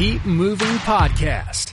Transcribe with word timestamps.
Keep 0.00 0.24
Moving 0.24 0.78
Podcast. 0.86 1.72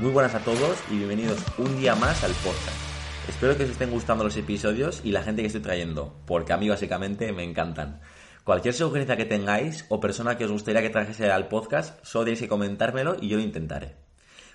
Muy 0.00 0.12
buenas 0.12 0.32
a 0.36 0.38
todos 0.38 0.78
y 0.92 0.98
bienvenidos 0.98 1.40
un 1.58 1.76
día 1.80 1.96
más 1.96 2.22
al 2.22 2.30
podcast. 2.34 2.70
Espero 3.28 3.56
que 3.56 3.64
os 3.64 3.70
estén 3.70 3.90
gustando 3.90 4.22
los 4.22 4.36
episodios 4.36 5.00
y 5.02 5.10
la 5.10 5.24
gente 5.24 5.42
que 5.42 5.48
estoy 5.48 5.62
trayendo, 5.62 6.14
porque 6.24 6.52
a 6.52 6.56
mí 6.56 6.68
básicamente 6.68 7.32
me 7.32 7.42
encantan. 7.42 8.00
Cualquier 8.46 8.74
sugerencia 8.74 9.16
que 9.16 9.24
tengáis 9.24 9.84
o 9.88 9.98
persona 9.98 10.38
que 10.38 10.44
os 10.44 10.52
gustaría 10.52 10.80
que 10.80 10.94
trajese 10.94 11.28
al 11.32 11.48
podcast, 11.48 11.98
solo 12.06 12.26
tenéis 12.26 12.42
que 12.42 12.48
comentármelo 12.48 13.16
y 13.20 13.26
yo 13.26 13.38
lo 13.38 13.42
intentaré. 13.42 13.96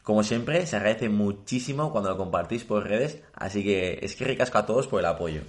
Como 0.01 0.23
siempre, 0.23 0.65
se 0.65 0.77
agradece 0.77 1.09
muchísimo 1.09 1.91
cuando 1.91 2.09
lo 2.09 2.15
compartís 2.15 2.63
por 2.63 2.87
redes, 2.87 3.21
así 3.33 3.65
que 3.65 3.99
es 4.01 4.15
que 4.15 4.23
ricasco 4.23 4.57
a 4.57 4.65
todos 4.65 4.87
por 4.87 5.01
el 5.01 5.07
apoyo. 5.07 5.41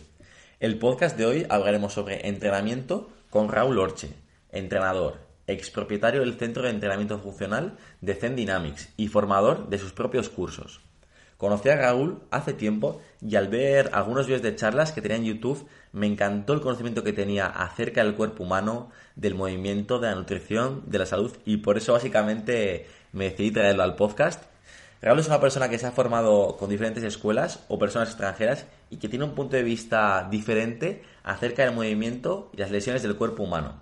El 0.58 0.80
podcast 0.80 1.16
de 1.16 1.26
hoy 1.26 1.46
hablaremos 1.48 1.92
sobre 1.92 2.26
entrenamiento 2.26 3.12
con 3.30 3.48
Raúl 3.48 3.78
Orche, 3.78 4.12
entrenador, 4.50 5.20
expropietario 5.46 6.22
del 6.22 6.34
Centro 6.34 6.64
de 6.64 6.70
Entrenamiento 6.70 7.20
Funcional 7.20 7.78
de 8.00 8.16
Zen 8.16 8.34
Dynamics 8.34 8.88
y 8.96 9.06
formador 9.06 9.68
de 9.68 9.78
sus 9.78 9.92
propios 9.92 10.28
cursos. 10.28 10.80
Conocí 11.42 11.68
a 11.68 11.76
Raúl 11.76 12.22
hace 12.30 12.52
tiempo 12.52 13.00
y 13.20 13.34
al 13.34 13.48
ver 13.48 13.90
algunos 13.94 14.26
vídeos 14.26 14.42
de 14.42 14.54
charlas 14.54 14.92
que 14.92 15.02
tenía 15.02 15.16
en 15.16 15.24
YouTube 15.24 15.68
me 15.92 16.06
encantó 16.06 16.54
el 16.54 16.60
conocimiento 16.60 17.04
que 17.04 17.12
tenía 17.12 17.46
acerca 17.46 18.02
del 18.02 18.14
cuerpo 18.14 18.44
humano, 18.44 18.90
del 19.14 19.34
movimiento, 19.34 19.98
de 19.98 20.08
la 20.08 20.14
nutrición, 20.14 20.82
de 20.86 20.98
la 20.98 21.06
salud 21.06 21.36
y 21.44 21.58
por 21.58 21.76
eso 21.76 21.92
básicamente 21.92 22.86
me 23.12 23.24
decidí 23.30 23.50
traerlo 23.50 23.82
al 23.82 23.96
podcast. 23.96 24.44
Raúl 25.02 25.18
es 25.18 25.26
una 25.26 25.40
persona 25.40 25.68
que 25.68 25.78
se 25.78 25.86
ha 25.86 25.92
formado 25.92 26.56
con 26.56 26.70
diferentes 26.70 27.02
escuelas 27.02 27.64
o 27.68 27.78
personas 27.78 28.10
extranjeras 28.10 28.66
y 28.88 28.96
que 28.96 29.08
tiene 29.08 29.24
un 29.24 29.34
punto 29.34 29.56
de 29.56 29.64
vista 29.64 30.28
diferente 30.30 31.02
acerca 31.24 31.64
del 31.64 31.74
movimiento 31.74 32.50
y 32.52 32.58
las 32.58 32.70
lesiones 32.70 33.02
del 33.02 33.16
cuerpo 33.16 33.42
humano. 33.42 33.80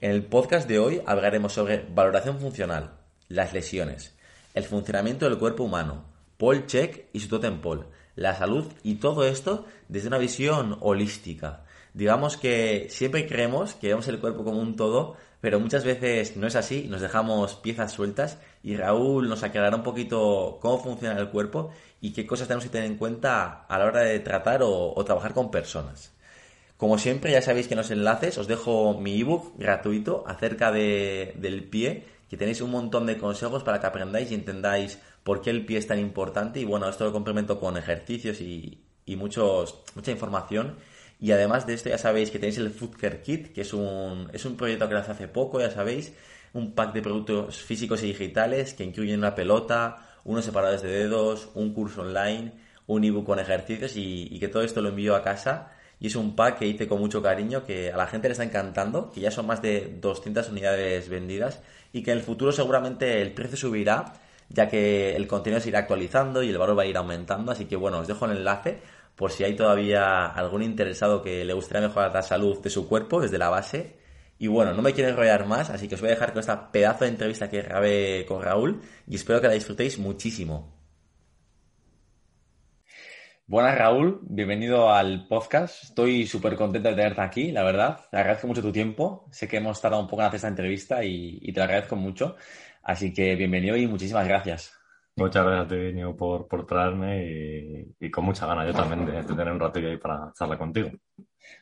En 0.00 0.10
el 0.10 0.24
podcast 0.24 0.66
de 0.68 0.78
hoy 0.78 1.02
hablaremos 1.06 1.52
sobre 1.52 1.84
valoración 1.94 2.40
funcional, 2.40 2.92
las 3.28 3.52
lesiones, 3.52 4.14
el 4.54 4.64
funcionamiento 4.64 5.28
del 5.28 5.38
cuerpo 5.38 5.64
humano, 5.64 6.04
Paul 6.38 6.66
Check 6.66 7.06
y 7.12 7.20
su 7.20 7.28
totem 7.28 7.60
Paul, 7.60 7.86
la 8.16 8.34
salud 8.34 8.66
y 8.82 8.96
todo 8.96 9.26
esto 9.26 9.66
desde 9.88 10.08
una 10.08 10.18
visión 10.18 10.78
holística. 10.80 11.64
Digamos 11.92 12.36
que 12.36 12.88
siempre 12.90 13.26
creemos 13.26 13.74
que 13.74 13.88
vemos 13.88 14.08
el 14.08 14.18
cuerpo 14.18 14.44
como 14.44 14.60
un 14.60 14.74
todo, 14.74 15.16
pero 15.40 15.60
muchas 15.60 15.84
veces 15.84 16.36
no 16.36 16.46
es 16.46 16.56
así, 16.56 16.88
nos 16.88 17.00
dejamos 17.00 17.54
piezas 17.56 17.92
sueltas 17.92 18.38
y 18.62 18.76
Raúl 18.76 19.28
nos 19.28 19.42
aclarará 19.42 19.76
un 19.76 19.82
poquito 19.82 20.58
cómo 20.60 20.82
funciona 20.82 21.20
el 21.20 21.28
cuerpo 21.28 21.70
y 22.00 22.12
qué 22.12 22.26
cosas 22.26 22.48
tenemos 22.48 22.64
que 22.64 22.70
tener 22.70 22.90
en 22.90 22.96
cuenta 22.96 23.64
a 23.68 23.78
la 23.78 23.84
hora 23.84 24.00
de 24.00 24.18
tratar 24.20 24.62
o, 24.64 24.94
trabajar 25.04 25.34
con 25.34 25.50
personas. 25.50 26.12
Como 26.76 26.98
siempre, 26.98 27.30
ya 27.30 27.42
sabéis 27.42 27.68
que 27.68 27.74
en 27.74 27.78
los 27.78 27.90
enlaces 27.90 28.36
os 28.38 28.48
dejo 28.48 28.98
mi 28.98 29.20
ebook 29.20 29.56
gratuito 29.56 30.24
acerca 30.26 30.72
de, 30.72 31.34
del 31.36 31.64
pie, 31.64 32.06
que 32.28 32.36
tenéis 32.36 32.60
un 32.60 32.72
montón 32.72 33.06
de 33.06 33.18
consejos 33.18 33.62
para 33.62 33.80
que 33.80 33.86
aprendáis 33.86 34.32
y 34.32 34.34
entendáis 34.34 34.98
por 35.24 35.40
qué 35.42 35.50
el 35.50 35.66
pie 35.66 35.78
es 35.78 35.86
tan 35.86 35.98
importante. 35.98 36.60
Y 36.60 36.64
bueno, 36.64 36.88
esto 36.88 37.04
lo 37.04 37.12
complemento 37.12 37.58
con 37.58 37.76
ejercicios 37.76 38.40
y, 38.40 38.84
y 39.04 39.16
muchos, 39.16 39.82
mucha 39.96 40.12
información. 40.12 40.76
Y 41.20 41.32
además 41.32 41.66
de 41.66 41.74
esto, 41.74 41.88
ya 41.88 41.98
sabéis 41.98 42.30
que 42.30 42.38
tenéis 42.38 42.58
el 42.58 42.70
Food 42.70 42.96
Care 42.96 43.22
Kit, 43.22 43.52
que 43.52 43.62
es 43.62 43.72
un, 43.72 44.28
es 44.32 44.44
un 44.44 44.56
proyecto 44.56 44.88
que 44.88 44.94
nace 44.94 45.12
hace 45.12 45.28
poco, 45.28 45.60
ya 45.60 45.70
sabéis, 45.70 46.12
un 46.52 46.74
pack 46.74 46.92
de 46.92 47.02
productos 47.02 47.58
físicos 47.58 48.02
y 48.02 48.08
digitales 48.08 48.74
que 48.74 48.84
incluyen 48.84 49.18
una 49.18 49.34
pelota, 49.34 50.18
unos 50.24 50.44
separadores 50.44 50.82
de 50.82 50.90
dedos, 50.90 51.48
un 51.54 51.72
curso 51.72 52.02
online, 52.02 52.52
un 52.86 53.04
ebook 53.04 53.26
con 53.26 53.38
ejercicios 53.38 53.96
y, 53.96 54.28
y 54.30 54.38
que 54.38 54.48
todo 54.48 54.62
esto 54.62 54.82
lo 54.82 54.90
envío 54.90 55.16
a 55.16 55.22
casa 55.22 55.72
y 56.00 56.08
es 56.08 56.16
un 56.16 56.36
pack 56.36 56.58
que 56.58 56.66
hice 56.66 56.86
con 56.86 57.00
mucho 57.00 57.22
cariño, 57.22 57.64
que 57.64 57.92
a 57.92 57.96
la 57.96 58.06
gente 58.06 58.28
le 58.28 58.32
está 58.32 58.44
encantando, 58.44 59.10
que 59.10 59.20
ya 59.20 59.30
son 59.30 59.46
más 59.46 59.62
de 59.62 59.96
200 60.00 60.50
unidades 60.50 61.08
vendidas 61.08 61.60
y 61.92 62.02
que 62.02 62.10
en 62.10 62.18
el 62.18 62.24
futuro 62.24 62.52
seguramente 62.52 63.22
el 63.22 63.32
precio 63.32 63.56
subirá, 63.56 64.12
ya 64.48 64.68
que 64.68 65.16
el 65.16 65.26
contenido 65.26 65.60
se 65.60 65.68
irá 65.68 65.80
actualizando 65.80 66.42
y 66.42 66.50
el 66.50 66.58
valor 66.58 66.78
va 66.78 66.82
a 66.82 66.86
ir 66.86 66.96
aumentando. 66.96 67.52
Así 67.52 67.66
que 67.66 67.76
bueno, 67.76 67.98
os 68.00 68.08
dejo 68.08 68.26
el 68.26 68.38
enlace 68.38 68.80
por 69.16 69.30
si 69.30 69.44
hay 69.44 69.54
todavía 69.54 70.26
algún 70.26 70.62
interesado 70.62 71.22
que 71.22 71.44
le 71.44 71.52
gustaría 71.52 71.88
mejorar 71.88 72.12
la 72.12 72.22
salud 72.22 72.60
de 72.60 72.70
su 72.70 72.88
cuerpo 72.88 73.20
desde 73.20 73.38
la 73.38 73.48
base. 73.48 73.96
Y 74.38 74.48
bueno, 74.48 74.74
no 74.74 74.82
me 74.82 74.92
quiero 74.92 75.10
enrollar 75.10 75.46
más, 75.46 75.70
así 75.70 75.86
que 75.88 75.94
os 75.94 76.00
voy 76.00 76.10
a 76.10 76.14
dejar 76.14 76.32
con 76.32 76.40
esta 76.40 76.72
pedazo 76.72 77.04
de 77.04 77.10
entrevista 77.10 77.48
que 77.48 77.62
grabé 77.62 78.24
con 78.26 78.42
Raúl 78.42 78.82
y 79.06 79.14
espero 79.14 79.40
que 79.40 79.46
la 79.48 79.54
disfrutéis 79.54 79.98
muchísimo. 79.98 80.74
Buenas 83.46 83.76
Raúl, 83.76 84.20
bienvenido 84.22 84.90
al 84.90 85.28
podcast. 85.28 85.84
Estoy 85.84 86.26
súper 86.26 86.56
contento 86.56 86.88
de 86.88 86.94
tenerte 86.94 87.20
aquí, 87.20 87.52
la 87.52 87.62
verdad. 87.62 88.00
Te 88.10 88.16
agradezco 88.16 88.46
mucho 88.46 88.62
tu 88.62 88.72
tiempo. 88.72 89.28
Sé 89.30 89.46
que 89.46 89.58
hemos 89.58 89.80
tardado 89.80 90.02
un 90.02 90.08
poco 90.08 90.22
en 90.22 90.28
hacer 90.28 90.36
esta 90.36 90.48
entrevista 90.48 91.04
y, 91.04 91.38
y 91.42 91.52
te 91.52 91.60
lo 91.60 91.64
agradezco 91.64 91.94
mucho. 91.94 92.36
Así 92.84 93.14
que 93.14 93.34
bienvenido 93.34 93.76
y 93.76 93.86
muchísimas 93.86 94.28
gracias. 94.28 94.74
Muchas 95.16 95.44
gracias 95.44 95.64
a 95.64 95.68
ti, 95.68 95.92
Niño, 95.92 96.14
por, 96.14 96.46
por 96.46 96.66
traerme 96.66 97.24
y, 97.24 98.06
y, 98.06 98.10
con 98.10 98.26
mucha 98.26 98.46
ganas 98.46 98.66
yo 98.66 98.74
también 98.74 99.06
de, 99.06 99.12
de, 99.12 99.24
tener 99.24 99.52
un 99.52 99.60
ratillo 99.60 99.88
ahí 99.88 99.96
para 99.96 100.32
charlar 100.36 100.58
contigo. 100.58 100.90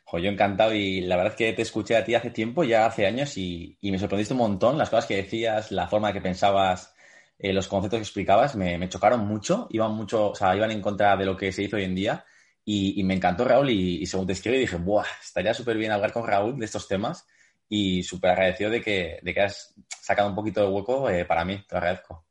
Jo, 0.05 0.19
yo 0.19 0.31
encantado 0.31 0.75
y 0.75 1.03
la 1.03 1.16
verdad 1.16 1.32
es 1.32 1.38
que 1.38 1.53
te 1.53 1.62
escuché 1.62 1.97
a 1.97 2.05
ti 2.05 2.15
hace 2.15 2.31
tiempo, 2.31 2.65
ya 2.65 2.87
hace 2.87 3.06
años, 3.06 3.37
y, 3.37 3.77
y 3.81 3.93
me 3.93 3.99
sorprendiste 3.99 4.34
un 4.34 4.38
montón 4.38 4.78
las 4.78 4.91
cosas 4.91 5.06
que 5.06 5.16
decías, 5.16 5.71
la 5.71 5.87
forma 5.87 6.12
que 6.12 6.21
pensabas 6.21 6.94
eh, 7.38 7.53
los 7.53 7.69
conceptos 7.69 7.99
que 7.99 8.05
explicabas 8.05 8.56
me, 8.56 8.77
me, 8.78 8.88
chocaron 8.88 9.27
mucho, 9.27 9.69
iban 9.71 9.93
mucho, 9.93 10.31
o 10.31 10.34
sea, 10.34 10.56
iban 10.56 10.71
en 10.71 10.81
contra 10.81 11.16
de 11.16 11.27
lo 11.27 11.37
que 11.37 11.53
se 11.53 11.62
hizo 11.62 11.77
hoy 11.77 11.84
en 11.84 11.94
día 11.94 12.25
y, 12.65 12.99
y 13.00 13.05
me 13.05 13.15
encantó 13.15 13.44
Raúl 13.44 13.71
y, 13.71 14.03
y, 14.03 14.06
según 14.06 14.27
te 14.27 14.32
escribí 14.32 14.59
dije, 14.59 14.77
¡buah! 14.77 15.05
Estaría 15.22 15.55
súper 15.55 15.77
bien 15.77 15.93
hablar 15.93 16.12
con 16.12 16.27
Raúl 16.27 16.59
de 16.59 16.65
estos 16.65 16.88
temas 16.88 17.27
y 17.75 18.03
súper 18.03 18.33
agradecido 18.33 18.71
de 18.71 18.83
que, 18.83 19.19
de 19.22 19.33
que 19.33 19.41
has 19.41 19.75
sacado 19.88 20.28
un 20.28 20.34
poquito 20.34 20.60
de 20.60 20.69
hueco 20.69 21.09
eh, 21.09 21.25
para 21.25 21.43
mí, 21.43 21.56
te 21.66 21.75
lo 21.75 21.78
agradezco. 21.78 22.27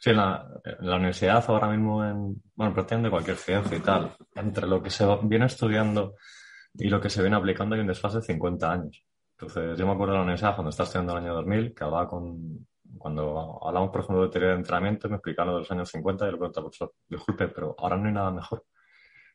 Sí, 0.00 0.12
la, 0.12 0.44
la, 0.80 0.96
universidad 0.96 1.44
ahora 1.46 1.68
mismo, 1.68 2.04
en, 2.04 2.42
bueno, 2.56 2.74
prácticamente 2.74 3.08
cualquier 3.08 3.36
ciencia 3.36 3.76
y 3.76 3.80
tal, 3.80 4.10
entre 4.34 4.66
lo 4.66 4.82
que 4.82 4.90
se 4.90 5.06
viene 5.22 5.46
estudiando 5.46 6.16
y 6.74 6.88
lo 6.88 7.00
que 7.00 7.08
se 7.08 7.22
viene 7.22 7.36
aplicando 7.36 7.76
hay 7.76 7.82
un 7.82 7.86
desfase 7.86 8.16
de 8.16 8.24
50 8.24 8.72
años. 8.72 9.04
Entonces, 9.38 9.78
yo 9.78 9.86
me 9.86 9.92
acuerdo 9.92 10.14
de 10.14 10.18
la 10.18 10.24
universidad 10.24 10.56
cuando 10.56 10.70
estaba 10.70 10.86
estudiando 10.88 11.12
el 11.12 11.24
año 11.24 11.34
2000, 11.34 11.72
que 11.72 11.84
hablaba 11.84 12.08
con, 12.08 12.66
cuando 12.98 13.60
hablamos, 13.64 13.90
por 13.90 14.00
ejemplo, 14.00 14.24
de 14.24 14.30
teoría 14.30 14.48
de 14.48 14.56
entrenamiento, 14.56 15.08
me 15.08 15.16
explicaron 15.18 15.54
de 15.54 15.60
los 15.60 15.70
años 15.70 15.88
50 15.88 16.26
y 16.26 16.32
le 16.32 16.36
preguntaba, 16.36 16.64
profesor, 16.64 16.92
disculpe, 17.08 17.46
pero 17.46 17.76
ahora 17.78 17.96
no 17.96 18.08
hay 18.08 18.12
nada 18.12 18.32
mejor. 18.32 18.64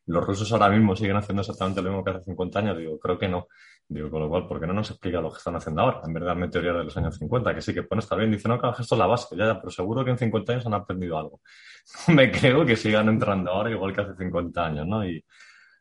Los 0.07 0.25
rusos 0.25 0.51
ahora 0.53 0.69
mismo 0.69 0.96
siguen 0.96 1.17
haciendo 1.17 1.41
exactamente 1.41 1.81
lo 1.81 1.91
mismo 1.91 2.03
que 2.03 2.12
hace 2.12 2.23
50 2.23 2.59
años. 2.59 2.78
Digo, 2.78 2.97
creo 2.97 3.17
que 3.17 3.28
no. 3.28 3.47
Digo, 3.89 4.09
con 4.09 4.19
lo 4.19 4.29
cual, 4.29 4.47
¿por 4.47 4.59
qué 4.59 4.67
no 4.67 4.73
nos 4.73 4.91
explica 4.91 5.22
lo 5.22 5.31
que 5.31 5.37
están 5.37 5.55
haciendo 5.55 5.81
ahora? 5.81 6.01
En 6.05 6.13
verdad, 6.13 6.35
me 6.35 6.49
teoría 6.49 6.73
de 6.73 6.84
los 6.84 6.97
años 6.97 7.17
50, 7.17 7.55
que 7.55 7.61
sí 7.61 7.73
que 7.73 7.84
pone 7.84 7.99
estar 7.99 8.17
bien. 8.17 8.31
Dice, 8.31 8.49
no, 8.49 8.59
que 8.59 8.67
esto 8.69 8.95
es 8.95 8.99
la 8.99 9.07
base, 9.07 9.35
ya, 9.37 9.45
ya, 9.45 9.59
pero 9.59 9.72
seguro 9.72 10.03
que 10.03 10.11
en 10.11 10.17
50 10.17 10.51
años 10.53 10.66
han 10.66 10.73
aprendido 10.73 11.17
algo. 11.17 11.41
me 12.09 12.29
creo 12.31 12.66
que 12.66 12.75
sigan 12.75 13.07
entrando 13.09 13.51
ahora 13.51 13.72
igual 13.72 13.93
que 13.93 14.01
hace 14.01 14.16
50 14.16 14.66
años, 14.66 14.87
¿no? 14.87 15.07
Y, 15.07 15.23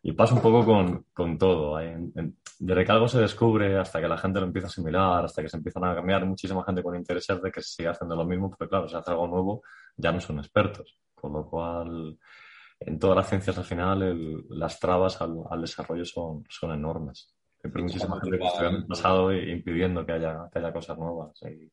y 0.03 0.13
pasa 0.13 0.35
un 0.35 0.41
poco 0.41 0.65
con, 0.65 1.07
con 1.13 1.37
todo. 1.37 1.81
En, 1.81 2.13
en, 2.15 2.37
desde 2.59 2.85
que 2.85 2.93
algo 2.93 3.09
se 3.09 3.19
descubre 3.19 3.77
hasta 3.79 4.01
que 4.01 4.09
la 4.09 4.17
gente 4.17 4.41
lo 4.41 4.47
empieza 4.47 4.69
a 4.69 4.71
asimilar, 4.71 5.25
hasta 5.25 5.43
que 5.43 5.49
se 5.49 5.57
empiezan 5.57 5.85
a 5.85 5.95
cambiar, 5.95 6.25
muchísima 6.25 6.65
gente 6.65 6.83
con 6.83 6.97
intereses 6.97 7.43
de 7.43 7.51
que 7.51 7.61
se 7.61 7.75
siga 7.75 7.91
haciendo 7.91 8.17
lo 8.17 8.25
mismo, 8.25 8.49
porque 8.51 8.69
claro, 8.69 8.89
si 8.89 8.97
hace 8.97 9.11
algo 9.11 9.27
nuevo, 9.27 9.63
ya 9.97 10.13
no 10.13 10.21
son 10.21 10.39
expertos. 10.39 10.99
Con 11.15 11.33
lo 11.33 11.47
cual, 11.49 12.19
en 12.81 12.99
todas 12.99 13.17
las 13.17 13.29
ciencias 13.29 13.59
al 13.59 13.65
final, 13.65 14.03
el, 14.03 14.45
las 14.51 14.79
trabas 14.81 15.21
al, 15.21 15.37
al, 15.51 15.61
desarrollo 15.61 16.05
son, 16.05 16.45
son 16.49 16.73
enormes. 16.73 17.36
Siempre 17.67 17.83
muchísima 17.83 18.21
gente 18.21 18.39
que 18.39 18.47
estudia 18.47 18.69
en 18.69 18.77
el 18.77 18.87
pasado 18.87 19.33
impidiendo 19.35 20.07
que 20.07 20.13
haya, 20.13 20.49
que 20.53 20.61
haya 20.61 20.73
cosas 20.73 20.97
nuevas. 20.97 21.33
Y, 21.43 21.73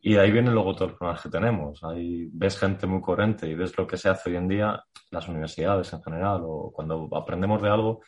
y 0.00 0.14
de 0.14 0.20
ahí 0.20 0.32
vienen 0.32 0.52
luego 0.52 0.74
todos 0.74 0.90
los 0.90 0.98
problemas 0.98 1.22
que 1.22 1.28
tenemos. 1.28 1.84
Ahí 1.84 2.28
ves 2.32 2.58
gente 2.58 2.88
muy 2.88 3.00
coherente 3.00 3.48
y 3.48 3.54
ves 3.54 3.78
lo 3.78 3.86
que 3.86 3.96
se 3.96 4.08
hace 4.08 4.30
hoy 4.30 4.36
en 4.36 4.48
día, 4.48 4.82
las 5.12 5.28
universidades 5.28 5.92
en 5.92 6.02
general, 6.02 6.40
o 6.44 6.72
cuando 6.72 7.08
aprendemos 7.12 7.62
de 7.62 7.68
algo, 7.68 8.00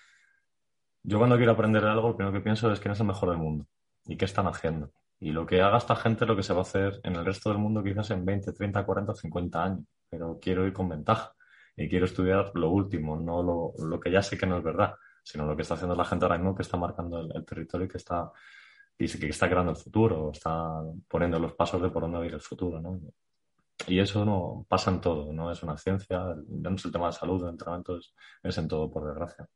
yo 1.04 1.18
cuando 1.18 1.36
quiero 1.36 1.52
aprender 1.52 1.84
algo, 1.84 2.08
lo 2.08 2.16
primero 2.16 2.36
que 2.36 2.42
pienso 2.42 2.70
es 2.72 2.80
quién 2.80 2.92
es 2.92 3.00
el 3.00 3.06
mejor 3.06 3.30
del 3.30 3.38
mundo 3.38 3.66
y 4.06 4.16
qué 4.16 4.24
están 4.24 4.48
haciendo. 4.48 4.90
Y 5.20 5.30
lo 5.30 5.46
que 5.46 5.62
haga 5.62 5.78
esta 5.78 5.94
gente 5.94 6.24
es 6.24 6.28
lo 6.28 6.36
que 6.36 6.42
se 6.42 6.52
va 6.52 6.60
a 6.60 6.62
hacer 6.62 7.00
en 7.04 7.14
el 7.14 7.24
resto 7.24 7.50
del 7.50 7.58
mundo 7.58 7.82
quizás 7.84 8.10
en 8.10 8.24
20, 8.24 8.52
30, 8.52 8.84
40, 8.84 9.14
50 9.14 9.64
años. 9.64 9.84
Pero 10.10 10.38
quiero 10.40 10.66
ir 10.66 10.72
con 10.72 10.88
ventaja 10.88 11.32
y 11.76 11.88
quiero 11.88 12.06
estudiar 12.06 12.50
lo 12.54 12.70
último, 12.70 13.16
no 13.16 13.42
lo, 13.42 13.72
lo 13.86 14.00
que 14.00 14.10
ya 14.10 14.22
sé 14.22 14.36
que 14.36 14.46
no 14.46 14.58
es 14.58 14.64
verdad, 14.64 14.94
sino 15.28 15.44
lo 15.44 15.54
que 15.54 15.60
está 15.60 15.74
haciendo 15.74 15.94
la 15.94 16.06
gente 16.06 16.24
ahora 16.24 16.38
mismo 16.38 16.54
que 16.54 16.62
está 16.62 16.78
marcando 16.78 17.20
el, 17.20 17.44
territorio 17.44 17.84
y 17.84 17.90
que 17.90 17.98
está, 17.98 18.32
y 18.98 19.06
que 19.06 19.28
está 19.28 19.46
creando 19.46 19.72
el 19.72 19.76
futuro, 19.76 20.30
está 20.32 20.82
poniendo 21.06 21.38
los 21.38 21.52
pasos 21.52 21.82
de 21.82 21.90
por 21.90 22.02
dónde 22.02 22.16
va 22.16 22.24
a 22.24 22.26
ir 22.26 22.32
el 22.32 22.40
futuro. 22.40 22.80
¿no? 22.80 22.98
Y 23.86 24.00
eso 24.00 24.24
no 24.24 24.64
pasa 24.66 24.90
en 24.90 25.02
todo, 25.02 25.30
no 25.30 25.52
es 25.52 25.62
una 25.62 25.76
ciencia, 25.76 26.34
no 26.48 26.74
es 26.74 26.84
el 26.84 26.92
tema 26.92 27.08
de 27.08 27.12
salud, 27.12 27.44
de 27.44 27.50
entrenamiento, 27.50 27.98
es, 27.98 28.14
es 28.42 28.56
en 28.56 28.68
todo, 28.68 28.90
por 28.90 29.06
desgracia. 29.06 29.46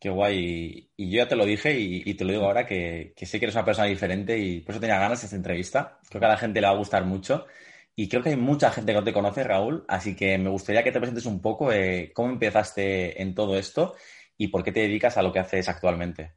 Qué 0.00 0.10
guay. 0.10 0.90
Y, 0.96 1.10
yo 1.10 1.18
ya 1.18 1.28
te 1.28 1.36
lo 1.36 1.46
dije 1.46 1.78
y, 1.78 2.14
te 2.14 2.24
lo 2.24 2.32
digo 2.32 2.44
ahora 2.46 2.66
que, 2.66 3.14
sé 3.16 3.38
que 3.38 3.46
eres 3.46 3.54
una 3.54 3.64
persona 3.64 3.86
diferente 3.86 4.36
y 4.36 4.62
por 4.62 4.72
eso 4.72 4.80
tenía 4.80 4.98
ganas 4.98 5.20
de 5.20 5.26
esta 5.26 5.36
entrevista. 5.36 6.00
Creo 6.08 6.18
que 6.18 6.26
a 6.26 6.30
la 6.30 6.36
gente 6.36 6.60
le 6.60 6.66
va 6.66 6.72
a 6.72 6.76
gustar 6.76 7.04
mucho. 7.04 7.46
Y 7.94 8.08
creo 8.08 8.22
que 8.22 8.30
hay 8.30 8.36
mucha 8.36 8.70
gente 8.70 8.92
que 8.92 8.98
no 8.98 9.04
te 9.04 9.12
conoce, 9.12 9.42
Raúl, 9.42 9.84
así 9.88 10.14
que 10.14 10.38
me 10.38 10.50
gustaría 10.50 10.84
que 10.84 10.92
te 10.92 11.00
presentes 11.00 11.26
un 11.26 11.40
poco 11.40 11.72
eh, 11.72 12.12
cómo 12.14 12.30
empezaste 12.30 13.20
en 13.20 13.34
todo 13.34 13.58
esto 13.58 13.96
y 14.38 14.48
por 14.48 14.62
qué 14.62 14.72
te 14.72 14.80
dedicas 14.80 15.18
a 15.18 15.22
lo 15.22 15.32
que 15.32 15.40
haces 15.40 15.68
actualmente. 15.68 16.34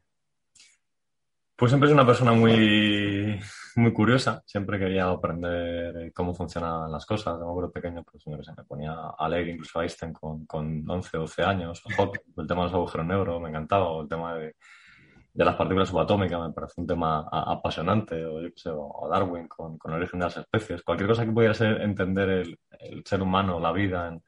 Pues 1.56 1.70
siempre 1.70 1.88
es 1.88 1.94
una 1.94 2.04
persona 2.04 2.32
muy, 2.32 3.38
muy 3.76 3.92
curiosa. 3.92 4.42
Siempre 4.44 4.80
quería 4.80 5.08
aprender 5.08 6.12
cómo 6.12 6.34
funcionan 6.34 6.90
las 6.90 7.06
cosas. 7.06 7.38
De 7.38 7.44
acuerdo 7.44 7.70
pequeño, 7.70 8.02
pues 8.02 8.26
me 8.26 8.64
ponía 8.64 8.96
a 9.16 9.28
leer 9.28 9.48
incluso 9.48 9.78
a 9.78 9.82
Einstein 9.84 10.12
con, 10.12 10.44
con 10.46 10.84
11, 10.90 11.16
12 11.16 11.42
años. 11.44 11.80
el 12.36 12.46
tema 12.48 12.62
de 12.62 12.66
los 12.66 12.74
agujeros 12.74 13.06
negros 13.06 13.40
me 13.40 13.50
encantaba. 13.50 14.00
el 14.00 14.08
tema 14.08 14.34
de, 14.34 14.56
de 15.32 15.44
las 15.44 15.54
partículas 15.54 15.88
subatómicas 15.88 16.40
me 16.40 16.52
parece 16.52 16.80
un 16.80 16.86
tema 16.88 17.28
apasionante. 17.30 18.24
O, 18.24 18.42
yo 18.42 18.48
sé, 18.56 18.70
o 18.72 19.08
Darwin 19.08 19.46
con, 19.46 19.78
con, 19.78 19.92
el 19.92 19.98
origen 19.98 20.18
de 20.18 20.26
las 20.26 20.36
especies. 20.38 20.82
Cualquier 20.82 21.08
cosa 21.10 21.24
que 21.24 21.30
pudiera 21.30 21.54
ser 21.54 21.80
entender 21.82 22.28
el, 22.28 22.58
el 22.80 23.04
ser 23.06 23.22
humano, 23.22 23.60
la 23.60 23.70
vida 23.70 24.08
en, 24.08 24.20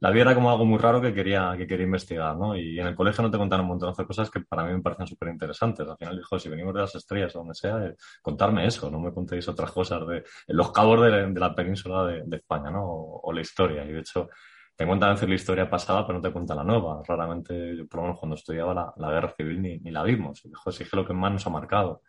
la 0.00 0.10
vida 0.10 0.22
era 0.22 0.34
como 0.34 0.50
algo 0.50 0.64
muy 0.64 0.78
raro 0.78 1.00
que 1.00 1.12
quería, 1.12 1.54
que 1.58 1.66
quería 1.66 1.84
investigar, 1.84 2.36
¿no? 2.36 2.56
Y 2.56 2.80
en 2.80 2.86
el 2.86 2.94
colegio 2.94 3.22
no 3.22 3.30
te 3.30 3.36
contaron 3.36 3.66
un 3.66 3.72
montón 3.72 3.94
de 3.94 4.06
cosas 4.06 4.30
que 4.30 4.40
para 4.40 4.64
mí 4.64 4.72
me 4.72 4.80
parecen 4.80 5.06
súper 5.06 5.28
interesantes. 5.28 5.86
Al 5.86 5.96
final 5.98 6.16
dijo, 6.16 6.38
si 6.38 6.48
venimos 6.48 6.72
de 6.74 6.80
las 6.80 6.94
estrellas 6.94 7.36
o 7.36 7.40
donde 7.40 7.54
sea, 7.54 7.84
eh, 7.84 7.96
contarme 8.22 8.66
eso, 8.66 8.90
no 8.90 8.98
me 8.98 9.12
contéis 9.12 9.46
otras 9.48 9.70
cosas 9.70 10.06
de 10.06 10.24
los 10.48 10.72
cabos 10.72 11.02
de, 11.02 11.38
la 11.38 11.54
península 11.54 12.04
de, 12.06 12.36
España, 12.36 12.70
¿no? 12.70 12.82
O, 12.82 13.32
la 13.32 13.42
historia. 13.42 13.84
Y 13.84 13.92
de 13.92 14.00
hecho, 14.00 14.30
te 14.74 14.86
cuentan 14.86 15.10
a 15.10 15.12
veces 15.12 15.28
la 15.28 15.34
historia 15.34 15.68
pasada, 15.68 16.06
pero 16.06 16.18
no 16.18 16.22
te 16.22 16.32
cuentan 16.32 16.56
la 16.56 16.64
nueva. 16.64 17.02
Raramente, 17.06 17.84
por 17.84 18.00
lo 18.00 18.02
menos 18.04 18.18
cuando 18.18 18.36
estudiaba 18.36 18.94
la, 18.96 19.10
guerra 19.10 19.34
civil, 19.36 19.60
ni, 19.60 19.78
ni 19.80 19.90
la 19.90 20.02
vimos. 20.02 20.42
Y 20.46 20.48
dijo, 20.48 20.72
si 20.72 20.84
es 20.84 20.92
lo 20.94 21.06
que 21.06 21.12
más 21.12 21.30
nos 21.32 21.46
ha 21.46 21.50
marcado. 21.50 22.02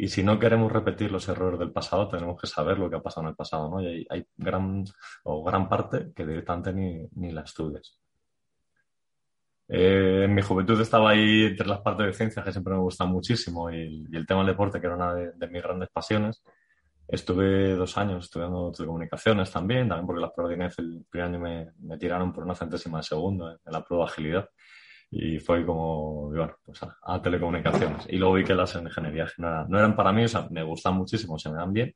Y 0.00 0.06
si 0.06 0.22
no 0.22 0.38
queremos 0.38 0.70
repetir 0.70 1.10
los 1.10 1.28
errores 1.28 1.58
del 1.58 1.72
pasado, 1.72 2.06
tenemos 2.06 2.40
que 2.40 2.46
saber 2.46 2.78
lo 2.78 2.88
que 2.88 2.94
ha 2.94 3.02
pasado 3.02 3.22
en 3.26 3.30
el 3.30 3.34
pasado, 3.34 3.68
¿no? 3.68 3.82
Y 3.82 4.06
hay, 4.08 4.24
gran 4.36 4.84
o 5.24 5.42
gran 5.42 5.68
parte 5.68 6.12
que 6.14 6.24
directamente 6.24 6.72
ni, 6.72 7.08
ni 7.16 7.32
la 7.32 7.40
estudies. 7.40 7.98
Eh, 9.66 10.22
en 10.26 10.34
mi 10.36 10.40
juventud 10.40 10.80
estaba 10.80 11.10
ahí 11.10 11.46
entre 11.46 11.66
las 11.66 11.80
partes 11.80 12.06
de 12.06 12.12
ciencias 12.12 12.44
que 12.44 12.52
siempre 12.52 12.74
me 12.74 12.78
gustan 12.78 13.08
muchísimo 13.08 13.72
y, 13.72 14.06
el 14.12 14.24
tema 14.24 14.42
del 14.42 14.52
deporte, 14.52 14.80
que 14.80 14.86
era 14.86 14.94
una 14.94 15.14
de, 15.14 15.48
mis 15.48 15.62
grandes 15.64 15.88
pasiones. 15.90 16.44
Estuve 17.08 17.74
dos 17.74 17.98
años 17.98 18.26
estudiando 18.26 18.70
telecomunicaciones 18.70 19.50
también, 19.50 19.88
también 19.88 20.06
porque 20.06 20.22
las 20.22 20.30
pruebas 20.30 20.56
de 20.56 20.82
el 20.84 21.06
primer 21.10 21.28
año 21.28 21.40
me, 21.40 21.72
me 21.80 21.98
tiraron 21.98 22.32
por 22.32 22.44
una 22.44 22.54
centésima 22.54 22.98
de 22.98 23.04
segundo 23.04 23.50
en 23.50 23.72
la 23.72 23.82
prueba 23.84 24.04
de 24.04 24.12
agilidad 24.12 24.48
y 25.10 25.38
fue 25.38 25.64
como, 25.64 26.28
bueno, 26.30 26.56
pues 26.64 26.80
a, 26.82 27.22
telecomunicaciones. 27.22 28.06
Y 28.08 28.16
luego 28.16 28.34
vi 28.34 28.44
que 28.44 28.54
las 28.54 28.74
ingenierías 28.74 29.34
no, 29.38 29.66
no, 29.66 29.78
eran 29.78 29.96
para 29.96 30.12
mí, 30.12 30.24
o 30.24 30.28
sea, 30.28 30.48
me 30.50 30.62
gustan 30.62 30.94
muchísimo, 30.94 31.38
se 31.38 31.50
me 31.50 31.56
dan 31.56 31.72
bien, 31.72 31.94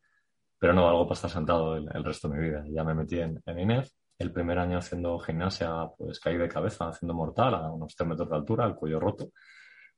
pero 0.58 0.72
no 0.72 0.88
algo 0.88 1.04
para 1.04 1.14
estar 1.14 1.30
sentado 1.30 1.76
el, 1.76 2.04
resto 2.04 2.28
de 2.28 2.38
mi 2.38 2.48
vida. 2.48 2.64
Ya 2.68 2.84
me 2.84 2.94
metí 2.94 3.20
en, 3.20 3.42
en 3.44 3.58
INEF, 3.58 3.90
el 4.18 4.32
primer 4.32 4.58
año 4.58 4.78
haciendo 4.78 5.18
gimnasia, 5.18 5.88
pues 5.98 6.20
caí 6.20 6.36
de 6.36 6.48
cabeza 6.48 6.88
haciendo 6.88 7.14
mortal 7.14 7.54
a 7.54 7.70
unos 7.70 7.94
3 7.96 8.08
metros 8.08 8.30
de 8.30 8.36
altura, 8.36 8.66
el 8.66 8.74
cuello 8.74 9.00
roto. 9.00 9.30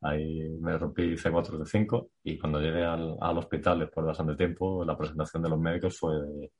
Ahí 0.01 0.51
me 0.61 0.77
rompí 0.77 1.15
C4 1.17 1.59
de 1.59 1.67
5 1.67 2.11
y 2.25 2.39
cuando 2.39 2.61
llegué 2.61 2.85
al, 2.85 3.17
al 3.21 3.39
hospital 3.39 3.81
después 3.81 4.05
de 4.05 4.09
bastante 4.09 4.37
tiempo, 4.37 4.85
la 4.85 4.99
presentación 4.99 5.43
de 5.43 5.49
los 5.49 5.59
médicos 5.59 5.99
fue 5.99 6.15
de, 6.21 6.53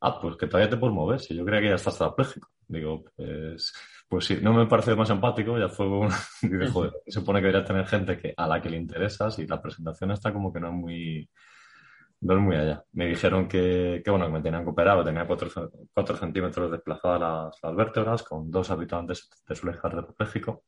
ah, 0.00 0.18
pues 0.20 0.36
que 0.36 0.46
todavía 0.46 0.70
te 0.70 0.76
puedes 0.76 0.94
mover, 0.94 1.20
si 1.20 1.34
yo 1.36 1.44
creía 1.44 1.62
que 1.62 1.68
ya 1.70 1.74
estás 1.76 1.94
tetrapléjico. 1.94 2.48
Digo, 2.68 3.04
pues 3.14 3.72
pues 4.08 4.26
sí, 4.26 4.38
no 4.40 4.52
me 4.52 4.66
parece 4.66 4.94
más 4.94 5.10
empático, 5.10 5.58
ya 5.58 5.68
fue 5.68 5.86
se 6.40 7.10
supone 7.10 7.40
que 7.40 7.46
debería 7.46 7.64
tener 7.64 7.86
gente 7.86 8.18
que, 8.18 8.34
a 8.36 8.46
la 8.46 8.60
que 8.60 8.70
le 8.70 8.76
interesas 8.76 9.38
y 9.38 9.46
la 9.46 9.60
presentación 9.60 10.12
está 10.12 10.32
como 10.32 10.52
que 10.52 10.60
no 10.60 10.68
es 10.68 10.74
muy, 10.74 11.30
no 12.20 12.34
es 12.34 12.40
muy 12.40 12.56
allá. 12.56 12.84
Me 12.92 13.06
dijeron 13.06 13.48
que, 13.48 14.02
que 14.04 14.10
bueno, 14.10 14.26
que 14.26 14.32
me 14.32 14.42
tenían 14.42 14.66
operar, 14.66 15.04
tenía 15.04 15.26
4 15.26 16.16
centímetros 16.16 16.70
desplazadas 16.70 17.20
las, 17.20 17.58
las, 17.62 17.76
vértebras 17.76 18.22
con 18.22 18.50
dos 18.50 18.70
habitantes 18.70 19.28
de 19.46 19.54
su 19.54 19.68
eje 19.68 19.80
tetrapléjico. 19.82 20.62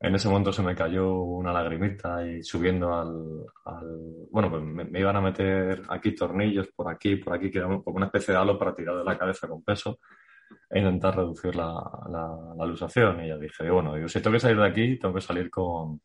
En 0.00 0.14
ese 0.16 0.28
momento 0.28 0.52
se 0.52 0.62
me 0.62 0.74
cayó 0.74 1.14
una 1.22 1.52
lagrimita 1.52 2.26
y 2.26 2.42
subiendo 2.42 2.92
al... 2.92 3.46
al 3.64 3.86
bueno, 4.30 4.50
pues 4.50 4.62
me, 4.62 4.84
me, 4.84 5.00
iban 5.00 5.16
a 5.16 5.20
meter 5.20 5.82
aquí 5.88 6.14
tornillos 6.14 6.68
por 6.74 6.90
aquí, 6.90 7.16
por 7.16 7.34
aquí, 7.34 7.50
que 7.50 7.58
era 7.58 7.68
como 7.68 7.96
una 7.96 8.06
especie 8.06 8.34
de 8.34 8.40
halo 8.40 8.58
para 8.58 8.74
tirar 8.74 8.96
de 8.96 9.04
la 9.04 9.16
cabeza 9.16 9.48
con 9.48 9.62
peso 9.62 10.00
e 10.70 10.78
intentar 10.78 11.16
reducir 11.16 11.54
la, 11.54 11.72
la, 12.10 12.54
la 12.56 12.64
alusación. 12.64 13.24
Y 13.24 13.28
ya 13.28 13.36
dije, 13.38 13.70
bueno, 13.70 13.94
digo, 13.94 14.08
si 14.08 14.20
tengo 14.20 14.34
que 14.34 14.40
salir 14.40 14.58
de 14.58 14.66
aquí, 14.66 14.98
tengo 14.98 15.14
que 15.14 15.20
salir 15.20 15.50
con, 15.50 16.00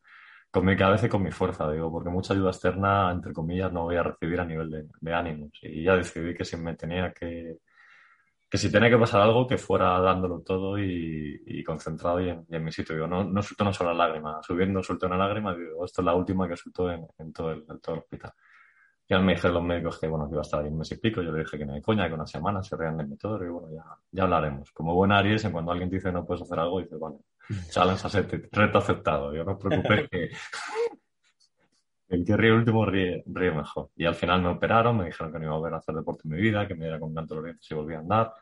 con 0.50 0.64
mi 0.64 0.76
cabeza 0.76 1.06
y 1.06 1.08
con 1.08 1.22
mi 1.22 1.30
fuerza, 1.30 1.70
digo, 1.70 1.90
porque 1.90 2.10
mucha 2.10 2.34
ayuda 2.34 2.50
externa, 2.50 3.10
entre 3.12 3.32
comillas, 3.32 3.72
no 3.72 3.84
voy 3.84 3.96
a 3.96 4.02
recibir 4.02 4.40
a 4.40 4.44
nivel 4.44 4.70
de, 4.70 4.86
de 5.00 5.14
ánimos. 5.14 5.50
Y 5.62 5.84
ya 5.84 5.96
decidí 5.96 6.34
que 6.34 6.44
si 6.44 6.56
me 6.56 6.74
tenía 6.76 7.12
que, 7.12 7.58
que 8.50 8.58
si 8.58 8.70
tenía 8.70 8.90
que 8.90 8.98
pasar 8.98 9.20
algo, 9.22 9.46
que 9.46 9.58
fuera 9.58 10.00
dándolo 10.00 10.40
todo 10.42 10.76
y, 10.78 11.62
concentrado 11.64 12.20
y 12.20 12.30
en, 12.30 12.64
mi 12.64 12.72
sitio. 12.72 12.96
Digo, 12.96 13.06
no, 13.06 13.42
suelto 13.42 13.62
una 13.64 13.72
sola 13.72 13.94
lágrima. 13.94 14.40
Subiendo 14.42 14.82
suelto 14.82 15.06
una 15.06 15.16
lágrima, 15.16 15.54
digo, 15.54 15.84
esto 15.84 16.02
es 16.02 16.06
la 16.06 16.14
última 16.14 16.48
que 16.48 16.56
suelto 16.56 16.90
en 16.90 17.32
todo, 17.32 17.52
el, 17.52 17.64
en 17.68 17.80
todo 17.80 17.94
el 17.94 18.00
hospital. 18.00 18.32
Ya 19.10 19.18
me 19.18 19.34
dijeron 19.34 19.54
los 19.54 19.64
médicos 19.64 19.98
que, 19.98 20.06
bueno, 20.06 20.28
que 20.28 20.34
iba 20.34 20.40
a 20.40 20.42
estar 20.42 20.60
ahí 20.60 20.68
un 20.68 20.78
mes 20.78 20.92
y 20.92 20.96
pico. 20.96 21.20
Yo 21.20 21.32
le 21.32 21.40
dije 21.40 21.58
que 21.58 21.66
no 21.66 21.74
hay 21.74 21.82
coña, 21.82 22.06
que 22.06 22.14
una 22.14 22.28
semana 22.28 22.62
se 22.62 22.76
reían 22.76 22.96
de 22.96 23.04
mí 23.04 23.16
todo. 23.16 23.44
Y 23.44 23.48
bueno, 23.48 23.68
ya, 23.74 23.84
ya 24.12 24.22
hablaremos. 24.22 24.70
Como 24.70 24.94
buen 24.94 25.10
Aries, 25.10 25.44
en 25.44 25.50
cuando 25.50 25.72
alguien 25.72 25.90
dice 25.90 26.12
no 26.12 26.24
puedes 26.24 26.42
hacer 26.42 26.60
algo, 26.60 26.80
dice, 26.80 26.94
vale, 26.96 27.16
challenge 27.70 28.06
accepted, 28.06 28.48
reto 28.52 28.78
aceptado. 28.78 29.34
Yo 29.34 29.42
no 29.42 29.54
os 29.54 29.58
preocupéis 29.58 30.08
que 30.08 30.30
el 32.10 32.24
que 32.24 32.36
ríe 32.36 32.52
último 32.52 32.86
ríe, 32.86 33.24
ríe, 33.26 33.50
mejor. 33.50 33.90
Y 33.96 34.04
al 34.04 34.14
final 34.14 34.42
me 34.42 34.50
operaron, 34.50 34.98
me 34.98 35.06
dijeron 35.06 35.32
que 35.32 35.40
no 35.40 35.44
iba 35.46 35.54
a 35.54 35.58
volver 35.58 35.74
a 35.74 35.78
hacer 35.78 35.96
deporte 35.96 36.22
en 36.26 36.30
mi 36.30 36.40
vida, 36.40 36.68
que 36.68 36.76
me 36.76 36.84
diera 36.84 37.00
con 37.00 37.12
tanto 37.12 37.34
los 37.34 37.56
si 37.60 37.74
volvía 37.74 37.96
a 37.96 38.00
andar. 38.02 38.32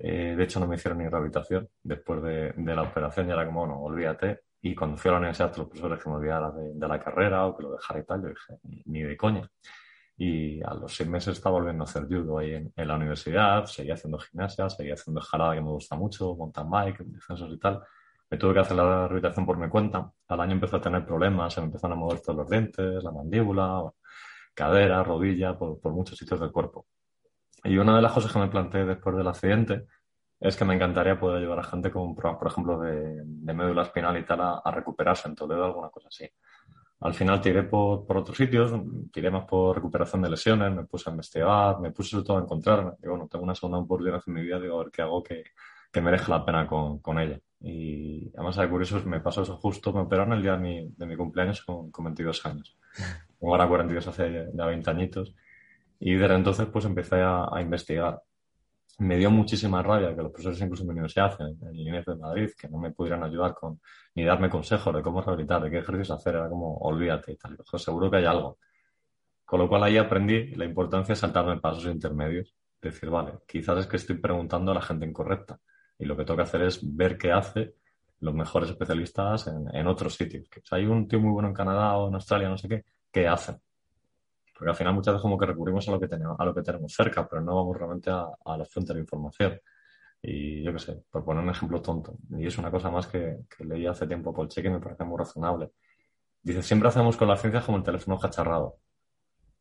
Eh, 0.00 0.34
de 0.36 0.42
hecho, 0.42 0.58
no 0.58 0.66
me 0.66 0.74
hicieron 0.74 0.98
ni 0.98 1.06
rehabilitación 1.06 1.68
después 1.80 2.24
de, 2.24 2.52
de 2.56 2.74
la 2.74 2.82
operación. 2.82 3.28
Ya 3.28 3.34
era 3.34 3.46
como, 3.46 3.60
bueno, 3.60 3.80
olvídate. 3.80 4.40
Y 4.68 4.74
cuando 4.74 4.96
fui 4.96 5.10
a 5.10 5.12
la 5.12 5.18
universidad, 5.18 5.56
los 5.56 5.68
profesores 5.68 6.02
que 6.02 6.10
me 6.10 6.16
olvidara 6.16 6.50
de, 6.50 6.74
de, 6.74 6.88
la 6.88 6.98
carrera 6.98 7.46
o 7.46 7.56
que 7.56 7.62
lo 7.62 7.72
dejara 7.72 8.00
y 8.00 8.04
tal, 8.04 8.22
yo 8.22 8.28
dije, 8.30 8.58
ni, 8.86 9.02
de 9.02 9.16
coña. 9.16 9.48
Y 10.16 10.60
a 10.60 10.74
los 10.74 10.92
seis 10.92 11.08
meses 11.08 11.36
estaba 11.36 11.58
volviendo 11.58 11.84
a 11.84 11.86
hacer 11.86 12.08
judo 12.08 12.38
ahí 12.38 12.54
en, 12.54 12.72
en 12.74 12.88
la 12.88 12.96
universidad, 12.96 13.64
seguía 13.66 13.94
haciendo 13.94 14.18
gimnasia, 14.18 14.68
seguía 14.68 14.94
haciendo 14.94 15.20
escalada 15.20 15.54
que 15.54 15.60
me 15.60 15.68
gusta 15.68 15.94
mucho, 15.94 16.34
mountain 16.34 16.68
bike, 16.68 16.98
descensos 16.98 17.52
y 17.52 17.58
tal. 17.60 17.80
Me 18.28 18.38
tuve 18.38 18.54
que 18.54 18.60
hacer 18.60 18.76
la 18.76 18.82
rehabilitación 19.06 19.46
por 19.46 19.56
mi 19.56 19.68
cuenta. 19.68 20.10
Al 20.26 20.40
año 20.40 20.52
empecé 20.54 20.76
a 20.76 20.80
tener 20.80 21.06
problemas, 21.06 21.54
se 21.54 21.60
me 21.60 21.66
empezaron 21.66 21.96
a 21.96 22.00
mover 22.00 22.20
todos 22.20 22.36
los 22.36 22.50
dientes, 22.50 23.04
la 23.04 23.12
mandíbula, 23.12 23.84
cadera, 24.52 25.04
rodilla, 25.04 25.56
por, 25.56 25.80
por 25.80 25.92
muchos 25.92 26.18
sitios 26.18 26.40
del 26.40 26.50
cuerpo. 26.50 26.86
Y 27.62 27.78
una 27.78 27.94
de 27.94 28.02
las 28.02 28.12
cosas 28.12 28.32
que 28.32 28.40
me 28.40 28.48
planteé 28.48 28.84
después 28.84 29.16
del 29.16 29.28
accidente 29.28 29.86
es 30.40 30.56
que 30.56 30.64
me 30.64 30.74
encantaría 30.74 31.18
poder 31.18 31.38
ayudar 31.38 31.60
a 31.60 31.64
gente 31.64 31.90
con 31.90 32.14
problemas, 32.14 32.38
por 32.38 32.48
ejemplo, 32.48 32.80
de, 32.80 33.22
de 33.24 33.54
médula 33.54 33.82
espinal 33.82 34.18
y 34.18 34.24
tal 34.24 34.40
a, 34.40 34.58
a, 34.58 34.70
recuperarse 34.70 35.28
en 35.28 35.34
Toledo, 35.34 35.64
alguna 35.64 35.88
cosa 35.88 36.08
así. 36.08 36.28
Al 37.00 37.14
final 37.14 37.40
tiré 37.40 37.62
por, 37.62 38.06
por 38.06 38.18
otros 38.18 38.36
sitios, 38.36 38.72
tiré 39.12 39.30
más 39.30 39.44
por 39.44 39.76
recuperación 39.76 40.22
de 40.22 40.30
lesiones, 40.30 40.74
me 40.74 40.84
puse 40.84 41.10
a 41.10 41.12
investigar, 41.12 41.80
me 41.80 41.90
puse 41.92 42.10
sobre 42.10 42.24
todo 42.24 42.38
a 42.38 42.42
encontrarme. 42.42 42.92
Digo, 42.98 43.14
bueno, 43.14 43.28
tengo 43.28 43.44
una 43.44 43.54
segunda 43.54 43.78
oportunidad 43.78 44.22
en 44.26 44.32
mi 44.32 44.42
vida, 44.42 44.58
digo, 44.58 44.80
a 44.80 44.84
ver 44.84 44.92
qué 44.92 45.02
hago 45.02 45.22
que, 45.22 45.44
que 45.92 46.00
merezca 46.00 46.30
la 46.30 46.44
pena 46.44 46.66
con, 46.66 47.00
con 47.00 47.18
ella. 47.18 47.38
Y 47.60 48.30
además, 48.34 48.56
de 48.56 48.68
curioso, 48.68 49.02
me 49.06 49.20
pasó 49.20 49.42
eso 49.42 49.56
justo, 49.56 49.92
me 49.92 50.00
operaron 50.00 50.32
el 50.32 50.42
día 50.42 50.52
de 50.52 50.58
mi, 50.58 50.88
de 50.90 51.06
mi 51.06 51.16
cumpleaños 51.16 51.62
con, 51.62 51.90
con 51.90 52.04
22 52.06 52.46
años. 52.46 52.78
Tengo 53.38 53.52
ahora 53.52 53.68
42 53.68 54.06
hace 54.08 54.48
ya 54.54 54.66
20 54.66 54.90
añitos. 54.90 55.34
Y 55.98 56.14
desde 56.14 56.34
entonces, 56.34 56.66
pues 56.66 56.84
empecé 56.84 57.20
a, 57.20 57.46
a 57.50 57.60
investigar 57.60 58.22
me 58.98 59.16
dio 59.16 59.30
muchísima 59.30 59.82
rabia 59.82 60.14
que 60.14 60.22
los 60.22 60.32
profesores 60.32 60.60
incluso 60.60 60.82
en 60.82 60.88
mi 60.88 60.92
universidad, 60.92 61.38
en, 61.40 61.68
el 61.68 61.80
INEF 61.80 62.06
de 62.06 62.16
Madrid, 62.16 62.50
que 62.58 62.68
no 62.68 62.78
me 62.78 62.92
pudieran 62.92 63.22
ayudar 63.24 63.54
con 63.54 63.80
ni 64.14 64.24
darme 64.24 64.48
consejos 64.48 64.94
de 64.94 65.02
cómo 65.02 65.20
rehabilitar, 65.20 65.62
de 65.62 65.70
qué 65.70 65.78
ejercicios 65.78 66.18
hacer, 66.18 66.36
era 66.36 66.48
como 66.48 66.76
olvídate 66.78 67.32
y 67.32 67.36
tal. 67.36 67.56
Pues 67.56 67.82
seguro 67.82 68.10
que 68.10 68.18
hay 68.18 68.24
algo. 68.24 68.58
Con 69.44 69.60
lo 69.60 69.68
cual 69.68 69.84
ahí 69.84 69.96
aprendí 69.98 70.54
la 70.56 70.64
importancia 70.64 71.14
de 71.14 71.20
saltarme 71.20 71.60
pasos 71.60 71.84
intermedios. 71.86 72.54
Decir, 72.80 73.10
vale, 73.10 73.34
quizás 73.46 73.78
es 73.78 73.86
que 73.86 73.96
estoy 73.96 74.16
preguntando 74.18 74.72
a 74.72 74.74
la 74.74 74.82
gente 74.82 75.06
incorrecta 75.06 75.58
y 75.98 76.04
lo 76.04 76.16
que 76.16 76.24
tengo 76.24 76.36
que 76.36 76.42
hacer 76.42 76.62
es 76.62 76.80
ver 76.96 77.16
qué 77.18 77.32
hace 77.32 77.74
los 78.20 78.34
mejores 78.34 78.70
especialistas 78.70 79.46
en, 79.46 79.86
otros 79.86 80.14
sitios. 80.14 80.48
Que, 80.48 80.62
hay 80.70 80.86
un 80.86 81.06
tío 81.08 81.20
muy 81.20 81.30
bueno 81.32 81.48
en 81.48 81.54
Canadá 81.54 81.96
o 81.96 82.08
en 82.08 82.14
Australia, 82.14 82.48
no 82.48 82.58
sé 82.58 82.68
qué, 82.68 82.84
¿qué 83.12 83.28
hacen? 83.28 83.56
Porque 84.56 84.70
al 84.70 84.76
final 84.76 84.94
muchas 84.94 85.14
veces 85.14 85.22
como 85.22 85.36
que 85.36 85.46
recurrimos 85.46 85.86
a 85.88 85.92
lo 85.92 86.00
que 86.00 86.08
tenemos, 86.08 86.38
a 86.38 86.44
lo 86.44 86.54
que 86.54 86.62
tenemos 86.62 86.92
cerca, 86.92 87.28
pero 87.28 87.42
no 87.42 87.54
vamos 87.54 87.76
realmente 87.76 88.10
a, 88.10 88.26
a 88.44 88.56
la 88.56 88.64
fuente 88.64 88.94
de 88.94 89.00
información. 89.00 89.60
Y 90.22 90.62
yo 90.62 90.72
qué 90.72 90.78
sé, 90.78 91.04
por 91.10 91.24
poner 91.24 91.44
un 91.44 91.50
ejemplo 91.50 91.80
tonto, 91.82 92.16
y 92.36 92.46
es 92.46 92.58
una 92.58 92.70
cosa 92.70 92.90
más 92.90 93.06
que, 93.06 93.44
leí 93.60 93.86
hace 93.86 94.06
tiempo 94.06 94.32
por 94.32 94.48
cheque 94.48 94.68
y 94.68 94.72
me 94.72 94.80
parece 94.80 95.04
muy 95.04 95.18
razonable. 95.18 95.72
Dice, 96.42 96.62
siempre 96.62 96.88
hacemos 96.88 97.16
con 97.16 97.28
la 97.28 97.36
ciencia 97.36 97.60
como 97.60 97.78
el 97.78 97.84
teléfono 97.84 98.18
cacharrado. 98.18 98.78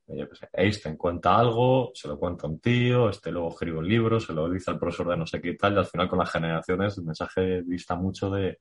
Yo 0.07 0.29
qué 0.29 0.35
sé, 0.35 0.49
Einstein 0.53 0.97
cuenta 0.97 1.37
algo, 1.37 1.91
se 1.95 2.07
lo 2.07 2.19
cuenta 2.19 2.47
un 2.47 2.59
tío, 2.59 3.09
este 3.09 3.31
luego 3.31 3.49
escribe 3.49 3.79
un 3.79 3.87
libro, 3.87 4.19
se 4.19 4.33
lo 4.33 4.49
dice 4.49 4.71
al 4.71 4.79
profesor 4.79 5.09
de 5.09 5.17
no 5.17 5.25
sé 5.25 5.41
qué 5.41 5.49
y 5.49 5.57
tal, 5.57 5.73
y 5.73 5.77
al 5.77 5.85
final 5.87 6.07
con 6.07 6.19
las 6.19 6.31
generaciones 6.31 6.97
el 6.97 7.05
mensaje 7.05 7.63
dista 7.63 7.95
mucho 7.95 8.29
de, 8.29 8.59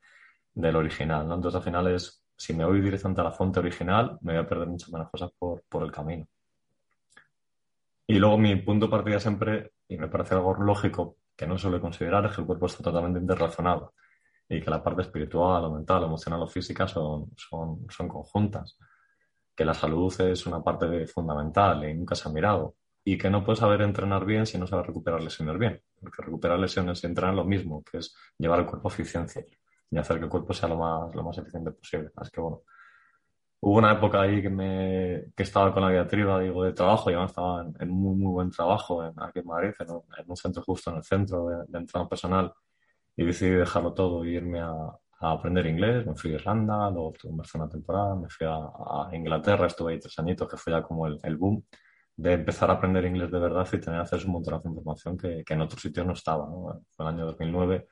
del 0.54 0.76
original, 0.76 1.28
¿no? 1.28 1.34
Entonces 1.34 1.58
al 1.58 1.64
final 1.64 1.88
es, 1.88 2.23
si 2.36 2.52
me 2.54 2.64
voy 2.64 2.80
directamente 2.80 3.20
a 3.20 3.24
la 3.24 3.32
fuente 3.32 3.60
original, 3.60 4.18
me 4.22 4.32
voy 4.32 4.42
a 4.42 4.48
perder 4.48 4.68
muchas 4.68 4.90
menos 4.90 5.10
cosas 5.10 5.30
por, 5.38 5.62
por 5.68 5.82
el 5.82 5.92
camino. 5.92 6.26
Y 8.06 8.18
luego 8.18 8.36
mi 8.38 8.56
punto 8.56 8.86
de 8.86 8.90
partida 8.90 9.20
siempre, 9.20 9.72
y 9.88 9.96
me 9.96 10.08
parece 10.08 10.34
algo 10.34 10.54
lógico 10.54 11.16
que 11.36 11.46
no 11.46 11.58
suele 11.58 11.80
considerar, 11.80 12.26
es 12.26 12.34
que 12.34 12.42
el 12.42 12.46
cuerpo 12.46 12.66
está 12.66 12.82
totalmente 12.82 13.18
interrelacionado 13.18 13.94
y 14.48 14.60
que 14.60 14.70
la 14.70 14.82
parte 14.82 15.02
espiritual, 15.02 15.64
o 15.64 15.72
mental, 15.72 16.04
emocional 16.04 16.42
o 16.42 16.46
física 16.46 16.86
son, 16.86 17.30
son, 17.36 17.86
son 17.88 18.08
conjuntas. 18.08 18.78
Que 19.54 19.64
la 19.64 19.74
salud 19.74 20.12
es 20.20 20.46
una 20.46 20.62
parte 20.62 21.06
fundamental 21.06 21.88
y 21.88 21.94
nunca 21.94 22.14
se 22.14 22.28
ha 22.28 22.32
mirado. 22.32 22.76
Y 23.04 23.16
que 23.16 23.30
no 23.30 23.44
puedes 23.44 23.60
saber 23.60 23.82
entrenar 23.82 24.24
bien 24.24 24.46
si 24.46 24.58
no 24.58 24.66
sabes 24.66 24.86
recuperar 24.86 25.22
lesiones 25.22 25.58
bien. 25.58 25.80
Porque 25.98 26.22
recuperar 26.22 26.58
lesiones 26.58 27.02
y 27.02 27.06
entrenar 27.06 27.34
lo 27.34 27.44
mismo, 27.44 27.82
que 27.84 27.98
es 27.98 28.14
llevar 28.38 28.60
el 28.60 28.66
cuerpo 28.66 28.88
a 28.88 28.92
eficiencia 28.92 29.44
y 29.94 29.98
hacer 29.98 30.18
que 30.18 30.24
el 30.24 30.30
cuerpo 30.30 30.52
sea 30.52 30.68
lo 30.68 30.76
más, 30.76 31.14
lo 31.14 31.22
más 31.22 31.38
eficiente 31.38 31.70
posible. 31.72 32.10
Así 32.16 32.30
que 32.32 32.40
bueno, 32.40 32.62
Hubo 33.66 33.78
una 33.78 33.92
época 33.92 34.20
ahí 34.20 34.42
que, 34.42 34.50
me, 34.50 35.32
que 35.34 35.42
estaba 35.42 35.72
con 35.72 35.82
la 35.82 35.90
diatriba, 35.90 36.38
digo, 36.38 36.64
de 36.64 36.74
trabajo, 36.74 37.10
y 37.10 37.14
estaba 37.14 37.62
en, 37.62 37.74
en, 37.80 37.88
muy, 37.88 38.14
muy 38.14 38.30
buen 38.30 38.50
trabajo 38.50 39.02
en, 39.02 39.14
aquí 39.16 39.38
en 39.38 39.46
Madrid, 39.46 39.72
en 39.80 39.88
un, 40.28 40.36
centro 40.36 40.62
justo 40.62 40.90
en 40.90 40.96
el 40.98 41.02
centro 41.02 41.46
de, 41.46 41.56
de 41.56 41.78
entrenamiento 41.78 42.08
personal, 42.10 42.52
y 43.16 43.24
decidí 43.24 43.52
dejarlo 43.52 43.94
todo 43.94 44.22
e 44.24 44.32
irme 44.32 44.60
a, 44.60 44.68
a, 44.70 45.32
aprender 45.32 45.66
inglés. 45.66 46.06
Me 46.06 46.14
fui 46.14 46.32
a 46.32 46.34
Irlanda, 46.34 46.90
luego 46.90 47.12
estuve 47.14 47.30
en 47.30 47.38
Barcelona 47.38 47.70
temporada, 47.70 48.14
me 48.16 48.28
fui 48.28 48.46
a, 48.46 48.54
a, 48.54 49.08
Inglaterra, 49.14 49.66
estuve 49.66 49.94
ahí 49.94 49.98
tres 49.98 50.18
añitos, 50.18 50.46
que 50.46 50.58
fue 50.58 50.70
ya 50.70 50.82
como 50.82 51.06
el, 51.06 51.18
el, 51.22 51.36
boom 51.38 51.64
de 52.16 52.34
empezar 52.34 52.70
a 52.70 52.74
aprender 52.74 53.06
inglés 53.06 53.30
de 53.30 53.38
verdad 53.38 53.66
y 53.72 53.80
tener 53.80 54.00
acceso 54.00 54.24
a 54.24 54.26
un 54.26 54.32
montón 54.34 54.60
de 54.62 54.68
información 54.68 55.16
que, 55.16 55.42
que 55.42 55.54
en 55.54 55.62
otros 55.62 55.80
sitios 55.80 56.06
no 56.06 56.12
estaba. 56.12 56.46
¿no? 56.46 56.82
Fue 56.90 57.06
el 57.06 57.14
año 57.14 57.24
2009 57.24 57.88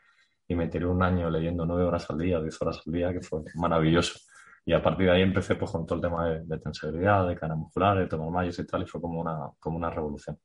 y 0.53 0.55
me 0.55 0.69
tiré 0.69 0.87
un 0.87 1.03
año 1.03 1.29
leyendo 1.31 1.67
nueve 1.67 1.85
horas 1.85 2.09
al 2.11 2.19
día, 2.19 2.41
diez 2.41 2.61
horas 2.63 2.81
al 2.87 2.93
día, 2.93 3.13
que 3.13 3.21
fue 3.21 3.41
maravilloso 3.55 4.19
y 4.65 4.73
a 4.73 4.83
partir 4.83 5.07
de 5.07 5.13
ahí 5.13 5.23
empecé 5.23 5.57
pues, 5.57 5.71
con 5.71 5.85
todo 5.87 5.97
el 5.97 6.03
tema 6.03 6.29
de, 6.29 6.45
de 6.45 6.59
tensibilidad, 6.59 7.27
de 7.27 7.35
cadena 7.35 7.57
muscular, 7.57 7.99
de 7.99 8.07
tomar 8.07 8.31
mallos 8.31 8.59
y 8.59 8.67
tal, 8.67 8.83
y 8.83 8.87
fue 8.87 9.01
como 9.01 9.21
una, 9.21 9.51
como 9.59 9.77
una 9.77 9.91
revolución. 9.91 10.39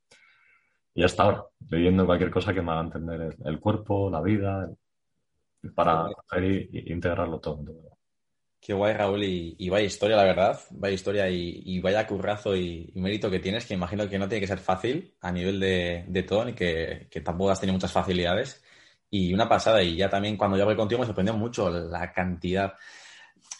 Y 0.96 1.04
hasta 1.04 1.24
ahora, 1.24 1.46
leyendo 1.70 2.06
cualquier 2.06 2.32
cosa 2.32 2.54
que 2.54 2.62
me 2.62 2.72
haga 2.72 2.82
entender 2.82 3.36
el, 3.46 3.60
cuerpo, 3.60 4.10
la 4.10 4.22
vida, 4.22 4.72
para 5.76 6.10
coger 6.12 6.44
y, 6.44 6.92
integrarlo 6.92 7.40
todo. 7.40 7.64
Qué 8.60 8.74
guay, 8.74 8.96
Raúl, 8.96 9.24
y, 9.24 9.70
vaya 9.70 9.86
historia, 9.86 10.16
la 10.16 10.24
verdad, 10.24 10.60
vaya 10.72 10.96
historia 10.96 11.30
y, 11.30 11.80
vaya 11.80 12.08
currazo 12.08 12.56
y, 12.56 12.92
mérito 12.96 13.30
que 13.30 13.40
tienes, 13.40 13.68
que 13.68 13.76
imagino 13.76 14.10
que 14.10 14.18
no 14.18 14.28
tiene 14.28 14.42
que 14.42 14.48
ser 14.48 14.58
fácil 14.58 15.16
a 15.22 15.32
nivel 15.32 15.60
de, 15.60 16.06
de 16.08 16.24
todo, 16.24 16.46
ni 16.46 16.54
que, 16.54 17.08
que 17.12 17.22
tampoco 17.22 17.52
has 17.52 17.60
tenido 17.60 17.76
muchas 17.76 17.92
facilidades. 17.92 18.64
Y 19.10 19.34
una 19.34 19.48
pasada, 19.48 19.82
y 19.82 19.96
ya 19.96 20.10
también 20.10 20.36
cuando 20.36 20.58
yo 20.58 20.64
hablé 20.64 20.76
contigo 20.76 21.00
me 21.00 21.06
sorprendió 21.06 21.34
mucho 21.34 21.70
la 21.70 22.12
cantidad 22.12 22.74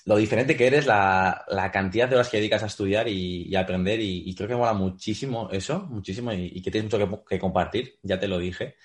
lo 0.08 0.16
diferente 0.16 0.56
que 0.56 0.68
eres, 0.68 0.86
la, 0.86 1.44
la, 1.50 1.70
cantidad 1.70 2.08
de 2.08 2.16
horas 2.16 2.30
que 2.30 2.38
dedicas 2.38 2.64
a 2.64 2.68
estudiar 2.68 3.10
y, 3.10 3.54
a 3.56 3.60
aprender 3.60 4.00
y, 4.00 4.34
creo 4.36 4.48
que 4.48 4.56
mola 4.56 4.72
muchísimo 4.72 5.50
eso, 5.52 5.82
muchísimo 5.90 6.32
y, 6.32 6.62
que 6.62 6.72
tienes 6.72 6.90
mucho 6.90 7.26
que, 7.26 7.38
compartir, 7.38 8.00
ya 8.04 8.18
te 8.18 8.30
lo 8.30 8.38
dije. 8.40 8.76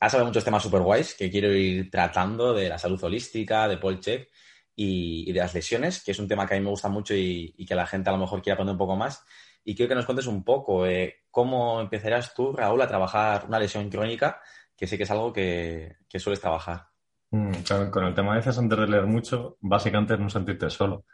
Has 0.00 0.12
hablado 0.14 0.30
muchos 0.30 0.44
temas 0.44 0.60
super 0.60 0.80
guays 0.80 1.14
que 1.14 1.30
quiero 1.30 1.52
ir 1.52 1.88
tratando 1.88 2.52
de 2.52 2.68
la 2.68 2.78
salud 2.78 3.02
holística, 3.04 3.68
de 3.68 3.76
Paul 3.76 4.00
Check 4.00 4.28
y, 4.74 5.32
de 5.32 5.38
las 5.38 5.54
lesiones, 5.54 6.02
que 6.02 6.10
es 6.10 6.18
un 6.18 6.26
tema 6.26 6.48
que 6.48 6.54
a 6.54 6.58
mí 6.58 6.64
me 6.64 6.70
gusta 6.70 6.88
mucho 6.88 7.14
y, 7.14 7.54
que 7.64 7.76
la 7.76 7.86
gente 7.86 8.10
a 8.10 8.14
lo 8.14 8.18
mejor 8.18 8.42
quiere 8.42 8.54
aprender 8.54 8.72
un 8.72 8.78
poco 8.78 8.96
más. 8.96 9.22
Y 9.64 9.76
quiero 9.76 9.88
que 9.90 9.94
nos 9.94 10.04
cuentes 10.04 10.26
un 10.26 10.42
poco 10.42 10.84
eh, 10.84 11.20
cómo 11.30 11.80
empezarías 11.80 12.34
tú, 12.34 12.52
Raúl, 12.52 12.82
a 12.82 12.88
trabajar 12.88 13.44
una 13.46 13.60
lesión 13.60 13.88
crónica, 13.88 14.40
que 14.82 14.88
sé 14.88 14.96
que 14.96 15.04
es 15.04 15.10
algo 15.12 15.32
que, 15.32 15.98
que 16.08 16.18
sueles 16.18 16.40
trabajar. 16.40 16.88
Mm, 17.30 17.52
con 17.92 18.02
el 18.02 18.14
tema 18.14 18.32
de 18.32 18.38
veces 18.38 18.58
antes 18.58 18.76
de 18.76 18.88
leer 18.88 19.06
mucho, 19.06 19.56
básicamente 19.60 20.14
es 20.14 20.18
no 20.18 20.28
sentirte 20.28 20.68
solo. 20.70 21.04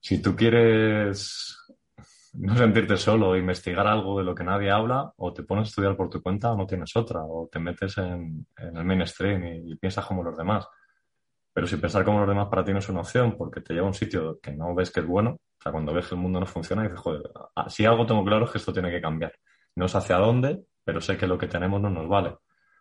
Si 0.00 0.22
tú 0.22 0.36
quieres 0.36 1.58
no 2.34 2.56
sentirte 2.56 2.96
solo, 2.96 3.36
investigar 3.36 3.88
algo 3.88 4.18
de 4.18 4.24
lo 4.24 4.36
que 4.36 4.44
nadie 4.44 4.70
habla, 4.70 5.12
o 5.16 5.32
te 5.32 5.42
pones 5.42 5.66
a 5.66 5.70
estudiar 5.70 5.96
por 5.96 6.08
tu 6.08 6.22
cuenta 6.22 6.52
o 6.52 6.56
no 6.56 6.64
tienes 6.64 6.94
otra, 6.94 7.24
o 7.24 7.48
te 7.50 7.58
metes 7.58 7.98
en, 7.98 8.46
el 8.56 8.84
mainstream 8.84 9.44
y, 9.44 9.74
piensas 9.74 10.06
como 10.06 10.22
los 10.22 10.36
demás. 10.36 10.68
Pero 11.52 11.66
si 11.66 11.78
pensar 11.78 12.04
como 12.04 12.20
los 12.20 12.28
demás 12.28 12.46
para 12.46 12.62
ti 12.62 12.72
no 12.72 12.78
es 12.78 12.88
una 12.88 13.00
opción, 13.00 13.36
porque 13.36 13.62
te 13.62 13.74
lleva 13.74 13.86
a 13.86 13.88
un 13.88 13.94
sitio 13.94 14.38
que 14.40 14.52
no 14.52 14.76
ves 14.76 14.92
que 14.92 15.00
es 15.00 15.06
bueno, 15.06 15.30
o 15.30 15.60
sea, 15.60 15.72
cuando 15.72 15.92
ves 15.92 16.06
que 16.06 16.14
el 16.14 16.20
mundo 16.20 16.38
no 16.38 16.46
funciona, 16.46 16.84
dices, 16.84 17.00
joder, 17.00 17.22
si 17.66 17.84
algo 17.84 18.06
tengo 18.06 18.24
claro 18.24 18.44
es 18.44 18.52
que 18.52 18.58
esto 18.58 18.72
tiene 18.72 18.92
que 18.92 19.00
cambiar. 19.00 19.32
No 19.74 19.88
sé 19.88 19.98
hacia 19.98 20.18
dónde, 20.18 20.62
pero 20.84 21.00
sé 21.00 21.16
que 21.16 21.26
lo 21.26 21.36
que 21.36 21.48
tenemos 21.48 21.80
no 21.80 21.90
nos 21.90 22.08
vale 22.08 22.36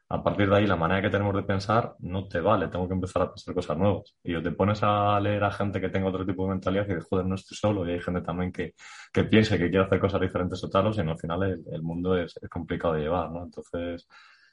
a 0.08 0.24
partir 0.24 0.50
de 0.50 0.56
ahí 0.58 0.68
la 0.68 0.76
manera 0.76 1.02
que 1.02 1.10
tenemos 1.10 1.36
de 1.36 1.44
pensar 1.44 1.96
no 2.00 2.28
te 2.28 2.40
vale, 2.40 2.68
tengo 2.68 2.88
que 2.88 2.94
empezar 2.94 3.24
a 3.24 3.30
pensar 3.32 3.56
cosas 3.56 3.78
nuevas. 3.78 4.16
Y 4.24 4.40
te 4.42 4.52
pones 4.52 4.80
a 4.84 5.20
leer 5.20 5.44
a 5.44 5.52
gente 5.52 5.82
que 5.82 5.90
tenga 5.90 6.10
otro 6.10 6.26
tipo 6.26 6.44
de 6.44 6.50
mentalidad 6.50 6.86
y 6.86 6.90
dices, 6.90 7.08
joder, 7.10 7.26
no 7.26 7.36
estoy 7.36 7.58
solo. 7.58 7.88
Y 7.88 7.94
hay 7.94 8.02
gente 8.02 8.22
también 8.22 8.52
que, 8.52 8.76
que 9.12 9.24
piensa 9.24 9.58
que 9.58 9.70
quiere 9.70 9.86
hacer 9.86 10.00
cosas 10.00 10.22
diferentes 10.22 10.64
o 10.64 10.70
talos 10.70 10.98
y 10.98 11.02
al 11.02 11.18
final 11.18 11.44
el, 11.72 11.82
mundo 11.82 12.18
es, 12.18 12.40
complicado 12.52 12.94
de 12.94 13.02
llevar, 13.02 13.32
¿no? 13.32 13.44
Entonces, 13.44 14.08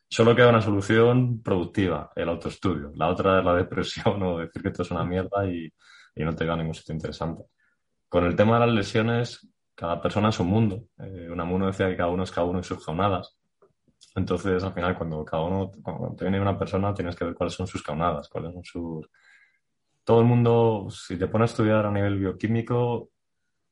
solo 0.09 0.35
queda 0.35 0.49
una 0.49 0.63
solución 0.63 1.43
productiva, 1.43 2.11
el 2.17 2.29
autoestudio. 2.31 2.93
La 2.97 3.09
otra 3.09 3.41
es 3.41 3.45
la 3.45 3.55
depresión 3.55 4.23
o 4.23 4.39
decir 4.39 4.63
que 4.63 4.69
esto 4.69 4.83
es 4.83 4.91
una 4.91 5.05
mierda 5.05 5.47
y, 5.47 5.71
y 6.15 6.25
no 6.25 6.35
te 6.35 6.47
da 6.47 6.57
ningún 6.57 6.75
sitio 6.75 6.95
interesante. 6.95 7.45
Con 8.09 8.25
el 8.25 8.37
tema 8.37 8.59
de 8.59 8.67
las 8.67 8.75
lesiones, 8.75 9.49
cada 9.75 10.01
persona 10.01 10.31
es 10.31 10.41
un 10.41 10.49
mundo. 10.49 10.85
Eh, 10.99 11.29
Unamuno 11.31 11.67
decía 11.67 11.89
que 11.89 11.97
cada 11.97 12.11
uno 12.11 12.23
es 12.23 12.31
cada 12.31 12.47
uno 12.47 12.59
en 12.61 12.65
sus 12.65 12.85
jornadas 12.85 13.37
entonces, 14.15 14.63
al 14.63 14.73
final, 14.75 14.97
cuando 14.97 15.25
cada 15.25 15.43
uno, 15.45 15.71
cuando 15.83 16.15
te 16.15 16.25
viene 16.25 16.41
una 16.41 16.59
persona, 16.59 16.95
tienes 16.95 17.17
que 17.17 17.25
ver 17.25 17.35
cuáles 17.35 17.55
son 17.55 17.67
sus 17.67 17.83
caunadas, 17.83 18.29
cuáles 18.29 18.53
son 18.53 18.65
sus... 18.65 19.09
Todo 20.05 20.21
el 20.21 20.27
mundo, 20.27 20.89
si 20.91 21.17
te 21.17 21.29
pones 21.29 21.51
a 21.51 21.53
estudiar 21.53 21.87
a 21.87 21.91
nivel 21.91 22.19
bioquímico, 22.19 23.11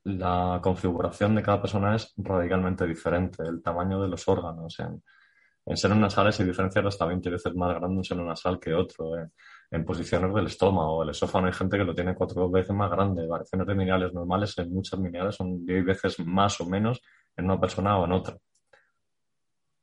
la 0.04 0.60
configuración 0.62 1.34
de 1.34 1.42
cada 1.42 1.60
persona 1.60 1.94
es 1.96 2.14
radicalmente 2.16 2.86
diferente. 2.86 3.42
El 3.42 3.62
tamaño 3.62 4.00
de 4.00 4.08
los 4.08 4.26
órganos. 4.28 4.78
En, 4.80 5.02
en 5.66 5.76
senos 5.76 5.98
nasales 5.98 6.38
hay 6.40 6.46
diferencias 6.46 6.84
hasta 6.86 7.04
20 7.06 7.30
veces 7.30 7.54
más 7.54 7.74
grande 7.74 7.96
un 7.98 8.04
seno 8.04 8.24
nasal 8.24 8.58
que 8.58 8.72
otro. 8.72 9.18
En, 9.18 9.32
en, 9.72 9.84
posiciones 9.84 10.34
del 10.34 10.46
estómago. 10.46 11.02
El 11.02 11.10
esófago 11.10 11.46
hay 11.46 11.52
gente 11.52 11.76
que 11.76 11.84
lo 11.84 11.94
tiene 11.94 12.14
cuatro 12.14 12.48
veces 12.50 12.74
más 12.74 12.90
grande. 12.90 13.26
Variaciones 13.26 13.66
de 13.66 13.74
minerales 13.74 14.12
normales 14.14 14.56
en 14.58 14.72
muchas 14.72 14.98
minerales 15.00 15.34
son 15.34 15.66
10 15.66 15.84
veces 15.84 16.18
más 16.20 16.60
o 16.60 16.66
menos 16.66 17.02
en 17.36 17.44
una 17.46 17.60
persona 17.60 17.98
o 17.98 18.04
en 18.06 18.12
otra. 18.12 18.36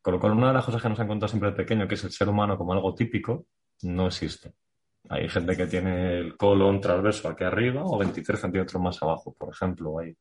Con 0.07 0.13
lo 0.13 0.21
cual, 0.21 0.31
una 0.37 0.47
de 0.47 0.53
las 0.53 0.63
cosas 0.63 0.81
que 0.81 0.87
nos 0.87 0.97
han 1.01 1.07
contado 1.09 1.27
siempre 1.27 1.49
de 1.49 1.57
pequeño, 1.57 1.85
que 1.85 1.95
es 1.95 2.03
el 2.05 2.13
ser 2.13 2.29
humano 2.29 2.57
como 2.57 2.71
algo 2.71 2.95
típico, 2.95 3.47
no 3.81 4.07
existe. 4.07 4.53
Hay 5.09 5.27
gente 5.27 5.57
que 5.57 5.67
tiene 5.67 6.17
el 6.19 6.37
colon 6.37 6.79
transverso 6.79 7.27
aquí 7.27 7.43
arriba 7.43 7.83
o 7.83 7.97
23 7.97 8.39
centímetros 8.39 8.81
más 8.81 9.03
abajo, 9.03 9.35
por 9.37 9.49
ejemplo. 9.49 9.99
Hay 9.99 10.17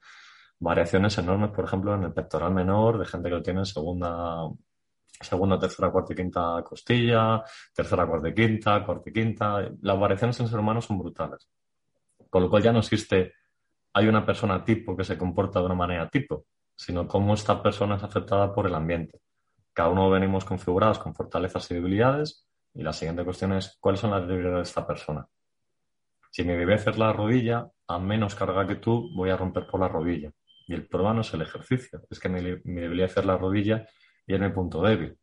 variaciones 0.58 1.16
enormes, 1.18 1.50
por 1.50 1.66
ejemplo, 1.66 1.94
en 1.94 2.02
el 2.02 2.12
pectoral 2.12 2.52
menor, 2.52 2.98
de 2.98 3.06
gente 3.06 3.28
que 3.28 3.34
lo 3.36 3.42
tiene 3.42 3.60
en 3.60 3.66
segunda, 3.66 4.48
segunda, 5.20 5.56
tercera, 5.56 5.92
cuarta 5.92 6.14
y 6.14 6.16
quinta 6.16 6.64
costilla, 6.64 7.44
tercera, 7.72 8.08
cuarta 8.08 8.28
y 8.28 8.34
quinta, 8.34 8.84
cuarta 8.84 9.08
y 9.08 9.12
quinta. 9.12 9.70
Las 9.82 10.00
variaciones 10.00 10.40
en 10.40 10.48
ser 10.48 10.58
humano 10.58 10.80
son 10.80 10.98
brutales. 10.98 11.48
Con 12.28 12.42
lo 12.42 12.50
cual 12.50 12.60
ya 12.60 12.72
no 12.72 12.80
existe, 12.80 13.34
hay 13.92 14.08
una 14.08 14.26
persona 14.26 14.64
tipo 14.64 14.96
que 14.96 15.04
se 15.04 15.16
comporta 15.16 15.60
de 15.60 15.66
una 15.66 15.76
manera 15.76 16.08
tipo, 16.08 16.46
sino 16.74 17.06
cómo 17.06 17.34
esta 17.34 17.62
persona 17.62 17.94
es 17.94 18.02
afectada 18.02 18.52
por 18.52 18.66
el 18.66 18.74
ambiente. 18.74 19.20
Cada 19.76 19.90
uno 19.90 20.08
venimos 20.08 20.46
configurados 20.46 20.98
con 20.98 21.14
fortalezas 21.14 21.70
y 21.70 21.74
debilidades. 21.74 22.48
Y 22.72 22.82
la 22.82 22.94
siguiente 22.94 23.24
cuestión 23.24 23.52
es, 23.52 23.76
¿cuáles 23.78 24.00
son 24.00 24.10
las 24.10 24.26
debilidades 24.26 24.56
de 24.56 24.62
esta 24.70 24.86
persona? 24.86 25.28
Si 26.30 26.44
mi 26.44 26.54
debilidad 26.54 26.88
es 26.88 26.96
la 26.96 27.12
rodilla, 27.12 27.68
a 27.86 27.98
menos 27.98 28.34
carga 28.34 28.66
que 28.66 28.76
tú, 28.76 29.10
voy 29.14 29.28
a 29.28 29.36
romper 29.36 29.66
por 29.66 29.78
la 29.78 29.88
rodilla. 29.88 30.32
Y 30.66 30.72
el 30.72 30.88
problema 30.88 31.12
no 31.12 31.20
es 31.20 31.34
el 31.34 31.42
ejercicio, 31.42 32.00
es 32.08 32.18
que 32.18 32.30
mi, 32.30 32.40
debilidad 32.40 33.10
es 33.14 33.24
la 33.26 33.36
rodilla 33.36 33.86
y 34.26 34.32
es 34.32 34.40
mi 34.40 34.48
punto 34.48 34.80
débil. 34.80 35.18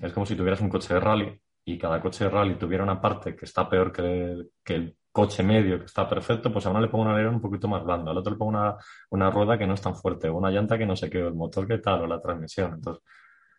Es 0.00 0.12
como 0.12 0.26
si 0.26 0.36
tuvieras 0.36 0.60
un 0.60 0.68
coche 0.68 0.94
de 0.94 1.00
rally 1.00 1.40
y 1.64 1.76
cada 1.76 2.00
coche 2.00 2.22
de 2.22 2.30
rally 2.30 2.54
tuviera 2.54 2.84
una 2.84 3.00
parte 3.00 3.34
que 3.34 3.46
está 3.46 3.68
peor 3.68 3.90
que, 3.90 4.74
el 4.74 4.96
coche 5.10 5.42
medio, 5.42 5.80
que 5.80 5.86
está 5.86 6.08
perfecto, 6.08 6.52
pues 6.52 6.64
a 6.66 6.70
uno 6.70 6.80
le 6.80 6.86
pongo 6.86 7.02
un 7.02 7.10
alerón 7.10 7.34
un 7.34 7.40
poquito 7.40 7.66
más 7.66 7.82
blando, 7.82 8.12
al 8.12 8.18
otro 8.18 8.30
le 8.30 8.38
pongo 8.38 8.76
una, 9.10 9.30
rueda 9.30 9.58
que 9.58 9.66
no 9.66 9.74
es 9.74 9.82
tan 9.82 9.96
fuerte, 9.96 10.30
una 10.30 10.52
llanta 10.52 10.78
que 10.78 10.86
no 10.86 10.94
sé 10.94 11.10
qué, 11.10 11.20
o 11.20 11.26
el 11.26 11.34
motor 11.34 11.66
que 11.66 11.78
tal, 11.78 12.02
o 12.02 12.06
la 12.06 12.20
transmisión. 12.20 12.74
Entonces, 12.74 13.02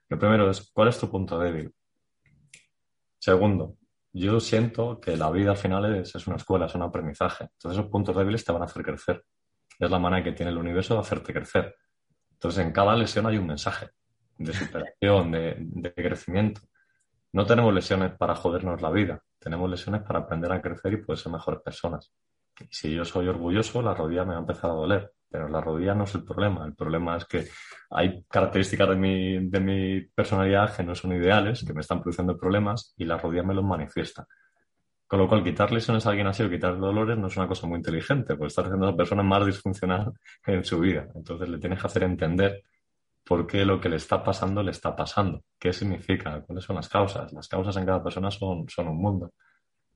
lo 0.10 0.20
primero 0.20 0.50
es, 0.50 0.72
¿cuál 0.72 0.88
es 0.90 1.00
tu 1.00 1.10
punto 1.10 1.38
débil? 1.40 1.74
Segundo, 3.20 3.78
yo 4.14 4.40
siento 4.40 5.00
que 5.00 5.18
la 5.18 5.30
vida 5.32 5.52
al 5.52 5.58
final 5.58 5.96
es, 5.96 6.16
es, 6.16 6.28
una 6.28 6.38
escuela, 6.38 6.66
es 6.66 6.76
un 6.76 6.82
aprendizaje. 6.84 7.46
Entonces 7.46 7.80
esos 7.80 7.92
puntos 7.92 8.16
débiles 8.16 8.46
te 8.46 8.52
van 8.52 8.62
a 8.62 8.66
hacer 8.66 8.84
crecer. 8.84 9.24
Es 9.78 9.92
la 9.92 10.00
manera 10.00 10.24
que 10.24 10.32
tiene 10.32 10.52
el 10.52 10.58
universo 10.58 10.94
de 10.94 11.02
hacerte 11.02 11.34
crecer. 11.34 11.76
Entonces 12.32 12.66
en 12.66 12.72
cada 12.72 12.96
lesión 12.96 13.26
hay 13.26 13.38
un 13.38 13.48
mensaje 13.48 13.90
de 14.38 14.54
superación, 14.54 15.32
de, 15.32 15.94
crecimiento. 15.96 16.62
No 17.34 17.46
tenemos 17.46 17.74
lesiones 17.74 18.14
para 18.14 18.36
jodernos 18.36 18.82
la 18.82 18.92
vida, 18.92 19.22
tenemos 19.40 19.70
lesiones 19.70 20.04
para 20.04 20.20
aprender 20.20 20.52
a 20.52 20.62
crecer 20.62 20.94
y 20.94 20.98
poder 20.98 21.20
ser 21.20 21.32
mejores 21.32 21.62
personas. 21.62 22.12
Si 22.70 22.94
yo 22.94 23.06
soy 23.06 23.28
orgulloso, 23.28 23.82
la 23.82 23.94
rodilla 23.94 24.24
me 24.24 24.32
va 24.32 24.38
a 24.38 24.42
empezar 24.42 24.72
a 24.72 24.74
doler, 24.74 25.12
pero 25.30 25.48
la 25.48 25.62
rodilla 25.62 25.94
no 25.94 26.06
es 26.06 26.16
el 26.16 26.24
problema. 26.24 26.66
El 26.66 26.76
problema 26.76 27.18
es 27.18 27.26
que 27.26 27.48
hay 27.90 28.24
características 28.30 28.90
de 28.90 28.96
mi, 28.96 29.50
de 29.50 29.60
mi 29.60 30.02
personalidad 30.02 30.76
que 30.76 30.84
no 30.84 30.96
son 30.96 31.14
ideales, 31.14 31.64
que 31.66 31.74
me 31.74 31.82
están 31.82 32.02
produciendo 32.02 32.38
problemas 32.38 32.94
y 32.98 33.06
la 33.06 33.18
rodilla 33.18 33.44
me 33.44 33.54
los 33.54 33.66
manifiesta. 33.66 34.28
Con 35.08 35.20
lo 35.20 35.28
cual, 35.30 35.44
quitar 35.44 35.72
lesiones 35.72 36.06
a 36.06 36.10
alguien 36.10 36.28
así 36.28 36.44
o 36.44 36.50
quitar 36.50 36.78
dolores 36.78 37.18
no 37.18 37.28
es 37.28 37.38
una 37.38 37.48
cosa 37.48 37.66
muy 37.66 37.78
inteligente, 37.78 38.36
porque 38.36 38.48
estás 38.48 38.66
haciendo 38.66 38.88
a 38.88 38.92
la 38.92 38.98
persona 38.98 39.24
más 39.24 39.46
disfuncional 39.46 40.12
en 40.46 40.64
su 40.66 40.80
vida. 40.80 41.08
Entonces, 41.16 41.48
le 41.48 41.58
tienes 41.60 41.80
que 41.80 41.88
hacer 41.88 42.04
entender 42.04 42.64
por 43.24 43.48
qué 43.48 43.66
lo 43.66 43.80
que 43.80 43.90
le 43.90 43.98
está 43.98 44.24
pasando 44.24 44.64
le 44.64 44.72
está 44.72 44.96
pasando. 44.96 45.44
¿Qué 45.60 45.74
significa? 45.74 46.42
¿Cuáles 46.42 46.64
son 46.64 46.78
las 46.78 46.90
causas? 46.90 47.32
Las 47.34 47.48
causas 47.48 47.76
en 47.78 47.86
cada 47.86 48.04
persona 48.04 48.32
son, 48.32 48.68
son 48.70 48.88
un 48.90 48.98
mundo. 49.02 49.34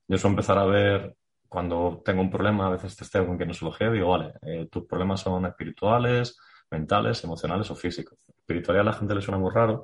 Yo 0.08 0.18
suelo 0.18 0.34
empezar 0.34 0.58
a 0.58 0.66
ver, 0.66 1.16
cuando 1.52 2.02
tengo 2.06 2.22
un 2.22 2.32
problema, 2.32 2.68
a 2.68 2.70
veces 2.70 2.96
testeo 2.96 3.28
con 3.28 3.38
kinesiología 3.38 3.90
y 3.90 3.92
digo, 3.96 4.08
vale, 4.08 4.36
eh, 4.42 4.70
tus 4.72 4.86
problemas 4.86 5.20
son 5.20 5.46
espirituales, 5.46 6.40
mentales, 6.70 7.22
emocionales 7.26 7.70
o 7.70 7.76
físicos. 7.76 8.18
Espiritualidad 8.26 8.88
a 8.88 8.92
la 8.92 8.98
gente 8.98 9.14
le 9.14 9.22
suena 9.22 9.38
muy 9.38 9.52
raro, 9.52 9.84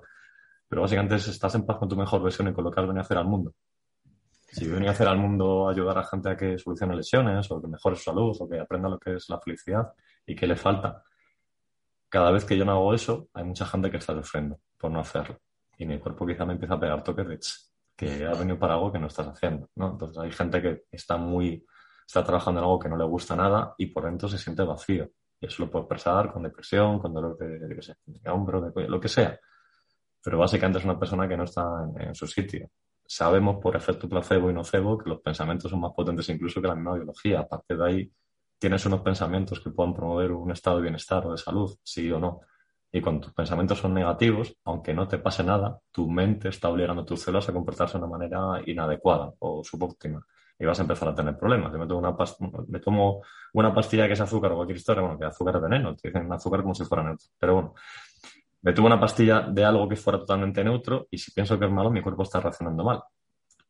pero 0.65 0.83
básicamente 0.83 1.15
es, 1.15 1.27
estás 1.27 1.55
en 1.55 1.65
paz 1.65 1.75
con 1.75 1.89
tu 1.89 1.97
mejor 1.97 2.23
versión 2.23 2.47
y 2.47 2.53
con 2.53 2.63
lo 2.63 2.71
que 2.71 2.79
has 2.79 2.87
venido 2.87 3.01
a 3.01 3.03
hacer 3.03 3.17
al 3.17 3.25
mundo. 3.25 3.53
Si 4.47 4.65
venía 4.65 4.91
a 4.91 4.93
hacer 4.93 5.09
al 5.09 5.17
mundo 5.17 5.67
ayudar 5.67 5.97
a 5.97 6.05
gente 6.05 6.29
a 6.29 6.37
que 6.37 6.57
solucione 6.57 6.95
lesiones 6.95 7.51
o 7.51 7.61
que 7.61 7.67
mejore 7.67 7.97
su 7.97 8.03
salud 8.03 8.37
o 8.39 8.47
que 8.47 8.61
aprenda 8.61 8.87
lo 8.87 8.97
que 8.97 9.15
es 9.15 9.27
la 9.27 9.37
felicidad 9.41 9.91
y 10.25 10.37
que 10.37 10.47
le 10.47 10.55
falta, 10.55 11.03
cada 12.07 12.31
vez 12.31 12.45
que 12.45 12.57
yo 12.57 12.63
no 12.63 12.71
hago 12.71 12.93
eso, 12.93 13.27
hay 13.33 13.43
mucha 13.43 13.65
gente 13.65 13.91
que 13.91 13.97
está 13.97 14.13
sufriendo 14.13 14.57
por 14.77 14.89
no 14.89 15.01
hacerlo. 15.01 15.41
Y 15.77 15.85
mi 15.85 15.99
cuerpo 15.99 16.25
quizá 16.25 16.45
me 16.45 16.53
empieza 16.53 16.75
a 16.75 16.79
pegar 16.79 17.03
toques 17.03 17.27
de 17.27 17.37
que 17.97 18.25
ha 18.25 18.33
venido 18.33 18.57
para 18.57 18.75
algo 18.75 18.91
que 18.91 18.99
no 18.99 19.07
estás 19.07 19.27
haciendo, 19.27 19.69
¿no? 19.75 19.91
Entonces 19.91 20.17
hay 20.19 20.31
gente 20.31 20.61
que 20.61 20.83
está 20.91 21.17
muy, 21.17 21.65
está 22.05 22.23
trabajando 22.23 22.61
en 22.61 22.65
algo 22.65 22.79
que 22.79 22.89
no 22.89 22.97
le 22.97 23.03
gusta 23.05 23.35
nada 23.35 23.73
y 23.77 23.87
por 23.87 24.05
dentro 24.05 24.29
se 24.29 24.37
siente 24.37 24.63
vacío. 24.63 25.09
Y 25.41 25.47
eso 25.47 25.63
lo 25.65 25.71
puede 25.71 25.83
expresar 25.83 26.31
con 26.31 26.43
depresión, 26.43 26.99
con 26.99 27.13
dolor 27.13 27.37
de, 27.37 28.29
hombro, 28.31 28.61
de 28.71 28.87
lo 28.87 28.99
que 28.99 29.09
sea. 29.09 29.39
Pero 30.23 30.37
básicamente 30.37 30.79
es 30.79 30.85
una 30.85 30.97
persona 30.97 31.27
que 31.27 31.35
no 31.35 31.43
está 31.43 31.63
en, 31.83 32.09
en 32.09 32.15
su 32.15 32.27
sitio 32.27 32.69
sabemos 33.07 33.57
por 33.61 33.75
efecto 33.75 34.09
placebo 34.09 34.49
y 34.49 34.53
nocebo 34.53 34.97
que 34.97 35.09
los 35.09 35.21
pensamientos 35.21 35.71
son 35.71 35.79
más 35.79 35.93
potentes 35.93 36.27
incluso 36.29 36.61
que 36.61 36.67
la 36.67 36.75
misma 36.75 36.95
biología. 36.95 37.39
Aparte 37.39 37.75
de 37.75 37.85
ahí, 37.85 38.11
tienes 38.59 38.85
unos 38.85 39.01
pensamientos 39.01 39.59
que 39.59 39.69
puedan 39.69 39.93
promover 39.93 40.31
un 40.31 40.51
estado 40.51 40.77
de 40.77 40.83
bienestar 40.83 41.25
o 41.25 41.31
de 41.31 41.37
salud, 41.37 41.73
sí 41.83 42.11
o 42.11 42.19
no. 42.19 42.41
Y 42.97 43.01
cuando 43.01 43.21
tus 43.21 43.33
pensamientos 43.33 43.77
son 43.77 43.93
negativos, 43.93 44.57
aunque 44.65 44.91
no 44.91 45.07
te 45.07 45.19
pase 45.19 45.43
nada, 45.43 45.79
tu 45.91 46.09
mente 46.09 46.49
está 46.49 46.69
obligando 46.69 47.03
a 47.03 47.05
tus 47.05 47.21
células 47.21 47.47
a 47.47 47.53
comportarse 47.53 47.95
de 47.95 48.03
una 48.03 48.17
manera 48.17 48.59
inadecuada 48.65 49.31
o 49.37 49.63
subóptima. 49.63 50.25
Y 50.57 50.65
vas 50.65 50.79
a 50.79 50.81
empezar 50.81 51.09
a 51.09 51.13
tener 51.13 51.37
problemas. 51.37 51.71
Yo 51.71 51.77
me 51.77 51.85
tomo 51.85 51.99
una, 51.99 52.15
me 52.67 52.79
tomo 52.79 53.21
una 53.53 53.71
pastilla 53.71 54.07
que 54.07 54.13
es 54.13 54.21
azúcar 54.21 54.51
o 54.51 54.55
cualquier 54.55 54.77
historia, 54.77 55.03
bueno, 55.03 55.19
que 55.19 55.25
azúcar 55.25 55.57
es 55.57 55.61
veneno, 55.61 55.95
te 55.95 56.07
dicen 56.07 56.33
azúcar 56.33 56.63
como 56.63 56.73
si 56.73 56.85
fuera 56.85 57.03
neutro. 57.03 57.27
Pero 57.37 57.53
bueno, 57.53 57.73
me 58.63 58.73
tomo 58.73 58.87
una 58.87 58.99
pastilla 58.99 59.41
de 59.41 59.63
algo 59.63 59.87
que 59.87 59.95
fuera 59.95 60.17
totalmente 60.17 60.63
neutro 60.63 61.07
y 61.11 61.19
si 61.19 61.31
pienso 61.31 61.59
que 61.59 61.65
es 61.65 61.71
malo, 61.71 61.91
mi 61.91 62.01
cuerpo 62.01 62.23
está 62.23 62.39
reaccionando 62.39 62.83
mal. 62.83 63.03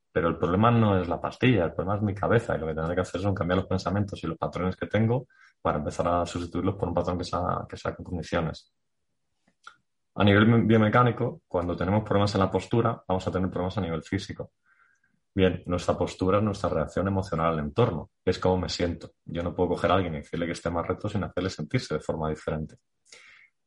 Pero 0.09 0.29
el 0.29 0.37
problema 0.37 0.71
no 0.71 1.01
es 1.01 1.09
la 1.09 1.19
pastilla, 1.19 1.65
el 1.65 1.73
problema 1.73 1.97
es 1.97 2.01
mi 2.01 2.15
cabeza 2.15 2.55
y 2.55 2.59
lo 2.59 2.67
que 2.67 2.75
tendré 2.75 2.95
que 2.95 3.01
hacer 3.01 3.19
son 3.19 3.35
cambiar 3.35 3.57
los 3.57 3.67
pensamientos 3.67 4.23
y 4.23 4.27
los 4.27 4.37
patrones 4.37 4.77
que 4.77 4.87
tengo 4.87 5.27
para 5.61 5.79
empezar 5.79 6.07
a 6.07 6.25
sustituirlos 6.25 6.75
por 6.75 6.87
un 6.87 6.93
patrón 6.93 7.17
que 7.17 7.25
sea, 7.25 7.65
que 7.67 7.75
sea 7.75 7.93
con 7.93 8.05
condiciones. 8.05 8.71
A 10.19 10.23
nivel 10.23 10.63
biomecánico, 10.63 11.43
cuando 11.47 11.75
tenemos 11.75 12.03
problemas 12.03 12.33
en 12.33 12.41
la 12.41 12.49
postura, 12.49 13.03
vamos 13.07 13.27
a 13.27 13.31
tener 13.31 13.51
problemas 13.51 13.77
a 13.77 13.81
nivel 13.81 14.01
físico. 14.01 14.53
Bien, 15.31 15.61
nuestra 15.67 15.95
postura 15.95 16.39
es 16.39 16.43
nuestra 16.43 16.69
reacción 16.69 17.07
emocional 17.07 17.53
al 17.53 17.59
entorno, 17.59 18.09
es 18.25 18.39
como 18.39 18.57
me 18.57 18.67
siento. 18.67 19.11
Yo 19.25 19.43
no 19.43 19.53
puedo 19.53 19.69
coger 19.69 19.91
a 19.91 19.93
alguien 19.93 20.15
y 20.15 20.17
decirle 20.17 20.47
que 20.47 20.53
esté 20.53 20.71
más 20.71 20.87
recto 20.87 21.07
sin 21.07 21.23
hacerle 21.23 21.51
sentirse 21.51 21.93
de 21.93 21.99
forma 21.99 22.29
diferente. 22.29 22.77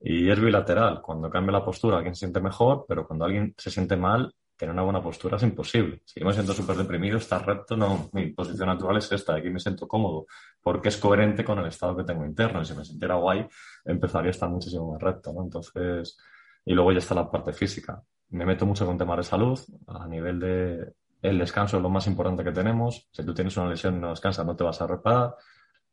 Y 0.01 0.29
es 0.29 0.41
bilateral. 0.41 1.01
Cuando 1.01 1.31
cambia 1.31 1.53
la 1.53 1.65
postura, 1.65 1.99
alguien 1.99 2.17
se 2.17 2.21
siente 2.21 2.41
mejor, 2.41 2.85
pero 2.89 3.07
cuando 3.07 3.27
alguien 3.27 3.55
se 3.57 3.71
siente 3.71 3.97
mal, 3.97 4.35
tener 4.57 4.73
una 4.73 4.83
buena 4.83 5.01
postura 5.01 5.37
es 5.37 5.45
imposible. 5.45 6.03
Si 6.05 6.19
yo 6.19 6.27
me 6.27 6.33
siento 6.33 6.53
súper 6.53 6.75
deprimido, 6.75 7.19
estar 7.19 7.47
recto, 7.47 7.77
no, 7.77 8.11
mi 8.13 8.33
posición 8.33 8.67
natural 8.67 8.97
es 8.97 9.13
esta, 9.13 9.37
aquí 9.37 9.51
me 9.51 9.61
siento 9.61 9.87
cómodo, 9.87 10.27
porque 10.61 10.89
es 10.89 10.97
coherente 10.97 11.45
con 11.45 11.61
el 11.61 11.67
estado 11.67 11.97
que 11.97 12.03
tengo 12.03 12.25
interno. 12.25 12.61
Y 12.61 12.65
si 12.65 12.75
me 12.75 12.85
sintiera 12.85 13.15
guay, 13.15 13.47
empezaría 13.85 14.31
a 14.31 14.33
estar 14.33 14.51
muchísimo 14.51 14.93
más 14.93 15.01
recto, 15.01 15.33
¿no? 15.33 15.45
Entonces, 15.45 16.19
y 16.65 16.75
luego 16.75 16.93
ya 16.93 16.99
está 16.99 17.15
la 17.15 17.31
parte 17.31 17.53
física. 17.53 18.03
Me 18.31 18.47
meto 18.47 18.67
mucho 18.67 18.87
con 18.87 18.99
temas 18.99 19.19
de 19.19 19.25
salud, 19.25 19.59
a 19.89 20.07
nivel 20.07 20.39
de 20.41 20.93
el 21.23 21.39
descanso 21.39 21.77
es 21.77 21.83
lo 21.83 21.91
más 21.91 22.07
importante 22.07 22.43
que 22.45 22.53
tenemos. 22.53 23.09
Si 23.13 23.25
tú 23.25 23.35
tienes 23.35 23.57
una 23.57 23.69
lesión 23.69 23.97
y 23.97 23.99
no 23.99 24.11
descansas, 24.11 24.47
no 24.47 24.57
te 24.57 24.65
vas 24.65 24.81
a 24.81 24.87
reparar 24.87 25.35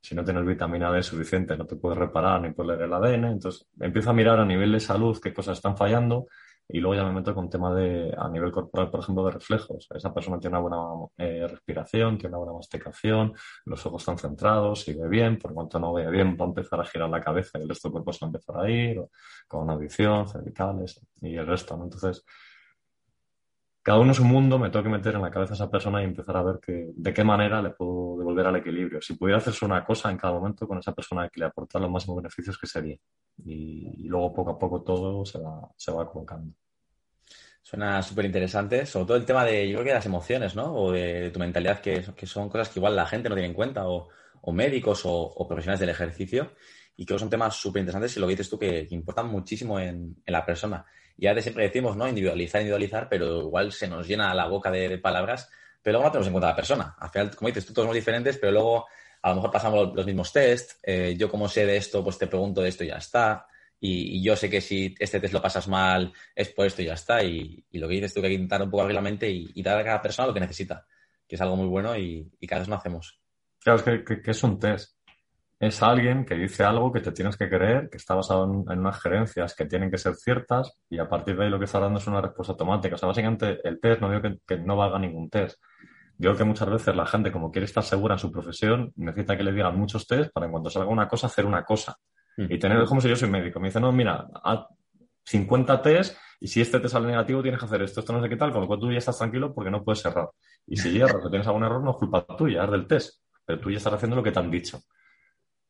si 0.01 0.15
no 0.15 0.23
tienes 0.23 0.45
vitamina 0.45 0.91
D 0.91 1.03
suficiente 1.03 1.57
no 1.57 1.65
te 1.65 1.75
puedes 1.75 1.97
reparar 1.97 2.41
ni 2.41 2.51
puedes 2.51 2.77
leer 2.77 2.83
el 2.83 2.93
ADN. 2.93 3.25
Entonces 3.25 3.67
empiezo 3.79 4.09
a 4.11 4.13
mirar 4.13 4.39
a 4.39 4.45
nivel 4.45 4.71
de 4.71 4.79
salud 4.79 5.19
qué 5.21 5.33
cosas 5.33 5.57
están 5.57 5.75
fallando 5.75 6.27
y 6.69 6.79
luego 6.79 6.95
ya 6.95 7.07
me 7.07 7.13
meto 7.13 7.33
con 7.33 7.49
tema 7.49 7.73
de, 7.73 8.13
a 8.17 8.27
nivel 8.29 8.51
corporal, 8.51 8.89
por 8.89 8.99
ejemplo, 8.99 9.25
de 9.25 9.31
reflejos. 9.31 9.87
Esa 9.93 10.13
persona 10.13 10.39
tiene 10.39 10.57
una 10.59 10.61
buena 10.61 11.11
eh, 11.17 11.47
respiración, 11.47 12.17
tiene 12.17 12.29
una 12.35 12.39
buena 12.39 12.53
masticación, 12.53 13.33
los 13.65 13.85
ojos 13.85 14.01
están 14.01 14.17
centrados, 14.17 14.81
sigue 14.81 15.07
bien, 15.07 15.37
por 15.37 15.53
cuanto 15.53 15.79
no 15.79 15.93
vea 15.93 16.09
bien 16.09 16.37
va 16.39 16.45
a 16.45 16.49
empezar 16.49 16.79
a 16.81 16.85
girar 16.85 17.09
la 17.09 17.21
cabeza 17.21 17.57
y 17.57 17.61
el 17.61 17.69
resto 17.69 17.87
del 17.87 17.93
cuerpo 17.93 18.13
se 18.13 18.25
va 18.25 18.27
a 18.27 18.29
empezar 18.29 18.57
a 18.59 18.69
ir, 18.69 19.01
con 19.47 19.69
audición, 19.69 20.27
cervicales 20.27 20.99
y 21.21 21.35
el 21.35 21.47
resto. 21.47 21.77
¿no? 21.77 21.85
Entonces, 21.85 22.25
cada 23.87 23.99
uno 23.99 24.11
es 24.11 24.19
un 24.19 24.27
mundo, 24.27 24.59
me 24.59 24.69
tengo 24.69 24.83
que 24.83 24.89
meter 24.89 25.15
en 25.15 25.21
la 25.21 25.31
cabeza 25.31 25.53
a 25.53 25.55
esa 25.55 25.71
persona 25.71 26.01
y 26.01 26.03
empezar 26.03 26.35
a 26.35 26.43
ver 26.43 26.59
que, 26.59 26.91
de 26.93 27.13
qué 27.13 27.23
manera 27.23 27.61
le 27.61 27.69
puedo 27.69 28.17
devolver 28.17 28.45
al 28.45 28.57
equilibrio. 28.57 29.01
Si 29.01 29.13
pudiera 29.13 29.37
hacerse 29.37 29.63
una 29.63 29.85
cosa 29.85 30.11
en 30.11 30.17
cada 30.17 30.33
momento 30.33 30.67
con 30.67 30.77
esa 30.77 30.91
persona 30.93 31.29
que 31.29 31.39
le 31.39 31.45
aporta 31.45 31.79
los 31.79 31.89
máximos 31.89 32.17
beneficios, 32.17 32.57
que 32.57 32.67
sería? 32.67 32.97
Y, 33.45 34.03
y 34.03 34.09
luego 34.09 34.33
poco 34.33 34.51
a 34.51 34.59
poco 34.59 34.81
todo 34.81 35.25
se 35.25 35.39
va, 35.39 35.71
se 35.77 35.93
va 35.93 36.11
colocando. 36.11 36.53
Suena 37.61 38.03
súper 38.03 38.25
interesante, 38.25 38.85
sobre 38.85 39.05
todo 39.05 39.15
el 39.15 39.25
tema 39.25 39.45
de, 39.45 39.69
yo 39.69 39.75
creo 39.75 39.85
que 39.85 39.89
de 39.91 39.95
las 39.95 40.05
emociones, 40.05 40.53
¿no? 40.53 40.75
O 40.75 40.91
de, 40.91 41.31
tu 41.31 41.39
mentalidad, 41.39 41.79
que, 41.79 42.03
son 42.25 42.49
cosas 42.49 42.67
que 42.67 42.79
igual 42.79 42.93
la 42.93 43.05
gente 43.05 43.29
no 43.29 43.35
tiene 43.35 43.47
en 43.47 43.53
cuenta, 43.53 43.87
o, 43.87 44.09
médicos 44.51 45.03
o, 45.05 45.47
profesionales 45.47 45.79
del 45.79 45.91
ejercicio, 45.91 46.51
y 46.97 47.05
creo 47.05 47.15
que 47.15 47.21
son 47.21 47.29
temas 47.29 47.55
súper 47.55 47.79
interesantes 47.79 48.17
y 48.17 48.19
lo 48.19 48.27
que 48.27 48.33
dices 48.33 48.49
tú 48.49 48.59
que, 48.59 48.85
importan 48.89 49.27
muchísimo 49.27 49.79
en 49.79 50.21
la 50.25 50.45
persona 50.45 50.85
ya 51.17 51.33
de 51.33 51.41
siempre 51.41 51.63
decimos, 51.63 51.97
¿no? 51.97 52.07
Individualizar, 52.07 52.61
individualizar, 52.61 53.09
pero 53.09 53.41
igual 53.41 53.71
se 53.71 53.87
nos 53.87 54.07
llena 54.07 54.33
la 54.33 54.47
boca 54.47 54.69
de, 54.71 54.97
palabras, 54.99 55.49
pero 55.81 55.93
luego 55.93 56.05
no 56.05 56.11
tenemos 56.11 56.27
en 56.27 56.33
cuenta 56.33 56.47
a 56.47 56.51
la 56.51 56.55
persona. 56.55 56.95
Al 56.99 57.09
final, 57.09 57.35
como 57.35 57.47
dices, 57.47 57.65
tú 57.65 57.73
todos 57.73 57.85
somos 57.85 57.95
diferentes, 57.95 58.37
pero 58.37 58.51
luego 58.51 58.85
a 59.21 59.29
lo 59.29 59.35
mejor 59.35 59.51
pasamos 59.51 59.95
los 59.95 60.05
mismos 60.05 60.31
test. 60.31 60.79
Eh, 60.83 61.15
yo 61.17 61.29
como 61.29 61.49
sé 61.49 61.65
de 61.65 61.77
esto, 61.77 62.03
pues 62.03 62.17
te 62.17 62.27
pregunto 62.27 62.61
de 62.61 62.69
esto 62.69 62.83
y 62.83 62.87
ya 62.87 62.97
está. 62.97 63.47
Y, 63.79 64.17
y, 64.17 64.23
yo 64.23 64.35
sé 64.35 64.49
que 64.49 64.61
si 64.61 64.95
este 64.99 65.19
test 65.19 65.33
lo 65.33 65.41
pasas 65.41 65.67
mal, 65.67 66.11
es 66.35 66.49
por 66.49 66.65
esto 66.65 66.81
y 66.81 66.85
ya 66.85 66.93
está. 66.93 67.23
Y, 67.23 67.65
y 67.71 67.79
lo 67.79 67.87
que 67.87 67.95
dices 67.95 68.13
tú, 68.13 68.21
que 68.21 68.27
hay 68.27 68.33
que 68.33 68.41
intentar 68.41 68.61
un 68.61 68.69
poco 68.69 68.81
abrir 68.83 68.95
la 68.95 69.01
mente 69.01 69.29
y, 69.29 69.51
y, 69.53 69.63
dar 69.63 69.79
a 69.79 69.83
cada 69.83 70.01
persona 70.01 70.27
lo 70.27 70.33
que 70.33 70.39
necesita, 70.39 70.85
que 71.27 71.35
es 71.35 71.41
algo 71.41 71.55
muy 71.55 71.67
bueno 71.67 71.97
y, 71.97 72.31
cada 72.47 72.59
vez 72.59 72.69
no 72.69 72.75
hacemos. 72.75 73.19
Claro, 73.59 73.79
es 73.79 74.03
que 74.03 74.31
es 74.31 74.43
un 74.43 74.59
test 74.59 74.96
es 75.59 75.81
alguien 75.81 76.23
que 76.25 76.35
dice 76.35 76.63
algo 76.63 76.91
que 76.91 76.99
te 76.99 77.11
tienes 77.11 77.35
que 77.35 77.49
creer, 77.49 77.89
que 77.89 77.97
está 77.97 78.13
basado 78.13 78.45
en, 78.45 78.71
en, 78.71 78.79
unas 78.79 79.01
gerencias 79.01 79.55
que 79.55 79.65
tienen 79.65 79.89
que 79.89 79.97
ser 79.97 80.15
ciertas 80.15 80.77
y 80.89 80.99
a 80.99 81.09
partir 81.09 81.35
de 81.35 81.45
ahí 81.45 81.49
lo 81.49 81.57
que 81.57 81.65
está 81.65 81.79
dando 81.79 81.99
es 81.99 82.07
una 82.07 82.21
respuesta 82.21 82.53
automática. 82.53 82.95
O 82.95 82.97
sea, 82.97 83.07
básicamente 83.07 83.59
el 83.67 83.79
test 83.79 84.01
no 84.01 84.09
digo 84.09 84.21
que, 84.21 84.37
que 84.45 84.57
no 84.57 84.75
valga 84.75 84.99
ningún 84.99 85.29
test. 85.29 85.59
Digo 86.17 86.35
que 86.35 86.43
muchas 86.43 86.69
veces 86.69 86.95
la 86.95 87.05
gente, 87.05 87.31
como 87.31 87.51
quiere 87.51 87.65
estar 87.65 87.83
segura 87.83 88.15
en 88.15 88.19
su 88.19 88.31
profesión, 88.31 88.91
necesita 88.95 89.35
que 89.35 89.43
le 89.43 89.51
digan 89.51 89.77
muchos 89.77 90.07
test 90.07 90.31
para 90.31 90.45
en 90.45 90.51
cuanto 90.51 90.69
salga 90.69 90.89
una 90.89 91.07
cosa, 91.07 91.27
hacer 91.27 91.45
una 91.45 91.63
cosa. 91.63 91.95
Mm. 92.37 92.51
Y 92.51 92.59
tener, 92.59 92.85
como 92.85 93.01
si 93.01 93.09
yo 93.09 93.15
soy 93.15 93.29
médico, 93.29 93.59
me 93.59 93.67
dice, 93.67 93.79
no, 93.79 93.91
mira, 93.91 94.27
haz 94.43 94.65
50 95.25 95.81
test 95.81 96.17
y 96.39 96.47
si 96.47 96.61
este 96.61 96.79
te 96.79 96.87
sale 96.87 97.07
negativo 97.07 97.41
tienes 97.41 97.59
que 97.59 97.65
hacer 97.65 97.81
esto, 97.81 97.99
esto 97.99 98.13
no 98.13 98.21
sé 98.21 98.29
qué 98.29 98.35
tal, 98.35 98.51
con 98.51 98.61
lo 98.61 98.67
cual 98.67 98.79
tú 98.79 98.91
ya 98.91 98.99
estás 98.99 99.17
tranquilo 99.17 99.53
porque 99.53 99.71
no 99.71 99.83
puedes 99.83 100.05
errar. 100.05 100.29
Y 100.67 100.77
si 100.77 100.91
hierras 100.93 101.23
o 101.23 101.29
tienes 101.29 101.47
algún 101.47 101.63
error, 101.63 101.83
no 101.83 101.91
es 101.91 101.97
culpa 101.97 102.25
tuya, 102.37 102.63
es 102.63 102.71
del 102.71 102.87
test. 102.87 103.21
Pero 103.43 103.59
tú 103.59 103.71
ya 103.71 103.77
estás 103.77 103.93
haciendo 103.93 104.15
lo 104.15 104.23
que 104.23 104.31
te 104.31 104.39
han 104.39 104.51
dicho. 104.51 104.79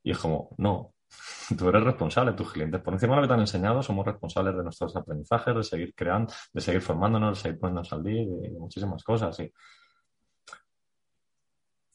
Y 0.04 0.12
es 0.12 0.18
como, 0.18 0.56
no, 0.58 0.94
tú 1.58 1.70
eres 1.70 1.84
responsable, 1.84 2.34
tus 2.34 2.52
clientes. 2.52 2.82
Por 2.82 2.94
encima 2.94 3.16
de 3.16 3.22
lo 3.22 3.22
que 3.24 3.28
te 3.30 3.34
han 3.34 3.40
enseñado, 3.42 3.82
somos 3.82 4.06
responsables 4.06 4.56
de 4.56 4.64
nuestros 4.64 4.96
aprendizajes, 4.96 5.56
de 5.56 5.64
seguir 5.64 5.94
creando, 5.96 6.34
de 6.54 6.62
seguir 6.62 6.82
formándonos, 6.82 7.38
de 7.38 7.42
seguir 7.42 7.60
poniéndonos 7.60 7.94
al 7.94 8.04
día 8.04 8.26
de, 8.26 8.50
muchísimas 8.60 9.04
cosas. 9.04 9.40
Y, 9.40 9.52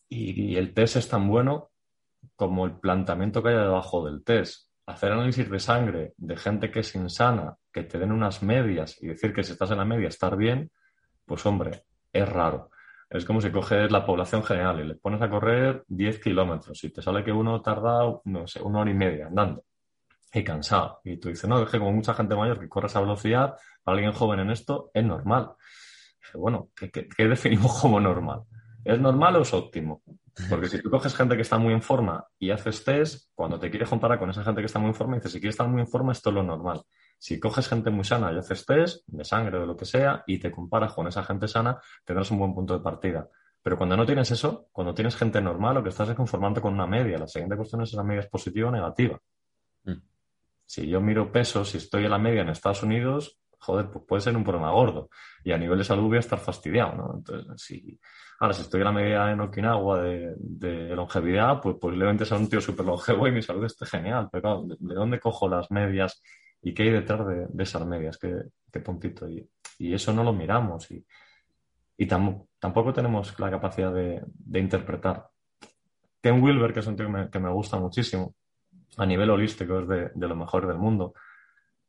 y, 0.09 0.57
el 0.57 0.75
test 0.75 0.97
es 0.97 1.09
tan 1.09 1.29
bueno 1.29 1.71
como 2.37 2.67
el 2.67 2.79
planteamiento 2.79 3.43
que 3.43 3.51
hay 3.51 3.57
debajo 3.57 4.05
del 4.05 4.25
test. 4.25 4.71
Hacer 4.87 5.13
análisis 5.13 5.49
de 5.49 5.61
sangre 5.61 6.13
de 6.17 6.37
gente 6.37 6.71
que 6.71 6.81
es 6.81 6.95
insana, 6.97 7.57
que 7.73 7.85
te 7.85 7.99
den 7.99 8.13
unas 8.13 8.43
medias 8.43 9.01
y 9.01 9.07
decir 9.07 9.33
que 9.33 9.45
si 9.45 9.53
estás 9.53 9.71
en 9.71 9.79
la 9.79 9.85
media 9.85 10.09
estar 10.09 10.37
bien, 10.37 10.71
pues 11.25 11.47
hombre, 11.47 11.85
es 12.13 12.29
raro. 12.29 12.72
Es 13.13 13.27
como 13.27 13.43
si 13.43 13.51
coges 13.51 13.91
la 13.91 14.07
población 14.07 14.43
general 14.43 14.81
y 14.81 14.85
le 14.85 14.95
pones 14.95 15.21
a 15.21 15.29
correr 15.29 15.85
10 15.89 16.19
kilómetros 16.19 16.83
y 16.83 16.91
te 16.91 17.03
sale 17.03 17.23
que 17.23 17.31
uno 17.31 17.61
tarda, 17.61 18.21
no 18.25 18.47
sé, 18.47 18.63
una 18.63 18.81
hora 18.81 18.91
y 18.91 18.95
media 18.95 19.27
andando 19.27 19.65
y 20.33 20.43
cansado. 20.43 21.01
Y 21.05 21.19
tú 21.19 21.29
dices, 21.29 21.49
no, 21.49 21.63
es 21.63 21.71
que 21.71 21.79
como 21.79 21.93
mucha 21.93 22.15
gente 22.15 22.35
mayor 22.35 22.59
que 22.59 22.71
corre 22.71 22.87
a 22.87 22.89
esa 22.89 23.01
velocidad, 23.01 23.57
para 23.85 23.97
alguien 23.97 24.13
joven 24.13 24.41
en 24.41 24.51
esto 24.51 24.91
es 24.95 25.05
normal. 25.05 25.51
bueno, 26.35 26.71
¿qué, 26.75 27.29
definimos 27.29 27.79
como 27.81 28.01
normal? 28.01 28.45
¿Es 28.83 28.99
normal 28.99 29.37
o 29.37 29.43
es 29.43 29.53
óptimo? 29.53 30.03
Porque 30.49 30.69
si 30.69 30.83
tú 30.83 30.91
coges 30.91 31.15
gente 31.15 31.37
que 31.37 31.43
está 31.43 31.59
muy 31.59 31.75
en 31.75 31.83
forma 31.83 32.27
y 32.39 32.51
haces 32.51 32.85
test, 32.85 33.31
cuando 33.35 33.59
te 33.59 33.71
quieres 33.71 33.89
comparar 33.89 34.19
con 34.19 34.31
esa 34.31 34.43
gente 34.43 34.63
que 34.63 34.67
está 34.67 34.79
muy 34.79 34.89
en 34.89 34.95
forma, 34.95 35.17
dices, 35.17 35.33
si 35.33 35.41
quieres 35.41 35.55
estar 35.55 35.69
muy 35.69 35.83
en 35.83 35.89
forma, 35.89 36.13
esto 36.13 36.31
es 36.31 36.35
lo 36.35 36.43
normal. 36.43 36.83
Si 37.19 37.39
coges 37.39 37.69
gente 37.69 37.91
muy 37.91 38.05
sana 38.05 38.33
y 38.33 38.39
haces 38.39 38.65
test 38.65 39.03
de 39.07 39.25
sangre 39.25 39.59
o 39.59 39.61
de 39.61 39.67
lo 39.67 39.77
que 39.77 39.85
sea 39.85 40.25
y 40.27 40.39
te 40.39 40.51
comparas 40.51 40.95
con 40.95 41.07
esa 41.07 41.23
gente 41.23 41.49
sana, 41.49 41.79
tendrás 42.05 42.31
un 42.31 42.39
buen 42.39 42.55
punto 42.55 42.77
de 42.77 42.83
partida. 42.83 43.29
Pero 43.63 43.77
cuando 43.77 43.97
no 43.97 44.07
tienes 44.07 44.31
eso, 44.31 44.69
cuando 44.73 44.95
tienes 44.95 45.15
gente 45.17 45.41
normal, 45.41 45.75
lo 45.75 45.83
que 45.83 45.91
estás 45.91 46.09
es 46.09 46.17
conformando 46.17 46.61
con 46.61 46.75
una 46.75 46.87
media. 46.87 47.19
La 47.19 47.29
siguiente 47.29 47.57
cuestión 47.57 47.83
es 47.83 47.91
si 47.91 47.97
la 47.97 48.03
media 48.03 48.23
es 48.23 48.29
positiva 48.29 48.71
o 48.71 48.73
negativa. 48.73 49.21
Mm. 49.85 50.01
Si 50.65 50.89
yo 50.89 51.01
miro 51.01 51.31
pesos, 51.31 51.69
si 51.69 51.79
estoy 51.79 52.05
en 52.05 52.11
la 52.11 52.19
media 52.19 52.43
en 52.43 52.49
Estados 52.49 52.83
Unidos, 52.83 53.39
joder, 53.63 53.89
pues 53.91 54.05
puede 54.07 54.21
ser 54.23 54.37
un 54.37 54.43
problema 54.43 54.73
gordo. 54.73 55.09
Y 55.45 55.53
a 55.53 55.59
nivel 55.59 55.79
de 55.79 55.85
salud 55.85 56.09
voy 56.09 56.17
a 56.17 56.21
estar 56.21 56.39
fastidiado, 56.39 56.95
¿no? 56.97 57.15
Entonces, 57.15 57.63
si, 57.63 57.99
ahora, 58.41 58.53
si 58.53 58.63
estoy 58.63 58.81
en 58.81 58.87
la 58.87 58.93
media 58.93 59.31
en 59.31 59.41
Okinawa 59.41 60.03
de, 60.03 60.97
longevidad, 60.97 61.61
pues 61.61 61.77
posiblemente 61.81 62.25
sea 62.25 62.39
un 62.39 62.49
tío 62.49 62.61
súper 62.61 62.85
longevo 62.85 63.29
y 63.29 63.33
mi 63.33 63.41
salud 63.41 63.65
esté 63.65 63.87
genial. 63.87 64.29
Pero 64.33 64.43
claro, 64.43 64.65
¿de, 64.67 64.95
dónde 64.95 65.21
cojo 65.21 65.49
las 65.49 65.71
medias 65.71 66.21
y 66.61 66.75
qué 66.75 66.85
hay 66.85 66.91
detrás 66.91 67.27
de, 67.27 67.63
esas 67.63 67.87
medias? 67.87 68.19
¿Qué, 68.19 68.81
puntito? 68.81 69.29
Y, 69.29 69.49
eso 69.79 70.13
no 70.13 70.25
lo 70.25 70.33
miramos. 70.33 70.91
Y, 70.91 71.05
y 71.97 72.07
tampoco 72.07 72.93
tenemos 72.93 73.39
la 73.39 73.51
capacidad 73.51 73.93
de, 73.93 74.25
interpretar. 74.59 75.29
Ken 76.21 76.43
Wilber, 76.43 76.73
que 76.73 76.81
es 76.81 76.87
un 76.87 76.97
tío 76.97 77.07
que 77.31 77.39
me 77.39 77.51
gusta 77.51 77.79
muchísimo, 77.79 78.35
a 78.97 79.07
nivel 79.07 79.31
holístico 79.31 79.81
es 79.81 79.89
de, 79.89 80.29
lo 80.29 80.37
mejor 80.37 80.67
del 80.67 80.79
mundo. 80.79 81.15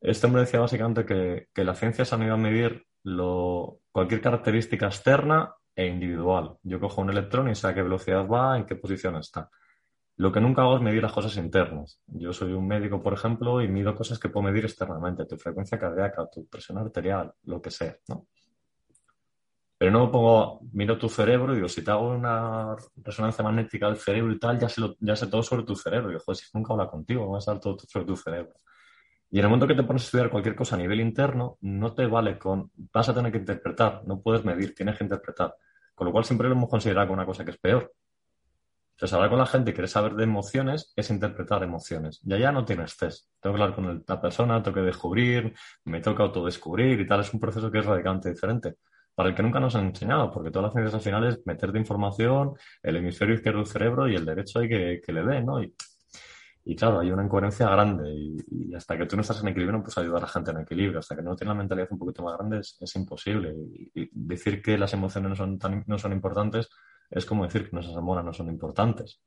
Este 0.03 0.27
hombre 0.27 0.41
decía 0.41 0.59
básicamente 0.59 1.05
que, 1.05 1.63
la 1.63 1.75
ciencia 1.75 2.03
se 2.03 2.13
ha 2.13 2.23
ido 2.23 2.33
a 2.33 2.37
medir 2.37 2.85
lo, 3.03 3.79
cualquier 3.89 4.19
característica 4.19 4.87
externa 4.87 5.55
e 5.73 5.87
individual. 5.87 6.57
Yo 6.61 6.81
cojo 6.81 7.01
un 7.01 7.09
electrón 7.09 7.49
y 7.49 7.55
sé 7.55 7.67
a 7.67 7.73
qué 7.73 7.81
velocidad 7.81 8.27
va, 8.27 8.57
en 8.57 8.65
qué 8.65 8.75
posición 8.75 9.15
está. 9.15 9.49
Lo 10.17 10.29
que 10.29 10.41
nunca 10.41 10.63
hago 10.63 10.75
es 10.75 10.81
medir 10.81 11.01
las 11.01 11.13
cosas 11.13 11.37
internas. 11.37 12.01
Yo 12.07 12.33
soy 12.33 12.51
un 12.51 12.67
médico, 12.67 13.01
por 13.01 13.13
ejemplo, 13.13 13.61
y 13.61 13.69
mido 13.69 13.95
cosas 13.95 14.19
que 14.19 14.27
puedo 14.27 14.43
medir 14.45 14.65
externamente, 14.65 15.25
tu 15.25 15.37
frecuencia 15.37 15.79
cardíaca, 15.79 16.29
tu 16.29 16.47
presión 16.47 16.79
arterial, 16.79 17.33
lo 17.43 17.61
que 17.61 17.71
sea, 17.71 17.95
¿no? 18.09 18.27
Pero 19.77 19.91
no 19.91 20.11
pongo, 20.11 20.59
miro 20.73 20.97
tu 20.97 21.07
cerebro 21.07 21.53
y 21.53 21.55
digo, 21.55 21.69
si 21.69 21.81
te 21.81 21.91
hago 21.91 22.09
una 22.09 22.75
resonancia 22.97 23.43
magnética 23.43 23.87
del 23.87 23.97
cerebro 23.97 24.33
y 24.33 24.39
tal, 24.39 24.59
ya 24.59 24.67
sé, 24.67 24.81
ya 24.99 25.15
sé 25.15 25.27
todo 25.27 25.43
sobre 25.43 25.63
tu 25.63 25.77
cerebro. 25.77 26.09
Y 26.09 26.11
digo, 26.11 26.23
joder, 26.25 26.37
si 26.37 26.45
nunca 26.53 26.73
habla 26.73 26.87
contigo, 26.87 27.25
voy 27.25 27.37
a 27.37 27.41
saber 27.41 27.61
todo 27.61 27.77
sobre 27.79 28.05
tu 28.05 28.17
cerebro. 28.17 28.53
Y 29.33 29.39
en 29.39 29.45
el 29.45 29.49
momento 29.49 29.65
que 29.65 29.73
te 29.73 29.81
pones 29.81 30.03
a 30.03 30.05
estudiar 30.05 30.29
cualquier 30.29 30.55
cosa 30.55 30.75
a 30.75 30.77
nivel 30.77 31.01
interno, 31.01 31.57
no 31.61 31.95
te 31.95 32.05
vale 32.05 32.37
con, 32.37 32.69
vas 32.93 33.09
a 33.09 33.15
tener 33.15 33.31
que 33.31 33.39
interpretar, 33.39 34.03
no 34.05 34.21
puedes 34.21 34.45
medir, 34.45 34.75
tienes 34.75 34.95
que 34.95 35.05
interpretar. 35.05 35.55
Con 35.95 36.05
lo 36.05 36.13
cual 36.13 36.23
siempre 36.23 36.47
lo 36.47 36.53
hemos 36.53 36.69
considerado 36.69 37.07
como 37.07 37.15
una 37.15 37.25
cosa 37.25 37.43
que 37.43 37.49
es 37.49 37.57
peor. 37.57 37.91
Entonces, 38.91 39.11
hablar 39.15 39.31
con 39.31 39.39
la 39.39 39.47
gente 39.47 39.71
y 39.71 39.73
querer 39.73 39.89
saber 39.89 40.13
de 40.13 40.23
emociones 40.25 40.93
es 40.95 41.09
interpretar 41.09 41.63
emociones. 41.63 42.21
Y 42.23 42.31
allá 42.31 42.51
no 42.51 42.63
tienes 42.63 42.95
test. 42.95 43.27
Tengo 43.41 43.55
que 43.55 43.63
hablar 43.63 43.75
con 43.75 44.03
la 44.07 44.21
persona, 44.21 44.61
tengo 44.61 44.75
que 44.75 44.81
descubrir, 44.81 45.55
me 45.85 45.99
toca 45.99 46.21
autodescubrir 46.21 46.99
y 46.99 47.07
tal. 47.07 47.21
Es 47.21 47.33
un 47.33 47.39
proceso 47.39 47.71
que 47.71 47.79
es 47.79 47.85
radicalmente 47.87 48.29
diferente 48.29 48.75
para 49.15 49.29
el 49.29 49.35
que 49.35 49.41
nunca 49.41 49.59
nos 49.59 49.73
han 49.73 49.87
enseñado, 49.87 50.29
porque 50.29 50.51
todas 50.51 50.65
las 50.65 50.73
ciencias 50.73 50.93
al 50.93 51.01
final 51.01 51.27
es 51.27 51.41
meterte 51.47 51.79
información, 51.79 52.53
el 52.83 52.97
hemisferio 52.97 53.33
izquierdo 53.33 53.61
del 53.61 53.67
cerebro 53.67 54.07
y 54.07 54.15
el 54.15 54.25
derecho 54.25 54.59
hay 54.59 54.69
que, 54.69 55.01
que 55.03 55.11
le 55.11 55.23
dé, 55.23 55.41
¿no? 55.41 55.59
Y, 55.59 55.73
claro, 56.75 56.99
hay 56.99 57.11
una 57.11 57.23
incoherencia 57.23 57.69
grande 57.69 58.09
y, 58.13 58.73
hasta 58.73 58.97
que 58.97 59.05
tú 59.05 59.15
no 59.15 59.21
estás 59.21 59.41
en 59.41 59.49
equilibrio 59.49 59.77
no 59.77 59.83
puedes 59.83 59.97
ayudar 59.97 60.17
a 60.17 60.21
la 60.21 60.27
gente 60.27 60.51
en 60.51 60.59
equilibrio, 60.61 60.99
hasta 60.99 61.15
que 61.15 61.21
no 61.21 61.35
tienes 61.35 61.53
la 61.53 61.59
mentalidad 61.59 61.87
un 61.91 61.99
poquito 61.99 62.23
más 62.23 62.37
grande 62.37 62.59
es, 62.59 62.95
imposible. 62.95 63.53
Y, 63.93 64.09
decir 64.13 64.61
que 64.61 64.77
las 64.77 64.93
emociones 64.93 65.29
no 65.29 65.35
son, 65.35 65.59
tan, 65.59 65.83
no 65.87 65.97
son 65.97 66.13
importantes 66.13 66.69
es 67.13 67.25
como 67.25 67.43
decir 67.43 67.65
que 67.65 67.71
nuestras 67.73 67.95
hormonas 67.97 68.25
no 68.25 68.33
son 68.33 68.47
importantes. 68.47 69.21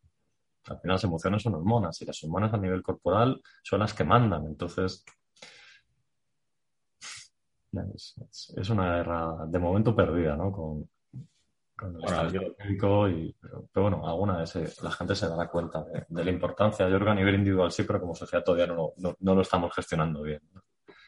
Al 0.66 0.80
final 0.80 0.94
las 0.96 1.04
emociones 1.04 1.42
son 1.42 1.54
hormonas 1.54 2.00
y 2.02 2.04
las 2.04 2.22
hormonas 2.24 2.52
a 2.52 2.58
nivel 2.58 2.82
corporal 2.82 3.40
son 3.62 3.80
las 3.80 3.94
que 3.94 4.04
mandan. 4.04 4.46
Entonces, 4.46 5.04
es, 8.56 8.70
una 8.70 8.96
guerra 8.96 9.46
de 9.46 9.58
momento 9.58 9.94
perdida, 9.94 10.36
¿no? 10.36 10.88
El 11.82 11.92
bueno, 11.92 13.08
y, 13.08 13.36
pero, 13.38 13.68
bueno, 13.74 14.08
alguna 14.08 14.38
vez 14.38 14.82
la 14.82 14.90
gente 14.90 15.14
se 15.14 15.28
dará 15.28 15.48
cuenta 15.48 15.84
de, 15.84 16.24
la 16.24 16.30
importancia. 16.30 16.88
Yo 16.88 16.94
creo 16.96 17.06
que 17.06 17.12
a 17.12 17.14
nivel 17.14 17.34
individual 17.34 17.70
sí, 17.70 17.82
pero 17.82 18.00
como 18.00 18.14
sociedad 18.14 18.42
todavía 18.42 18.66
no, 18.66 18.94
no, 18.96 19.34
lo 19.34 19.42
estamos 19.42 19.74
gestionando 19.74 20.22
bien. 20.22 20.40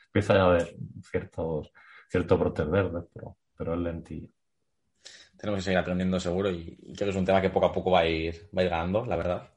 Empieza 0.06 0.34
a 0.34 0.44
haber 0.44 0.74
ciertos, 1.10 1.72
ciertos 2.08 2.38
brotes 2.38 2.68
verdes, 2.68 3.04
pero, 3.14 3.36
pero 3.56 3.74
es 3.74 3.80
lentillo. 3.80 4.28
Tenemos 5.38 5.58
que 5.58 5.64
seguir 5.64 5.78
aprendiendo 5.78 6.20
seguro 6.20 6.50
y, 6.50 6.76
creo 6.94 7.06
que 7.06 7.10
es 7.10 7.16
un 7.16 7.24
tema 7.24 7.40
que 7.40 7.50
poco 7.50 7.66
a 7.66 7.72
poco 7.72 7.92
va 7.92 8.00
a 8.00 8.06
ir, 8.06 8.50
va 8.56 8.60
a 8.60 8.64
ir 8.64 8.70
ganando, 8.70 9.06
la 9.06 9.16
verdad. 9.16 9.50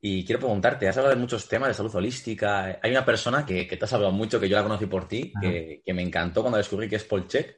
Y 0.00 0.24
quiero 0.24 0.38
preguntarte, 0.38 0.86
has 0.86 0.96
hablado 0.98 1.16
de 1.16 1.20
muchos 1.20 1.48
temas 1.48 1.68
de 1.68 1.74
salud 1.74 1.94
holística. 1.94 2.78
Hay 2.80 2.90
una 2.90 3.04
persona 3.04 3.44
que, 3.44 3.64
te 3.64 3.84
has 3.84 3.92
hablado 3.92 4.12
mucho, 4.12 4.38
que 4.38 4.48
yo 4.48 4.56
la 4.56 4.62
conocí 4.62 4.86
por 4.86 5.08
ti, 5.08 5.32
que, 5.40 5.82
me 5.92 6.02
encantó 6.02 6.42
cuando 6.42 6.58
descubrí 6.58 6.88
que 6.88 6.96
es 6.96 7.04
Paul 7.04 7.26
Check 7.26 7.56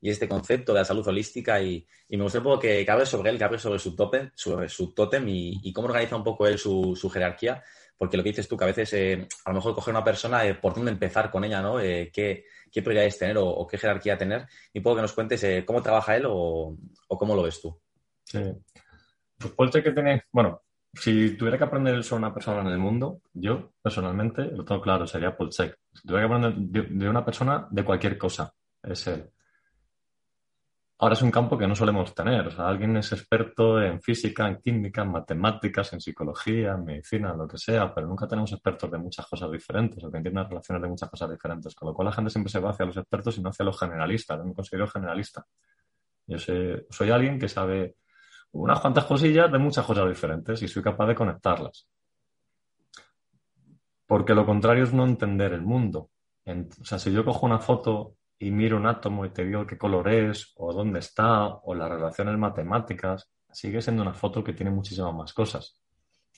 y 0.00 0.10
este 0.10 0.28
concepto 0.28 0.72
de 0.72 0.80
la 0.80 0.84
salud 0.84 1.06
holística. 1.06 1.60
Y, 1.60 1.86
me 2.10 2.22
gustaría 2.22 2.40
un 2.40 2.52
poco 2.52 2.60
que, 2.60 2.84
que 2.84 2.90
hables 2.90 3.08
sobre 3.08 3.30
él, 3.30 3.38
que 3.38 3.44
hables 3.44 3.62
sobre 3.62 3.78
su 3.78 3.94
tótem, 3.94 4.30
sobre 4.34 4.68
su 4.68 4.92
tótem 4.94 5.24
y, 5.28 5.72
cómo 5.72 5.88
organiza 5.88 6.16
un 6.16 6.24
poco 6.24 6.46
él 6.46 6.58
su, 6.58 7.10
jerarquía. 7.12 7.62
Porque 7.98 8.18
lo 8.18 8.22
que 8.22 8.28
dices 8.28 8.46
tú, 8.46 8.58
que 8.58 8.64
a 8.64 8.66
veces 8.66 8.92
eh, 8.92 9.26
a 9.46 9.50
lo 9.50 9.56
mejor 9.56 9.74
coger 9.74 9.94
una 9.94 10.04
persona, 10.04 10.46
eh, 10.46 10.54
por 10.54 10.74
dónde 10.74 10.90
empezar 10.90 11.30
con 11.30 11.44
ella, 11.44 11.62
¿no? 11.62 11.80
Eh, 11.80 12.10
qué, 12.12 12.44
qué, 12.70 12.82
prioridades 12.82 13.18
tener 13.18 13.38
o, 13.38 13.66
qué 13.66 13.78
jerarquía 13.78 14.18
tener. 14.18 14.46
Y 14.74 14.80
puedo 14.80 14.96
que 14.96 15.02
nos 15.02 15.14
cuentes 15.14 15.64
cómo 15.64 15.82
trabaja 15.82 16.14
él 16.14 16.26
o, 16.26 16.76
o, 17.08 17.18
cómo 17.18 17.34
lo 17.34 17.42
ves 17.42 17.60
tú. 17.60 17.80
Sí. 18.24 18.40
Pues 19.56 19.70
que 19.70 19.92
tiene, 19.92 20.24
bueno, 20.30 20.62
si 20.98 21.36
tuviera 21.36 21.58
que 21.58 21.64
aprender 21.64 22.02
sobre 22.02 22.20
una 22.20 22.34
persona 22.34 22.62
en 22.62 22.68
el 22.68 22.78
mundo, 22.78 23.20
yo 23.34 23.72
personalmente 23.82 24.44
lo 24.44 24.64
tengo 24.64 24.80
claro, 24.80 25.06
sería 25.06 25.36
Check. 25.50 25.78
Si 25.92 26.06
tuviera 26.06 26.26
que 26.26 26.34
aprender 26.34 26.86
de, 26.88 27.08
una 27.08 27.24
persona 27.24 27.66
de 27.70 27.84
cualquier 27.84 28.16
cosa, 28.16 28.52
es 28.82 29.06
él. 29.06 29.30
Ahora 30.98 31.12
es 31.12 31.20
un 31.20 31.30
campo 31.30 31.58
que 31.58 31.66
no 31.66 31.74
solemos 31.74 32.14
tener. 32.14 32.46
O 32.46 32.50
sea, 32.50 32.68
alguien 32.68 32.96
es 32.96 33.12
experto 33.12 33.82
en 33.82 34.00
física, 34.00 34.48
en 34.48 34.56
química, 34.62 35.02
en 35.02 35.10
matemáticas, 35.10 35.92
en 35.92 36.00
psicología, 36.00 36.72
en 36.72 36.84
medicina, 36.86 37.34
lo 37.34 37.46
que 37.46 37.58
sea, 37.58 37.94
pero 37.94 38.06
nunca 38.06 38.26
tenemos 38.26 38.50
expertos 38.52 38.90
de 38.90 38.96
muchas 38.96 39.26
cosas 39.26 39.50
diferentes 39.50 40.02
o 40.02 40.10
que 40.10 40.16
entiendan 40.16 40.48
relaciones 40.48 40.82
de 40.82 40.88
muchas 40.88 41.10
cosas 41.10 41.30
diferentes. 41.30 41.74
Con 41.74 41.88
lo 41.88 41.94
cual 41.94 42.06
la 42.06 42.12
gente 42.12 42.30
siempre 42.30 42.50
se 42.50 42.60
va 42.60 42.70
hacia 42.70 42.86
los 42.86 42.96
expertos 42.96 43.36
y 43.36 43.42
no 43.42 43.50
hacia 43.50 43.64
los 43.66 43.78
generalistas. 43.78 44.38
Yo 44.38 44.44
me 44.44 44.54
considero 44.54 44.88
generalista. 44.88 45.46
Yo 46.26 46.38
soy 46.38 47.10
alguien 47.10 47.38
que 47.38 47.48
sabe 47.48 47.96
unas 48.52 48.80
cuantas 48.80 49.04
cosillas 49.04 49.52
de 49.52 49.58
muchas 49.58 49.84
cosas 49.84 50.08
diferentes 50.08 50.62
y 50.62 50.68
soy 50.68 50.82
capaz 50.82 51.06
de 51.08 51.14
conectarlas. 51.14 51.86
Porque 54.06 54.34
lo 54.34 54.46
contrario 54.46 54.84
es 54.84 54.94
no 54.94 55.04
entender 55.04 55.52
el 55.52 55.62
mundo. 55.62 56.10
o 56.46 56.84
sea, 56.84 56.98
si 56.98 57.12
yo 57.12 57.22
cojo 57.22 57.44
una 57.44 57.58
foto 57.58 58.14
y 58.38 58.50
miro 58.50 58.76
un 58.76 58.86
átomo 58.86 59.24
y 59.24 59.30
te 59.30 59.44
digo 59.44 59.66
qué 59.66 59.78
color 59.78 60.08
es, 60.08 60.52
o 60.56 60.72
dónde 60.72 61.00
está, 61.00 61.46
o 61.46 61.74
las 61.74 61.90
relaciones 61.90 62.36
matemáticas, 62.38 63.30
sigue 63.50 63.80
siendo 63.80 64.02
una 64.02 64.14
foto 64.14 64.44
que 64.44 64.52
tiene 64.52 64.70
muchísimas 64.70 65.14
más 65.14 65.32
cosas. 65.32 65.80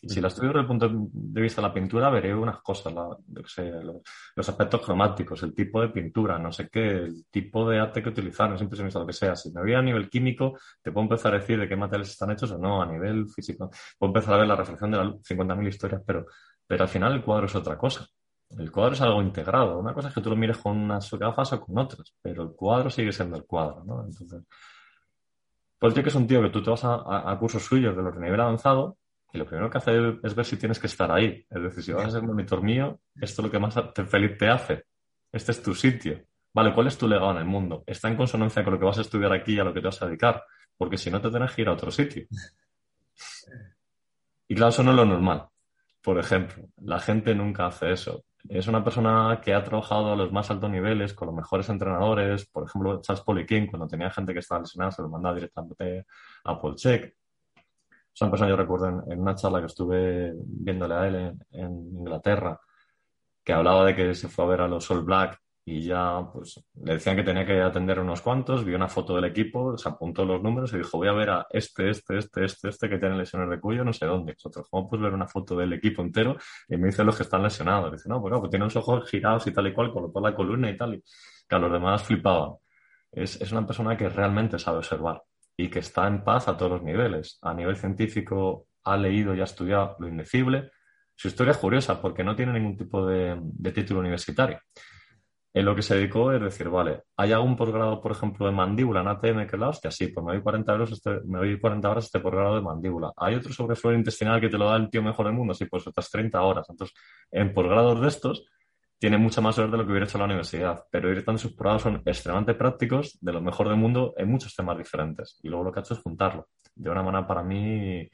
Y 0.00 0.08
si 0.08 0.20
la 0.20 0.28
estudio 0.28 0.50
desde 0.50 0.60
el 0.60 0.66
punto 0.66 0.88
de 1.12 1.40
vista 1.40 1.60
de 1.60 1.68
la 1.68 1.74
pintura, 1.74 2.08
veré 2.08 2.34
unas 2.34 2.60
cosas, 2.62 2.92
los, 2.94 4.48
aspectos 4.48 4.80
cromáticos, 4.82 5.42
el 5.42 5.54
tipo 5.54 5.80
de 5.80 5.88
pintura, 5.88 6.38
no 6.38 6.52
sé 6.52 6.68
qué, 6.68 6.88
el 6.88 7.26
tipo 7.30 7.68
de 7.68 7.80
arte 7.80 8.02
que 8.02 8.10
utilizar, 8.10 8.48
no 8.48 8.56
siempre 8.56 8.76
se 8.76 8.84
me 8.84 8.90
lo 8.90 9.06
que 9.06 9.12
sea. 9.12 9.34
Si 9.34 9.50
me 9.50 9.60
voy 9.60 9.74
a 9.74 9.82
nivel 9.82 10.08
químico, 10.08 10.56
te 10.80 10.92
puedo 10.92 11.02
empezar 11.02 11.34
a 11.34 11.38
decir 11.38 11.58
de 11.58 11.68
qué 11.68 11.74
materiales 11.74 12.10
están 12.10 12.30
hechos 12.30 12.52
o 12.52 12.58
no, 12.58 12.80
a 12.80 12.86
nivel 12.86 13.28
físico. 13.28 13.70
Puedo 13.98 14.10
empezar 14.10 14.34
a 14.34 14.38
ver 14.38 14.46
la 14.46 14.56
reflexión 14.56 14.92
de 14.92 14.98
las 14.98 15.06
50.000 15.24 15.68
historias, 15.68 16.02
pero, 16.06 16.26
pero 16.66 16.84
al 16.84 16.88
final 16.88 17.14
el 17.14 17.24
cuadro 17.24 17.46
es 17.46 17.54
otra 17.56 17.76
cosa. 17.76 18.06
El 18.56 18.72
cuadro 18.72 18.94
es 18.94 19.00
algo 19.00 19.20
integrado. 19.22 19.78
Una 19.78 19.92
cosa 19.92 20.08
es 20.08 20.14
que 20.14 20.20
tú 20.20 20.30
lo 20.30 20.36
mires 20.36 20.58
con 20.58 20.76
unas 20.76 21.10
gafas 21.12 21.52
o 21.52 21.60
con 21.60 21.78
otras, 21.78 22.14
pero 22.22 22.42
el 22.42 22.50
cuadro 22.50 22.88
sigue 22.90 23.12
siendo 23.12 23.36
el 23.36 23.44
cuadro, 23.44 23.84
¿no? 23.84 24.04
Entonces, 24.04 24.42
pues 25.78 25.94
que 25.94 26.00
es 26.00 26.14
un 26.14 26.26
tío 26.26 26.42
que 26.42 26.50
tú 26.50 26.62
te 26.62 26.70
vas 26.70 26.84
a, 26.84 27.30
a 27.30 27.38
cursos 27.38 27.62
suyos 27.62 27.96
de 27.96 28.02
los 28.02 28.14
de 28.14 28.20
nivel 28.20 28.40
avanzado 28.40 28.96
y 29.32 29.38
lo 29.38 29.46
primero 29.46 29.68
que 29.68 29.78
hace 29.78 29.92
es 30.22 30.34
ver 30.34 30.44
si 30.44 30.56
tienes 30.56 30.78
que 30.78 30.86
estar 30.86 31.10
ahí. 31.12 31.44
Es 31.50 31.62
decir, 31.62 31.82
si 31.82 31.92
vas 31.92 32.06
a 32.06 32.10
ser 32.10 32.22
monitor 32.22 32.62
mío, 32.62 33.00
esto 33.20 33.42
es 33.42 33.46
lo 33.46 33.50
que 33.50 33.58
más 33.58 33.74
feliz 34.08 34.38
te 34.38 34.48
hace. 34.48 34.84
Este 35.30 35.52
es 35.52 35.62
tu 35.62 35.74
sitio. 35.74 36.24
Vale, 36.54 36.72
¿cuál 36.72 36.86
es 36.86 36.96
tu 36.96 37.06
legado 37.06 37.32
en 37.32 37.38
el 37.38 37.44
mundo? 37.44 37.84
Está 37.86 38.08
en 38.08 38.16
consonancia 38.16 38.64
con 38.64 38.72
lo 38.72 38.78
que 38.78 38.86
vas 38.86 38.98
a 38.98 39.02
estudiar 39.02 39.32
aquí 39.32 39.54
y 39.54 39.58
a 39.58 39.64
lo 39.64 39.74
que 39.74 39.80
te 39.80 39.86
vas 39.86 40.00
a 40.00 40.06
dedicar. 40.06 40.42
Porque 40.76 40.96
si 40.96 41.10
no, 41.10 41.20
te 41.20 41.28
tienes 41.30 41.52
que 41.52 41.62
ir 41.62 41.68
a 41.68 41.72
otro 41.72 41.90
sitio. 41.90 42.26
Y 44.50 44.54
claro, 44.54 44.70
eso 44.70 44.82
no 44.82 44.92
es 44.92 44.96
lo 44.96 45.04
normal. 45.04 45.46
Por 46.00 46.18
ejemplo, 46.18 46.64
la 46.78 46.98
gente 47.00 47.34
nunca 47.34 47.66
hace 47.66 47.92
eso. 47.92 48.24
Es 48.48 48.66
una 48.66 48.82
persona 48.82 49.40
que 49.42 49.52
ha 49.52 49.62
trabajado 49.62 50.12
a 50.12 50.16
los 50.16 50.32
más 50.32 50.50
altos 50.50 50.70
niveles 50.70 51.12
con 51.12 51.26
los 51.26 51.34
mejores 51.34 51.68
entrenadores. 51.68 52.46
Por 52.46 52.64
ejemplo, 52.64 53.00
Charles 53.02 53.22
Poliquin, 53.22 53.66
cuando 53.66 53.86
tenía 53.86 54.10
gente 54.10 54.32
que 54.32 54.38
estaba 54.38 54.62
lesionada, 54.62 54.90
se 54.90 55.02
lo 55.02 55.08
mandaba 55.08 55.34
directamente 55.34 56.06
a 56.44 56.58
Polchek. 56.58 57.14
Es 58.14 58.22
una 58.22 58.30
persona, 58.30 58.50
yo 58.50 58.56
recuerdo 58.56 59.04
en, 59.06 59.20
una 59.20 59.34
charla 59.34 59.60
que 59.60 59.66
estuve 59.66 60.32
viéndole 60.34 60.94
a 60.94 61.06
él 61.06 61.14
en, 61.14 61.46
en 61.50 61.70
Inglaterra, 61.98 62.58
que 63.44 63.52
hablaba 63.52 63.84
de 63.84 63.94
que 63.94 64.14
se 64.14 64.28
fue 64.28 64.44
a 64.46 64.48
ver 64.48 64.60
a 64.62 64.68
los 64.68 64.90
All 64.90 65.02
Black 65.02 65.38
y 65.70 65.82
ya 65.82 66.26
pues 66.32 66.64
le 66.82 66.94
decían 66.94 67.14
que 67.14 67.22
tenía 67.22 67.44
que 67.44 67.60
atender 67.60 68.00
unos 68.00 68.22
cuantos, 68.22 68.64
vio 68.64 68.74
una 68.76 68.88
foto 68.88 69.16
del 69.16 69.26
equipo, 69.26 69.76
se 69.76 69.90
apuntó 69.90 70.24
los 70.24 70.42
números 70.42 70.72
y 70.72 70.78
dijo, 70.78 70.96
voy 70.96 71.08
a 71.08 71.12
ver 71.12 71.28
a 71.28 71.46
este, 71.50 71.90
este, 71.90 72.16
este, 72.16 72.46
este, 72.46 72.68
este 72.70 72.88
que 72.88 72.96
tiene 72.96 73.18
lesiones 73.18 73.50
de 73.50 73.60
cuello, 73.60 73.84
no 73.84 73.92
sé 73.92 74.06
dónde. 74.06 74.32
Nosotros, 74.32 74.66
¿cómo 74.70 74.88
puedes 74.88 75.04
ver 75.04 75.12
una 75.12 75.26
foto 75.26 75.56
del 75.56 75.74
equipo 75.74 76.00
entero? 76.00 76.38
Y 76.70 76.78
me 76.78 76.86
dice 76.86 77.04
los 77.04 77.16
que 77.18 77.24
están 77.24 77.42
lesionados. 77.42 77.92
Dice, 77.92 78.08
no, 78.08 78.18
pues, 78.18 78.32
no, 78.32 78.40
pues 78.40 78.48
tiene 78.48 78.64
los 78.64 78.76
ojos 78.76 79.10
girados 79.10 79.46
y 79.46 79.52
tal 79.52 79.66
y 79.66 79.74
cual, 79.74 79.92
colocó 79.92 80.22
la 80.22 80.34
columna 80.34 80.70
y 80.70 80.76
tal, 80.76 80.94
y 80.94 81.04
que 81.46 81.54
a 81.54 81.58
los 81.58 81.70
demás 81.70 82.02
flipaban. 82.02 82.52
Es, 83.12 83.38
es 83.38 83.52
una 83.52 83.66
persona 83.66 83.94
que 83.94 84.08
realmente 84.08 84.58
sabe 84.58 84.78
observar 84.78 85.22
y 85.54 85.68
que 85.68 85.80
está 85.80 86.06
en 86.06 86.24
paz 86.24 86.48
a 86.48 86.56
todos 86.56 86.72
los 86.72 86.82
niveles. 86.82 87.38
A 87.42 87.52
nivel 87.52 87.76
científico 87.76 88.68
ha 88.84 88.96
leído 88.96 89.34
y 89.34 89.42
ha 89.42 89.44
estudiado 89.44 89.96
lo 89.98 90.08
indecible. 90.08 90.70
Su 91.14 91.28
historia 91.28 91.50
es 91.50 91.58
curiosa 91.58 92.00
porque 92.00 92.24
no 92.24 92.34
tiene 92.34 92.54
ningún 92.54 92.78
tipo 92.78 93.06
de 93.06 93.36
título 93.74 94.00
universitario 94.00 94.60
en 95.54 95.64
lo 95.64 95.74
que 95.74 95.82
se 95.82 95.96
dedicó 95.96 96.32
es 96.32 96.40
decir, 96.40 96.68
vale, 96.68 97.02
¿hay 97.16 97.32
algún 97.32 97.56
posgrado, 97.56 98.00
por 98.00 98.12
ejemplo, 98.12 98.46
de 98.46 98.52
mandíbula 98.52 99.00
en 99.00 99.08
ATM 99.08 99.46
que 99.46 99.56
la 99.56 99.70
hostia? 99.70 99.90
Sí, 99.90 100.08
pues 100.08 100.24
me 100.24 100.32
doy 100.32 100.42
40 100.42 100.72
euros 100.72 100.92
este, 100.92 101.20
me 101.24 101.38
doy 101.38 101.58
40 101.58 101.90
horas 101.90 102.04
este 102.04 102.20
posgrado 102.20 102.56
de 102.56 102.62
mandíbula. 102.62 103.12
¿Hay 103.16 103.34
otro 103.34 103.52
sobre 103.52 103.76
flora 103.76 103.96
intestinal 103.96 104.40
que 104.40 104.48
te 104.48 104.58
lo 104.58 104.66
da 104.66 104.76
el 104.76 104.90
tío 104.90 105.02
mejor 105.02 105.26
del 105.26 105.34
mundo? 105.34 105.54
Sí, 105.54 105.64
pues 105.64 105.86
otras 105.86 106.10
30 106.10 106.40
horas. 106.42 106.66
Entonces, 106.68 106.96
en 107.30 107.54
posgrados 107.54 108.00
de 108.00 108.08
estos, 108.08 108.44
tiene 108.98 109.16
mucho 109.16 109.40
más 109.40 109.56
horas 109.58 109.70
de 109.70 109.78
lo 109.78 109.84
que 109.84 109.90
hubiera 109.90 110.06
hecho 110.06 110.18
la 110.18 110.24
universidad, 110.24 110.84
pero 110.90 111.08
directamente 111.08 111.42
sus 111.42 111.52
posgrados 111.52 111.82
son 111.82 112.02
extremadamente 112.04 112.54
prácticos, 112.54 113.16
de 113.20 113.32
lo 113.32 113.40
mejor 113.40 113.68
del 113.68 113.76
mundo, 113.76 114.12
en 114.16 114.28
muchos 114.28 114.54
temas 114.54 114.76
diferentes. 114.76 115.38
Y 115.42 115.48
luego 115.48 115.64
lo 115.64 115.72
que 115.72 115.80
ha 115.80 115.82
hecho 115.82 115.94
es 115.94 116.00
juntarlo. 116.00 116.48
De 116.74 116.90
una 116.90 117.02
manera, 117.02 117.26
para 117.26 117.42
mí, 117.42 118.08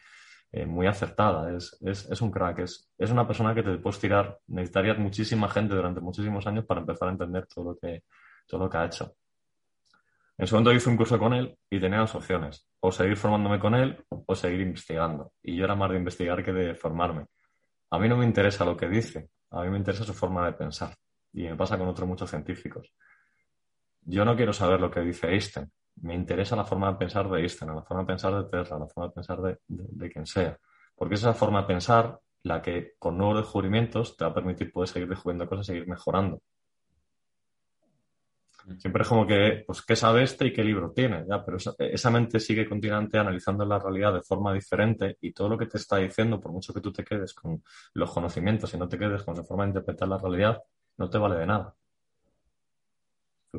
eh, 0.57 0.67
muy 0.67 0.87
acertada. 0.87 1.53
Es, 1.53 1.77
es, 1.83 2.09
es, 2.09 2.21
un 2.23 2.31
crack, 2.31 2.61
es, 2.61 2.89
es 2.97 3.11
una 3.11 3.27
persona 3.27 3.53
que 3.57 3.65
te 3.65 3.77
puedes 3.79 3.99
tirar. 3.99 4.39
Necesitarías 4.47 4.97
muchísima 4.99 5.49
gente 5.49 5.75
durante 5.75 6.01
muchísimos 6.01 6.47
años 6.47 6.65
para 6.65 6.81
empezar 6.81 7.09
a 7.09 7.11
entender 7.11 7.45
todo 7.47 7.73
lo 7.73 7.77
que, 7.77 8.05
todo 8.47 8.63
lo 8.63 8.71
que 8.71 8.77
ha 8.77 8.85
hecho. 8.85 9.17
En 10.39 10.47
su 10.47 10.55
momento 10.55 10.73
hice 10.73 10.89
un 10.89 10.97
curso 10.97 11.19
con 11.19 11.35
él 11.35 11.59
y 11.69 11.81
tenía 11.81 11.99
dos 11.99 12.15
opciones, 12.15 12.69
o 12.79 12.93
seguir 12.93 13.17
formándome 13.17 13.59
con 13.59 13.75
él 13.75 14.05
o 14.09 14.35
seguir 14.37 14.61
investigando. 14.61 15.33
Y 15.43 15.57
yo 15.57 15.65
era 15.65 15.75
más 15.75 15.91
de 15.91 15.97
investigar 15.97 16.45
que 16.45 16.53
de 16.53 16.75
formarme. 16.77 17.27
A 17.91 17.99
mí 17.99 18.09
no 18.09 18.17
me 18.17 18.25
interesa 18.25 18.65
lo 18.65 18.77
que 18.77 18.89
dice, 18.89 19.31
a 19.51 19.63
mí 19.63 19.71
me 19.71 19.79
interesa 19.79 20.05
su 20.05 20.15
forma 20.15 20.47
de 20.47 20.53
pensar. 20.53 20.95
Y 21.33 21.45
me 21.45 21.57
pasa 21.57 21.77
con 21.77 21.89
otros 21.89 22.09
muchos 22.09 22.31
científicos. 22.31 22.93
Yo 24.03 24.25
no 24.25 24.37
quiero 24.37 24.53
saber 24.53 24.81
lo 24.81 24.89
que 24.89 25.01
dice 25.01 25.27
Einstein, 25.29 25.69
me 26.03 26.15
interesa 26.15 26.57
la 26.57 26.65
forma 26.65 26.93
de 26.93 26.99
pensar 26.99 27.29
de 27.31 27.41
Einstein, 27.41 27.75
la 27.75 27.83
forma 27.83 28.03
de 28.03 28.07
pensar 28.07 28.35
de 28.35 28.51
Tesla, 28.51 28.79
la 28.79 28.87
forma 28.87 29.09
de 29.09 29.15
pensar 29.15 29.41
de, 29.41 30.11
quien 30.11 30.27
sea. 30.27 30.59
Porque 30.95 31.15
es 31.15 31.21
esa 31.21 31.35
forma 31.35 31.63
de 31.63 31.67
pensar 31.67 32.19
la 32.43 32.61
que 32.61 32.95
con 32.99 33.17
nuevos 33.17 33.39
descubrimientos 33.39 34.17
te 34.17 34.25
va 34.25 34.31
a 34.31 34.35
permitir 34.35 34.71
poder 34.73 34.89
seguir 34.89 35.09
descubriendo 35.09 35.49
cosas, 35.49 35.67
seguir 35.67 35.89
mejorando. 35.89 36.41
Siempre 38.79 39.03
es 39.03 39.09
como 39.09 39.27
que, 39.27 39.63
pues, 39.67 39.83
¿qué 39.83 39.95
sabe 39.95 40.23
este 40.23 40.47
y 40.47 40.53
qué 40.53 40.65
libro 40.65 40.91
tiene? 40.91 41.25
Ya, 41.29 41.45
pero 41.45 41.59
esa, 41.79 42.11
mente 42.11 42.41
sigue 42.41 42.67
continuamente 42.67 43.19
analizando 43.19 43.65
la 43.67 43.79
realidad 43.79 44.15
de 44.15 44.23
forma 44.23 44.55
diferente 44.55 45.19
y 45.21 45.33
todo 45.33 45.51
lo 45.51 45.59
que 45.59 45.67
te 45.67 45.77
está 45.77 45.99
diciendo, 45.99 46.41
por 46.41 46.51
mucho 46.51 46.73
que 46.73 46.81
tú 46.81 46.91
te 46.91 47.05
quedes 47.05 47.35
con 47.35 47.63
los 47.93 48.11
conocimientos 48.11 48.73
y 48.73 48.79
no 48.79 48.89
te 48.89 48.99
quedes 48.99 49.23
con 49.23 49.37
la 49.37 49.45
forma 49.45 49.65
de 49.65 49.71
interpretar 49.71 50.09
la 50.09 50.17
realidad, 50.17 50.63
no 50.97 51.11
te 51.11 51.19
vale 51.19 51.37
de 51.37 51.47
nada. 51.47 51.75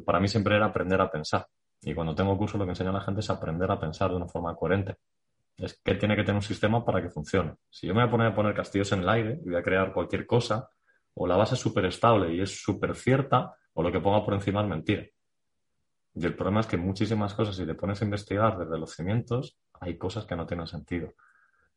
para 0.03 0.19
mí 0.19 0.27
siempre 0.27 0.55
era 0.55 0.65
aprender 0.65 0.99
a 0.99 1.11
pensar. 1.11 1.47
Y 1.87 1.93
cuando 1.93 2.15
tengo 2.15 2.35
curso 2.35 2.57
lo 2.57 2.65
que 2.65 2.71
enseño 2.71 2.89
a 2.89 2.93
la 2.93 3.01
gente 3.01 3.19
es 3.21 3.29
aprender 3.29 3.69
a 3.69 3.79
pensar 3.79 4.09
de 4.09 4.15
una 4.15 4.27
forma 4.27 4.55
coherente. 4.55 4.97
Es 5.55 5.79
que 5.83 5.93
tiene 5.93 6.15
que 6.15 6.23
tener 6.23 6.35
un 6.35 6.41
sistema 6.41 6.83
para 6.83 6.99
que 6.99 7.11
funcione. 7.11 7.53
Si 7.69 7.85
yo 7.85 7.93
me 7.93 8.01
voy 8.01 8.07
a 8.07 8.11
poner 8.11 8.27
a 8.27 8.35
poner 8.35 8.55
castillos 8.55 8.91
en 8.91 9.01
el 9.01 9.09
aire 9.09 9.39
y 9.45 9.49
voy 9.49 9.55
a 9.55 9.61
crear 9.61 9.93
cualquier 9.93 10.25
cosa, 10.25 10.67
o 11.13 11.27
la 11.27 11.37
base 11.37 11.53
es 11.53 11.61
súper 11.61 11.85
estable 11.85 12.33
y 12.33 12.41
es 12.41 12.59
súper 12.59 12.95
cierta, 12.95 13.53
o 13.73 13.83
lo 13.83 13.91
que 13.91 13.99
ponga 13.99 14.25
por 14.25 14.33
encima 14.33 14.61
es 14.61 14.67
mentira. 14.67 15.05
Y 16.15 16.25
el 16.25 16.35
problema 16.35 16.61
es 16.61 16.67
que 16.67 16.75
muchísimas 16.75 17.35
cosas, 17.35 17.55
si 17.55 17.67
te 17.67 17.75
pones 17.75 18.01
a 18.01 18.05
investigar 18.05 18.57
desde 18.57 18.79
los 18.79 18.95
cimientos, 18.95 19.55
hay 19.79 19.95
cosas 19.95 20.25
que 20.25 20.35
no 20.35 20.47
tienen 20.47 20.65
sentido. 20.65 21.13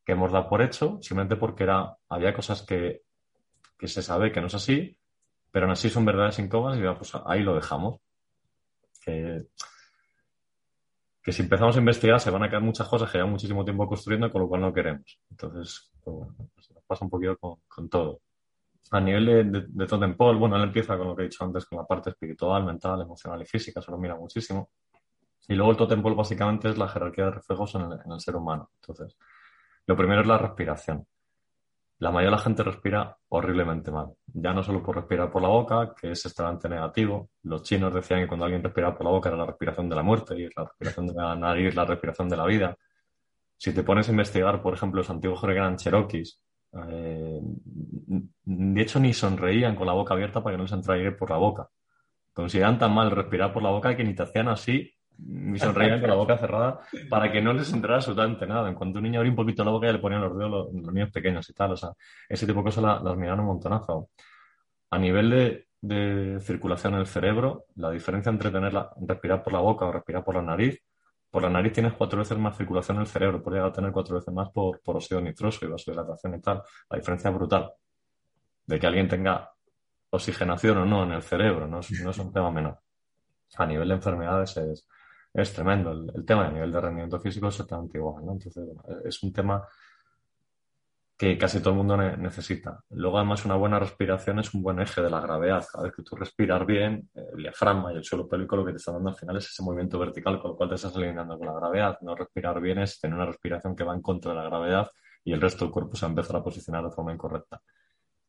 Que 0.07 0.13
hemos 0.13 0.33
dado 0.33 0.49
por 0.49 0.63
hecho 0.63 0.99
simplemente 1.03 1.37
porque 1.37 1.65
era, 1.65 1.95
había 2.09 2.33
cosas 2.33 2.63
que, 2.63 3.03
que 3.79 3.89
se 3.89 4.01
sabe 4.01 4.33
que 4.33 4.41
no 4.41 4.47
es 4.47 4.55
así, 4.55 4.99
pero 5.51 5.67
aún 5.67 5.73
así 5.73 5.91
son 5.91 6.07
verdades 6.07 6.39
incómodas 6.39 6.79
y 6.79 6.97
pues 6.97 7.13
ahí 7.27 7.43
lo 7.43 7.55
dejamos. 7.55 8.01
Que 9.05 9.43
que 11.29 11.33
si 11.33 11.43
empezamos 11.43 11.77
a 11.77 11.79
investigar 11.79 12.19
se 12.19 12.31
van 12.31 12.43
a 12.43 12.49
quedar 12.49 12.63
muchas 12.63 12.89
cosas 12.89 13.11
que 13.11 13.19
llevan 13.19 13.33
muchísimo 13.33 13.63
tiempo 13.63 13.87
construyendo, 13.87 14.33
con 14.33 14.41
lo 14.41 14.49
cual 14.49 14.63
no 14.63 14.73
queremos. 14.73 15.21
Entonces, 15.31 15.93
pues 16.03 16.17
bueno, 16.17 16.35
pasa 16.87 17.05
un 17.05 17.11
poquito 17.11 17.37
con, 17.37 17.91
todo. 17.91 18.23
A 18.93 18.99
nivel 18.99 19.27
de, 19.27 19.45
de, 19.45 20.15
bueno, 20.17 20.57
él 20.57 20.63
empieza 20.63 20.97
con 20.97 21.09
lo 21.09 21.15
que 21.15 21.25
he 21.25 21.27
dicho 21.27 21.45
antes, 21.45 21.67
con 21.67 21.77
la 21.77 21.85
parte 21.85 22.09
espiritual, 22.09 22.65
mental, 22.65 23.03
emocional 23.03 23.43
y 23.43 23.45
física, 23.45 23.83
se 23.83 23.91
lo 23.91 23.99
mira 23.99 24.17
muchísimo. 24.17 24.71
Y 25.47 25.55
luego 25.55 25.73
el 25.73 25.77
Totem 25.77 26.01
Pole 26.01 26.17
básicamente 26.17 26.71
es 26.71 26.79
la 26.79 26.89
jerarquía 26.89 27.27
de 27.27 27.33
reflejos 27.33 27.75
en 27.75 27.83
el 28.11 28.21
ser 28.21 28.35
humano. 28.35 28.71
Entonces, 28.81 29.19
lo 29.85 29.95
primero 29.99 30.23
es 30.23 30.27
la 30.27 30.39
respiración 30.39 31.07
la 31.99 32.11
mayoría 32.13 32.31
de 32.31 32.37
la 32.37 32.43
gente 32.43 32.63
respira 32.63 33.17
horriblemente 33.29 33.91
mal. 33.91 34.13
Ya 34.27 34.53
no 34.53 34.63
solo 34.63 34.83
por 34.83 34.97
respirar 34.97 35.31
por 35.31 35.43
la 35.43 35.49
boca, 35.49 35.95
que 36.01 36.13
es 36.13 36.25
extremadamente 36.25 36.69
negativo. 36.69 37.31
Los 37.43 37.65
chinos 37.65 37.93
decían 37.93 38.21
que 38.21 38.29
cuando 38.29 38.45
alguien 38.45 38.63
respiraba 38.63 38.97
por 38.97 39.05
la 39.05 39.11
boca 39.11 39.29
era 39.29 39.39
la 39.39 39.47
respiración 39.47 39.89
de 39.89 39.97
la 39.97 40.03
muerte 40.03 40.39
y 40.39 40.49
la 40.57 40.65
respiración 40.65 41.09
de 41.09 41.15
la 41.15 41.35
nariz 41.35 41.75
la 41.75 41.85
respiración 41.85 42.29
de 42.29 42.37
la 42.37 42.47
vida. 42.47 42.77
Si 43.57 43.73
te 43.73 43.83
pones 43.83 44.09
a 44.09 44.13
investigar, 44.13 44.63
por 44.63 44.75
ejemplo, 44.75 44.99
los 45.01 45.11
antiguos 45.11 45.43
eran 45.43 45.77
cherokees, 45.77 46.41
eh, 46.89 47.41
de 47.43 48.81
hecho 48.81 49.01
ni 49.01 49.13
sonreían 49.13 49.75
con 49.75 49.87
la 49.87 49.93
boca 49.93 50.15
abierta 50.15 50.43
para 50.43 50.55
que 50.55 50.59
no 50.59 50.65
les 50.65 50.73
entrara 50.73 50.99
aire 50.99 51.13
por 51.13 51.31
la 51.31 51.37
boca. 51.37 51.69
Consideran 52.33 52.79
tan 52.79 52.95
mal 52.95 53.11
respirar 53.11 53.53
por 53.53 53.63
la 53.65 53.71
boca 53.71 53.97
que 53.97 54.05
ni 54.05 54.15
te 54.15 54.23
hacían 54.23 54.49
así 54.49 54.93
y 55.19 55.59
sonreían 55.59 56.01
con 56.01 56.11
la 56.11 56.17
boca 56.17 56.39
cerrada 56.39 56.81
para 57.11 57.31
que 57.31 57.43
no 57.43 57.53
les 57.53 57.73
entrara 57.73 57.97
absolutamente 57.97 58.47
nada. 58.47 58.69
En 58.69 58.75
cuanto 58.75 58.99
un 58.99 59.05
niño 59.05 59.19
abría 59.19 59.33
un 59.33 59.37
poquito 59.37 59.65
la 59.65 59.73
boca 59.73 59.87
ya 59.87 59.93
le 59.93 59.99
ponían 59.99 60.21
los 60.21 60.37
dedos 60.37 60.51
los, 60.51 60.73
niños 60.73 61.11
pequeños 61.11 61.49
y 61.51 61.53
tal. 61.55 61.73
O 61.73 61.77
sea, 61.77 61.91
ese 62.29 62.47
tipo 62.47 62.61
de 62.61 62.65
cosas 62.65 63.03
las 63.03 63.17
miraron 63.17 63.41
un 63.41 63.47
montonazo. 63.47 64.11
A 64.91 64.99
nivel 64.99 65.67
de, 65.81 66.41
circulación 66.41 66.95
en 66.95 67.01
el 67.01 67.07
cerebro, 67.07 67.67
la 67.77 67.91
diferencia 67.91 68.31
entre 68.31 68.51
tener 68.51 68.73
respirar 69.07 69.43
por 69.43 69.53
la 69.53 69.61
boca 69.61 69.87
o 69.87 69.93
respirar 69.93 70.25
por 70.25 70.37
la 70.37 70.43
nariz, 70.43 70.83
por 71.31 71.43
la 71.43 71.51
nariz 71.51 71.73
tienes 71.73 71.93
cuatro 71.93 72.21
veces 72.21 72.39
más 72.39 72.57
circulación 72.57 72.97
en 72.97 73.03
el 73.03 73.07
cerebro, 73.07 73.43
puede 73.43 73.57
llegar 73.57 73.71
a 73.71 73.73
tener 73.73 73.93
cuatro 73.93 74.17
veces 74.17 74.33
más 74.33 74.49
por, 74.51 74.81
por 74.81 74.97
óxido 74.97 75.21
nitroso 75.21 75.65
y 75.65 75.69
vasodilatación 75.69 76.35
y 76.35 76.41
tal. 76.41 76.63
La 76.89 76.97
diferencia 76.97 77.31
es 77.31 77.37
brutal. 77.37 77.73
De 78.67 78.79
que 78.79 78.87
alguien 78.87 79.09
tenga 79.09 79.51
oxigenación 80.11 80.79
o 80.79 80.87
no 80.87 81.05
en 81.05 81.13
el 81.13 81.23
cerebro, 81.23 81.67
no 81.67 81.81
es, 81.81 81.91
no 82.03 82.11
es 82.11 82.19
un 82.19 82.33
tema 82.33 82.51
menor. 82.51 82.79
A 83.57 83.67
nivel 83.67 83.89
de 83.89 83.95
enfermedades 83.95 84.57
es, 84.57 84.89
es 85.43 85.53
tremendo. 85.53 85.93
El, 85.93 86.25
tema 86.25 86.47
a 86.47 86.51
nivel 86.51 86.73
de 86.73 86.81
rendimiento 86.81 87.21
físico 87.21 87.49
es 87.49 87.55
exactamente 87.55 87.99
igual, 87.99 88.25
¿no? 88.25 88.33
Entonces, 88.33 88.69
es 89.05 89.23
un 89.23 89.33
tema 89.33 89.67
que 91.17 91.37
casi 91.37 91.59
todo 91.59 91.71
el 91.71 91.77
mundo 91.79 91.97
necesita. 91.97 92.81
Luego, 92.91 93.19
además, 93.19 93.45
una 93.45 93.57
buena 93.57 93.81
respiración 93.81 94.39
es 94.39 94.55
un 94.55 94.63
buen 94.63 94.79
eje 94.79 95.03
de 95.03 95.11
la 95.11 95.21
gravedad. 95.21 95.67
Cada 95.71 95.85
vez 95.85 95.95
que 95.97 96.05
tú 96.05 96.15
respiras 96.15 96.65
bien, 96.65 97.11
el 97.13 97.43
diafragma 97.43 97.93
y 97.93 97.97
el 97.97 98.05
suelo 98.05 98.29
pélvico 98.29 98.55
lo 98.55 98.65
que 98.65 98.71
te 98.71 98.77
está 98.77 98.93
dando 98.93 99.09
al 99.09 99.17
final 99.17 99.37
es 99.37 99.47
ese 99.47 99.63
movimiento 99.65 99.99
vertical 99.99 100.41
con 100.41 100.53
lo 100.53 100.57
cual 100.57 100.69
te 100.69 100.77
estás 100.77 100.95
alineando 100.95 101.37
con 101.37 101.49
la 101.49 101.55
gravedad. 101.55 101.99
No 102.03 102.15
respirar 102.15 102.61
bien 102.61 102.79
es 102.79 103.01
tener 103.01 103.17
una 103.17 103.27
respiración 103.27 103.75
que 103.75 103.83
va 103.83 103.95
en 103.95 104.01
contra 104.01 104.31
de 104.31 104.39
la 104.39 104.45
gravedad 104.45 104.89
y 105.25 105.33
el 105.33 105.41
resto 105.41 105.65
del 105.65 105.73
cuerpo 105.73 105.97
se 105.97 106.07
va 106.07 106.11
a 106.11 106.11
empezar 106.11 106.37
a 106.37 106.45
posicionar 106.45 106.85
de 106.85 106.91
forma 106.93 107.13
incorrecta. 107.13 107.61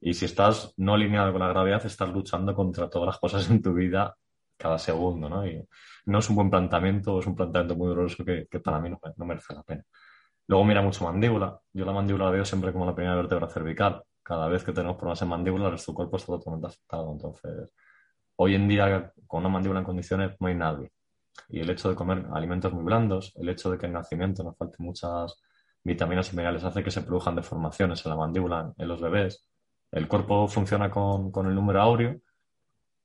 Y 0.01 0.15
si 0.15 0.25
estás 0.25 0.73
no 0.77 0.95
alineado 0.95 1.31
con 1.31 1.41
la 1.41 1.49
gravedad, 1.49 1.85
estás 1.85 2.09
luchando 2.09 2.55
contra 2.55 2.89
todas 2.89 3.05
las 3.05 3.19
cosas 3.19 3.49
en 3.51 3.61
tu 3.61 3.73
vida 3.73 4.17
cada 4.59 4.77
segundo, 4.77 5.29
¿no? 5.29 5.47
Y 5.47 5.65
no 6.05 6.19
es 6.19 6.29
un 6.29 6.35
buen 6.35 6.49
planteamiento, 6.49 7.19
es 7.19 7.27
un 7.27 7.35
planteamiento 7.35 7.75
muy 7.75 7.87
doloroso 7.87 8.23
que, 8.25 8.47
para 8.59 8.79
mí 8.79 8.89
no, 8.89 9.25
merece 9.25 9.53
la 9.53 9.63
pena. 9.63 9.83
Luego 10.47 10.65
mira 10.65 10.81
mucho 10.81 11.05
mandíbula. 11.05 11.59
Yo 11.73 11.85
la 11.85 11.93
mandíbula 11.93 12.25
la 12.25 12.31
veo 12.31 12.45
siempre 12.45 12.73
como 12.73 12.85
la 12.85 12.95
primera 12.95 13.15
vértebra 13.15 13.47
cervical. 13.47 14.03
Cada 14.21 14.47
vez 14.49 14.63
que 14.63 14.73
tenemos 14.73 14.97
problemas 14.97 15.21
en 15.21 15.29
mandíbula, 15.29 15.69
del 15.71 15.79
cuerpo 15.95 16.17
está 16.17 16.33
totalmente 16.33 16.67
afectado. 16.67 17.11
Entonces, 17.11 17.69
hoy 18.35 18.55
en 18.55 18.67
día, 18.67 19.13
con 19.27 19.41
una 19.41 19.49
mandíbula 19.49 19.79
en 19.79 19.85
condiciones, 19.85 20.35
no 20.39 20.47
hay 20.47 20.55
nadie. 20.55 20.91
Y 21.49 21.61
el 21.61 21.69
hecho 21.69 21.89
de 21.89 21.95
comer 21.95 22.25
alimentos 22.33 22.73
muy 22.73 22.83
blandos, 22.83 23.33
el 23.37 23.49
hecho 23.49 23.71
de 23.71 23.77
que 23.77 23.85
en 23.85 23.93
nacimiento 23.93 24.43
nos 24.43 24.57
falten 24.57 24.85
muchas 24.85 25.41
vitaminas 25.83 26.33
y 26.33 26.35
minerales, 26.35 26.63
hace 26.63 26.83
que 26.83 26.91
se 26.91 27.01
produzcan 27.01 27.35
deformaciones 27.35 28.05
en 28.05 28.09
la 28.11 28.17
mandíbula 28.17 28.73
en 28.77 28.87
los 28.87 28.99
bebés. 29.01 29.47
El 29.91 30.07
cuerpo 30.07 30.47
funciona 30.47 30.91
con, 30.91 31.31
con 31.31 31.47
el 31.47 31.55
número 31.55 31.81
áureo 31.81 32.19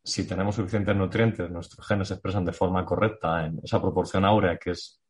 si 0.05 0.27
tenemos 0.29 0.55
suficientes 0.55 0.95
nutrientes, 0.95 1.51
nuestros 1.51 1.87
genes 1.87 2.09
se 2.09 2.15
expresan 2.15 2.45
de 2.45 2.53
forma 2.53 2.85
correcta 2.85 3.47
en 3.47 3.59
esa 3.65 3.81
proporción 3.81 4.25
áurea, 4.25 4.59
que 4.59 4.73
es 4.73 5.01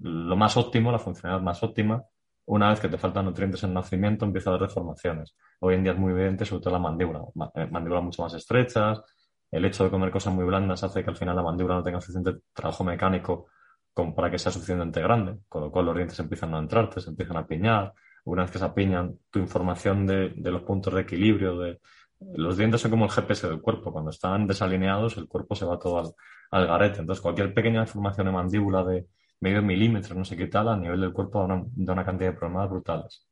lo 0.00 0.36
más 0.36 0.56
óptimo, 0.56 0.92
la 0.92 1.00
funcionalidad 1.00 1.42
más 1.42 1.62
óptima, 1.62 2.04
una 2.46 2.70
vez 2.70 2.78
que 2.78 2.88
te 2.88 2.96
faltan 2.96 3.24
nutrientes 3.24 3.62
en 3.64 3.70
el 3.70 3.74
nacimiento, 3.74 4.24
empieza 4.24 4.50
a 4.50 4.54
haber 4.54 4.68
deformaciones. 4.68 5.34
Hoy 5.60 5.74
en 5.74 5.82
día 5.82 5.92
es 5.92 5.98
muy 5.98 6.12
evidente, 6.12 6.44
sobre 6.44 6.62
todo 6.62 6.74
la 6.74 6.78
mandíbula. 6.78 7.24
Eh, 7.54 7.66
mandíbulas 7.66 8.04
mucho 8.04 8.22
más 8.22 8.34
estrechas. 8.34 9.02
El 9.50 9.64
hecho 9.64 9.82
de 9.84 9.90
comer 9.90 10.12
cosas 10.12 10.32
muy 10.32 10.44
blandas 10.44 10.82
hace 10.84 11.02
que 11.02 11.10
al 11.10 11.16
final 11.16 11.34
la 11.34 11.42
mandíbula 11.42 11.76
no 11.76 11.82
tenga 11.82 12.00
suficiente 12.00 12.42
trabajo 12.52 12.84
mecánico 12.84 13.48
como 13.92 14.14
para 14.14 14.30
que 14.30 14.38
sea 14.38 14.52
suficientemente 14.52 15.00
grande, 15.00 15.38
con 15.48 15.62
lo 15.62 15.72
cual 15.72 15.86
los 15.86 15.96
dientes 15.96 16.18
empiezan 16.20 16.54
a 16.54 16.58
entrarte, 16.58 17.00
se 17.00 17.10
empiezan 17.10 17.36
a 17.38 17.46
piñar. 17.46 17.92
Una 18.24 18.42
vez 18.42 18.52
que 18.52 18.58
se 18.58 18.64
apiñan, 18.64 19.18
tu 19.30 19.38
información 19.38 20.06
de, 20.06 20.32
los 20.36 20.62
puntos 20.62 20.94
de 20.94 21.00
equilibrio, 21.00 21.58
de, 21.58 21.80
los 22.20 22.56
dientes 22.56 22.80
son 22.80 22.90
como 22.90 23.04
el 23.04 23.10
GPS 23.10 23.48
del 23.48 23.60
cuerpo. 23.60 23.92
Cuando 23.92 24.10
están 24.10 24.46
desalineados, 24.46 25.16
el 25.16 25.28
cuerpo 25.28 25.54
se 25.54 25.66
va 25.66 25.78
todo 25.78 25.98
al, 25.98 26.14
al 26.50 26.66
garete. 26.66 27.00
Entonces, 27.00 27.22
cualquier 27.22 27.52
pequeña 27.54 27.80
deformación 27.80 28.26
de 28.26 28.32
mandíbula 28.32 28.84
de, 28.84 29.06
medio 29.40 29.62
milímetro, 29.62 30.14
no 30.14 30.24
sé 30.24 30.36
qué 30.36 30.46
tal, 30.46 30.68
a 30.68 30.76
nivel 30.76 31.00
del 31.00 31.12
cuerpo 31.12 31.46
da 31.46 31.92
una, 31.92 32.04
cantidad 32.04 32.30
de 32.30 32.36
problemas 32.36 32.70
brutales. 32.70 33.26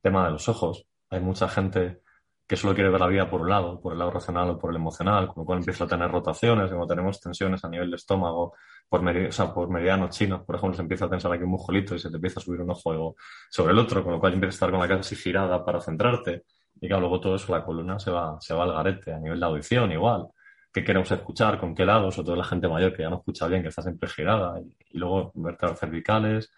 Tema 0.00 0.26
de 0.26 0.32
los 0.32 0.48
ojos. 0.48 0.86
Hay 1.10 1.20
mucha 1.20 1.48
gente 1.48 2.00
que 2.46 2.56
solo 2.56 2.74
quiere 2.74 2.90
ver 2.90 3.00
la 3.00 3.06
vida 3.06 3.30
por 3.30 3.40
un 3.40 3.48
lado, 3.48 3.80
por 3.80 3.92
el 3.92 3.98
lado 3.98 4.10
racional 4.10 4.50
o 4.50 4.58
por 4.58 4.70
el 4.70 4.76
emocional, 4.76 5.28
con 5.28 5.42
lo 5.42 5.46
cual 5.46 5.58
empieza 5.60 5.84
a 5.84 5.86
tener 5.86 6.10
rotaciones, 6.10 6.70
como 6.70 6.86
tenemos 6.86 7.20
tensiones 7.20 7.64
a 7.64 7.68
nivel 7.68 7.90
de 7.90 7.96
estómago, 7.96 8.54
por, 8.88 9.06
o 9.06 9.32
sea, 9.32 9.54
por 9.54 9.70
meridianos 9.70 10.10
chinos, 10.10 10.42
por 10.42 10.56
ejemplo, 10.56 10.76
se 10.76 10.82
empieza 10.82 11.06
a 11.06 11.10
tensar 11.10 11.32
aquí 11.32 11.44
un 11.44 11.50
mujolito 11.50 11.94
y 11.94 11.98
se 11.98 12.10
te 12.10 12.16
empieza 12.16 12.40
a 12.40 12.42
subir 12.42 12.60
un 12.60 12.70
ojo 12.70 13.14
sobre 13.48 13.72
el 13.72 13.78
otro, 13.78 14.02
con 14.02 14.12
lo 14.12 14.20
cual 14.20 14.34
empieza 14.34 14.52
a 14.52 14.56
estar 14.56 14.70
con 14.70 14.80
la 14.80 14.88
cara 14.88 15.00
así 15.00 15.16
girada 15.16 15.64
para 15.64 15.80
centrarte. 15.80 16.44
Y 16.82 16.88
claro, 16.88 17.00
luego 17.00 17.20
todo 17.20 17.36
eso, 17.36 17.50
la 17.56 17.64
columna 17.64 17.98
se 17.98 18.10
va, 18.10 18.38
se 18.40 18.52
va 18.52 18.64
al 18.64 18.72
garete, 18.72 19.14
a 19.14 19.18
nivel 19.18 19.40
de 19.40 19.46
audición 19.46 19.90
igual 19.92 20.28
qué 20.72 20.84
queremos 20.84 21.10
escuchar, 21.10 21.58
con 21.60 21.74
qué 21.74 21.84
lados, 21.84 22.14
sobre 22.14 22.26
todo 22.26 22.36
la 22.36 22.44
gente 22.44 22.68
mayor 22.68 22.94
que 22.94 23.02
ya 23.02 23.10
no 23.10 23.16
escucha 23.16 23.46
bien, 23.46 23.62
que 23.62 23.68
está 23.68 23.82
siempre 23.82 24.08
girada, 24.08 24.60
y, 24.60 24.98
luego 24.98 25.32
vértebras 25.34 25.78
cervicales, 25.78 26.50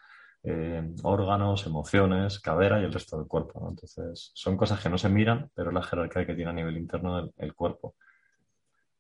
eh, 0.44 0.82
órganos, 1.02 1.66
emociones, 1.66 2.38
cadera 2.40 2.80
y 2.80 2.84
el 2.84 2.92
resto 2.92 3.18
del 3.18 3.26
cuerpo. 3.26 3.66
Entonces, 3.68 4.30
son 4.34 4.56
cosas 4.56 4.80
que 4.80 4.88
no 4.88 4.98
se 4.98 5.08
miran, 5.08 5.50
pero 5.54 5.70
es 5.70 5.74
la 5.74 5.82
jerarquía 5.82 6.26
que 6.26 6.34
tiene 6.34 6.50
a 6.50 6.54
nivel 6.54 6.76
interno 6.76 7.30
el, 7.37 7.54
cuerpo. 7.54 7.96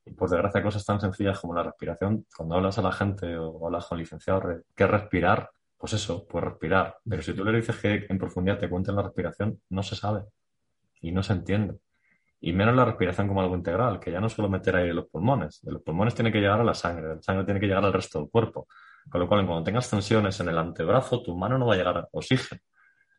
Y 0.06 0.12
por 0.12 0.28
desgracia, 0.30 0.62
cosas 0.62 0.84
tan 0.84 1.00
sencillas 1.00 1.40
como 1.40 1.54
la 1.54 1.62
respiración, 1.62 2.26
cuando 2.36 2.56
hablas 2.56 2.78
a 2.78 2.82
la 2.82 2.92
gente 2.92 3.36
o 3.38 3.66
hablas 3.66 3.86
con 3.86 3.98
licenciados, 3.98 4.62
¿qué 4.74 4.86
respirar? 4.86 5.50
Pues 5.76 5.92
eso, 5.94 6.26
pues 6.26 6.44
respirar. 6.44 6.98
Pero 7.08 7.22
si 7.22 7.34
tú 7.34 7.44
le 7.44 7.52
dices 7.52 7.76
que 7.76 8.06
en 8.08 8.18
profundidad 8.18 8.58
te 8.58 8.68
cuenten 8.68 8.96
la 8.96 9.02
respiración, 9.02 9.60
no 9.70 9.82
se 9.82 9.96
sabe 9.96 10.24
y 11.04 11.12
no 11.12 11.22
se 11.22 11.34
entiende. 11.34 11.74
Y 12.40 12.52
menos 12.52 12.74
la 12.74 12.84
respiración 12.84 13.28
como 13.28 13.42
algo 13.42 13.54
integral, 13.54 14.00
que 14.00 14.10
ya 14.10 14.20
no 14.20 14.28
solo 14.28 14.48
meter 14.48 14.76
aire 14.76 14.90
en 14.90 14.96
los 14.96 15.06
pulmones. 15.06 15.60
De 15.62 15.70
los 15.72 15.82
pulmones 15.82 16.14
tiene 16.14 16.32
que 16.32 16.40
llegar 16.40 16.60
a 16.60 16.64
la 16.64 16.74
sangre, 16.74 17.16
la 17.16 17.22
sangre 17.22 17.44
tiene 17.44 17.60
que 17.60 17.66
llegar 17.66 17.84
al 17.84 17.92
resto 17.92 18.18
del 18.18 18.30
cuerpo. 18.30 18.66
Con 19.10 19.20
lo 19.20 19.28
cual, 19.28 19.46
cuando 19.46 19.64
tengas 19.64 19.88
tensiones 19.88 20.40
en 20.40 20.48
el 20.48 20.58
antebrazo, 20.58 21.22
tu 21.22 21.36
mano 21.36 21.58
no 21.58 21.66
va 21.66 21.74
a 21.74 21.76
llegar 21.76 21.98
a 21.98 22.08
oxígeno, 22.12 22.60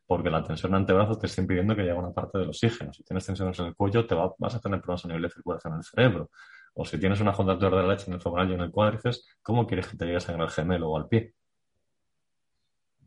porque 0.04 0.30
la 0.30 0.42
tensión 0.42 0.72
en 0.72 0.78
antebrazo 0.78 1.16
te 1.16 1.26
está 1.26 1.40
impidiendo 1.40 1.76
que 1.76 1.82
llegue 1.82 1.94
una 1.94 2.12
parte 2.12 2.38
del 2.38 2.48
oxígeno. 2.48 2.92
Si 2.92 3.04
tienes 3.04 3.24
tensiones 3.24 3.58
en 3.60 3.66
el 3.66 3.76
cuello, 3.76 4.04
te 4.04 4.16
vas 4.16 4.54
a 4.54 4.60
tener 4.60 4.80
problemas 4.80 5.04
a 5.04 5.08
nivel 5.08 5.22
de 5.22 5.30
circulación 5.30 5.74
en 5.74 5.78
el 5.78 5.84
cerebro. 5.84 6.30
O 6.74 6.84
si 6.84 6.98
tienes 6.98 7.20
una 7.20 7.32
contractura 7.32 7.76
de 7.76 7.82
la 7.84 7.94
leche 7.94 8.06
en 8.08 8.14
el 8.14 8.20
femoral 8.20 8.50
y 8.50 8.54
en 8.54 8.60
el 8.60 8.72
cuádriceps, 8.72 9.38
¿cómo 9.42 9.64
quieres 9.64 9.86
que 9.86 9.96
te 9.96 10.06
llegue 10.06 10.20
sangre 10.20 10.42
al 10.42 10.50
gemelo 10.50 10.90
o 10.90 10.96
al 10.96 11.06
pie? 11.08 11.34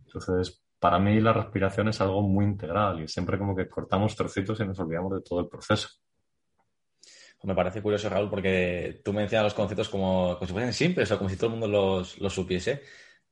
Entonces, 0.05 0.63
para 0.79 0.97
mí 0.97 1.19
la 1.19 1.33
respiración 1.33 1.89
es 1.89 1.99
algo 2.01 2.21
muy 2.21 2.45
integral 2.45 3.01
y 3.01 3.07
siempre 3.07 3.37
como 3.37 3.55
que 3.55 3.67
cortamos 3.67 4.15
trocitos 4.15 4.59
y 4.59 4.65
nos 4.65 4.79
olvidamos 4.79 5.13
de 5.13 5.21
todo 5.21 5.41
el 5.41 5.47
proceso. 5.47 5.89
Me 7.43 7.55
parece 7.55 7.81
curioso, 7.81 8.09
Raúl, 8.09 8.29
porque 8.29 9.01
tú 9.03 9.13
mencionas 9.13 9.45
los 9.45 9.53
conceptos 9.53 9.87
como, 9.87 10.37
si 10.41 10.51
fuesen 10.51 10.73
simples 10.73 11.09
o 11.11 11.17
como 11.17 11.29
si 11.29 11.37
todo 11.37 11.47
el 11.47 11.57
mundo 11.57 11.67
los, 11.67 12.33
supiese, 12.33 12.81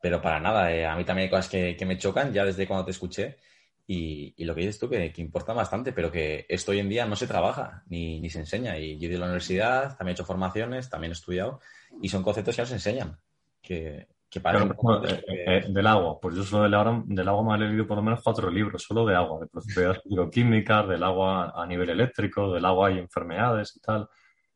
pero 0.01 0.21
para 0.21 0.39
nada. 0.39 0.73
Eh, 0.73 0.85
a 0.85 0.95
mí 0.95 1.03
también 1.03 1.25
hay 1.25 1.29
cosas 1.29 1.49
que, 1.49 1.85
me 1.85 1.97
chocan 1.97 2.31
ya 2.31 2.45
desde 2.45 2.67
cuando 2.67 2.85
te 2.85 2.91
escuché 2.91 3.37
y, 3.85 4.43
lo 4.45 4.55
que 4.55 4.61
dices 4.61 4.79
tú 4.79 4.89
que, 4.89 5.13
importa 5.17 5.51
bastante, 5.53 5.91
pero 5.91 6.09
que 6.09 6.45
esto 6.47 6.71
hoy 6.71 6.79
en 6.79 6.89
día 6.89 7.05
no 7.05 7.17
se 7.17 7.27
trabaja 7.27 7.83
ni, 7.87 8.21
ni 8.21 8.29
se 8.29 8.39
enseña. 8.39 8.77
Y 8.77 8.97
yo 8.97 9.07
he 9.07 9.11
ido 9.11 9.17
a 9.17 9.21
la 9.21 9.25
universidad, 9.27 9.97
también 9.97 10.09
he 10.09 10.11
hecho 10.13 10.25
formaciones, 10.25 10.89
también 10.89 11.11
he 11.11 11.13
estudiado 11.13 11.59
y 12.01 12.07
son 12.07 12.23
conceptos 12.23 12.55
que 12.55 12.61
no 12.61 12.67
se 12.67 12.75
enseñan. 12.75 13.19
Que, 13.61 14.07
eh, 14.33 15.23
eh, 15.27 15.65
del 15.69 15.87
agua, 15.87 16.19
pues 16.19 16.35
yo 16.35 16.43
solo 16.43 16.63
del 16.63 16.73
agua, 16.73 17.03
del 17.05 17.27
agua 17.27 17.57
me 17.57 17.65
he 17.65 17.69
leído 17.69 17.87
por 17.87 17.97
lo 17.97 18.03
menos 18.03 18.21
cuatro 18.23 18.49
libros, 18.49 18.83
solo 18.83 19.05
de 19.05 19.15
agua, 19.15 19.39
de 19.39 19.47
propiedades 19.47 20.01
bioquímicas, 20.05 20.87
del 20.87 21.03
agua 21.03 21.53
a 21.55 21.65
nivel 21.65 21.89
eléctrico, 21.89 22.53
del 22.53 22.65
agua 22.65 22.91
y 22.91 22.99
enfermedades 22.99 23.75
y 23.75 23.79
tal, 23.79 24.07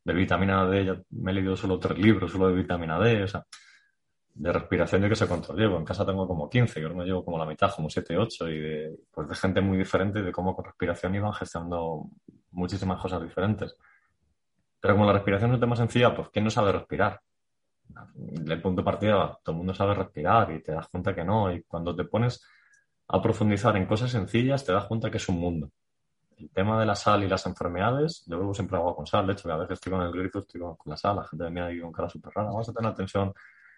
de 0.04 0.12
vitamina 0.12 0.66
D, 0.66 0.84
ya 0.84 1.02
me 1.10 1.30
he 1.30 1.34
leído 1.34 1.56
solo 1.56 1.78
tres 1.78 1.98
libros, 1.98 2.30
solo 2.32 2.48
de 2.48 2.54
vitamina 2.54 2.98
D, 2.98 3.22
o 3.22 3.28
sea, 3.28 3.44
de 4.34 4.52
respiración 4.52 5.02
yo 5.02 5.08
que 5.08 5.16
sé 5.16 5.26
cuántos 5.26 5.56
llevo, 5.56 5.76
en 5.76 5.84
casa 5.84 6.06
tengo 6.06 6.26
como 6.26 6.48
15, 6.48 6.80
yo 6.80 6.94
me 6.94 7.04
llevo 7.04 7.24
como 7.24 7.38
la 7.38 7.46
mitad, 7.46 7.70
como 7.74 7.88
7, 7.88 8.16
8, 8.16 8.48
y 8.48 8.60
de, 8.60 8.96
pues 9.10 9.28
de 9.28 9.34
gente 9.34 9.60
muy 9.60 9.78
diferente 9.78 10.22
de 10.22 10.32
cómo 10.32 10.54
con 10.54 10.64
respiración 10.64 11.14
iban 11.14 11.32
gestionando 11.32 12.06
muchísimas 12.50 13.00
cosas 13.00 13.22
diferentes. 13.22 13.76
Pero 14.80 14.94
como 14.94 15.06
la 15.06 15.12
respiración 15.12 15.50
es 15.50 15.54
un 15.54 15.60
tema 15.60 15.76
sencilla, 15.76 16.14
pues 16.14 16.28
¿quién 16.30 16.44
no 16.44 16.50
sabe 16.50 16.72
respirar? 16.72 17.20
El 18.46 18.62
punto 18.62 18.82
de 18.82 18.84
partida, 18.84 19.38
todo 19.42 19.52
el 19.54 19.58
mundo 19.58 19.74
sabe 19.74 19.94
respirar 19.94 20.52
y 20.52 20.62
te 20.62 20.72
das 20.72 20.88
cuenta 20.88 21.14
que 21.14 21.24
no. 21.24 21.52
Y 21.52 21.62
cuando 21.64 21.94
te 21.94 22.04
pones 22.04 22.44
a 23.08 23.20
profundizar 23.20 23.76
en 23.76 23.86
cosas 23.86 24.10
sencillas, 24.10 24.64
te 24.64 24.72
das 24.72 24.86
cuenta 24.86 25.10
que 25.10 25.18
es 25.18 25.28
un 25.28 25.38
mundo. 25.38 25.70
El 26.38 26.50
tema 26.50 26.80
de 26.80 26.86
la 26.86 26.96
sal 26.96 27.22
y 27.22 27.28
las 27.28 27.46
enfermedades, 27.46 28.24
yo 28.26 28.38
bebo 28.38 28.54
siempre 28.54 28.76
agua 28.76 28.96
con 28.96 29.06
sal. 29.06 29.26
De 29.26 29.34
hecho, 29.34 29.48
que 29.48 29.52
a 29.52 29.58
veces 29.58 29.74
estoy 29.74 29.92
con 29.92 30.02
el 30.02 30.12
grito, 30.12 30.40
estoy 30.40 30.60
con, 30.60 30.76
la 30.86 30.96
sal. 30.96 31.16
La 31.16 31.24
gente 31.24 31.44
me 31.44 31.50
mira 31.50 31.82
con 31.82 31.92
cara 31.92 32.08
súper 32.08 32.32
rara. 32.34 32.48
Vamos 32.48 32.68
a 32.68 32.72
tener 32.72 32.90
la 32.90 32.96
tensión 32.96 33.32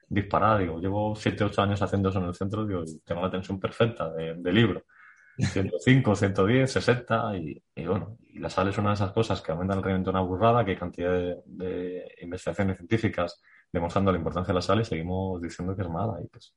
disparada. 0.09 0.59
Digo, 0.59 0.81
llevo 0.81 1.15
7, 1.15 1.45
8 1.45 1.63
años 1.63 1.83
haciendo 1.83 2.09
eso 2.09 2.21
en 2.21 2.27
el 2.27 2.35
centro. 2.35 2.65
Digo, 2.65 2.83
tengo 3.05 3.23
la 3.23 3.31
tensión 3.31 3.61
perfecta 3.61 4.11
de, 4.13 4.53
libro. 4.53 4.85
105, 5.37 6.15
110, 6.15 6.71
60 6.73 7.37
y, 7.37 7.63
y, 7.75 7.87
bueno, 7.87 8.17
y 8.29 8.39
la 8.39 8.49
sal 8.49 8.69
es 8.69 8.79
una 8.79 8.91
de 8.91 8.95
esas 8.95 9.11
cosas 9.11 9.43
que 9.43 9.51
aumentan 9.51 9.79
el 9.79 9.85
rendimiento 9.85 10.13
de 10.13 10.19
una 10.19 10.27
burrada, 10.27 10.65
que 10.65 10.71
hay 10.71 10.77
cantidad 10.77 11.11
de, 11.11 11.43
de 11.45 12.15
investigaciones 12.23 12.77
científicas 12.77 13.43
demostrando 13.75 14.13
la 14.13 14.19
importancia 14.19 14.53
de 14.53 14.55
la 14.55 14.63
sal 14.63 14.81
y 14.81 14.85
seguimos 14.85 15.43
diciendo 15.43 15.75
que 15.75 15.83
es 15.83 15.89
mala. 15.89 16.21
Y 16.23 16.29
pues, 16.29 16.55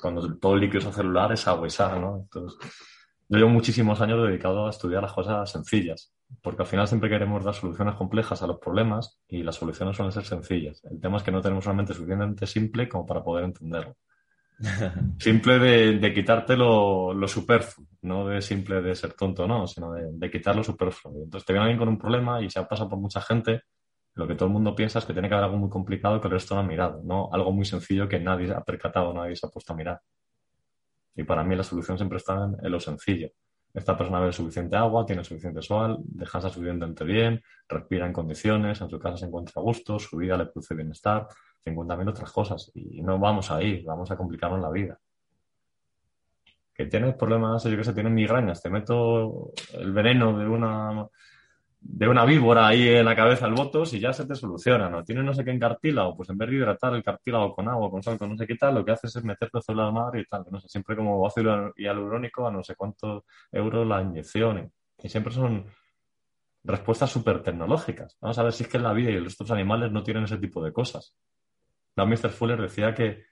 cuando 0.00 0.38
todo 0.38 0.54
el 0.54 0.60
líquido 0.60 0.92
celular 0.92 1.32
es 1.32 1.46
agua 1.48 1.66
y 1.66 1.70
sal, 1.70 2.00
¿no? 2.00 2.20
Entonces, 2.22 2.58
yo 3.28 3.38
llevo 3.38 3.50
muchísimos 3.50 4.00
años 4.00 4.24
dedicado 4.24 4.66
a 4.66 4.70
estudiar 4.70 5.02
las 5.02 5.12
cosas 5.12 5.50
sencillas, 5.50 6.14
porque 6.40 6.62
al 6.62 6.68
final 6.68 6.86
siempre 6.86 7.10
queremos 7.10 7.44
dar 7.44 7.54
soluciones 7.54 7.96
complejas 7.96 8.40
a 8.42 8.46
los 8.46 8.58
problemas 8.58 9.18
y 9.28 9.42
las 9.42 9.56
soluciones 9.56 9.96
suelen 9.96 10.12
ser 10.12 10.24
sencillas. 10.24 10.82
El 10.84 11.00
tema 11.00 11.16
es 11.16 11.24
que 11.24 11.32
no 11.32 11.42
tenemos 11.42 11.66
una 11.66 11.74
mente 11.74 11.92
suficientemente 11.92 12.46
simple 12.46 12.88
como 12.88 13.04
para 13.04 13.24
poder 13.24 13.44
entenderlo. 13.44 13.96
simple 15.18 15.58
de, 15.58 16.14
quitarte 16.14 16.56
lo, 16.56 17.12
superfluo, 17.26 17.88
no 18.02 18.28
de 18.28 18.40
simple 18.40 18.80
de 18.80 18.94
ser 18.94 19.14
tonto, 19.14 19.48
no, 19.48 19.66
sino 19.66 19.92
de, 19.92 20.12
de 20.12 20.30
quitar 20.30 20.54
lo 20.54 20.62
superfluo. 20.62 21.24
Entonces 21.24 21.44
te 21.44 21.52
viene 21.52 21.64
alguien 21.64 21.80
con 21.80 21.88
un 21.88 21.98
problema 21.98 22.40
y 22.40 22.48
se 22.48 22.60
ha 22.60 22.68
pasado 22.68 22.90
por 22.90 23.00
mucha 23.00 23.20
gente 23.20 23.62
lo 24.16 24.26
que 24.26 24.34
todo 24.34 24.46
el 24.46 24.52
mundo 24.52 24.74
piensa 24.74 24.98
es 24.98 25.04
que 25.04 25.12
tiene 25.12 25.28
que 25.28 25.34
haber 25.34 25.44
algo 25.44 25.58
muy 25.58 25.68
complicado 25.68 26.20
que 26.20 26.28
el 26.28 26.32
resto 26.32 26.54
no 26.54 26.62
ha 26.62 26.64
mirado, 26.64 27.02
no 27.04 27.28
algo 27.32 27.52
muy 27.52 27.66
sencillo 27.66 28.08
que 28.08 28.18
nadie 28.18 28.50
ha 28.50 28.64
percatado, 28.64 29.12
nadie 29.12 29.36
se 29.36 29.46
ha 29.46 29.50
puesto 29.50 29.74
a 29.74 29.76
mirar. 29.76 30.00
Y 31.14 31.24
para 31.24 31.44
mí 31.44 31.54
la 31.54 31.62
solución 31.62 31.98
siempre 31.98 32.16
está 32.16 32.44
en, 32.44 32.70
lo 32.70 32.80
sencillo. 32.80 33.30
Esta 33.74 33.94
persona 33.94 34.18
bebe 34.20 34.32
suficiente 34.32 34.74
agua, 34.74 35.04
tiene 35.04 35.22
suficiente 35.22 35.60
sol, 35.60 35.98
descansa 36.02 36.48
suficientemente 36.48 37.04
bien, 37.04 37.42
respira 37.68 38.06
en 38.06 38.14
condiciones, 38.14 38.80
en 38.80 38.88
su 38.88 38.98
casa 38.98 39.18
se 39.18 39.26
encuentra 39.26 39.52
a 39.56 39.60
gusto, 39.60 39.98
su 39.98 40.16
vida 40.16 40.38
le 40.38 40.46
produce 40.46 40.74
bienestar, 40.74 41.28
50.000 41.66 42.08
otras 42.08 42.32
cosas. 42.32 42.70
Y 42.74 43.02
no 43.02 43.18
vamos 43.18 43.50
a 43.50 43.62
ir, 43.62 43.84
vamos 43.84 44.10
a 44.10 44.16
complicarnos 44.16 44.60
la 44.60 44.70
vida. 44.70 44.98
Que 46.72 46.86
tienes 46.86 47.14
problemas, 47.16 47.64
yo 47.64 47.76
que 47.76 47.84
sé, 47.84 47.92
tienes 47.92 48.12
migrañas, 48.12 48.62
te 48.62 48.70
meto 48.70 49.52
el 49.74 49.92
veneno 49.92 50.38
de 50.38 50.48
una 50.48 51.06
de 51.80 52.08
una 52.08 52.24
víbora 52.24 52.66
ahí 52.66 52.88
en 52.88 53.04
la 53.04 53.14
cabeza 53.14 53.46
el 53.46 53.54
votos 53.54 53.92
y 53.94 54.00
ya 54.00 54.12
se 54.12 54.26
te 54.26 54.34
soluciona, 54.34 54.88
¿no? 54.88 55.04
Tienes 55.04 55.24
no 55.24 55.32
sé 55.34 55.44
qué 55.44 55.50
en 55.50 55.60
cartílago, 55.60 56.16
pues 56.16 56.28
en 56.30 56.38
vez 56.38 56.50
de 56.50 56.56
hidratar 56.56 56.94
el 56.94 57.02
cartílago 57.02 57.54
con 57.54 57.68
agua, 57.68 57.90
con 57.90 58.02
sal, 58.02 58.18
con 58.18 58.30
no 58.30 58.36
sé 58.36 58.46
qué 58.46 58.56
tal, 58.56 58.74
lo 58.74 58.84
que 58.84 58.92
haces 58.92 59.14
es 59.16 59.24
meterte 59.24 59.60
célula 59.60 59.90
madre 59.90 60.20
y 60.20 60.24
tal, 60.24 60.44
no 60.50 60.60
sé, 60.60 60.68
siempre 60.68 60.96
como 60.96 61.26
ácido 61.26 61.72
hialurónico 61.76 62.46
a 62.46 62.50
no 62.50 62.62
sé 62.62 62.74
cuántos 62.74 63.24
euros 63.52 63.86
la 63.86 64.02
inyección 64.02 64.70
y, 64.98 65.08
siempre 65.08 65.32
son 65.32 65.66
respuestas 66.64 67.10
súper 67.10 67.42
tecnológicas. 67.42 68.16
Vamos 68.20 68.38
a 68.38 68.42
ver 68.42 68.52
si 68.52 68.64
es 68.64 68.68
que 68.68 68.78
la 68.78 68.92
vida 68.92 69.10
y 69.10 69.20
los 69.20 69.34
otros 69.34 69.52
animales 69.52 69.92
no 69.92 70.02
tienen 70.02 70.24
ese 70.24 70.38
tipo 70.38 70.64
de 70.64 70.72
cosas. 70.72 71.14
La 71.94 72.04
Mr. 72.04 72.30
Fuller 72.30 72.60
decía 72.60 72.92
que 72.94 73.24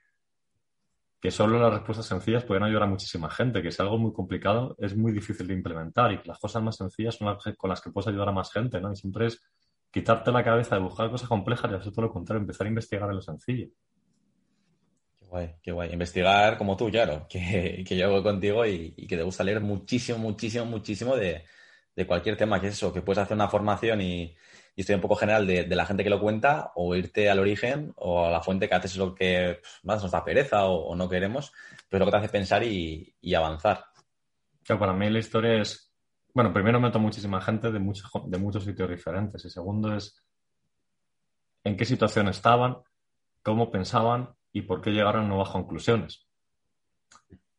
que 1.25 1.31
solo 1.31 1.57
las 1.57 1.73
respuestas 1.73 2.05
sencillas 2.05 2.43
pueden 2.43 2.61
ayudar 2.61 2.83
a 2.83 2.85
muchísima 2.85 3.31
gente, 3.31 3.63
que 3.63 3.71
si 3.71 3.81
algo 3.81 3.97
muy 3.97 4.13
complicado 4.13 4.75
es 4.77 4.95
muy 4.95 5.11
difícil 5.11 5.47
de 5.47 5.55
implementar 5.55 6.11
y 6.11 6.19
las 6.23 6.37
cosas 6.37 6.61
más 6.61 6.75
sencillas 6.75 7.15
son 7.15 7.25
las 7.25 7.57
con 7.57 7.67
las 7.67 7.81
que 7.81 7.89
puedes 7.89 8.07
ayudar 8.09 8.29
a 8.29 8.31
más 8.31 8.51
gente, 8.51 8.79
¿no? 8.79 8.91
Y 8.91 8.95
siempre 8.95 9.25
es 9.25 9.41
quitarte 9.89 10.31
la 10.31 10.43
cabeza 10.43 10.75
de 10.75 10.81
buscar 10.81 11.09
cosas 11.09 11.27
complejas 11.27 11.71
y 11.71 11.73
hacer 11.73 11.91
todo 11.91 12.03
lo 12.03 12.11
contrario, 12.11 12.41
empezar 12.41 12.67
a 12.67 12.69
investigar 12.69 13.09
en 13.09 13.15
lo 13.15 13.23
sencillo. 13.23 13.69
Qué 15.17 15.25
guay, 15.25 15.55
qué 15.63 15.71
guay. 15.71 15.93
Investigar 15.93 16.59
como 16.59 16.77
tú, 16.77 16.91
claro, 16.91 17.25
que, 17.27 17.83
que 17.83 17.97
yo 17.97 18.05
hago 18.05 18.21
contigo 18.21 18.63
y, 18.63 18.91
que 18.91 19.17
te 19.17 19.23
gusta 19.23 19.43
leer 19.43 19.61
muchísimo, 19.61 20.19
muchísimo, 20.19 20.65
muchísimo 20.65 21.15
de, 21.15 21.43
de 21.95 22.05
cualquier 22.05 22.37
tema, 22.37 22.61
que 22.61 22.67
es 22.67 22.75
eso, 22.75 22.93
que 22.93 23.01
puedes 23.01 23.23
hacer 23.23 23.33
una 23.33 23.47
formación 23.47 23.99
y, 23.99 24.35
y 24.75 24.81
estoy 24.81 24.95
un 24.95 25.01
poco 25.01 25.15
general 25.15 25.47
de, 25.47 25.67
la 25.67 25.85
gente 25.85 26.03
que 26.03 26.09
lo 26.09 26.19
cuenta 26.19 26.71
o 26.75 26.95
irte 26.95 27.29
al 27.29 27.39
origen 27.39 27.93
o 27.95 28.25
a 28.25 28.29
la 28.29 28.41
fuente 28.41 28.67
que 28.67 28.75
haces 28.75 28.97
lo 28.97 29.15
que 29.15 29.61
más 29.83 30.03
nos 30.03 30.11
da 30.11 30.23
pereza 30.23 30.65
o, 30.65 30.93
no 30.95 31.07
queremos, 31.07 31.53
pero 31.89 32.03
lo 32.03 32.05
que 32.05 32.11
te 32.11 32.17
hace 32.17 32.29
pensar 32.29 32.63
y, 32.63 33.15
avanzar. 33.33 33.85
para 34.67 34.93
mí 34.93 35.09
la 35.09 35.19
historia 35.19 35.61
es, 35.61 35.93
bueno, 36.33 36.51
primero 36.51 36.79
meto 36.81 36.99
muchísima 36.99 37.39
gente 37.39 37.71
de 37.71 37.79
muchos, 37.79 38.11
de 38.25 38.37
muchos 38.37 38.65
sitios 38.65 38.89
diferentes 38.89 39.45
y 39.45 39.49
segundo 39.49 39.95
es 39.95 40.21
en 41.63 41.77
qué 41.77 41.85
situación 41.85 42.27
estaban, 42.27 42.77
cómo 43.41 43.71
pensaban 43.71 44.35
y 44.51 44.63
por 44.63 44.81
qué 44.81 44.91
llegaron 44.91 45.25
a 45.25 45.27
nuevas 45.27 45.49
conclusiones. 45.49 46.27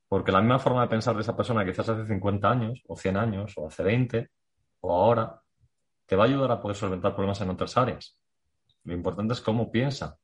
Porque 0.07 0.33
la 0.33 0.41
misma 0.41 0.59
forma 0.59 0.83
de 0.83 0.89
pensar 0.89 1.17
de 1.17 1.23
esa 1.23 1.37
persona 1.37 1.65
quizás 1.65 1.89
hace 1.89 2.07
50 2.07 2.49
años, 2.49 2.83
o 2.87 2.97
100 2.97 3.17
años, 3.17 3.55
o 3.57 3.67
hace 3.67 3.83
20, 3.83 4.31
o 4.81 4.95
ahora, 4.95 5.43
te 6.07 6.17
va 6.17 6.25
a 6.25 6.27
ayudar 6.27 6.51
a 6.53 6.61
poder 6.61 6.77
solventar 6.77 7.15
problemas 7.15 7.41
en 7.41 7.51
otras 7.51 7.77
áreas. 7.77 8.19
Lo 8.85 8.95
importante 8.95 9.35
es 9.35 9.41
cómo 9.41 9.71
piensa, 9.71 10.19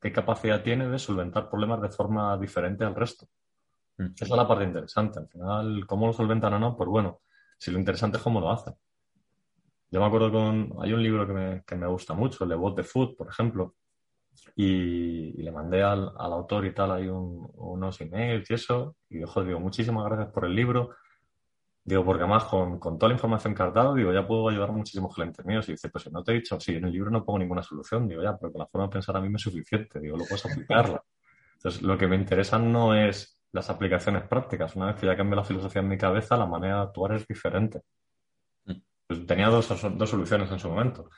qué 0.00 0.12
capacidad 0.12 0.62
tiene 0.62 0.88
de 0.88 0.98
solventar 0.98 1.48
problemas 1.48 1.80
de 1.80 1.88
forma 1.88 2.36
diferente 2.36 2.84
al 2.84 2.94
resto. 2.94 3.26
Mm. 3.98 4.12
Esa 4.14 4.24
es 4.24 4.30
la 4.30 4.48
parte 4.48 4.64
interesante. 4.64 5.20
Al 5.20 5.28
final, 5.28 5.86
cómo 5.86 6.06
lo 6.06 6.12
solventan 6.12 6.54
o 6.54 6.58
no, 6.58 6.76
pues 6.76 6.88
bueno, 6.88 7.20
si 7.58 7.70
lo 7.70 7.78
interesante 7.78 8.16
es 8.16 8.22
cómo 8.22 8.40
lo 8.40 8.50
hacen. 8.50 8.74
Yo 9.90 10.00
me 10.00 10.06
acuerdo 10.06 10.30
con. 10.30 10.74
Hay 10.80 10.92
un 10.92 11.02
libro 11.02 11.26
que 11.26 11.32
me, 11.32 11.64
que 11.64 11.74
me 11.76 11.86
gusta 11.86 12.14
mucho, 12.14 12.44
el 12.44 12.50
de 12.50 12.56
What 12.56 12.74
the 12.74 12.84
Food, 12.84 13.16
por 13.16 13.28
ejemplo, 13.28 13.74
y, 14.54 15.42
le 15.42 15.50
mandé 15.50 15.82
al, 15.82 16.12
al, 16.16 16.32
autor 16.32 16.64
y 16.66 16.72
tal 16.72 16.92
ahí 16.92 17.08
unos 17.08 18.00
emails 18.00 18.48
y 18.50 18.54
eso, 18.54 18.96
y 19.08 19.18
dijo, 19.18 19.42
digo, 19.42 19.58
muchísimas 19.58 20.04
gracias 20.04 20.32
por 20.32 20.44
el 20.44 20.54
libro, 20.54 20.90
Digo, 21.82 22.04
porque 22.04 22.22
además 22.22 22.44
con, 22.44 22.78
toda 22.78 23.08
la 23.08 23.14
información 23.14 23.54
que 23.54 23.62
has 23.62 23.72
dado, 23.72 23.94
digo, 23.94 24.12
ya 24.12 24.26
puedo 24.26 24.48
ayudar 24.48 24.68
a 24.68 24.72
muchísimos 24.72 25.14
clientes 25.14 25.44
míos. 25.44 25.68
Y 25.68 25.72
dice, 25.72 25.88
pues 25.88 26.10
no 26.12 26.22
te 26.22 26.32
he 26.32 26.34
dicho, 26.36 26.60
sí, 26.60 26.74
en 26.76 26.84
el 26.84 26.92
libro 26.92 27.10
no 27.10 27.24
pongo 27.24 27.38
ninguna 27.38 27.62
solución. 27.62 28.06
Digo, 28.06 28.22
ya, 28.22 28.36
pero 28.36 28.52
con 28.52 28.60
la 28.60 28.66
forma 28.66 28.86
de 28.86 28.92
pensar 28.92 29.16
a 29.16 29.20
mí 29.20 29.28
me 29.28 29.36
es 29.36 29.42
suficiente. 29.42 29.98
Digo, 29.98 30.16
lo 30.16 30.24
puedes 30.24 30.44
aplicarla. 30.46 31.02
Entonces, 31.56 31.82
lo 31.82 31.98
que 31.98 32.06
me 32.06 32.16
interesa 32.16 32.58
no 32.58 32.94
es 32.94 33.38
las 33.52 33.70
aplicaciones 33.70 34.24
prácticas. 34.24 34.76
Una 34.76 34.86
vez 34.86 34.96
que 34.96 35.06
ya 35.06 35.16
cambio 35.16 35.36
la 35.36 35.44
filosofía 35.44 35.82
en 35.82 35.88
mi 35.88 35.98
cabeza, 35.98 36.36
la 36.36 36.46
manera 36.46 36.76
de 36.76 36.82
actuar 36.82 37.14
es 37.14 37.26
diferente. 37.26 37.82
Mm. 38.66 38.74
Pues 39.06 39.26
tenía 39.26 39.48
dos, 39.48 39.68
dos 39.68 40.10
soluciones 40.10 40.50
en 40.50 40.58
su 40.58 40.68
momento 40.68 41.10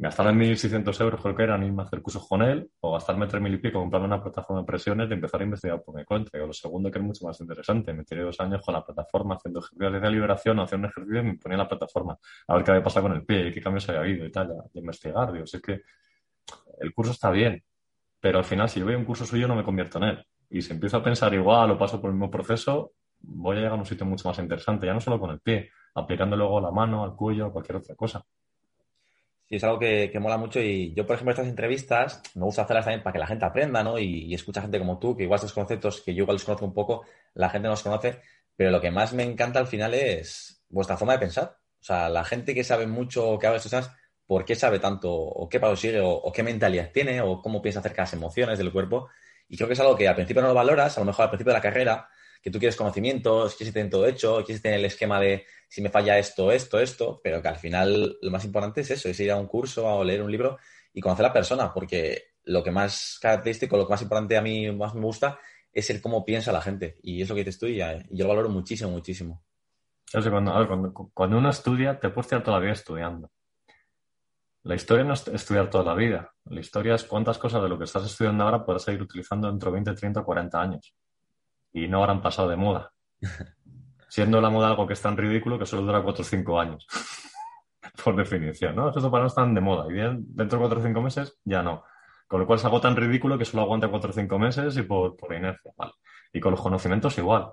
gastarme 0.00 0.46
1.600 0.46 0.98
euros 1.02 1.20
creo 1.20 1.34
que 1.34 1.42
era 1.42 1.62
irme 1.62 1.82
a 1.82 1.84
hacer 1.84 2.00
cursos 2.00 2.26
con 2.26 2.40
él 2.40 2.70
o 2.80 2.94
gastarme 2.94 3.26
3.000 3.26 3.54
y 3.54 3.58
pico 3.58 3.80
comprarme 3.80 4.06
una 4.06 4.22
plataforma 4.22 4.62
de 4.62 4.66
presiones 4.66 5.10
y 5.10 5.12
empezar 5.12 5.42
a 5.42 5.44
investigar 5.44 5.82
por 5.82 5.94
mi 5.94 6.06
cuenta. 6.06 6.38
Y 6.38 6.40
lo 6.40 6.54
segundo 6.54 6.90
que 6.90 6.98
es 6.98 7.04
mucho 7.04 7.26
más 7.26 7.38
interesante, 7.40 7.92
me 7.92 8.02
tiré 8.04 8.22
dos 8.22 8.40
años 8.40 8.62
con 8.64 8.72
la 8.72 8.82
plataforma 8.82 9.34
haciendo 9.34 9.60
ejercicios 9.60 10.00
de 10.00 10.10
liberación, 10.10 10.58
haciendo 10.58 10.86
un 10.86 10.90
ejercicio 10.90 11.20
y 11.20 11.24
me 11.24 11.34
ponía 11.36 11.58
la 11.58 11.68
plataforma 11.68 12.16
a 12.48 12.54
ver 12.54 12.64
qué 12.64 12.70
había 12.70 12.82
pasado 12.82 13.08
con 13.08 13.16
el 13.16 13.26
pie 13.26 13.48
y 13.48 13.52
qué 13.52 13.60
cambios 13.60 13.86
había 13.90 14.00
habido 14.00 14.24
y 14.24 14.32
tal, 14.32 14.54
y 14.72 14.78
investigar. 14.78 15.32
Digo, 15.32 15.44
es 15.44 15.60
que 15.60 15.82
el 16.80 16.94
curso 16.94 17.12
está 17.12 17.30
bien, 17.30 17.62
pero 18.20 18.38
al 18.38 18.44
final 18.44 18.70
si 18.70 18.80
yo 18.80 18.86
veo 18.86 18.98
un 18.98 19.04
curso 19.04 19.26
suyo 19.26 19.46
no 19.46 19.54
me 19.54 19.64
convierto 19.64 19.98
en 19.98 20.04
él. 20.04 20.26
Y 20.48 20.62
si 20.62 20.72
empiezo 20.72 20.96
a 20.96 21.02
pensar 21.02 21.34
igual 21.34 21.72
o 21.72 21.78
paso 21.78 22.00
por 22.00 22.08
el 22.08 22.14
mismo 22.14 22.30
proceso, 22.30 22.92
voy 23.20 23.58
a 23.58 23.60
llegar 23.60 23.72
a 23.72 23.76
un 23.76 23.84
sitio 23.84 24.06
mucho 24.06 24.26
más 24.28 24.38
interesante, 24.38 24.86
ya 24.86 24.94
no 24.94 25.00
solo 25.00 25.20
con 25.20 25.30
el 25.30 25.40
pie, 25.40 25.70
aplicando 25.94 26.36
luego 26.38 26.58
la 26.58 26.70
mano, 26.70 27.04
al 27.04 27.14
cuello 27.14 27.52
cualquier 27.52 27.76
otra 27.76 27.94
cosa. 27.94 28.24
Sí, 29.50 29.56
es 29.56 29.64
algo 29.64 29.80
que, 29.80 30.12
mola 30.20 30.36
mucho 30.36 30.60
y 30.60 30.94
yo, 30.94 31.04
por 31.04 31.14
ejemplo, 31.16 31.32
estas 31.32 31.48
entrevistas 31.48 32.22
me 32.36 32.44
gusta 32.44 32.62
hacerlas 32.62 32.84
también 32.84 33.02
para 33.02 33.12
que 33.14 33.18
la 33.18 33.26
gente 33.26 33.44
aprenda, 33.44 33.82
¿no? 33.82 33.98
Y, 33.98 34.26
y 34.26 34.34
escucha 34.34 34.62
gente 34.62 34.78
como 34.78 35.00
tú, 35.00 35.16
que 35.16 35.24
igual 35.24 35.38
estos 35.38 35.52
conceptos 35.52 36.02
que 36.02 36.14
yo 36.14 36.22
igual 36.22 36.36
los 36.36 36.44
conozco 36.44 36.64
un 36.64 36.72
poco, 36.72 37.04
la 37.34 37.50
gente 37.50 37.64
no 37.66 37.72
los 37.72 37.82
conoce, 37.82 38.20
pero 38.54 38.70
lo 38.70 38.80
que 38.80 38.92
más 38.92 39.12
me 39.12 39.24
encanta 39.24 39.58
al 39.58 39.66
final 39.66 39.92
es 39.94 40.62
vuestra 40.68 40.96
forma 40.96 41.14
de 41.14 41.18
pensar. 41.18 41.58
O 41.80 41.82
sea, 41.82 42.08
la 42.08 42.24
gente 42.24 42.54
que 42.54 42.62
sabe 42.62 42.86
mucho 42.86 43.28
o 43.28 43.38
que 43.40 43.48
habla 43.48 43.58
de 43.58 43.66
estas 43.66 43.86
cosas, 43.86 43.96
¿por 44.24 44.44
qué 44.44 44.54
sabe 44.54 44.78
tanto? 44.78 45.12
¿O 45.12 45.48
qué 45.48 45.58
paso 45.58 45.74
sigue? 45.74 45.98
O, 46.00 46.30
qué 46.32 46.44
mentalidad 46.44 46.92
tiene? 46.92 47.20
¿O 47.20 47.42
cómo 47.42 47.60
piensa 47.60 47.80
acerca 47.80 48.02
de 48.02 48.06
las 48.06 48.12
emociones 48.12 48.58
del 48.58 48.70
cuerpo? 48.70 49.08
Y 49.48 49.56
creo 49.56 49.66
que 49.66 49.74
es 49.74 49.80
algo 49.80 49.96
que 49.96 50.06
al 50.06 50.14
principio 50.14 50.42
no 50.42 50.48
lo 50.48 50.54
valoras, 50.54 50.96
a 50.96 51.00
lo 51.00 51.06
mejor 51.06 51.24
al 51.24 51.30
principio 51.30 51.52
de 51.52 51.58
la 51.58 51.62
carrera, 51.62 52.08
que 52.42 52.50
tú 52.50 52.58
quieres 52.58 52.76
conocimientos, 52.76 53.54
quieres 53.54 53.74
tener 53.74 53.90
todo 53.90 54.06
hecho, 54.06 54.42
quieres 54.44 54.62
tener 54.62 54.78
el 54.78 54.84
esquema 54.86 55.20
de 55.20 55.44
si 55.68 55.82
me 55.82 55.90
falla 55.90 56.18
esto, 56.18 56.50
esto, 56.50 56.80
esto, 56.80 57.20
pero 57.22 57.42
que 57.42 57.48
al 57.48 57.56
final 57.56 58.18
lo 58.20 58.30
más 58.30 58.44
importante 58.44 58.80
es 58.80 58.90
eso, 58.90 59.08
es 59.08 59.20
ir 59.20 59.30
a 59.30 59.36
un 59.36 59.46
curso 59.46 59.86
o 59.86 60.02
leer 60.02 60.22
un 60.22 60.32
libro 60.32 60.58
y 60.92 61.00
conocer 61.00 61.26
a 61.26 61.28
la 61.28 61.34
persona, 61.34 61.72
porque 61.72 62.30
lo 62.44 62.62
que 62.62 62.70
más 62.70 63.18
característico, 63.20 63.76
lo 63.76 63.86
que 63.86 63.92
más 63.92 64.02
importante 64.02 64.36
a 64.36 64.42
mí 64.42 64.72
más 64.72 64.94
me 64.94 65.02
gusta 65.02 65.38
es 65.72 65.90
el 65.90 66.00
cómo 66.00 66.24
piensa 66.24 66.50
la 66.50 66.62
gente. 66.62 66.98
Y 67.02 67.22
eso 67.22 67.34
que 67.34 67.44
dices 67.44 67.58
tú, 67.58 67.66
y, 67.66 67.78
yo 67.78 68.24
lo 68.24 68.28
valoro 68.28 68.48
muchísimo, 68.48 68.90
muchísimo. 68.90 69.44
cuando, 70.12 71.10
cuando, 71.14 71.38
uno 71.38 71.50
estudia, 71.50 72.00
te 72.00 72.08
puedes 72.08 72.26
estar 72.26 72.42
toda 72.42 72.56
la 72.56 72.62
vida 72.62 72.72
estudiando. 72.72 73.30
La 74.62 74.74
historia 74.74 75.04
no 75.04 75.14
es 75.14 75.28
estudiar 75.28 75.70
toda 75.70 75.84
la 75.84 75.94
vida. 75.94 76.34
La 76.46 76.60
historia 76.60 76.94
es 76.94 77.04
cuántas 77.04 77.38
cosas 77.38 77.62
de 77.62 77.68
lo 77.68 77.78
que 77.78 77.84
estás 77.84 78.04
estudiando 78.04 78.44
ahora 78.44 78.64
puedes 78.64 78.82
seguir 78.82 79.02
utilizando 79.02 79.48
dentro 79.48 79.70
de 79.70 79.74
20, 79.74 79.94
30 79.94 80.20
o 80.20 80.24
40 80.24 80.60
años 80.60 80.94
y 81.72 81.88
no 81.88 81.98
habrán 81.98 82.22
pasado 82.22 82.48
de 82.48 82.56
moda. 82.56 82.92
Siendo 84.08 84.40
la 84.40 84.50
moda 84.50 84.68
algo 84.68 84.86
que 84.86 84.94
es 84.94 85.02
tan 85.02 85.16
ridículo 85.16 85.58
que 85.58 85.66
solo 85.66 85.82
dura 85.82 86.02
4 86.02 86.22
o 86.22 86.24
5 86.24 86.60
años. 86.60 86.86
por 88.04 88.16
definición, 88.16 88.76
¿no? 88.76 88.90
Eso 88.90 89.10
para 89.10 89.22
no 89.22 89.28
están 89.28 89.54
de 89.54 89.60
moda. 89.60 89.86
Y 89.88 89.92
bien, 89.92 90.24
dentro 90.28 90.58
de 90.58 90.66
4 90.66 90.80
o 90.80 90.82
5 90.82 91.00
meses 91.00 91.38
ya 91.44 91.62
no. 91.62 91.84
Con 92.26 92.40
lo 92.40 92.46
cual 92.46 92.58
es 92.58 92.64
algo 92.64 92.80
tan 92.80 92.96
ridículo 92.96 93.38
que 93.38 93.44
solo 93.44 93.62
aguanta 93.62 93.88
4 93.88 94.10
o 94.10 94.12
5 94.12 94.38
meses 94.38 94.76
y 94.76 94.82
por, 94.82 95.16
por 95.16 95.34
inercia. 95.34 95.72
Vale. 95.76 95.92
Y 96.32 96.40
con 96.40 96.52
los 96.52 96.60
conocimientos 96.60 97.18
igual. 97.18 97.52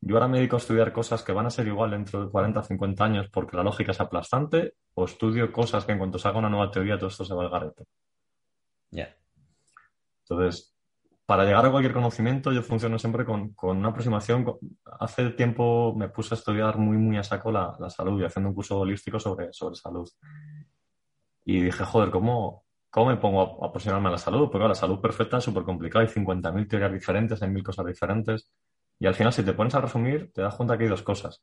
Yo 0.00 0.16
ahora 0.16 0.28
me 0.28 0.38
dedico 0.38 0.56
a 0.56 0.58
estudiar 0.58 0.92
cosas 0.92 1.22
que 1.22 1.32
van 1.32 1.46
a 1.46 1.50
ser 1.50 1.66
igual 1.66 1.90
dentro 1.90 2.24
de 2.24 2.30
40 2.30 2.60
o 2.60 2.62
50 2.62 3.04
años 3.04 3.28
porque 3.30 3.56
la 3.56 3.62
lógica 3.62 3.92
es 3.92 4.00
aplastante 4.00 4.74
o 4.94 5.04
estudio 5.04 5.50
cosas 5.52 5.84
que 5.84 5.92
en 5.92 5.98
cuanto 5.98 6.18
se 6.18 6.28
haga 6.28 6.38
una 6.38 6.50
nueva 6.50 6.70
teoría 6.70 6.98
todo 6.98 7.08
esto 7.08 7.24
se 7.24 7.34
va 7.34 7.44
al 7.44 7.50
garete. 7.50 7.84
Ya. 8.90 9.16
Entonces, 10.22 10.75
para 11.26 11.44
llegar 11.44 11.66
a 11.66 11.70
cualquier 11.70 11.92
conocimiento 11.92 12.52
yo 12.52 12.62
funciono 12.62 12.98
siempre 12.98 13.24
con, 13.24 13.54
una 13.60 13.88
aproximación. 13.88 14.46
Hace 15.00 15.30
tiempo 15.30 15.92
me 15.96 16.08
puse 16.08 16.34
a 16.34 16.38
estudiar 16.38 16.78
muy, 16.78 16.96
muy 16.96 17.18
a 17.18 17.24
saco 17.24 17.50
la, 17.50 17.76
salud 17.90 18.20
y 18.20 18.24
haciendo 18.24 18.50
un 18.50 18.54
curso 18.54 18.78
holístico 18.78 19.18
sobre, 19.18 19.52
sobre 19.52 19.74
salud. 19.74 20.08
Y 21.44 21.60
dije, 21.62 21.84
joder, 21.84 22.10
¿cómo, 22.10 22.64
cómo 22.90 23.10
me 23.10 23.16
pongo 23.16 23.64
a, 23.64 23.66
aproximarme 23.66 24.08
a 24.08 24.12
la 24.12 24.18
salud? 24.18 24.48
Porque 24.50 24.68
la 24.68 24.74
salud 24.76 25.00
perfecta 25.00 25.38
es 25.38 25.44
súper 25.44 25.64
complicada, 25.64 26.04
hay 26.04 26.10
50.000 26.10 26.68
teorías 26.68 26.92
diferentes, 26.92 27.42
hay 27.42 27.50
mil 27.50 27.64
cosas 27.64 27.86
diferentes. 27.86 28.48
Y 29.00 29.06
al 29.06 29.14
final, 29.14 29.32
si 29.32 29.42
te 29.42 29.52
pones 29.52 29.74
a 29.74 29.80
resumir, 29.80 30.32
te 30.32 30.42
das 30.42 30.54
cuenta 30.54 30.78
que 30.78 30.84
hay 30.84 30.90
dos 30.90 31.02
cosas. 31.02 31.42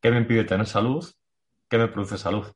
¿Qué 0.00 0.10
me 0.10 0.18
impide 0.18 0.44
tener 0.44 0.66
salud? 0.66 1.04
¿Qué 1.68 1.78
me 1.78 1.88
produce 1.88 2.18
salud? 2.18 2.46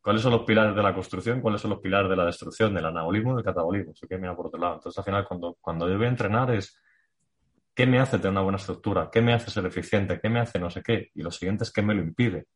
¿Cuáles 0.00 0.22
son 0.22 0.32
los 0.32 0.42
pilares 0.42 0.74
de 0.74 0.82
la 0.82 0.94
construcción? 0.94 1.40
¿Cuáles 1.40 1.60
son 1.60 1.70
los 1.70 1.80
pilares 1.80 2.08
de 2.08 2.16
la 2.16 2.24
destrucción? 2.24 2.74
Del 2.74 2.86
anabolismo 2.86 3.34
del 3.34 3.44
catabolismo. 3.44 3.92
Eso 3.92 4.06
que 4.06 4.16
mira 4.16 4.34
por 4.34 4.46
otro 4.46 4.58
lado. 4.58 4.74
Entonces, 4.74 4.98
al 4.98 5.04
final, 5.04 5.26
cuando, 5.26 5.58
cuando 5.60 5.88
yo 5.88 5.96
voy 5.96 6.06
a 6.06 6.10
entrenar 6.10 6.50
es 6.52 6.80
¿qué 7.74 7.86
me 7.86 7.98
hace 7.98 8.18
tener 8.18 8.32
una 8.32 8.42
buena 8.42 8.56
estructura? 8.56 9.10
¿Qué 9.10 9.20
me 9.20 9.34
hace 9.34 9.50
ser 9.50 9.66
eficiente? 9.66 10.18
¿Qué 10.20 10.28
me 10.28 10.40
hace 10.40 10.58
no 10.58 10.70
sé 10.70 10.82
qué? 10.82 11.10
Y 11.14 11.22
lo 11.22 11.30
siguiente 11.30 11.64
es 11.64 11.72
¿qué 11.72 11.82
me 11.82 11.94
lo 11.94 12.02
impide? 12.02 12.46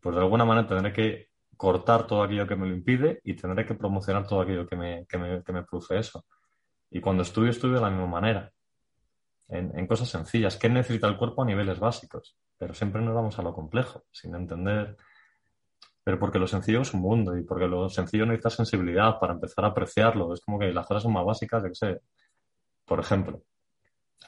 Pues 0.00 0.14
de 0.14 0.22
alguna 0.22 0.44
manera 0.44 0.66
tendré 0.66 0.92
que 0.92 1.28
cortar 1.56 2.06
todo 2.06 2.22
aquello 2.22 2.46
que 2.46 2.56
me 2.56 2.66
lo 2.66 2.74
impide 2.74 3.20
y 3.24 3.34
tendré 3.34 3.64
que 3.64 3.74
promocionar 3.74 4.26
todo 4.26 4.40
aquello 4.40 4.66
que 4.66 4.76
me, 4.76 5.06
que 5.06 5.18
me, 5.18 5.42
que 5.42 5.52
me 5.52 5.62
produce 5.64 5.98
eso. 5.98 6.24
Y 6.90 7.00
cuando 7.00 7.22
estudio, 7.22 7.50
estudio 7.50 7.76
de 7.76 7.80
la 7.80 7.90
misma 7.90 8.06
manera. 8.06 8.52
En, 9.48 9.76
en, 9.78 9.86
cosas 9.86 10.08
sencillas. 10.08 10.56
¿Qué 10.56 10.68
necesita 10.68 11.06
el 11.06 11.16
cuerpo 11.16 11.42
a 11.42 11.46
niveles 11.46 11.78
básicos? 11.78 12.36
Pero 12.58 12.72
siempre 12.72 13.02
nos 13.02 13.14
vamos 13.14 13.38
a 13.38 13.42
lo 13.42 13.52
complejo, 13.52 14.04
sin 14.10 14.34
entender 14.34 14.96
pero 16.04 16.18
porque 16.18 16.38
lo 16.38 16.46
sencillo 16.46 16.82
es 16.82 16.92
un 16.92 17.00
mundo 17.00 17.36
y 17.36 17.42
porque 17.42 17.66
lo 17.66 17.88
sencillo 17.88 18.26
necesita 18.26 18.50
sensibilidad 18.50 19.18
para 19.18 19.32
empezar 19.32 19.64
a 19.64 19.68
apreciarlo. 19.68 20.34
Es 20.34 20.40
como 20.42 20.58
que 20.58 20.70
las 20.70 20.86
cosas 20.86 21.02
son 21.02 21.14
más 21.14 21.24
básicas, 21.24 21.62
de 21.62 21.70
que 21.70 21.74
sé. 21.74 22.00
Por 22.84 23.00
ejemplo, 23.00 23.42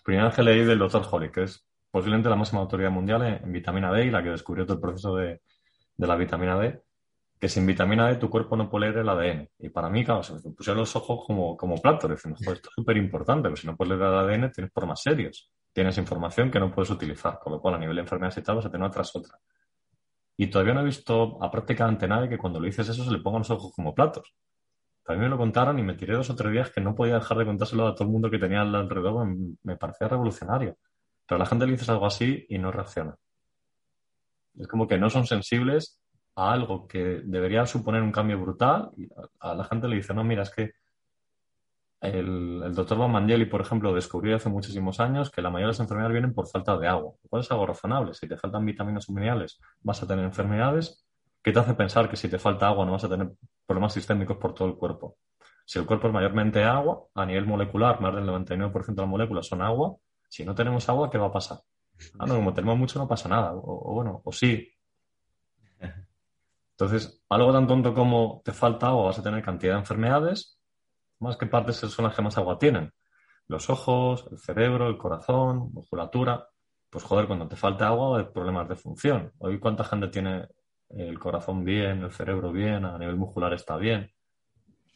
primera 0.02 0.26
vez 0.28 0.34
que 0.34 0.42
leí 0.42 0.64
del 0.64 0.78
Dr. 0.78 1.02
Holly, 1.10 1.30
que 1.30 1.42
es 1.42 1.66
posiblemente 1.90 2.30
la 2.30 2.36
máxima 2.36 2.62
autoridad 2.62 2.90
mundial 2.90 3.40
en, 3.42 3.52
vitamina 3.52 3.92
D 3.92 4.06
y 4.06 4.10
la 4.10 4.22
que 4.22 4.30
descubrió 4.30 4.64
todo 4.64 4.76
el 4.76 4.80
proceso 4.80 5.14
de, 5.16 5.42
la 5.98 6.16
vitamina 6.16 6.58
D, 6.58 6.80
que 7.38 7.48
sin 7.48 7.66
vitamina 7.66 8.08
D 8.08 8.16
tu 8.16 8.30
cuerpo 8.30 8.56
no 8.56 8.70
puede 8.70 8.86
leer 8.86 8.98
el 9.00 9.08
ADN. 9.10 9.50
Y 9.58 9.68
para 9.68 9.90
mí, 9.90 10.02
claro, 10.02 10.22
se 10.22 10.34
pusieron 10.50 10.78
los 10.78 10.96
ojos 10.96 11.24
como, 11.26 11.58
como 11.58 11.76
platos, 11.76 12.10
diciendo, 12.10 12.38
esto 12.40 12.52
es 12.70 12.74
súper 12.74 12.96
importante, 12.96 13.42
pero 13.42 13.56
si 13.56 13.66
no 13.66 13.76
puedes 13.76 13.98
leer 13.98 14.10
el 14.10 14.18
ADN 14.18 14.50
tienes 14.50 14.72
problemas 14.72 15.02
serios. 15.02 15.50
Tienes 15.74 15.98
información 15.98 16.50
que 16.50 16.58
no 16.58 16.72
puedes 16.74 16.88
utilizar, 16.88 17.38
con 17.38 17.52
lo 17.52 17.60
cual 17.60 17.74
a 17.74 17.78
nivel 17.78 17.96
de 17.96 18.02
enfermedades 18.02 18.38
y 18.38 18.42
tal 18.42 18.56
vas 18.56 18.64
a 18.64 18.70
tener 18.70 18.82
una 18.82 18.90
tras 18.90 19.14
otra. 19.14 19.38
Y 20.36 20.48
todavía 20.48 20.74
no 20.74 20.80
he 20.80 20.84
visto 20.84 21.42
a 21.42 21.50
prácticamente 21.50 22.06
nadie 22.06 22.28
que 22.28 22.38
cuando 22.38 22.60
le 22.60 22.66
dices 22.66 22.88
eso 22.88 23.04
se 23.04 23.10
le 23.10 23.18
pongan 23.18 23.40
los 23.40 23.50
ojos 23.50 23.72
como 23.74 23.94
platos. 23.94 24.34
También 25.02 25.24
me 25.24 25.28
lo 25.30 25.38
contaron 25.38 25.78
y 25.78 25.82
me 25.82 25.94
tiré 25.94 26.14
dos 26.14 26.28
o 26.30 26.34
tres 26.34 26.52
días 26.52 26.70
que 26.70 26.80
no 26.80 26.94
podía 26.94 27.14
dejar 27.14 27.38
de 27.38 27.46
contárselo 27.46 27.86
a 27.86 27.94
todo 27.94 28.04
el 28.04 28.12
mundo 28.12 28.30
que 28.30 28.38
tenía 28.38 28.62
alrededor. 28.62 29.26
Me, 29.62 29.76
parecía 29.76 30.08
revolucionario. 30.08 30.76
Pero 31.26 31.36
a 31.36 31.38
la 31.38 31.46
gente 31.46 31.64
le 31.64 31.72
dices 31.72 31.88
algo 31.88 32.06
así 32.06 32.44
y 32.48 32.58
no 32.58 32.72
reacciona. 32.72 33.14
Es 34.58 34.66
como 34.66 34.86
que 34.88 34.98
no 34.98 35.08
son 35.08 35.26
sensibles 35.26 36.00
a 36.34 36.52
algo 36.52 36.86
que 36.88 37.20
debería 37.24 37.64
suponer 37.66 38.02
un 38.02 38.12
cambio 38.12 38.40
brutal 38.40 38.90
y 38.96 39.08
a 39.40 39.54
la 39.54 39.64
gente 39.64 39.88
le 39.88 39.96
dice, 39.96 40.12
no, 40.12 40.24
mira, 40.24 40.42
es 40.42 40.50
que 40.50 40.72
el, 42.14 42.62
el 42.64 42.74
doctor 42.74 42.98
Van 42.98 43.10
Mangeli, 43.10 43.46
por 43.46 43.60
ejemplo, 43.60 43.94
descubrió 43.94 44.36
hace 44.36 44.48
muchísimos 44.48 45.00
años 45.00 45.30
que 45.30 45.42
la 45.42 45.50
mayoría 45.50 45.66
de 45.66 45.72
las 45.72 45.80
enfermedades 45.80 46.12
vienen 46.12 46.34
por 46.34 46.48
falta 46.48 46.76
de 46.76 46.88
agua. 46.88 47.14
¿Cuál 47.28 47.42
es 47.42 47.50
algo 47.50 47.66
razonable? 47.66 48.14
Si 48.14 48.28
te 48.28 48.36
faltan 48.36 48.64
vitaminas 48.64 49.08
o 49.08 49.12
minerales, 49.12 49.60
vas 49.82 50.02
a 50.02 50.06
tener 50.06 50.24
enfermedades. 50.24 51.06
¿Qué 51.42 51.52
te 51.52 51.58
hace 51.58 51.74
pensar 51.74 52.08
que 52.08 52.16
si 52.16 52.28
te 52.28 52.38
falta 52.38 52.68
agua 52.68 52.84
no 52.84 52.92
vas 52.92 53.04
a 53.04 53.08
tener 53.08 53.30
problemas 53.66 53.92
sistémicos 53.92 54.36
por 54.36 54.54
todo 54.54 54.68
el 54.68 54.74
cuerpo? 54.76 55.16
Si 55.64 55.78
el 55.78 55.86
cuerpo 55.86 56.08
es 56.08 56.14
mayormente 56.14 56.62
agua, 56.64 57.04
a 57.14 57.26
nivel 57.26 57.46
molecular, 57.46 58.00
más 58.00 58.14
del 58.14 58.24
99% 58.24 58.94
de 58.94 59.02
las 59.02 59.10
moléculas 59.10 59.46
son 59.46 59.62
agua, 59.62 59.96
si 60.28 60.44
no 60.44 60.54
tenemos 60.54 60.88
agua, 60.88 61.10
¿qué 61.10 61.18
va 61.18 61.26
a 61.26 61.32
pasar? 61.32 61.58
Ah, 62.18 62.26
no, 62.26 62.36
como 62.36 62.52
tenemos 62.54 62.78
mucho 62.78 62.98
no 62.98 63.08
pasa 63.08 63.28
nada. 63.28 63.52
O, 63.52 63.90
o 63.90 63.94
bueno, 63.94 64.22
o 64.24 64.32
sí. 64.32 64.68
Entonces, 66.72 67.22
algo 67.28 67.52
tan 67.52 67.66
tonto 67.66 67.94
como 67.94 68.42
te 68.44 68.52
falta 68.52 68.88
agua, 68.88 69.06
vas 69.06 69.18
a 69.18 69.22
tener 69.22 69.42
cantidad 69.42 69.74
de 69.74 69.80
enfermedades, 69.80 70.55
más 71.20 71.36
que 71.36 71.46
partes 71.46 71.76
son 71.76 72.04
las 72.04 72.14
que 72.14 72.22
más 72.22 72.36
agua 72.38 72.58
tienen. 72.58 72.92
Los 73.48 73.70
ojos, 73.70 74.26
el 74.30 74.38
cerebro, 74.38 74.88
el 74.88 74.98
corazón, 74.98 75.70
musculatura. 75.72 76.48
Pues 76.90 77.04
joder, 77.04 77.26
cuando 77.26 77.48
te 77.48 77.56
falta 77.56 77.88
agua 77.88 78.18
hay 78.18 78.24
problemas 78.24 78.68
de 78.68 78.76
función. 78.76 79.32
Hoy 79.38 79.58
cuánta 79.58 79.84
gente 79.84 80.08
tiene 80.08 80.48
el 80.88 81.18
corazón 81.18 81.64
bien, 81.64 82.02
el 82.02 82.12
cerebro 82.12 82.52
bien, 82.52 82.84
a 82.84 82.98
nivel 82.98 83.16
muscular 83.16 83.52
está 83.52 83.76
bien. 83.76 84.10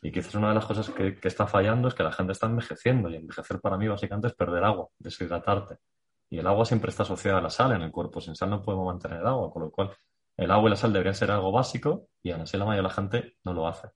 Y 0.03 0.11
quizás 0.11 0.35
una 0.35 0.49
de 0.49 0.55
las 0.55 0.67
cosas 0.67 0.89
que, 0.91 1.17
que 1.17 1.29
está 1.29 1.47
fallando 1.47 1.89
es 1.89 1.95
que 1.95 2.03
la 2.03 2.13
gente 2.13 2.33
está 2.33 2.47
envejeciendo 2.47 3.11
y 3.11 3.17
envejecer 3.17 3.61
para 3.61 3.77
mí 3.77 3.87
básicamente 3.87 4.29
es 4.29 4.35
perder 4.35 4.65
agua, 4.65 4.89
deshidratarte. 4.99 5.77
Y 6.31 6.39
el 6.39 6.47
agua 6.47 6.65
siempre 6.65 6.91
está 6.91 7.03
asociada 7.03 7.39
a 7.39 7.43
la 7.43 7.51
sal 7.51 7.73
en 7.73 7.83
el 7.83 7.91
cuerpo. 7.91 8.21
Sin 8.21 8.35
sal 8.37 8.51
no 8.51 8.63
podemos 8.63 8.87
mantener 8.87 9.27
agua, 9.27 9.51
con 9.53 9.63
lo 9.63 9.71
cual 9.71 9.91
el 10.37 10.51
agua 10.51 10.69
y 10.69 10.71
la 10.71 10.77
sal 10.77 10.93
deberían 10.93 11.15
ser 11.15 11.31
algo 11.31 11.53
básico 11.53 12.07
y 12.23 12.31
aún 12.31 12.43
así 12.43 12.57
la 12.57 12.65
mayoría 12.65 12.83
de 12.83 12.89
la 12.89 12.95
gente 12.95 13.37
no 13.45 13.53
lo 13.53 13.67
hace. 13.67 13.89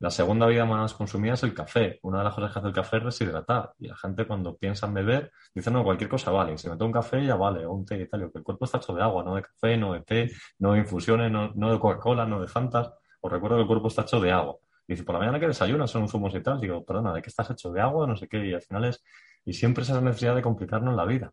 La 0.00 0.10
segunda 0.10 0.46
vida 0.46 0.64
más 0.64 0.94
consumida 0.94 1.34
es 1.34 1.42
el 1.42 1.52
café. 1.54 1.98
Una 2.02 2.18
de 2.18 2.24
las 2.24 2.34
cosas 2.34 2.52
que 2.52 2.58
hace 2.58 2.68
el 2.68 2.74
café 2.74 2.96
es 2.96 3.04
deshidratar. 3.04 3.72
Y 3.78 3.88
la 3.88 3.96
gente 3.96 4.26
cuando 4.26 4.56
piensa 4.56 4.86
en 4.86 4.94
beber 4.94 5.30
dice, 5.54 5.70
no, 5.70 5.84
cualquier 5.84 6.08
cosa 6.08 6.30
vale. 6.30 6.56
Si 6.56 6.68
me 6.70 6.76
tomo 6.76 6.86
un 6.86 6.92
café 6.92 7.24
ya 7.24 7.36
vale, 7.36 7.66
o 7.66 7.72
un 7.72 7.84
té 7.84 8.00
y 8.00 8.08
tal. 8.08 8.30
Que 8.32 8.38
el 8.38 8.42
cuerpo 8.44 8.64
está 8.64 8.78
hecho 8.78 8.94
de 8.94 9.02
agua, 9.02 9.22
no 9.22 9.34
de 9.34 9.42
café, 9.42 9.76
no 9.76 9.92
de 9.92 10.00
té, 10.00 10.30
no 10.58 10.72
de 10.72 10.78
infusiones, 10.80 11.30
no, 11.30 11.52
no 11.54 11.70
de 11.70 11.78
Coca-Cola, 11.78 12.24
no 12.24 12.40
de 12.40 12.48
Fantas. 12.48 12.90
Os 13.20 13.30
recuerdo 13.30 13.56
que 13.56 13.62
el 13.62 13.68
cuerpo 13.68 13.88
está 13.88 14.02
hecho 14.02 14.18
de 14.20 14.32
agua. 14.32 14.56
Y 14.88 14.94
dice, 14.94 15.04
por 15.04 15.12
la 15.14 15.18
mañana 15.20 15.38
que 15.38 15.46
desayunas 15.48 15.90
son 15.90 16.08
zumos 16.08 16.34
y 16.34 16.40
tal. 16.42 16.58
Digo, 16.60 16.82
perdona, 16.84 17.12
¿de 17.12 17.20
qué 17.20 17.28
estás 17.28 17.50
hecho? 17.50 17.70
¿De 17.70 17.80
agua? 17.82 18.06
No 18.06 18.16
sé 18.16 18.26
qué. 18.26 18.44
Y 18.46 18.54
al 18.54 18.62
final 18.62 18.84
es... 18.86 19.04
Y 19.44 19.52
siempre 19.52 19.84
esa 19.84 20.00
necesidad 20.00 20.34
de 20.34 20.40
complicarnos 20.42 20.96
la 20.96 21.04
vida. 21.04 21.30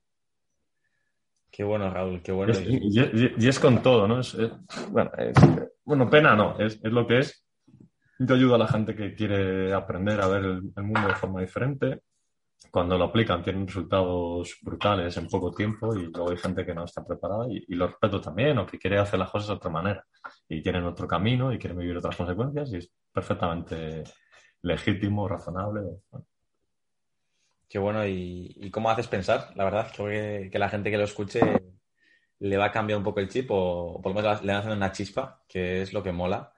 Qué 1.49 1.63
bueno, 1.63 1.89
Raúl, 1.89 2.22
qué 2.22 2.32
bueno. 2.34 2.51
Es- 2.51 2.61
y, 2.61 2.76
y- 2.99 3.34
y 3.38 3.47
es 3.47 3.59
con 3.59 3.82
todo, 3.82 4.07
¿no? 4.07 4.20
Es, 4.20 4.34
es- 4.36 4.51
bueno, 4.91 5.09
es- 5.18 5.34
bueno, 5.86 6.09
pena 6.09 6.36
no, 6.36 6.59
es, 6.59 6.76
es 6.84 6.91
lo 6.91 7.07
que 7.07 7.20
es. 7.20 7.46
Yo 8.20 8.34
ayudo 8.34 8.55
a 8.55 8.57
la 8.57 8.68
gente 8.68 8.95
que 8.95 9.13
quiere 9.13 9.74
aprender 9.74 10.20
a 10.22 10.28
ver 10.28 10.43
el, 10.43 10.84
mundo 10.84 11.07
de 11.07 11.15
forma 11.15 11.41
diferente. 11.41 12.01
Cuando 12.72 12.97
lo 12.97 13.05
aplican 13.05 13.43
tienen 13.43 13.68
resultados 13.68 14.57
brutales 14.63 15.15
en 15.18 15.28
poco 15.28 15.51
tiempo 15.51 15.95
y 15.95 16.07
luego 16.07 16.32
hay 16.32 16.38
gente 16.38 16.65
que 16.65 16.74
no 16.74 16.86
está 16.86 17.05
preparada 17.05 17.45
y, 17.47 17.76
lo 17.76 17.88
respeto 17.88 18.20
también 18.20 18.57
o 18.57 18.65
que 18.65 18.80
quiere 18.80 18.97
hacer 18.97 19.20
las 19.20 19.30
cosas 19.30 19.49
de 19.49 19.53
otra 19.53 19.70
manera 19.70 20.03
y 20.49 20.63
tienen 20.63 20.84
otro 20.86 21.07
camino 21.07 21.53
y 21.53 21.59
quieren 21.59 21.78
vivir 21.78 21.97
otras 21.97 22.15
consecuencias 22.15 22.74
y 22.74 22.78
es 22.78 22.91
perfectamente 23.13 24.03
legítimo, 24.63 25.28
razonable. 25.28 25.82
Qué 27.70 27.78
bueno, 27.78 28.07
y, 28.07 28.72
cómo 28.72 28.89
haces 28.89 29.07
pensar, 29.07 29.51
la 29.55 29.65
verdad, 29.65 29.91
creo 29.95 30.49
que, 30.49 30.57
la 30.57 30.70
gente 30.70 30.89
que 30.89 30.97
lo 30.97 31.03
escuche 31.03 31.41
le 32.39 32.57
va 32.57 32.65
a 32.65 32.72
cambiar 32.72 32.97
un 32.97 33.03
poco 33.03 33.20
el 33.20 33.30
chip 33.30 33.51
o, 33.51 33.93
o 33.93 34.01
por 34.01 34.13
lo 34.13 34.22
menos 34.22 34.43
le 34.43 34.53
va 34.53 34.57
a 34.57 34.61
hacer 34.61 34.72
una 34.72 34.91
chispa, 34.91 35.43
que 35.47 35.84
es 35.84 35.93
lo 35.93 36.01
que 36.01 36.11
mola. 36.11 36.53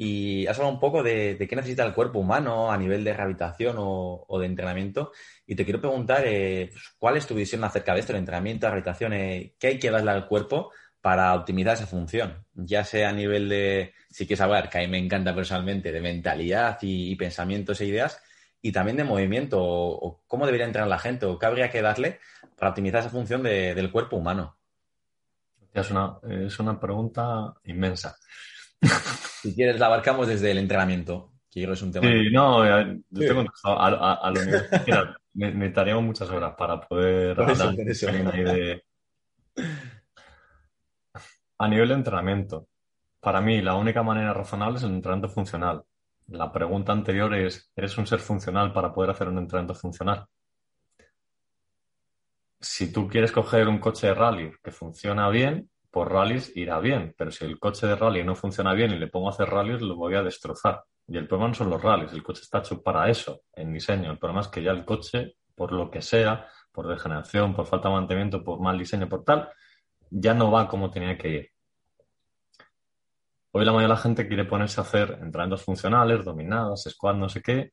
Y 0.00 0.46
has 0.46 0.56
hablado 0.56 0.74
un 0.74 0.80
poco 0.80 1.02
de, 1.02 1.36
qué 1.50 1.56
necesita 1.56 1.84
el 1.84 1.92
cuerpo 1.92 2.20
humano 2.20 2.70
a 2.70 2.78
nivel 2.78 3.02
de 3.02 3.12
rehabilitación 3.12 3.74
o, 3.80 4.38
de 4.38 4.46
entrenamiento. 4.46 5.10
Y 5.44 5.56
te 5.56 5.64
quiero 5.64 5.80
preguntar, 5.80 6.22
eh, 6.24 6.68
pues, 6.70 6.94
¿cuál 7.00 7.16
es 7.16 7.26
tu 7.26 7.34
visión 7.34 7.64
acerca 7.64 7.94
de 7.94 8.00
esto, 8.00 8.12
el 8.12 8.20
entrenamiento, 8.20 8.66
la 8.66 8.74
rehabilitación? 8.74 9.12
eh, 9.14 9.56
¿Qué 9.58 9.66
hay 9.66 9.78
que 9.80 9.90
darle 9.90 10.12
al 10.12 10.28
cuerpo 10.28 10.70
para 11.00 11.34
optimizar 11.34 11.74
esa 11.74 11.88
función? 11.88 12.46
Ya 12.54 12.84
sea 12.84 13.08
a 13.08 13.12
nivel 13.12 13.48
de, 13.48 13.92
si 14.08 14.24
quieres 14.24 14.40
hablar, 14.40 14.70
que 14.70 14.78
a 14.78 14.82
mí 14.82 14.86
me 14.86 14.98
encanta 14.98 15.34
personalmente, 15.34 15.90
de 15.90 16.00
mentalidad 16.00 16.78
y, 16.80 17.16
pensamientos 17.16 17.80
e 17.80 17.86
ideas, 17.86 18.22
y 18.62 18.70
también 18.70 18.98
de 18.98 19.02
movimiento, 19.04 19.58
o, 19.60 20.22
cómo 20.28 20.46
debería 20.46 20.66
entrenar 20.66 20.88
la 20.88 21.00
gente, 21.00 21.26
o 21.26 21.40
qué 21.40 21.46
habría 21.46 21.70
que 21.70 21.82
darle 21.82 22.20
para 22.56 22.70
optimizar 22.70 23.00
esa 23.00 23.10
función 23.10 23.42
de- 23.42 23.74
del 23.74 23.90
cuerpo 23.90 24.16
humano. 24.16 24.56
es 25.74 25.90
una, 25.90 26.18
es 26.22 26.58
una 26.60 26.78
pregunta 26.78 27.52
inmensa. 27.64 28.16
Si 29.42 29.54
quieres, 29.54 29.78
la 29.80 29.86
abarcamos 29.86 30.28
desde 30.28 30.50
el 30.50 30.58
entrenamiento, 30.58 31.32
que 31.50 31.60
yo 31.60 31.64
creo 31.66 31.74
que 31.74 31.78
es 31.78 31.82
un 31.82 31.92
tema. 31.92 32.10
Sí, 32.10 32.30
no, 32.32 32.64
yo 33.10 33.24
Sí. 33.24 33.24
te 33.24 33.34
contesto 33.34 33.68
a, 33.70 33.88
a, 33.88 34.14
a 34.14 34.30
lo 34.30 34.42
mismo. 34.44 34.62
Mira, 34.86 35.16
me- 35.34 35.52
necesitaríamos 35.52 36.04
muchas 36.04 36.30
horas 36.30 36.54
para 36.56 36.80
poder 36.80 37.38
Por 37.38 37.48
eso, 37.50 37.62
hablar 37.62 37.74
por 37.74 37.88
eso. 37.90 38.06
de... 38.06 38.82
A 41.58 41.68
nivel 41.68 41.88
de 41.88 41.94
entrenamiento, 41.94 42.68
para 43.20 43.40
mí 43.42 43.62
la 43.62 43.74
única 43.76 44.02
manera 44.02 44.34
razonable 44.34 44.78
es 44.78 44.84
el 44.84 44.92
entrenamiento 44.94 45.28
funcional. 45.34 45.84
La 46.28 46.52
pregunta 46.52 46.92
anterior 46.92 47.34
es, 47.34 47.70
¿eres 47.76 47.98
un 47.98 48.06
ser 48.06 48.20
funcional 48.20 48.72
para 48.72 48.94
poder 48.94 49.10
hacer 49.10 49.28
un 49.28 49.38
entrenamiento 49.38 49.74
funcional? 49.74 50.26
Si 52.60 52.92
tú 52.92 53.08
quieres 53.08 53.32
coger 53.32 53.66
un 53.66 53.80
coche 53.80 54.06
de 54.06 54.14
rally 54.14 54.52
que 54.62 54.70
funciona 54.70 55.28
bien, 55.28 55.68
por 55.90 56.12
rallies 56.12 56.54
irá 56.56 56.78
bien, 56.80 57.14
pero 57.16 57.30
si 57.30 57.44
el 57.44 57.58
coche 57.58 57.86
de 57.86 57.96
rally 57.96 58.22
no 58.24 58.34
funciona 58.34 58.74
bien 58.74 58.92
y 58.92 58.98
le 58.98 59.08
pongo 59.08 59.28
a 59.28 59.30
hacer 59.30 59.48
rallies, 59.48 59.80
lo 59.80 59.96
voy 59.96 60.14
a 60.14 60.22
destrozar. 60.22 60.84
Y 61.06 61.16
el 61.16 61.26
problema 61.26 61.48
no 61.48 61.54
son 61.54 61.70
los 61.70 61.82
rallies, 61.82 62.12
el 62.12 62.22
coche 62.22 62.42
está 62.42 62.58
hecho 62.58 62.82
para 62.82 63.08
eso, 63.08 63.42
en 63.54 63.72
diseño. 63.72 64.10
El 64.10 64.18
problema 64.18 64.42
es 64.42 64.48
que 64.48 64.62
ya 64.62 64.72
el 64.72 64.84
coche, 64.84 65.36
por 65.54 65.72
lo 65.72 65.90
que 65.90 66.02
sea, 66.02 66.46
por 66.72 66.86
degeneración, 66.86 67.54
por 67.54 67.66
falta 67.66 67.88
de 67.88 67.94
mantenimiento, 67.94 68.44
por 68.44 68.60
mal 68.60 68.78
diseño, 68.78 69.08
por 69.08 69.24
tal, 69.24 69.48
ya 70.10 70.34
no 70.34 70.50
va 70.50 70.68
como 70.68 70.90
tenía 70.90 71.16
que 71.16 71.28
ir. 71.28 71.50
Hoy 73.50 73.64
la 73.64 73.72
mayoría 73.72 73.88
de 73.88 73.94
la 73.94 74.00
gente 74.00 74.28
quiere 74.28 74.44
ponerse 74.44 74.80
a 74.80 74.84
hacer 74.84 75.18
entrenamientos 75.22 75.64
funcionales, 75.64 76.24
dominadas, 76.24 76.84
squat, 76.88 77.16
no 77.16 77.28
sé 77.28 77.40
qué. 77.42 77.72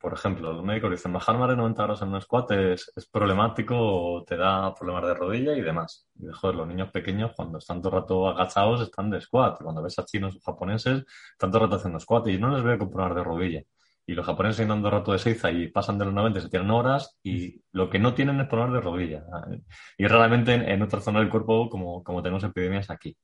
Por 0.00 0.12
ejemplo, 0.12 0.52
los 0.52 0.64
médicos 0.64 0.90
dicen 0.90 1.12
bajar 1.12 1.38
más 1.38 1.48
de 1.48 1.56
90 1.56 1.82
grados 1.82 2.02
en 2.02 2.08
un 2.12 2.20
squat 2.20 2.50
es, 2.52 2.92
problemático, 3.10 4.24
te 4.26 4.36
da 4.36 4.74
problemas 4.74 5.04
de 5.06 5.14
rodilla 5.14 5.54
y 5.54 5.62
demás. 5.62 6.08
Y 6.18 6.26
joder, 6.28 6.56
los 6.56 6.66
niños 6.66 6.90
pequeños 6.90 7.32
cuando 7.34 7.58
están 7.58 7.80
todo 7.80 7.96
el 7.96 8.02
rato 8.02 8.28
agachados 8.28 8.82
están 8.82 9.10
de 9.10 9.20
squat. 9.20 9.62
Cuando 9.62 9.82
ves 9.82 9.98
a 9.98 10.04
chinos 10.04 10.36
o 10.36 10.40
japoneses 10.40 11.04
están 11.32 11.50
todo 11.50 11.64
el 11.64 11.70
rato 11.70 11.76
haciendo 11.76 12.00
squat 12.00 12.28
y 12.28 12.38
no 12.38 12.50
les 12.50 12.62
veo 12.62 12.78
con 12.78 12.90
problemas 12.90 13.16
de 13.16 13.24
rodilla. 13.24 13.62
Y 14.06 14.14
los 14.14 14.26
japoneses 14.26 14.56
siguen 14.56 14.68
dando 14.68 14.90
rato 14.90 15.12
de 15.12 15.18
seiza 15.18 15.50
y 15.50 15.68
pasan 15.68 15.98
de 15.98 16.04
los 16.04 16.14
90 16.14 16.38
y 16.38 16.42
se 16.42 16.48
tiran 16.48 16.70
horas 16.70 17.18
y 17.22 17.62
lo 17.72 17.90
que 17.90 17.98
no 17.98 18.14
tienen 18.14 18.40
es 18.40 18.48
problemas 18.48 18.74
de 18.74 18.80
rodilla. 18.80 19.24
Y 19.98 20.06
raramente 20.06 20.54
en, 20.54 20.68
en 20.68 20.82
otra 20.82 21.00
zona 21.00 21.20
del 21.20 21.30
cuerpo 21.30 21.68
como, 21.70 22.04
como 22.04 22.22
tenemos 22.22 22.44
epidemias 22.44 22.90
aquí. 22.90 23.16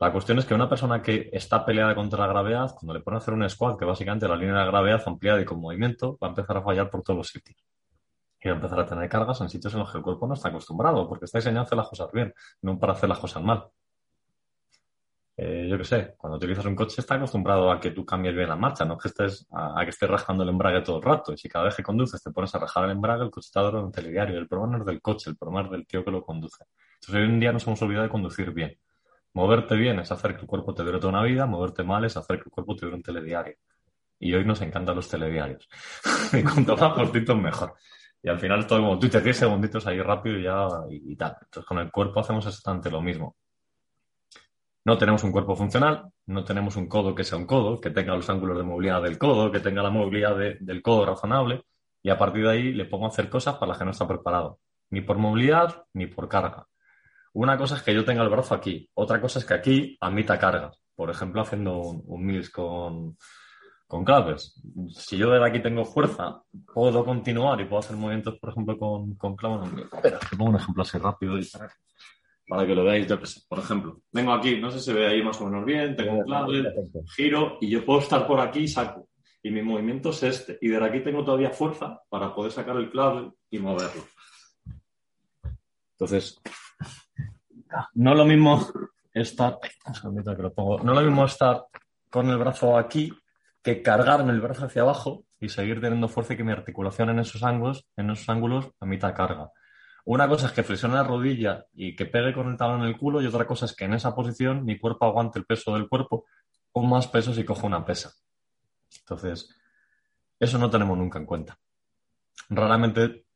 La 0.00 0.12
cuestión 0.12 0.38
es 0.38 0.44
que 0.44 0.54
una 0.54 0.68
persona 0.68 1.02
que 1.02 1.28
está 1.32 1.64
peleada 1.64 1.94
contra 1.94 2.20
la 2.20 2.28
gravedad, 2.28 2.72
cuando 2.78 2.94
le 2.94 3.00
ponen 3.00 3.16
a 3.16 3.18
hacer 3.18 3.34
un 3.34 3.48
squat, 3.50 3.78
que 3.78 3.84
básicamente 3.84 4.28
la 4.28 4.36
línea 4.36 4.54
de 4.54 4.60
la 4.60 4.66
gravedad 4.66 5.02
ampliada 5.06 5.40
y 5.40 5.44
con 5.44 5.60
movimiento, 5.60 6.16
va 6.22 6.28
a 6.28 6.30
empezar 6.30 6.56
a 6.56 6.62
fallar 6.62 6.88
por 6.88 7.02
todos 7.02 7.16
los 7.16 7.26
sitios. 7.28 7.56
Y 8.40 8.48
va 8.48 8.54
a 8.54 8.56
empezar 8.56 8.78
a 8.78 8.86
tener 8.86 9.08
cargas 9.08 9.40
en 9.40 9.48
sitios 9.48 9.72
en 9.74 9.80
los 9.80 9.90
que 9.90 9.98
el 9.98 10.04
cuerpo 10.04 10.28
no 10.28 10.34
está 10.34 10.50
acostumbrado, 10.50 11.08
porque 11.08 11.24
está 11.24 11.38
diseñado 11.38 11.62
a 11.62 11.66
hacer 11.66 11.78
las 11.78 11.88
cosas 11.88 12.12
bien, 12.12 12.32
no 12.62 12.78
para 12.78 12.92
hacer 12.92 13.08
las 13.08 13.18
cosas 13.18 13.42
mal. 13.42 13.64
Eh, 15.36 15.68
yo 15.70 15.78
qué 15.78 15.84
sé, 15.84 16.14
cuando 16.16 16.36
utilizas 16.36 16.64
un 16.64 16.74
coche 16.74 17.00
está 17.00 17.14
acostumbrado 17.14 17.70
a 17.70 17.78
que 17.78 17.92
tú 17.92 18.04
cambies 18.04 18.34
bien 18.34 18.48
la 18.48 18.56
marcha, 18.56 18.84
no 18.84 18.98
que 18.98 19.06
estés 19.06 19.46
a, 19.52 19.84
que 19.84 19.90
estés 19.90 20.10
rajando 20.10 20.42
el 20.42 20.48
embrague 20.48 20.80
todo 20.82 20.96
el 20.96 21.02
rato. 21.02 21.32
Y 21.32 21.38
si 21.38 21.48
cada 21.48 21.64
vez 21.66 21.76
que 21.76 21.82
conduces 21.82 22.22
te 22.22 22.30
pones 22.30 22.54
a 22.54 22.58
rajar 22.58 22.84
el 22.84 22.92
embrague, 22.92 23.24
el 23.24 23.30
coche 23.30 23.46
está 23.46 23.68
en 23.68 23.86
el 23.86 23.92
telediario. 23.92 24.38
El 24.38 24.48
problema 24.48 24.76
no 24.76 24.82
es 24.82 24.86
del 24.86 25.00
coche, 25.00 25.30
el 25.30 25.36
problema 25.36 25.62
es 25.62 25.70
del 25.70 25.86
tío 25.86 26.04
que 26.04 26.10
lo 26.10 26.22
conduce. 26.22 26.64
Entonces 26.94 27.14
hoy 27.14 27.28
en 27.28 27.40
día 27.40 27.52
nos 27.52 27.66
hemos 27.66 27.80
olvidado 27.82 28.04
de 28.04 28.10
conducir 28.10 28.50
bien. 28.52 28.76
Moverte 29.38 29.76
bien 29.76 30.00
es 30.00 30.10
hacer 30.10 30.34
que 30.34 30.40
el 30.40 30.46
cuerpo 30.48 30.74
te 30.74 30.82
dure 30.82 30.98
toda 30.98 31.10
una 31.10 31.22
vida, 31.22 31.46
moverte 31.46 31.84
mal 31.84 32.04
es 32.04 32.16
hacer 32.16 32.38
que 32.38 32.46
el 32.46 32.50
cuerpo 32.50 32.74
te 32.74 32.86
dure 32.86 32.96
un 32.96 33.04
telediario. 33.04 33.54
Y 34.18 34.34
hoy 34.34 34.44
nos 34.44 34.60
encantan 34.62 34.96
los 34.96 35.08
telediarios. 35.08 35.68
y 36.32 36.42
cuanto 36.42 36.76
más 36.76 36.92
cortitos, 36.92 37.40
mejor. 37.40 37.74
Y 38.20 38.28
al 38.28 38.40
final 38.40 38.66
todo 38.66 38.80
como 38.80 38.98
Twitter, 38.98 39.22
10 39.22 39.36
segunditos 39.36 39.86
ahí 39.86 40.02
rápido 40.02 40.40
y 40.40 40.42
ya 40.42 40.66
y, 40.90 41.14
tal. 41.14 41.36
Entonces 41.40 41.64
con 41.68 41.78
el 41.78 41.92
cuerpo 41.92 42.18
hacemos 42.18 42.48
exactamente 42.48 42.90
lo 42.90 43.00
mismo. 43.00 43.36
No 44.84 44.98
tenemos 44.98 45.22
un 45.22 45.30
cuerpo 45.30 45.54
funcional, 45.54 46.10
no 46.26 46.42
tenemos 46.42 46.74
un 46.74 46.88
codo 46.88 47.14
que 47.14 47.22
sea 47.22 47.38
un 47.38 47.46
codo, 47.46 47.80
que 47.80 47.90
tenga 47.90 48.16
los 48.16 48.28
ángulos 48.28 48.58
de 48.58 48.64
movilidad 48.64 49.00
del 49.04 49.18
codo, 49.18 49.52
que 49.52 49.60
tenga 49.60 49.84
la 49.84 49.90
movilidad 49.90 50.36
de, 50.36 50.56
del 50.58 50.82
codo 50.82 51.06
razonable, 51.06 51.62
y 52.02 52.10
a 52.10 52.18
partir 52.18 52.42
de 52.42 52.50
ahí 52.50 52.72
le 52.72 52.86
pongo 52.86 53.04
a 53.04 53.10
hacer 53.10 53.30
cosas 53.30 53.54
para 53.54 53.68
las 53.68 53.78
que 53.78 53.84
no 53.84 53.92
está 53.92 54.08
preparado, 54.08 54.58
ni 54.90 55.00
por 55.00 55.16
movilidad 55.16 55.84
ni 55.92 56.08
por 56.08 56.28
carga. 56.28 56.66
Una 57.34 57.56
cosa 57.56 57.76
es 57.76 57.82
que 57.82 57.94
yo 57.94 58.04
tenga 58.04 58.22
el 58.22 58.30
brazo 58.30 58.54
aquí, 58.54 58.88
otra 58.94 59.20
cosa 59.20 59.38
es 59.38 59.44
que 59.44 59.54
aquí 59.54 59.96
admita 60.00 60.38
cargas. 60.38 60.80
Por 60.94 61.10
ejemplo, 61.10 61.42
haciendo 61.42 61.78
un, 61.78 62.02
un 62.06 62.42
con, 62.52 63.16
con 63.88 64.04
clavers. 64.04 64.60
Si 64.90 65.16
yo 65.16 65.30
de 65.30 65.48
aquí 65.48 65.60
tengo 65.60 65.84
fuerza, 65.84 66.42
puedo 66.74 67.04
continuar 67.04 67.60
y 67.60 67.64
puedo 67.64 67.80
hacer 67.80 67.96
movimientos, 67.96 68.38
por 68.38 68.50
ejemplo, 68.50 68.78
con, 68.78 69.14
con 69.14 69.34
clavos. 69.34 69.68
Espera, 69.92 70.18
te 70.18 70.36
pongo 70.36 70.50
un 70.50 70.56
ejemplo 70.56 70.82
así 70.82 70.98
rápido 70.98 71.38
y 71.38 71.48
para, 72.46 72.66
que 72.66 72.74
lo 72.74 72.84
veáis. 72.84 73.06
Yo 73.06 73.18
por 73.48 73.58
ejemplo, 73.60 74.02
vengo 74.12 74.32
aquí, 74.32 74.58
no 74.60 74.70
sé 74.70 74.78
si 74.78 74.86
se 74.86 74.92
ve 74.92 75.06
ahí 75.06 75.22
más 75.22 75.40
o 75.40 75.46
menos 75.46 75.64
bien, 75.64 75.96
tengo 75.96 76.18
un 76.18 76.24
clave, 76.24 76.70
giro 77.16 77.56
y 77.62 77.70
yo 77.70 77.84
puedo 77.84 78.00
estar 78.00 78.26
por 78.26 78.40
aquí 78.40 78.60
y 78.60 78.68
saco. 78.68 79.08
y 79.42 79.50
mi 79.50 79.62
movimiento 79.62 80.10
es 80.10 80.22
este. 80.22 80.58
Y 80.60 80.68
de 80.68 80.84
aquí 80.84 81.00
tengo 81.00 81.24
todavía 81.24 81.50
fuerza 81.50 82.02
para 82.10 82.34
poder 82.34 82.52
sacar 82.52 82.76
el 82.76 82.90
clave 82.90 83.30
y 83.50 83.58
moverlo. 83.58 84.04
Entonces, 85.92 86.40
no 87.94 88.14
lo 88.14 88.24
mismo 88.24 88.66
estar, 89.12 89.58
lo 90.04 90.80
no 90.82 90.94
lo 90.94 91.00
mismo 91.02 91.24
estar 91.24 91.64
con 92.10 92.28
el 92.30 92.38
brazo 92.38 92.78
aquí 92.78 93.12
que 93.62 93.82
cargarme 93.82 94.32
el 94.32 94.40
brazo 94.40 94.66
hacia 94.66 94.82
abajo 94.82 95.24
y 95.40 95.48
seguir 95.48 95.80
teniendo 95.80 96.08
fuerza 96.08 96.34
y 96.34 96.36
que 96.36 96.44
mi 96.44 96.52
articulación 96.52 97.10
en 97.10 97.18
esos 97.18 97.42
ángulos, 97.42 97.86
en 97.96 98.10
esos 98.10 98.28
ángulos, 98.28 98.70
a 98.80 98.86
mitad 98.86 99.14
carga. 99.14 99.50
Una 100.04 100.26
cosa 100.26 100.46
es 100.46 100.52
que 100.52 100.62
flexione 100.62 100.94
la 100.94 101.04
rodilla 101.04 101.66
y 101.74 101.94
que 101.94 102.06
pegue 102.06 102.32
con 102.32 102.48
el 102.48 102.56
talón 102.56 102.80
en 102.80 102.86
el 102.86 102.96
culo 102.96 103.20
y 103.20 103.26
otra 103.26 103.46
cosa 103.46 103.66
es 103.66 103.74
que 103.74 103.84
en 103.84 103.94
esa 103.94 104.14
posición 104.14 104.64
mi 104.64 104.78
cuerpo 104.78 105.04
aguante 105.04 105.38
el 105.38 105.44
peso 105.44 105.74
del 105.74 105.88
cuerpo 105.88 106.24
o 106.72 106.82
más 106.82 107.06
peso 107.08 107.34
si 107.34 107.44
cojo 107.44 107.66
una 107.66 107.84
pesa. 107.84 108.12
Entonces, 109.00 109.54
eso 110.40 110.58
no 110.58 110.70
tenemos 110.70 110.96
nunca 110.96 111.18
en 111.18 111.26
cuenta. 111.26 111.58
Raramente 112.48 113.26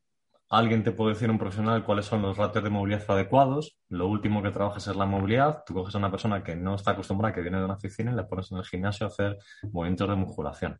alguien 0.53 0.83
te 0.83 0.91
puede 0.91 1.13
decir, 1.13 1.31
un 1.31 1.39
profesional, 1.39 1.83
cuáles 1.83 2.05
son 2.05 2.21
los 2.21 2.37
ratios 2.37 2.63
de 2.63 2.69
movilidad 2.69 3.03
adecuados. 3.07 3.75
Lo 3.89 4.07
último 4.07 4.43
que 4.43 4.51
trabajas 4.51 4.87
es 4.87 4.95
la 4.95 5.07
movilidad. 5.07 5.63
Tú 5.65 5.73
coges 5.73 5.95
a 5.95 5.97
una 5.97 6.11
persona 6.11 6.43
que 6.43 6.55
no 6.55 6.75
está 6.75 6.91
acostumbrada, 6.91 7.33
que 7.33 7.41
viene 7.41 7.57
de 7.57 7.65
una 7.65 7.73
oficina 7.73 8.11
y 8.11 8.15
le 8.15 8.23
pones 8.23 8.51
en 8.51 8.59
el 8.59 8.63
gimnasio 8.63 9.07
a 9.07 9.09
hacer 9.09 9.37
movimientos 9.71 10.07
de 10.07 10.15
musculación. 10.15 10.79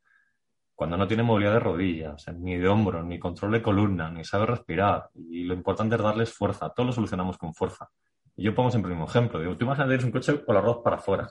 Cuando 0.75 0.95
no 0.95 1.07
tiene 1.07 1.23
movilidad 1.23 1.53
de 1.53 1.59
rodillas, 1.59 2.27
ni 2.37 2.55
de 2.57 2.67
hombros, 2.67 3.03
ni 3.05 3.17
control 3.17 3.53
de 3.53 3.63
columna, 3.63 4.11
ni 4.11 4.23
sabe 4.23 4.45
respirar. 4.45 5.09
Y 5.15 5.43
lo 5.43 5.55
importante 5.55 5.95
es 5.95 6.01
darles 6.01 6.31
fuerza. 6.31 6.69
Todo 6.69 6.87
lo 6.87 6.91
solucionamos 6.91 7.37
con 7.39 7.55
fuerza. 7.55 7.89
Y 8.35 8.43
yo 8.43 8.53
pongo 8.53 8.69
siempre 8.69 8.91
mismo 8.91 9.07
ejemplo. 9.07 9.39
Digo, 9.39 9.57
tú 9.57 9.65
imagínate 9.65 10.05
un 10.05 10.11
coche 10.11 10.43
con 10.45 10.53
la 10.53 10.61
ruedas 10.61 10.81
para 10.83 10.97
afuera. 10.97 11.27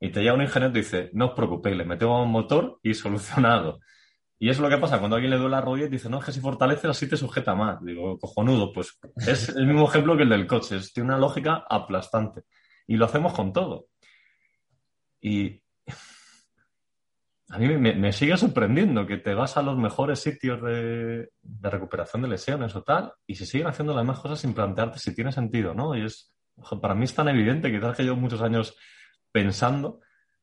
Y 0.00 0.10
te 0.10 0.20
llega 0.20 0.34
un 0.34 0.42
ingeniero 0.42 0.70
y 0.70 0.72
te 0.72 0.78
dice, 0.80 1.10
no 1.12 1.26
os 1.26 1.32
preocupéis, 1.32 1.76
le 1.76 1.84
metemos 1.84 2.24
un 2.24 2.32
motor 2.32 2.80
y 2.82 2.94
solucionado. 2.94 3.78
Y 4.40 4.48
es 4.50 4.58
lo 4.58 4.68
que 4.68 4.78
pasa 4.78 4.98
cuando 4.98 5.16
alguien 5.16 5.30
le 5.32 5.36
duele 5.38 5.56
la 5.56 5.60
rodilla 5.60 5.86
y 5.86 5.90
dice, 5.90 6.08
no, 6.08 6.20
es 6.20 6.24
que 6.24 6.32
si 6.32 6.40
fortaleces 6.40 6.84
así 6.84 7.08
te 7.08 7.16
sujeta 7.16 7.54
más. 7.54 7.82
Digo, 7.84 8.18
cojonudo, 8.18 8.72
pues 8.72 8.98
es 9.16 9.48
el 9.48 9.66
mismo 9.66 9.88
ejemplo 9.88 10.16
que 10.16 10.22
el 10.22 10.28
del 10.28 10.46
coche, 10.46 10.78
tiene 10.94 11.08
una 11.08 11.18
lógica 11.18 11.64
aplastante. 11.68 12.42
Y 12.86 12.96
lo 12.96 13.06
hacemos 13.06 13.32
con 13.32 13.52
todo. 13.52 13.86
Y 15.20 15.60
a 17.50 17.58
mí 17.58 17.66
me, 17.78 18.12
sigue 18.12 18.36
sorprendiendo 18.36 19.06
que 19.06 19.16
te 19.16 19.32
vas 19.32 19.56
a 19.56 19.62
los 19.62 19.76
mejores 19.78 20.20
sitios 20.20 20.62
de, 20.62 21.30
recuperación 21.62 22.22
de 22.22 22.28
lesiones 22.28 22.76
o 22.76 22.82
tal, 22.82 23.14
y 23.26 23.36
se 23.36 23.46
siguen 23.46 23.68
haciendo 23.68 23.94
las 23.94 24.04
mismas 24.04 24.20
cosas 24.20 24.38
sin 24.38 24.52
plantearte 24.52 24.98
si 24.98 25.14
tiene 25.14 25.32
sentido, 25.32 25.72
¿no? 25.72 25.96
Y 25.96 26.04
es, 26.04 26.34
para 26.82 26.94
mí 26.94 27.04
es 27.04 27.14
tan 27.14 27.28
evidente, 27.28 27.72
quizás 27.72 27.96
que 27.96 28.02
llevo 28.02 28.16
muchos 28.16 28.42
años 28.42 28.76
pensando 29.32 30.00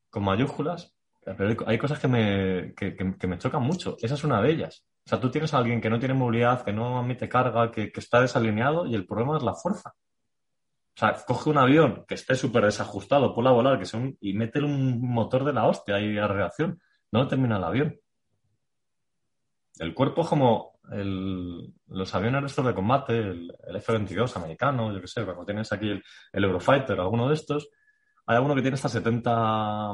con 0.10 0.24
mayúsculas, 0.24 0.95
pero 1.26 1.56
hay 1.66 1.78
cosas 1.80 2.00
que 2.00 2.08
me, 2.08 2.74
que, 2.76 3.28
me 3.28 3.38
chocan 3.40 3.64
mucho. 3.64 3.98
Esa 4.00 4.14
es 4.14 4.24
una 4.24 4.42
de 4.42 4.52
ellas. 4.52 4.86
O 5.06 5.10
sea, 5.10 5.20
tú 5.20 5.32
tienes 5.32 5.54
a 5.54 5.58
alguien 5.58 5.82
que 5.82 5.90
no 5.90 5.98
tiene 5.98 6.14
movilidad, 6.14 6.64
que 6.64 6.72
no 6.72 7.00
admite 7.00 7.28
carga, 7.28 7.72
que, 7.72 7.92
está 7.96 8.22
desalineado 8.22 8.86
y 8.86 8.94
el 8.94 9.08
problema 9.08 9.38
es 9.38 9.44
la 9.44 9.56
fuerza. 9.56 9.96
O 10.96 10.98
sea, 10.98 11.16
coge 11.26 11.50
un 11.50 11.58
avión 11.58 12.06
que 12.08 12.14
esté 12.14 12.36
súper 12.36 12.66
desajustado, 12.66 13.34
ponlo 13.34 13.50
a 13.50 13.54
volar 13.54 13.80
que 13.80 13.86
son, 13.86 14.16
y 14.22 14.34
métele 14.34 14.68
un 14.68 15.02
motor 15.02 15.44
de 15.44 15.54
la 15.54 15.66
hostia 15.66 16.00
y 16.00 16.18
a 16.18 16.28
reacción. 16.28 16.80
No 17.12 17.28
termina 17.28 17.58
el 17.58 17.64
avión. 17.64 18.00
El 19.80 19.94
cuerpo 19.96 20.22
es 20.22 20.28
como 20.28 20.76
los 21.88 22.14
aviones 22.14 22.46
estos 22.46 22.68
de 22.68 22.76
combate, 22.76 23.18
el, 23.18 23.52
F-22 23.76 24.36
americano, 24.38 24.94
yo 24.94 25.02
qué 25.02 25.08
sé, 25.08 25.26
cuando 25.26 25.44
tienes 25.44 25.72
aquí 25.72 25.90
el, 25.90 26.04
el 26.32 26.44
Eurofighter, 26.44 27.00
alguno 27.00 27.28
de 27.28 27.34
estos, 27.34 27.70
hay 28.28 28.36
alguno 28.36 28.54
que 28.54 28.62
tiene 28.62 28.76
hasta 28.76 28.90
70 28.90 29.94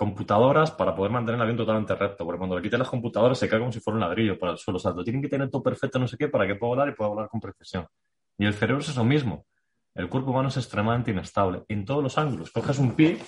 computadoras 0.00 0.70
para 0.70 0.94
poder 0.94 1.12
mantener 1.12 1.34
el 1.34 1.42
avión 1.42 1.58
totalmente 1.58 1.94
recto, 1.94 2.24
porque 2.24 2.38
cuando 2.38 2.56
le 2.56 2.62
quiten 2.62 2.78
las 2.78 2.88
computadoras 2.88 3.38
se 3.38 3.50
cae 3.50 3.58
como 3.58 3.70
si 3.70 3.80
fuera 3.80 3.96
un 3.96 4.00
ladrillo 4.00 4.38
para 4.38 4.52
el 4.52 4.58
suelo. 4.58 4.80
O 4.82 5.04
tienen 5.04 5.20
que 5.20 5.28
tener 5.28 5.50
todo 5.50 5.62
perfecto, 5.62 5.98
no 5.98 6.08
sé 6.08 6.16
qué, 6.16 6.28
para 6.28 6.46
que 6.46 6.54
pueda 6.54 6.70
volar 6.70 6.88
y 6.88 6.92
pueda 6.92 7.10
volar 7.10 7.28
con 7.28 7.38
precisión. 7.38 7.86
Y 8.38 8.46
el 8.46 8.54
cerebro 8.54 8.80
es 8.80 8.88
eso 8.88 9.04
mismo. 9.04 9.44
El 9.94 10.08
cuerpo 10.08 10.30
humano 10.30 10.48
es 10.48 10.56
extremadamente 10.56 11.10
inestable 11.10 11.64
en 11.68 11.84
todos 11.84 12.02
los 12.02 12.16
ángulos. 12.16 12.50
Coges 12.50 12.78
un 12.78 12.92
pie 12.92 13.18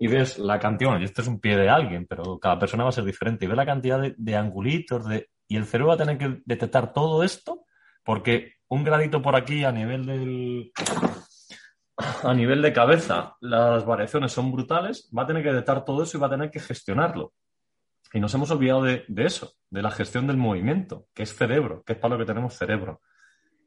y 0.00 0.08
ves 0.08 0.40
la 0.40 0.58
cantidad, 0.58 0.90
bueno, 0.90 1.02
y 1.02 1.04
este 1.04 1.22
es 1.22 1.28
un 1.28 1.38
pie 1.38 1.56
de 1.56 1.68
alguien, 1.68 2.04
pero 2.08 2.36
cada 2.40 2.58
persona 2.58 2.82
va 2.82 2.88
a 2.88 2.92
ser 2.92 3.04
diferente, 3.04 3.44
y 3.44 3.48
ves 3.48 3.56
la 3.56 3.66
cantidad 3.66 4.00
de, 4.00 4.16
de 4.18 4.34
angulitos, 4.34 5.06
de, 5.06 5.28
y 5.46 5.56
el 5.56 5.66
cerebro 5.66 5.90
va 5.90 5.94
a 5.94 5.98
tener 5.98 6.18
que 6.18 6.42
detectar 6.44 6.92
todo 6.92 7.22
esto, 7.22 7.64
porque 8.02 8.54
un 8.66 8.82
gradito 8.82 9.22
por 9.22 9.36
aquí 9.36 9.62
a 9.62 9.70
nivel 9.70 10.04
del, 10.04 10.72
a 12.22 12.34
nivel 12.34 12.62
de 12.62 12.72
cabeza 12.72 13.36
las 13.40 13.84
variaciones 13.84 14.32
son 14.32 14.52
brutales, 14.52 15.10
va 15.16 15.22
a 15.22 15.26
tener 15.26 15.42
que 15.42 15.50
detectar 15.50 15.84
todo 15.84 16.02
eso 16.02 16.16
y 16.16 16.20
va 16.20 16.26
a 16.28 16.30
tener 16.30 16.50
que 16.50 16.60
gestionarlo. 16.60 17.32
Y 18.12 18.20
nos 18.20 18.34
hemos 18.34 18.50
olvidado 18.50 18.82
de, 18.82 19.04
eso, 19.16 19.54
de 19.70 19.82
la 19.82 19.90
gestión 19.90 20.26
del 20.26 20.36
movimiento, 20.36 21.06
que 21.14 21.22
es 21.22 21.34
cerebro, 21.34 21.82
que 21.82 21.94
es 21.94 21.98
para 21.98 22.14
lo 22.14 22.18
que 22.18 22.26
tenemos 22.26 22.54
cerebro. 22.54 23.00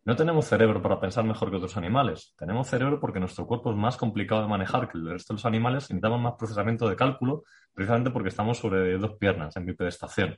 No 0.03 0.15
tenemos 0.15 0.45
cerebro 0.45 0.83
para 0.83 0.99
pensar 0.99 1.23
mejor 1.23 1.49
que 1.49 1.55
otros 1.55 1.77
animales. 1.77 2.35
Tenemos 2.37 2.67
cerebro 2.67 2.99
porque 2.99 3.19
nuestro 3.19 3.47
cuerpo 3.47 3.71
es 3.71 3.77
más 3.77 3.97
complicado 3.97 4.43
de 4.43 4.47
manejar 4.47 4.87
que 4.87 4.99
el 4.99 5.09
resto 5.09 5.33
de 5.33 5.37
los 5.37 5.45
animales 5.45 5.89
necesitamos 5.89 6.21
más 6.21 6.33
procesamiento 6.37 6.87
de 6.87 6.95
cálculo, 6.95 7.43
precisamente 7.73 8.11
porque 8.11 8.29
estamos 8.29 8.59
sobre 8.59 8.99
dos 8.99 9.13
piernas 9.17 9.57
en 9.57 9.65
bipedestación. 9.65 10.37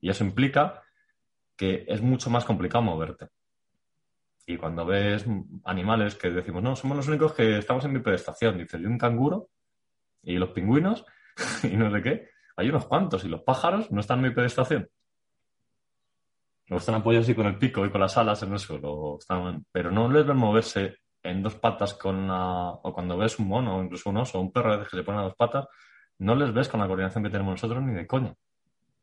Y 0.00 0.10
eso 0.10 0.22
implica 0.22 0.82
que 1.56 1.84
es 1.88 2.00
mucho 2.00 2.30
más 2.30 2.44
complicado 2.44 2.82
moverte. 2.82 3.26
Y 4.48 4.56
cuando 4.56 4.86
ves 4.86 5.26
animales 5.64 6.14
que 6.14 6.30
decimos, 6.30 6.62
no, 6.62 6.74
somos 6.74 6.96
los 6.96 7.06
únicos 7.06 7.34
que 7.34 7.58
estamos 7.58 7.84
en 7.84 7.92
bipedestación, 7.92 8.56
dices, 8.56 8.80
¿y 8.80 8.86
un 8.86 8.96
canguro? 8.96 9.50
¿Y 10.22 10.36
los 10.38 10.48
pingüinos? 10.52 11.04
y 11.64 11.76
no 11.76 11.90
sé 11.92 12.02
qué. 12.02 12.30
Hay 12.56 12.70
unos 12.70 12.86
cuantos, 12.86 13.22
y 13.26 13.28
los 13.28 13.42
pájaros 13.42 13.90
no 13.90 14.00
están 14.00 14.20
en 14.20 14.30
bipedestación. 14.30 14.88
No 16.70 16.78
están 16.78 16.94
apoyados 16.94 17.26
así 17.26 17.34
con 17.34 17.44
el 17.44 17.58
pico 17.58 17.84
y 17.84 17.90
con 17.90 18.00
las 18.00 18.16
alas 18.16 18.42
en 18.42 18.54
el 18.54 18.58
suelo, 18.58 19.18
pero 19.70 19.90
no 19.90 20.10
les 20.10 20.26
ven 20.26 20.38
moverse 20.38 20.96
en 21.22 21.42
dos 21.42 21.56
patas 21.56 21.92
con 21.92 22.26
la... 22.26 22.70
o 22.70 22.94
cuando 22.94 23.18
ves 23.18 23.38
un 23.38 23.48
mono, 23.48 23.76
o 23.76 23.82
incluso 23.82 24.08
un 24.08 24.16
oso, 24.16 24.38
o 24.38 24.40
un 24.40 24.50
perro 24.50 24.82
que 24.82 24.96
se 24.96 25.02
pone 25.02 25.18
a 25.18 25.24
dos 25.24 25.36
patas, 25.36 25.66
no 26.20 26.34
les 26.34 26.54
ves 26.54 26.70
con 26.70 26.80
la 26.80 26.86
coordinación 26.86 27.22
que 27.22 27.28
tenemos 27.28 27.52
nosotros 27.52 27.82
ni 27.82 27.92
de 27.92 28.06
coña. 28.06 28.34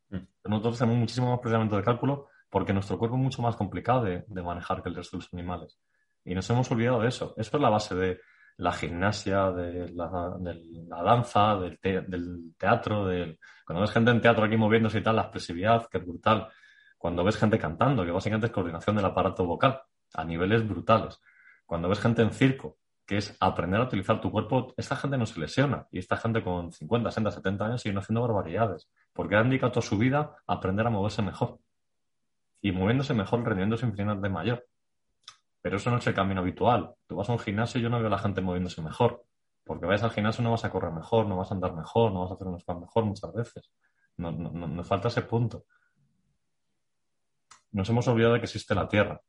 Mm. 0.10 0.18
Nosotros 0.46 0.80
tenemos 0.80 1.00
muchísimo 1.02 1.30
más 1.30 1.39
procesamiento 1.39 1.78
de 1.78 1.84
cálculo 1.84 2.30
porque 2.50 2.74
nuestro 2.74 2.98
cuerpo 2.98 3.18
es 3.18 3.24
mucho 3.24 3.41
más 3.41 3.56
complicado 3.56 4.04
de, 4.04 4.24
manejar 4.41 4.82
que 4.82 4.89
el 4.89 4.96
resto 4.96 5.18
de 5.18 5.24
los 5.24 5.34
animales. 5.34 5.78
Y 6.24 6.34
nos 6.34 6.50
hemos 6.50 6.70
olvidado 6.72 7.02
de 7.02 7.10
eso. 7.10 7.34
Eso 7.38 7.58
es 7.58 7.62
la 7.62 7.70
base 7.70 7.96
de 7.96 8.20
la 8.58 8.72
gimnasia, 8.72 9.52
de 9.52 9.89
la, 9.89 10.10
danza, 11.04 11.58
del, 11.58 12.54
teatro. 12.58 13.08
Cuando 13.66 13.82
ves 13.82 13.91
gente 13.91 14.12
en 14.12 14.22
teatro 14.22 14.46
aquí 14.46 14.58
moviéndose 14.58 15.00
y 15.00 15.04
tal, 15.04 15.18
la 15.18 15.24
expresividad, 15.24 15.88
que 15.88 15.98
es 15.98 16.06
brutal. 16.06 16.48
Cuando 16.98 17.24
ves 17.24 17.38
gente 17.38 17.60
cantando, 17.60 18.06
que 18.06 18.12
básicamente 18.12 18.48
es 18.48 18.54
coordinación 18.54 18.96
del 18.96 19.06
aparato 19.06 19.46
vocal 19.46 19.82
a 20.14 20.24
niveles 20.24 20.68
brutales. 20.68 21.22
Cuando 21.66 21.89
ves 21.89 22.00
gente 22.00 22.22
en 22.22 22.32
circo, 22.32 22.78
que 23.06 23.18
es 23.18 23.38
aprender 23.39 23.82
a 23.82 23.84
utilizar 23.84 24.20
tu 24.20 24.32
cuerpo, 24.32 24.74
esta 24.78 24.96
gente 24.96 25.18
no 25.18 25.26
se 25.26 25.39
lesiona. 25.39 25.88
Y 25.91 26.00
esta 26.00 26.18
gente 26.18 26.41
con 26.43 26.72
50, 26.72 27.12
60, 27.12 27.32
70 27.32 27.66
años 27.66 27.82
sigue 27.82 27.98
haciendo 27.98 28.22
barbaridades. 28.22 28.89
Porque 29.14 29.36
ha 29.36 29.43
dedicado 29.43 29.74
toda 29.74 29.86
su 29.86 29.98
vida 29.98 30.38
a 30.48 30.54
aprender 30.54 30.88
a 30.88 30.89
moverse 30.89 31.22
mejor 31.22 31.60
y 32.66 32.72
moviéndose 32.72 33.13
mejor, 33.13 33.43
rendiéndose 33.43 33.86
de 33.86 34.30
mayor. 34.30 34.66
Pero 35.61 35.78
eso 35.78 35.91
no 35.91 35.97
es 35.97 36.07
el 36.07 36.16
camino 36.16 36.41
habitual. 36.41 36.95
Tú 37.05 37.16
vas 37.16 37.30
a 37.30 37.34
un 37.34 37.38
gimnasio 37.38 37.80
y 37.80 37.84
yo 37.84 37.91
no 37.91 37.99
veo 37.99 38.07
a 38.07 38.09
la 38.09 38.18
gente 38.18 38.41
moviéndose 38.41 38.82
mejor. 38.82 39.24
Porque 39.63 39.86
vayas 39.86 40.01
al 40.01 40.09
gimnasio 40.09 40.43
no 40.43 40.49
vas 40.49 40.66
a 40.66 40.72
correr 40.72 40.91
mejor, 40.91 41.28
no 41.28 41.38
vas 41.38 41.51
a 41.51 41.53
andar 41.53 41.76
mejor, 41.76 42.11
no 42.11 42.22
vas 42.22 42.32
a 42.32 42.34
hacer 42.34 42.47
un 42.47 42.59
squat 42.59 42.80
mejor 42.80 43.05
muchas 43.05 43.32
veces. 43.36 43.72
No, 44.18 44.32
nos 44.32 44.88
falta 44.88 45.09
ese 45.09 45.22
punto. 45.22 45.66
Nos 47.72 47.88
hemos 47.88 48.07
olvidado 48.07 48.34
de 48.34 48.39
que 48.39 48.45
existe 48.45 48.74
la 48.74 48.88
tierra. 48.88 49.22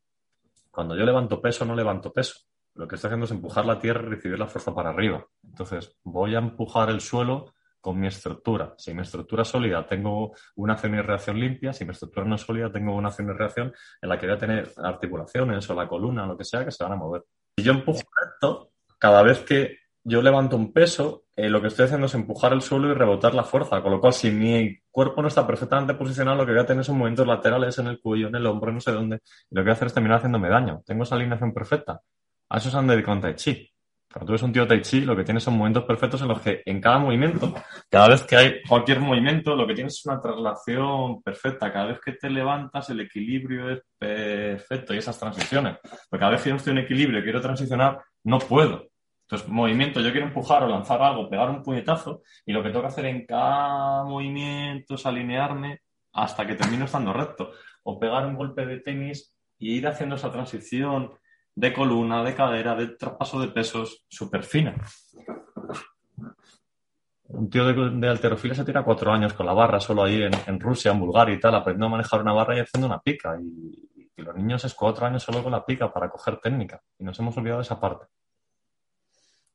Cuando 0.70 0.96
yo 0.96 1.04
levanto 1.04 1.38
peso, 1.38 1.66
no 1.66 1.74
levanto 1.74 2.14
peso. 2.14 2.40
Lo 2.72 2.88
que 2.88 2.94
estoy 2.94 3.08
haciendo 3.08 3.26
es 3.26 3.32
empujar 3.32 3.66
la 3.66 3.78
tierra 3.78 4.00
y 4.06 4.12
recibir 4.12 4.38
la 4.38 4.46
fuerza 4.46 4.74
para 4.74 4.88
arriba. 4.88 5.26
Entonces, 5.44 5.94
voy 6.04 6.34
a 6.36 6.38
empujar 6.38 6.88
el 6.88 7.02
suelo 7.02 7.52
con 7.86 8.00
mi 8.00 8.08
estructura. 8.08 8.74
Si 8.76 8.92
mi 8.92 9.02
estructura 9.02 9.42
es 9.42 9.48
sólida, 9.48 9.86
tengo 9.86 10.34
una 10.56 10.72
acción 10.72 10.96
y 10.96 11.00
reacción 11.02 11.38
limpia. 11.38 11.72
Si 11.72 11.84
mi 11.84 11.92
estructura 11.92 12.26
no 12.26 12.34
es 12.34 12.40
sólida, 12.40 12.72
tengo 12.72 12.92
una 12.96 13.10
acción 13.10 13.30
y 13.30 13.32
reacción 13.32 13.72
en 14.02 14.08
la 14.08 14.18
que 14.18 14.26
voy 14.26 14.34
a 14.34 14.38
tener 14.40 14.72
articulaciones 14.78 15.70
o 15.70 15.74
la 15.74 15.86
columna, 15.86 16.26
lo 16.26 16.36
que 16.36 16.42
sea, 16.42 16.64
que 16.64 16.72
se 16.72 16.82
van 16.82 16.94
a 16.94 16.96
mover. 16.96 17.22
Si 17.56 17.62
yo 17.62 17.70
empujo 17.70 18.00
esto, 18.00 18.72
cada 18.98 19.22
vez 19.22 19.42
que 19.42 19.78
yo 20.02 20.20
levanto 20.20 20.56
un 20.56 20.72
peso, 20.72 21.26
eh, 21.36 21.48
lo 21.48 21.60
que 21.60 21.68
estoy 21.68 21.84
haciendo 21.84 22.06
es 22.06 22.14
empujar 22.14 22.52
el 22.54 22.60
suelo 22.60 22.90
y 22.90 22.94
rebotar 22.94 23.34
la 23.34 23.44
fuerza. 23.44 23.80
Con 23.80 23.92
lo 23.92 24.00
cual, 24.00 24.14
si 24.14 24.32
mi 24.32 24.80
cuerpo 24.90 25.22
no 25.22 25.28
está 25.28 25.46
perfectamente 25.46 25.94
posicionado, 25.94 26.38
lo 26.38 26.44
que 26.44 26.50
voy 26.50 26.62
a 26.62 26.66
tener 26.66 26.84
son 26.84 26.98
movimientos 26.98 27.28
laterales 27.28 27.78
en 27.78 27.86
el 27.86 28.00
cuello, 28.00 28.26
en 28.26 28.34
el 28.34 28.46
hombro, 28.46 28.72
no 28.72 28.80
sé 28.80 28.90
dónde. 28.90 29.20
Y 29.48 29.54
lo 29.54 29.60
que 29.60 29.66
voy 29.66 29.70
a 29.70 29.74
hacer 29.74 29.86
es 29.86 29.94
terminar 29.94 30.16
haciéndome 30.18 30.48
daño. 30.48 30.82
Tengo 30.84 31.04
esa 31.04 31.14
alineación 31.14 31.54
perfecta. 31.54 32.00
A 32.48 32.58
eso 32.58 32.68
se 32.68 32.76
han 32.76 32.88
dedicado 32.88 33.20
Tai 33.20 33.36
Chi. 33.36 33.75
Cuando 34.16 34.28
tú 34.28 34.32
ves 34.32 34.42
un 34.44 34.52
tío 34.54 34.66
Tai 34.66 34.80
Chi, 34.80 35.02
lo 35.02 35.14
que 35.14 35.24
tienes 35.24 35.42
son 35.42 35.58
momentos 35.58 35.84
perfectos 35.84 36.22
en 36.22 36.28
los 36.28 36.40
que 36.40 36.62
en 36.64 36.80
cada 36.80 36.98
movimiento, 36.98 37.52
cada 37.90 38.08
vez 38.08 38.22
que 38.22 38.34
hay 38.34 38.62
cualquier 38.66 38.98
movimiento, 38.98 39.54
lo 39.54 39.66
que 39.66 39.74
tienes 39.74 39.98
es 39.98 40.06
una 40.06 40.22
traslación 40.22 41.20
perfecta. 41.22 41.70
Cada 41.70 41.88
vez 41.88 42.00
que 42.00 42.12
te 42.12 42.30
levantas, 42.30 42.88
el 42.88 43.00
equilibrio 43.00 43.68
es 43.68 43.82
perfecto 43.98 44.94
y 44.94 44.98
esas 44.98 45.20
transiciones. 45.20 45.76
Porque 46.08 46.20
cada 46.20 46.30
vez 46.30 46.40
que 46.40 46.48
yo 46.48 46.56
estoy 46.56 46.72
en 46.72 46.78
equilibrio 46.78 47.20
y 47.20 47.24
quiero 47.24 47.42
transicionar, 47.42 48.00
no 48.24 48.38
puedo. 48.38 48.86
Entonces, 49.24 49.50
movimiento, 49.50 50.00
yo 50.00 50.10
quiero 50.12 50.28
empujar 50.28 50.62
o 50.62 50.68
lanzar 50.68 51.02
algo, 51.02 51.28
pegar 51.28 51.50
un 51.50 51.62
puñetazo, 51.62 52.22
y 52.46 52.54
lo 52.54 52.62
que 52.62 52.70
tengo 52.70 52.80
que 52.80 52.88
hacer 52.88 53.04
en 53.04 53.26
cada 53.26 54.02
movimiento 54.04 54.94
es 54.94 55.04
alinearme 55.04 55.82
hasta 56.14 56.46
que 56.46 56.54
termino 56.54 56.86
estando 56.86 57.12
recto. 57.12 57.50
O 57.82 58.00
pegar 58.00 58.24
un 58.24 58.36
golpe 58.36 58.64
de 58.64 58.80
tenis 58.80 59.36
y 59.58 59.76
ir 59.76 59.86
haciendo 59.86 60.16
esa 60.16 60.32
transición 60.32 61.12
de 61.56 61.72
columna, 61.72 62.22
de 62.22 62.34
cadera, 62.34 62.74
de 62.74 62.88
traspaso 62.88 63.40
de 63.40 63.48
pesos 63.48 64.04
súper 64.08 64.44
fina. 64.44 64.76
Un 67.28 67.50
tío 67.50 67.64
de, 67.66 67.72
de, 67.90 68.54
se 68.54 68.64
tira 68.64 68.84
cuatro 68.84 69.10
años 69.10 69.32
con 69.32 69.46
la 69.46 69.52
barra 69.52 69.80
solo 69.80 70.04
ahí 70.04 70.22
en, 70.22 70.60
Rusia, 70.60 70.92
en 70.92 71.00
Bulgaria 71.00 71.34
y 71.34 71.40
tal, 71.40 71.54
aprendiendo 71.54 71.86
a 71.86 71.90
manejar 71.90 72.20
una 72.20 72.32
barra 72.32 72.56
y 72.56 72.60
haciendo 72.60 72.86
una 72.86 73.00
pica. 73.00 73.36
Y, 73.40 74.06
y 74.16 74.22
los 74.22 74.36
niños 74.36 74.64
es 74.64 74.74
cuatro 74.74 75.06
años 75.06 75.22
solo 75.22 75.42
con 75.42 75.50
la 75.50 75.64
pica 75.64 75.92
para 75.92 76.10
coger 76.10 76.36
técnica. 76.38 76.80
Y 76.98 77.04
nos 77.04 77.18
hemos 77.18 77.36
olvidado 77.36 77.60
de 77.60 77.64
esa 77.64 77.80
parte. 77.80 78.06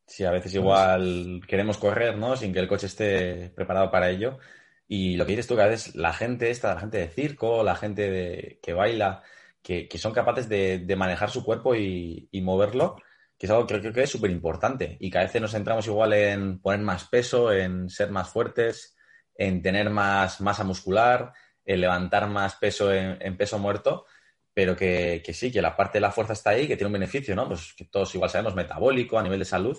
Sí, 0.08 0.26
a 0.26 0.32
veces 0.32 0.54
igual 0.56 1.42
queremos 1.48 1.78
correr, 1.78 2.18
¿no? 2.18 2.36
Sin 2.36 2.52
que 2.52 2.60
el 2.60 2.68
coche 2.68 2.88
esté 2.88 3.50
preparado 3.56 3.90
para 3.92 4.10
ello. 4.10 4.40
Y 4.88 5.16
lo 5.16 5.26
que 5.26 5.32
dices 5.32 5.48
tú, 5.48 5.56
que 5.56 5.62
a 5.62 5.68
veces 5.68 5.96
la 5.96 6.12
gente 6.12 6.50
esta, 6.50 6.74
la 6.74 6.82
gente 6.82 6.98
de 6.98 7.08
circo, 7.08 7.64
la 7.64 7.76
gente 7.76 8.10
de, 8.10 8.60
que 8.62 8.74
baila, 8.74 9.24
que, 9.62 9.88
son 9.98 10.14
capaces 10.14 10.50
de, 10.50 10.96
manejar 10.98 11.30
su 11.30 11.44
cuerpo 11.44 11.76
y, 11.76 12.30
moverlo, 12.42 12.96
que 13.38 13.46
es 13.46 13.52
algo 13.52 13.66
que 13.66 13.80
creo 13.80 13.94
que 13.94 14.04
es 14.04 14.10
súper 14.10 14.32
importante. 14.32 14.98
Y 15.00 15.10
que 15.12 15.18
a 15.18 15.24
veces 15.24 15.42
nos 15.42 15.52
centramos 15.52 15.88
igual 15.88 16.14
en 16.14 16.60
poner 16.62 16.82
más 16.82 17.08
peso, 17.08 17.52
en 17.52 17.90
ser 17.90 18.12
más 18.12 18.30
fuertes, 18.30 18.96
en 19.36 19.62
tener 19.62 19.90
más 19.90 20.42
masa 20.42 20.64
muscular, 20.64 21.34
en 21.66 21.82
levantar 21.82 22.28
más 22.28 22.56
peso 22.56 22.92
en, 22.94 23.38
peso 23.38 23.60
muerto, 23.60 24.06
pero 24.54 24.76
que, 24.76 25.22
que, 25.24 25.34
sí, 25.34 25.52
que 25.52 25.62
la 25.62 25.76
parte 25.76 25.98
de 25.98 26.02
la 26.02 26.12
fuerza 26.12 26.34
está 26.34 26.52
ahí, 26.52 26.68
que 26.68 26.76
tiene 26.76 26.88
un 26.88 26.94
beneficio, 26.94 27.36
¿no? 27.36 27.48
Pues 27.48 27.74
que 27.76 27.86
todos 27.86 28.14
igual 28.16 28.30
sabemos, 28.30 28.56
metabólico, 28.56 29.18
a 29.18 29.24
nivel 29.24 29.40
de 29.40 29.46
salud, 29.46 29.78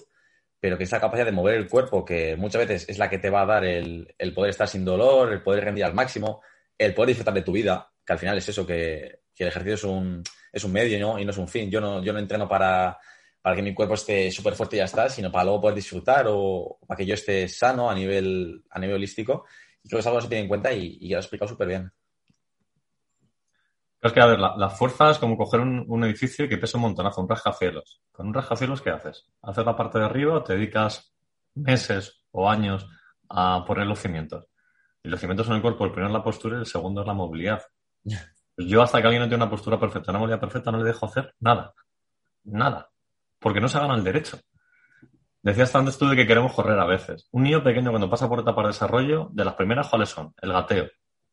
pero 0.60 0.78
que 0.78 0.84
esa 0.84 1.00
capacidad 1.00 1.26
de 1.26 1.32
mover 1.32 1.56
el 1.56 1.68
cuerpo, 1.68 2.04
que 2.04 2.36
muchas 2.36 2.66
veces 2.66 2.88
es 2.88 2.98
la 2.98 3.10
que 3.10 3.18
te 3.18 3.30
va 3.30 3.42
a 3.42 3.46
dar 3.46 3.64
el, 3.64 4.14
el, 4.16 4.32
poder 4.32 4.50
estar 4.50 4.68
sin 4.68 4.84
dolor, 4.84 5.32
el 5.32 5.42
poder 5.42 5.64
rendir 5.64 5.84
al 5.84 5.94
máximo, 5.94 6.42
el 6.78 6.94
poder 6.94 7.08
disfrutar 7.08 7.34
de 7.34 7.42
tu 7.42 7.52
vida, 7.52 7.92
que 8.06 8.12
al 8.12 8.18
final 8.18 8.38
es 8.38 8.48
eso, 8.48 8.66
que, 8.66 9.21
que 9.34 9.44
el 9.44 9.48
ejercicio 9.48 9.74
es 9.74 9.84
un, 9.84 10.22
es 10.52 10.64
un 10.64 10.72
medio 10.72 10.98
¿no? 11.00 11.18
y 11.18 11.24
no 11.24 11.30
es 11.30 11.38
un 11.38 11.48
fin. 11.48 11.70
Yo 11.70 11.80
no, 11.80 12.02
yo 12.02 12.12
no 12.12 12.18
entreno 12.18 12.48
para, 12.48 12.98
para 13.40 13.56
que 13.56 13.62
mi 13.62 13.74
cuerpo 13.74 13.94
esté 13.94 14.30
súper 14.30 14.54
fuerte 14.54 14.76
y 14.76 14.78
ya 14.78 14.84
está, 14.84 15.08
sino 15.08 15.30
para 15.30 15.44
luego 15.44 15.62
poder 15.62 15.76
disfrutar 15.76 16.26
o 16.28 16.78
para 16.86 16.96
que 16.96 17.06
yo 17.06 17.14
esté 17.14 17.48
sano 17.48 17.90
a 17.90 17.94
nivel, 17.94 18.62
a 18.70 18.78
nivel 18.78 18.96
holístico. 18.96 19.44
Y 19.82 19.88
creo 19.88 19.98
que 19.98 20.00
es 20.00 20.06
algo 20.06 20.18
que 20.18 20.22
se 20.22 20.28
tiene 20.28 20.42
en 20.42 20.48
cuenta 20.48 20.72
y, 20.72 20.98
y 21.00 21.08
ya 21.08 21.16
lo 21.16 21.20
he 21.20 21.22
explicado 21.22 21.48
súper 21.48 21.68
bien. 21.68 21.92
Es 24.00 24.12
que, 24.12 24.20
a 24.20 24.26
ver, 24.26 24.40
la, 24.40 24.56
la, 24.56 24.68
fuerza 24.68 25.10
es 25.12 25.18
como 25.18 25.36
coger 25.36 25.60
un, 25.60 25.84
un, 25.86 26.04
edificio 26.04 26.48
que 26.48 26.58
pesa 26.58 26.76
un 26.76 26.82
montonazo, 26.82 27.20
un 27.20 27.28
rascacielos. 27.28 28.00
Con 28.10 28.26
un 28.26 28.34
rascacielos, 28.34 28.82
¿qué 28.82 28.90
haces? 28.90 29.28
Haces 29.42 29.64
la 29.64 29.76
parte 29.76 30.00
de 30.00 30.04
arriba 30.06 30.34
o 30.34 30.42
te 30.42 30.54
dedicas 30.54 31.14
meses 31.54 32.24
o 32.32 32.50
años 32.50 32.88
a 33.28 33.64
poner 33.64 33.86
los 33.86 34.00
cimientos. 34.00 34.48
Y 35.04 35.08
los 35.08 35.20
cimientos 35.20 35.46
son 35.46 35.56
el 35.56 35.62
cuerpo, 35.62 35.84
el 35.84 35.92
primero 35.92 36.08
es 36.08 36.18
la 36.18 36.24
postura 36.24 36.56
y 36.56 36.60
el 36.60 36.66
segundo 36.66 37.00
es 37.00 37.06
la 37.06 37.14
movilidad. 37.14 37.62
Pues 38.54 38.68
yo 38.68 38.82
hasta 38.82 39.00
que 39.00 39.06
alguien 39.06 39.22
no 39.22 39.28
tiene 39.28 39.42
una 39.42 39.50
postura 39.50 39.78
perfecta, 39.78 40.10
una 40.10 40.18
movilidad 40.18 40.40
perfecta, 40.40 40.70
no 40.70 40.78
le 40.78 40.84
dejo 40.84 41.06
hacer 41.06 41.34
nada. 41.40 41.72
Nada. 42.44 42.90
Porque 43.38 43.60
no 43.60 43.68
se 43.68 43.78
gana 43.78 43.94
el 43.94 44.04
derecho. 44.04 44.38
Decías 45.42 45.74
antes 45.74 45.98
tú 45.98 46.06
de 46.08 46.16
que 46.16 46.26
queremos 46.26 46.52
correr 46.52 46.78
a 46.78 46.86
veces. 46.86 47.28
Un 47.32 47.42
niño 47.44 47.62
pequeño 47.64 47.90
cuando 47.90 48.08
pasa 48.08 48.28
por 48.28 48.40
etapa 48.40 48.62
de 48.62 48.68
desarrollo, 48.68 49.28
de 49.32 49.44
las 49.44 49.54
primeras, 49.54 49.88
¿cuáles 49.88 50.08
son? 50.08 50.32
El 50.40 50.52
gateo, 50.52 50.88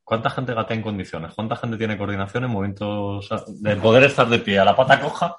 ¿Cuánta 0.09 0.31
gente 0.31 0.55
gatea 0.55 0.75
en 0.75 0.81
condiciones? 0.81 1.35
¿Cuánta 1.35 1.55
gente 1.55 1.77
tiene 1.77 1.95
coordinación 1.95 2.43
en 2.43 2.49
momentos 2.49 3.29
de 3.61 3.75
poder 3.75 4.05
estar 4.05 4.27
de 4.27 4.39
pie 4.39 4.57
a 4.57 4.65
la 4.65 4.75
pata 4.75 4.99
coja 4.99 5.35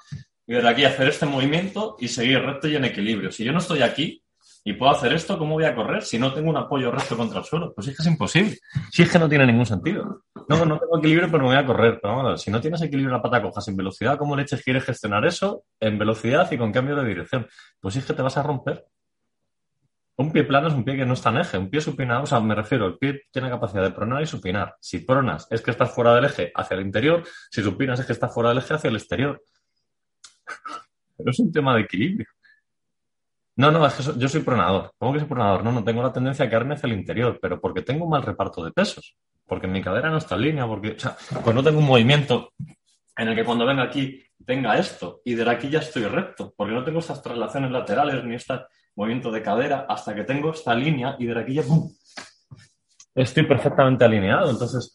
y 0.46 0.54
desde 0.54 0.68
aquí 0.68 0.84
hacer 0.84 1.08
este 1.08 1.26
movimiento 1.26 1.96
y 1.98 2.06
seguir 2.06 2.38
recto 2.40 2.68
y 2.68 2.76
en 2.76 2.84
equilibrio? 2.84 3.32
Si 3.32 3.42
yo 3.42 3.50
no 3.50 3.58
estoy 3.58 3.82
aquí 3.82 4.22
y 4.62 4.74
puedo 4.74 4.92
hacer 4.92 5.12
esto, 5.14 5.38
¿cómo 5.38 5.54
voy 5.54 5.64
a 5.64 5.74
correr 5.74 6.02
si 6.02 6.18
no 6.18 6.34
tengo 6.34 6.50
un 6.50 6.56
apoyo 6.56 6.90
recto 6.90 7.16
contra 7.16 7.38
el 7.38 7.44
suelo? 7.44 7.72
Pues 7.74 7.88
es 7.88 7.96
que 7.96 8.02
es 8.02 8.08
imposible. 8.08 8.58
Si 8.90 9.02
es 9.02 9.10
que 9.10 9.18
no 9.18 9.28
tiene 9.28 9.46
ningún 9.46 9.64
sentido. 9.64 10.22
No, 10.48 10.64
no 10.66 10.78
tengo 10.78 10.98
equilibrio, 10.98 11.30
pero 11.30 11.44
me 11.44 11.54
voy 11.54 11.56
a 11.56 11.64
correr. 11.64 11.98
Pero 12.00 12.16
vamos, 12.16 12.42
si 12.42 12.50
no 12.50 12.60
tienes 12.60 12.82
equilibrio 12.82 13.08
en 13.08 13.16
la 13.16 13.22
pata 13.22 13.40
coja 13.40 13.62
sin 13.62 13.74
velocidad, 13.74 14.18
¿cómo 14.18 14.36
leches 14.36 14.62
quieres 14.62 14.84
gestionar 14.84 15.24
eso 15.24 15.64
en 15.80 15.98
velocidad 15.98 16.50
y 16.52 16.58
con 16.58 16.72
cambio 16.72 16.94
de 16.96 17.08
dirección? 17.08 17.46
Pues 17.80 17.96
es 17.96 18.04
que 18.04 18.12
te 18.12 18.20
vas 18.20 18.36
a 18.36 18.42
romper. 18.42 18.84
Un 20.18 20.30
pie 20.30 20.44
plano 20.44 20.68
es 20.68 20.74
un 20.74 20.84
pie 20.84 20.98
que 20.98 21.06
no 21.06 21.14
está 21.14 21.30
en 21.30 21.38
eje. 21.38 21.56
Un 21.56 21.70
pie 21.70 21.80
supinado, 21.80 22.24
o 22.24 22.26
sea, 22.26 22.40
me 22.40 22.54
refiero, 22.54 22.86
el 22.86 22.98
pie 22.98 23.22
tiene 23.30 23.48
capacidad 23.48 23.82
de 23.82 23.92
pronar 23.92 24.22
y 24.22 24.26
supinar. 24.26 24.76
Si 24.78 24.98
pronas 24.98 25.46
es 25.50 25.62
que 25.62 25.70
estás 25.70 25.90
fuera 25.90 26.14
del 26.14 26.26
eje 26.26 26.52
hacia 26.54 26.74
el 26.74 26.84
interior, 26.84 27.24
si 27.50 27.62
supinas 27.62 27.98
es 27.98 28.04
que 28.04 28.12
estás 28.12 28.34
fuera 28.34 28.50
del 28.50 28.58
eje 28.58 28.74
hacia 28.74 28.88
el 28.88 28.96
exterior. 28.96 29.42
Pero 31.16 31.30
es 31.30 31.38
un 31.38 31.50
tema 31.50 31.74
de 31.74 31.80
equilibrio. 31.80 32.26
No, 33.56 33.70
no, 33.70 33.86
es 33.86 33.94
que 33.94 34.18
yo 34.18 34.28
soy 34.28 34.42
pronador. 34.42 34.92
¿Cómo 34.98 35.12
que 35.12 35.20
soy 35.20 35.28
pronador? 35.28 35.64
No, 35.64 35.72
no 35.72 35.84
tengo 35.84 36.02
la 36.02 36.12
tendencia 36.12 36.44
a 36.44 36.48
quedarme 36.48 36.74
hacia 36.74 36.86
el 36.86 36.94
interior, 36.94 37.38
pero 37.40 37.60
porque 37.60 37.82
tengo 37.82 38.04
un 38.04 38.10
mal 38.10 38.22
reparto 38.22 38.64
de 38.64 38.72
pesos. 38.72 39.16
Porque 39.46 39.66
mi 39.66 39.82
cadera 39.82 40.10
no 40.10 40.18
está 40.18 40.36
en 40.36 40.42
línea, 40.42 40.66
porque, 40.66 40.92
o 40.92 40.98
sea, 40.98 41.16
pues 41.42 41.54
no 41.54 41.62
tengo 41.62 41.78
un 41.78 41.86
movimiento 41.86 42.52
en 43.16 43.28
el 43.28 43.34
que 43.34 43.44
cuando 43.44 43.66
venga 43.66 43.82
aquí 43.82 44.22
tenga 44.46 44.78
esto 44.78 45.20
y 45.24 45.34
de 45.34 45.48
aquí 45.50 45.68
ya 45.68 45.80
estoy 45.80 46.04
recto, 46.04 46.54
porque 46.56 46.72
no 46.72 46.82
tengo 46.82 47.00
estas 47.00 47.22
traslaciones 47.22 47.70
laterales 47.70 48.24
ni 48.24 48.34
esta 48.34 48.66
movimiento 48.96 49.30
de 49.30 49.42
cadera 49.42 49.86
hasta 49.88 50.14
que 50.14 50.24
tengo 50.24 50.50
esta 50.50 50.74
línea 50.74 51.16
y 51.18 51.26
de 51.26 51.38
aquí 51.38 51.54
ya 51.54 51.62
estoy 53.14 53.44
perfectamente 53.44 54.04
alineado. 54.04 54.50
Entonces, 54.50 54.94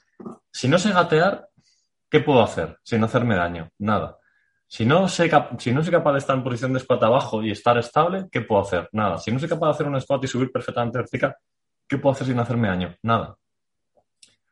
si 0.52 0.68
no 0.68 0.78
sé 0.78 0.92
gatear, 0.92 1.48
¿qué 2.10 2.20
puedo 2.20 2.42
hacer 2.42 2.78
sin 2.84 3.04
hacerme 3.04 3.36
daño? 3.36 3.70
Nada. 3.78 4.18
Si 4.76 4.86
no, 4.86 5.08
sé 5.08 5.32
si 5.58 5.72
no 5.72 5.82
soy 5.82 5.92
capaz 5.94 6.12
de 6.12 6.18
estar 6.18 6.36
en 6.36 6.44
posición 6.44 6.74
de 6.74 6.82
squat 6.82 7.02
abajo 7.02 7.42
y 7.42 7.50
estar 7.50 7.78
estable, 7.78 8.26
¿qué 8.30 8.42
puedo 8.42 8.62
hacer? 8.62 8.90
Nada. 8.92 9.18
Si 9.20 9.32
no 9.32 9.40
soy 9.40 9.48
capaz 9.48 9.68
de 9.68 9.72
hacer 9.72 9.88
un 9.88 10.02
squat 10.02 10.26
y 10.26 10.28
subir 10.28 10.52
perfectamente 10.52 10.98
vertical, 10.98 11.34
¿qué 11.88 11.98
puedo 11.98 12.12
hacer 12.12 12.28
sin 12.28 12.38
hacerme 12.40 12.68
daño? 12.68 12.94
Nada. 13.02 13.38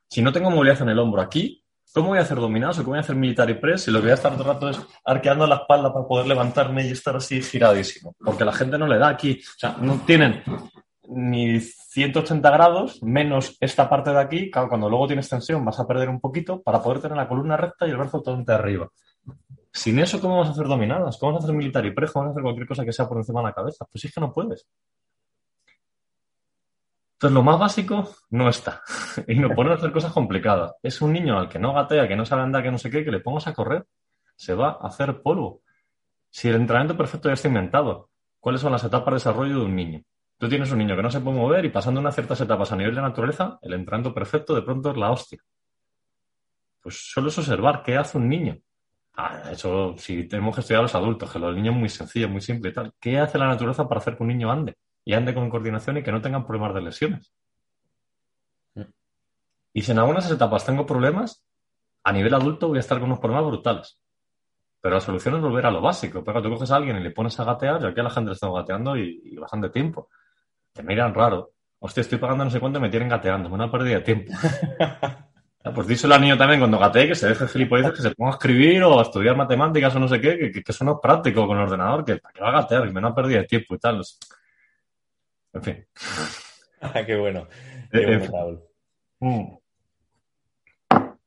Si 0.07 0.21
no 0.21 0.31
tengo 0.31 0.49
movilidad 0.49 0.81
en 0.81 0.87
el 0.87 0.99
hombro 0.99 1.21
aquí, 1.21 1.61
¿Cómo 1.93 2.07
voy 2.07 2.19
a 2.19 2.21
hacer 2.21 2.37
dominados 2.37 2.79
o 2.79 2.83
cómo 2.83 2.93
voy 2.93 2.99
a 2.99 3.01
hacer 3.01 3.17
military 3.17 3.55
press 3.55 3.83
si 3.83 3.91
lo 3.91 3.99
que 3.99 4.05
voy 4.05 4.11
a 4.11 4.15
estar 4.15 4.31
todo 4.31 4.43
el 4.43 4.53
rato 4.53 4.69
es 4.69 4.79
arqueando 5.05 5.45
la 5.45 5.57
espalda 5.57 5.93
para 5.93 6.07
poder 6.07 6.25
levantarme 6.25 6.87
y 6.87 6.91
estar 6.91 7.17
así 7.17 7.41
giradísimo? 7.41 8.15
Porque 8.17 8.45
la 8.45 8.53
gente 8.53 8.79
no 8.79 8.87
le 8.87 8.97
da 8.97 9.09
aquí, 9.09 9.41
o 9.43 9.59
sea, 9.59 9.75
no 9.79 9.99
tienen 10.05 10.41
ni 11.09 11.59
180 11.59 12.49
grados 12.49 13.03
menos 13.03 13.57
esta 13.59 13.89
parte 13.89 14.09
de 14.11 14.19
aquí. 14.19 14.49
Claro, 14.49 14.69
cuando 14.69 14.89
luego 14.89 15.05
tienes 15.05 15.27
tensión 15.27 15.63
vas 15.65 15.79
a 15.79 15.85
perder 15.85 16.07
un 16.07 16.21
poquito 16.21 16.63
para 16.63 16.81
poder 16.81 17.01
tener 17.01 17.17
la 17.17 17.27
columna 17.27 17.57
recta 17.57 17.85
y 17.85 17.91
el 17.91 17.97
brazo 17.97 18.19
totalmente 18.19 18.53
arriba. 18.53 18.89
Sin 19.75 19.97
eso, 19.97 20.21
¿cómo 20.21 20.35
vamos 20.35 20.49
a 20.49 20.51
hacer 20.51 20.67
dominadas? 20.67 21.17
¿Cómo 21.17 21.31
vamos 21.31 21.43
a 21.43 21.47
hacer 21.47 21.57
military 21.57 21.91
press? 21.91 22.11
¿Cómo 22.11 22.25
vamos 22.25 22.31
a 22.31 22.33
hacer 22.35 22.43
cualquier 22.43 22.67
cosa 22.67 22.85
que 22.85 22.93
sea 22.93 23.09
por 23.09 23.17
encima 23.17 23.41
de 23.41 23.47
la 23.47 23.53
cabeza? 23.53 23.85
Pues 23.91 24.05
es 24.05 24.13
que 24.13 24.21
no 24.21 24.31
puedes. 24.31 24.67
Entonces, 27.13 27.33
lo 27.33 27.41
más 27.41 27.59
básico 27.59 28.07
no 28.29 28.49
está. 28.49 28.83
Y 29.27 29.35
no 29.39 29.49
ponen 29.49 29.73
a 29.73 29.75
hacer 29.75 29.91
cosas 29.91 30.13
complicadas. 30.13 30.73
Es 30.83 31.01
un 31.01 31.11
niño 31.11 31.39
al 31.39 31.49
que 31.49 31.57
no 31.57 31.73
gatea, 31.73 32.07
que 32.07 32.15
no 32.15 32.23
sabe 32.23 32.43
andar, 32.43 32.61
que 32.61 32.69
no 32.69 32.77
sé 32.77 32.91
qué, 32.91 33.03
que 33.03 33.11
le 33.11 33.19
pongas 33.19 33.47
a 33.47 33.53
correr. 33.53 33.85
Se 34.35 34.53
va 34.53 34.77
a 34.79 34.87
hacer 34.87 35.21
polvo. 35.23 35.61
Si 36.29 36.49
el 36.49 36.55
entrenamiento 36.55 36.95
perfecto 36.95 37.29
ya 37.29 37.33
está 37.33 37.47
inventado, 37.47 38.09
¿cuáles 38.39 38.61
son 38.61 38.71
las 38.71 38.83
etapas 38.83 39.11
de 39.11 39.15
desarrollo 39.15 39.59
de 39.59 39.65
un 39.65 39.75
niño? 39.75 40.03
Tú 40.37 40.49
tienes 40.49 40.71
un 40.71 40.77
niño 40.79 40.95
que 40.95 41.03
no 41.03 41.09
se 41.09 41.21
puede 41.21 41.37
mover 41.37 41.65
y 41.65 41.69
pasando 41.69 41.99
unas 41.99 42.13
ciertas 42.13 42.41
etapas 42.41 42.71
a 42.71 42.75
nivel 42.75 42.93
de 42.93 43.01
naturaleza, 43.01 43.57
el 43.61 43.73
entrenamiento 43.73 44.13
perfecto 44.13 44.53
de 44.53 44.61
pronto 44.61 44.91
es 44.91 44.97
la 44.97 45.11
hostia. 45.11 45.39
Pues 46.81 47.11
solo 47.11 47.29
es 47.29 47.37
observar 47.37 47.81
qué 47.81 47.97
hace 47.97 48.17
un 48.17 48.27
niño. 48.29 48.57
Ah, 49.15 49.51
eso, 49.51 49.95
si 49.97 50.27
tenemos 50.27 50.55
que 50.55 50.61
estudiar 50.61 50.79
a 50.79 50.83
los 50.83 50.95
adultos, 50.95 51.31
que 51.31 51.39
los 51.39 51.55
niños 51.55 51.75
muy 51.75 51.89
sencillo, 51.89 52.29
muy 52.29 52.41
simple 52.41 52.71
y 52.71 52.73
tal. 52.73 52.93
¿Qué 52.99 53.19
hace 53.19 53.37
la 53.37 53.47
naturaleza 53.47 53.87
para 53.87 53.99
hacer 53.99 54.17
que 54.17 54.23
un 54.23 54.29
niño 54.29 54.51
ande? 54.51 54.75
y 55.05 55.13
ande 55.13 55.33
con 55.33 55.49
coordinación 55.49 55.97
y 55.97 56.03
que 56.03 56.11
no 56.11 56.21
tengan 56.21 56.45
problemas 56.45 56.73
de 56.75 56.81
lesiones. 56.81 57.33
Y 59.73 59.81
si 59.81 59.91
en 59.91 59.99
algunas 59.99 60.29
etapas 60.29 60.65
tengo 60.65 60.85
problemas, 60.85 61.43
a 62.03 62.11
nivel 62.13 62.33
adulto 62.33 62.67
voy 62.67 62.77
a 62.77 62.81
estar 62.81 62.99
con 62.99 63.07
unos 63.07 63.19
problemas 63.19 63.45
brutales. 63.47 63.99
Pero 64.81 64.95
la 64.95 65.01
solución 65.01 65.35
es 65.35 65.41
volver 65.41 65.65
a 65.65 65.71
lo 65.71 65.81
básico. 65.81 66.23
Pero 66.23 66.41
tú 66.41 66.49
coges 66.49 66.71
a 66.71 66.75
alguien 66.75 66.97
y 66.97 67.03
le 67.03 67.11
pones 67.11 67.39
a 67.39 67.45
gatear, 67.45 67.81
y 67.81 67.85
aquí 67.87 67.99
a 67.99 68.03
la 68.03 68.09
gente 68.09 68.29
le 68.29 68.33
está 68.33 68.49
gateando 68.51 68.97
y, 68.97 69.21
y 69.25 69.37
bastante 69.37 69.69
tiempo. 69.69 70.09
Te 70.73 70.83
miran 70.83 71.13
raro. 71.13 71.53
Hostia, 71.79 72.01
estoy 72.01 72.19
pagando 72.19 72.45
no 72.45 72.51
sé 72.51 72.59
cuánto 72.59 72.79
y 72.79 72.81
me 72.81 72.89
tienen 72.89 73.09
gateando. 73.09 73.49
Me 73.49 73.55
una 73.55 73.71
pérdida 73.71 73.95
de 73.95 74.01
tiempo. 74.01 74.33
pues 75.71 75.87
díselo 75.87 76.15
al 76.15 76.21
niño 76.21 76.37
también 76.37 76.59
cuando 76.59 76.77
gatee 76.77 77.07
que 77.07 77.15
se 77.15 77.29
deje 77.29 77.47
gilipollas, 77.47 77.91
que 77.93 78.01
se 78.01 78.11
ponga 78.11 78.31
a 78.31 78.33
escribir 78.33 78.83
o 78.83 78.99
a 78.99 79.03
estudiar 79.03 79.37
matemáticas 79.37 79.95
o 79.95 79.99
no 79.99 80.07
sé 80.09 80.19
qué, 80.19 80.37
que, 80.37 80.51
que, 80.51 80.63
eso 80.71 80.83
no 80.83 80.93
es 80.93 80.97
práctico 81.01 81.47
con 81.47 81.57
el 81.57 81.63
ordenador, 81.63 82.03
que 82.03 82.17
para 82.17 82.33
que 82.33 82.41
va 82.41 82.49
a 82.49 82.61
gatear, 82.61 82.87
y 82.87 82.91
me 82.91 82.99
una 82.99 83.15
pérdida 83.15 83.39
de 83.39 83.45
tiempo 83.45 83.75
y 83.75 83.79
tal. 83.79 84.01
En 85.53 85.63
fin. 85.63 85.85
Ah, 86.85 87.05
qué 87.05 87.15
bueno. 87.15 87.47
Qué 87.89 87.99
Eh, 88.01 88.17
bueno, 88.17 88.33
Raúl. 88.33 88.61
Mm. 89.21 89.53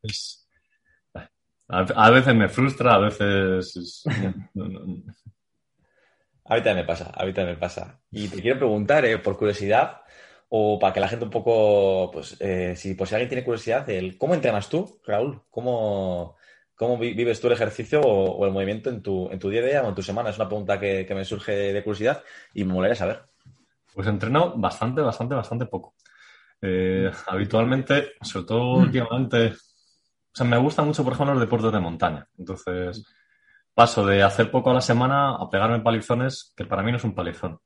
Es- 0.03 0.47
A, 1.68 1.78
a 1.80 2.11
veces 2.11 2.34
me 2.34 2.49
frustra, 2.51 2.95
a 2.95 2.99
veces... 2.99 3.74
es- 3.74 4.05
no, 4.53 4.68
no, 4.68 4.80
no. 4.80 5.03
A 6.45 6.55
mí 6.57 6.62
también 6.62 6.76
me 6.76 6.84
pasa, 6.84 7.11
a 7.12 7.24
mí 7.24 7.32
también 7.32 7.57
me 7.57 7.61
pasa. 7.61 7.99
Y 8.11 8.28
te 8.28 8.41
quiero 8.43 8.59
preguntar, 8.59 9.05
eh, 9.07 9.16
por 9.18 9.37
curiosidad, 9.39 10.03
o 10.49 10.78
para 10.78 10.92
que 10.92 11.01
la 11.01 11.09
gente 11.09 11.24
un 11.24 11.30
poco, 11.30 12.11
pues, 12.12 12.36
eh, 12.40 12.74
si, 12.76 12.94
si 12.94 13.14
alguien 13.14 13.28
tiene 13.28 13.44
curiosidad, 13.44 13.88
el, 13.90 14.16
¿cómo 14.16 14.34
entrenas 14.34 14.68
tú, 14.68 15.01
Raúl? 15.05 15.42
¿Cómo, 15.51 16.36
¿Cómo 16.74 16.99
vives 16.99 17.40
tú 17.40 17.49
el 17.49 17.55
ejercicio 17.55 18.01
o, 18.01 18.44
el 18.47 18.53
movimiento 18.53 18.90
en 18.90 19.03
tu, 19.03 19.28
en 19.30 19.38
tu 19.38 19.49
día 19.51 19.62
a 19.62 19.66
día 19.66 19.82
o 19.82 19.88
en 19.88 19.94
tu 19.94 20.03
semana? 20.03 20.30
Es 20.30 20.36
una 20.36 20.49
pregunta 20.49 20.78
que, 20.78 21.07
me 21.14 21.24
surge 21.24 21.53
de 21.53 21.82
curiosidad 21.82 22.22
y 22.55 22.64
me 22.64 22.74
molaría 22.74 22.94
saber. 22.94 23.22
Pues 23.92 24.07
entreno 24.07 24.55
bastante, 24.57 25.01
bastante, 25.01 25.34
bastante 25.34 25.66
poco. 25.66 25.94
Eh, 26.61 27.11
habitualmente, 27.26 28.12
sobre 28.20 28.47
todo 28.47 28.74
últimamente, 28.76 29.49
o 29.49 30.36
sea, 30.36 30.47
me 30.47 30.59
gusta 30.59 30.82
mucho, 30.82 31.03
por 31.03 31.14
ejemplo, 31.14 31.34
los 31.34 31.42
deportes 31.42 31.72
de 31.72 31.80
montaña. 31.80 32.28
Entonces, 32.38 33.05
paso 33.74 34.07
de 34.07 34.22
hacer 34.22 34.51
poco 34.51 34.70
a 34.70 34.74
la 34.74 34.80
semana 34.80 35.34
a 35.34 35.51
pegarme 35.51 35.80
palizones, 35.80 36.53
que 36.57 36.66
para 36.66 36.82
mí 36.82 36.92
no 36.92 36.99
es 36.99 37.05
un 37.05 37.14
palizón 37.14 37.59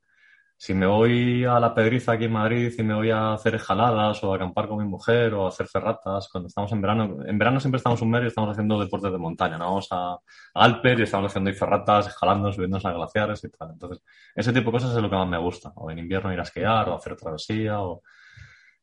si 0.61 0.75
me 0.75 0.85
voy 0.85 1.43
a 1.43 1.59
la 1.59 1.73
Pedriza 1.73 2.11
aquí 2.11 2.25
en 2.25 2.33
Madrid 2.33 2.71
y 2.77 2.83
me 2.83 2.93
voy 2.93 3.09
a 3.09 3.33
hacer 3.33 3.55
escaladas 3.55 4.23
o 4.23 4.31
a 4.31 4.35
acampar 4.35 4.67
con 4.67 4.77
mi 4.77 4.87
mujer 4.87 5.33
o 5.33 5.45
a 5.45 5.49
hacer 5.49 5.65
ferratas, 5.65 6.29
cuando 6.31 6.49
estamos 6.49 6.71
en 6.71 6.81
verano, 6.81 7.17
en 7.25 7.35
verano 7.39 7.59
siempre 7.59 7.77
estamos 7.77 7.99
un 8.03 8.11
mes 8.11 8.25
y 8.25 8.27
estamos 8.27 8.51
haciendo 8.51 8.79
deportes 8.79 9.11
de 9.11 9.17
montaña, 9.17 9.57
¿no? 9.57 9.65
Vamos 9.65 9.87
a, 9.89 10.19
Alper 10.53 10.99
y 10.99 11.03
estamos 11.03 11.31
haciendo 11.31 11.49
ahí 11.49 11.55
ferratas, 11.55 12.09
escalando, 12.09 12.53
subiendo 12.53 12.77
a 12.77 12.93
glaciares 12.93 13.43
y 13.43 13.49
tal. 13.49 13.71
Entonces, 13.71 14.03
ese 14.35 14.53
tipo 14.53 14.67
de 14.67 14.73
cosas 14.73 14.95
es 14.95 15.01
lo 15.01 15.09
que 15.09 15.15
más 15.15 15.27
me 15.27 15.39
gusta. 15.39 15.73
O 15.77 15.89
en 15.89 15.97
invierno 15.97 16.31
ir 16.31 16.39
a 16.39 16.43
esquiar 16.43 16.89
o 16.89 16.95
hacer 16.95 17.15
travesía 17.15 17.81
o, 17.81 18.03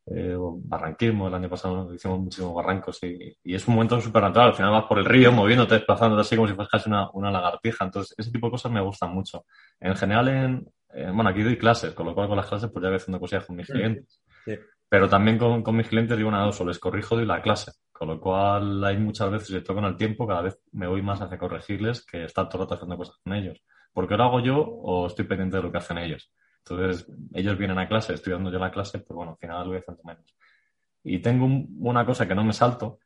eh, 0.07 0.35
barranquismo. 0.37 1.29
El 1.29 1.35
año 1.35 1.49
pasado 1.49 1.93
hicimos 1.93 2.19
muchísimos 2.19 2.55
barrancos 2.55 3.01
y, 3.03 3.37
y 3.41 3.55
es 3.55 3.65
un 3.69 3.75
momento 3.75 4.01
súper 4.01 4.23
natural. 4.23 4.49
Al 4.49 4.55
final 4.55 4.71
vas 4.71 4.83
por 4.83 4.99
el 4.99 5.05
río 5.05 5.31
moviéndote, 5.31 5.75
desplazándote 5.75 6.21
así 6.23 6.35
como 6.35 6.49
si 6.49 6.55
fueras 6.55 6.71
casi 6.71 6.89
una, 6.89 7.09
una 7.11 7.31
lagartija. 7.31 7.85
Entonces, 7.85 8.13
ese 8.17 8.31
tipo 8.31 8.47
de 8.47 8.51
cosas 8.51 8.69
me 8.69 8.81
gustan 8.81 9.13
mucho. 9.13 9.45
En 9.79 9.95
general, 9.95 10.27
en, 10.27 10.69
eh, 10.93 11.11
bueno, 11.13 11.29
aquí 11.29 11.43
doy 11.43 11.57
clases, 11.57 11.93
con 11.93 12.05
lo 12.05 12.15
cual 12.15 12.27
con 12.27 12.37
las 12.37 12.47
clases 12.47 12.69
pues 12.71 12.81
ya 12.83 12.89
voy 12.89 12.97
haciendo 12.97 13.19
cosillas 13.19 13.45
con 13.45 13.55
mis 13.55 13.69
mm, 13.69 13.73
clientes. 13.73 14.21
Pero 14.89 15.07
también 15.07 15.37
con, 15.37 15.75
mis 15.75 15.87
clientes 15.87 16.17
digo 16.17 16.31
nada, 16.31 16.49
o 16.49 16.65
les 16.65 16.79
corrijo 16.79 17.15
de 17.15 17.25
la 17.25 17.41
clase. 17.41 17.73
Con 17.91 18.07
lo 18.07 18.19
cual 18.19 18.83
hay 18.83 18.97
muchas 18.97 19.29
veces, 19.29 19.47
si 19.47 19.61
toco 19.61 19.79
en 19.79 19.85
el 19.85 19.95
tiempo, 19.95 20.25
cada 20.25 20.41
vez 20.41 20.59
me 20.71 20.87
voy 20.87 21.01
más 21.01 21.21
hacia 21.21 21.37
corregirles 21.37 22.05
que 22.05 22.23
estar 22.23 22.47
todo 22.47 22.63
el 22.63 22.65
rato 22.65 22.75
haciendo 22.75 22.97
cosas 22.97 23.17
con 23.23 23.33
ellos. 23.33 23.61
Porque 23.93 24.17
lo 24.17 24.23
hago 24.23 24.39
yo 24.39 24.57
o 24.59 25.07
estoy 25.07 25.25
pendiente 25.25 25.57
de 25.57 25.63
lo 25.63 25.71
que 25.71 25.77
hacen 25.77 25.97
ellos. 25.97 26.31
Entonces, 26.59 27.07
ellos 27.33 27.57
vienen 27.57 27.77
a 27.77 27.87
clase, 27.87 28.13
estoy 28.13 28.33
dando 28.33 28.51
yo 28.51 28.57
la 28.57 28.71
clase, 28.71 28.99
pues 28.99 29.15
bueno, 29.15 29.33
al 29.33 29.37
final 29.37 29.63
lo 29.63 29.69
voy 29.69 29.77
haciendo 29.77 30.01
menos. 30.03 30.35
Y 31.03 31.19
tengo 31.19 31.47
una 31.79 32.05
cosa 32.05 32.27
que 32.27 32.35
no 32.35 32.43
me 32.43 32.53
salto, 32.53 32.99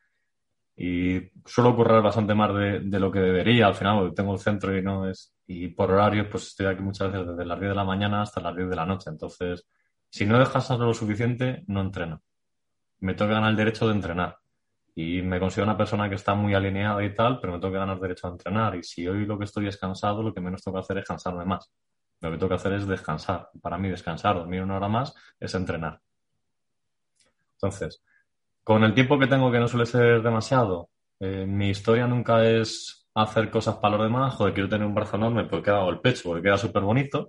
y 0.76 1.32
suelo 1.46 1.72
ocurrir 1.72 2.02
bastante 2.02 2.34
más 2.34 2.54
de, 2.54 3.00
lo 3.00 3.12
que 3.12 3.20
debería 3.20 3.68
al 3.68 3.76
final, 3.76 4.14
tengo 4.16 4.34
el 4.34 4.40
centro 4.40 4.76
y 4.76 4.82
no 4.82 5.08
es. 5.08 5.34
Y 5.46 5.68
por 5.70 5.92
horarios, 5.92 6.28
pues 6.32 6.48
estoy 6.48 6.66
aquí 6.66 6.82
muchas 6.82 7.12
veces 7.12 7.28
desde 7.28 7.46
las 7.46 7.60
10 7.60 7.70
de 7.70 7.76
la 7.76 7.84
mañana 7.84 8.22
hasta 8.22 8.42
las 8.42 8.56
10 8.56 8.70
de 8.70 8.76
la 8.76 8.86
noche. 8.86 9.10
Entonces, 9.10 9.68
si 10.10 10.26
no 10.26 10.40
dejas 10.40 10.70
lo 10.72 10.94
suficiente, 10.94 11.64
no 11.68 11.82
entreno. 11.82 12.22
Me 13.02 13.14
tengo 13.14 13.30
que 13.30 13.36
ganar 13.36 13.52
el 13.52 13.58
derecho 13.58 13.88
de 13.88 13.94
entrenar. 13.94 14.38
Y 14.96 15.22
me 15.22 15.40
considero 15.40 15.66
una 15.66 15.78
persona 15.78 16.08
que 16.10 16.16
está 16.16 16.36
muy 16.36 16.54
alineada 16.54 17.04
y 17.04 17.14
tal, 17.14 17.40
pero 17.40 17.54
me 17.54 17.60
tengo 17.60 17.74
que 17.74 17.80
ganar 17.80 17.96
el 17.96 18.02
derecho 18.02 18.28
a 18.28 18.32
entrenar. 18.32 18.76
Y 18.76 18.84
si 18.84 19.08
hoy 19.08 19.26
lo 19.26 19.38
que 19.38 19.46
estoy 19.46 19.68
es 19.68 19.78
cansado, 19.78 20.24
lo 20.24 20.34
que 20.34 20.42
menos 20.42 20.64
tengo 20.64 20.80
hacer 20.80 21.00
es 21.00 21.06
cansarme 21.06 21.46
más. 21.46 21.72
Lo 22.22 22.32
que 22.32 22.38
tengo 22.38 22.50
que 22.50 22.56
hacer 22.56 22.74
es 22.74 22.88
descansar. 22.88 23.50
Para 23.62 23.78
mí, 23.78 23.90
descansar, 23.90 24.36
dormir 24.36 24.64
una 24.64 24.78
hora 24.78 24.88
más, 24.88 25.14
es 25.40 25.54
entrenar. 25.56 26.00
Entonces, 27.56 28.04
con 28.64 28.84
el 28.84 28.94
tiempo 28.94 29.20
que 29.20 29.28
tengo, 29.28 29.52
que 29.52 29.60
no 29.60 29.68
suele 29.68 29.86
ser 29.86 30.22
demasiado, 30.22 30.90
eh, 31.20 31.46
mi 31.48 31.70
historia 31.70 32.08
nunca 32.08 32.46
es 32.46 33.08
hacer 33.16 33.50
cosas 33.50 33.76
para 33.76 33.98
los 33.98 34.06
demás, 34.06 34.34
joder, 34.36 34.54
quiero 34.54 34.70
tener 34.70 34.88
un 34.88 34.96
brazo 34.96 35.18
enorme 35.18 35.46
porque 35.46 35.70
hago 35.70 35.90
el 35.90 36.00
pecho, 36.00 36.24
porque 36.26 36.44
queda 36.44 36.58
súper 36.58 36.82
bonito, 36.82 37.28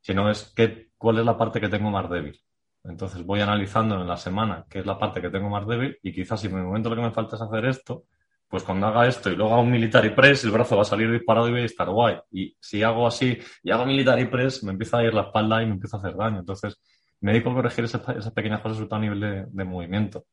sino 0.00 0.28
es 0.30 0.52
que, 0.54 0.90
cuál 0.96 1.18
es 1.18 1.24
la 1.24 1.38
parte 1.38 1.60
que 1.60 1.68
tengo 1.68 1.90
más 1.90 2.10
débil. 2.10 2.38
Entonces 2.84 3.24
voy 3.24 3.40
analizando 3.40 4.00
en 4.00 4.08
la 4.08 4.16
semana 4.16 4.66
qué 4.68 4.80
es 4.80 4.86
la 4.86 4.98
parte 4.98 5.20
que 5.20 5.30
tengo 5.30 5.48
más 5.48 5.66
débil 5.66 5.96
y 6.02 6.12
quizás 6.12 6.40
si 6.40 6.48
en 6.48 6.58
el 6.58 6.64
momento 6.64 6.90
lo 6.90 6.96
que 6.96 7.02
me 7.02 7.12
falta 7.12 7.36
es 7.36 7.42
hacer 7.42 7.64
esto, 7.66 8.04
pues 8.48 8.64
cuando 8.64 8.86
haga 8.88 9.06
esto 9.06 9.30
y 9.30 9.36
luego 9.36 9.52
hago 9.52 9.62
un 9.62 9.70
military 9.70 10.10
press, 10.10 10.44
el 10.44 10.50
brazo 10.50 10.76
va 10.76 10.82
a 10.82 10.84
salir 10.84 11.10
disparado 11.10 11.48
y 11.48 11.52
voy 11.52 11.62
a 11.62 11.64
estar 11.64 11.88
guay. 11.88 12.16
Y 12.32 12.56
si 12.60 12.82
hago 12.82 13.06
así 13.06 13.38
y 13.62 13.70
hago 13.70 13.86
military 13.86 14.26
press, 14.26 14.64
me 14.64 14.72
empieza 14.72 14.98
a 14.98 15.04
ir 15.04 15.14
la 15.14 15.22
espalda 15.22 15.62
y 15.62 15.66
me 15.66 15.72
empieza 15.72 15.96
a 15.96 16.00
hacer 16.00 16.16
daño. 16.16 16.40
Entonces 16.40 16.78
me 17.20 17.32
dedico 17.32 17.50
a 17.50 17.54
corregir 17.54 17.84
esas, 17.84 18.02
pequeñas 18.32 18.60
cosas 18.60 18.78
sobre 18.78 18.88
todo 18.88 18.98
a 18.98 19.02
nivel 19.02 19.48
de 19.50 19.64
movimiento. 19.64 20.26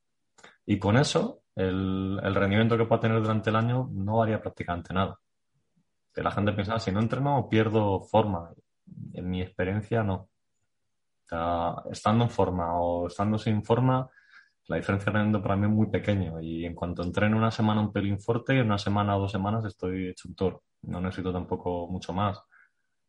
Y 0.69 0.77
con 0.77 0.97
eso, 0.97 1.41
el, 1.55 2.21
rendimiento 2.35 2.77
que 2.77 2.85
pueda 2.85 3.01
tener 3.01 3.19
durante 3.19 3.49
el 3.49 3.55
año 3.55 3.89
no 3.91 4.17
varía 4.17 4.39
prácticamente 4.39 4.93
nada. 4.93 5.19
Que 6.13 6.21
la 6.21 6.29
gente 6.29 6.53
piensa, 6.53 6.75
ah, 6.75 6.79
si 6.79 6.91
no 6.91 6.99
entreno, 6.99 7.49
pierdo 7.49 8.01
forma. 8.01 8.53
En 9.13 9.31
mi 9.31 9.41
experiencia, 9.41 10.03
no. 10.03 10.29
estando 11.91 12.25
en 12.25 12.29
forma 12.29 12.79
o 12.79 13.07
estando 13.07 13.39
sin 13.39 13.63
forma, 13.63 14.07
la 14.67 14.75
diferencia 14.75 15.11
de 15.11 15.17
rendimiento 15.17 15.41
para 15.41 15.55
mí 15.55 15.65
es 15.65 15.71
muy 15.71 15.87
pequeño. 15.87 16.39
Y 16.39 16.63
en 16.65 16.75
cuanto 16.75 17.01
entreno 17.01 17.35
una 17.35 17.49
semana 17.49 17.81
un 17.81 17.91
pelín 17.91 18.19
fuerte, 18.19 18.61
una 18.61 18.77
semana 18.77 19.17
o 19.17 19.21
dos 19.21 19.31
semanas 19.31 19.65
estoy 19.65 20.09
hecho 20.09 20.27
un 20.27 20.35
toro. 20.35 20.63
No 20.83 21.01
necesito 21.01 21.33
tampoco 21.33 21.87
mucho 21.87 22.13
más. 22.13 22.39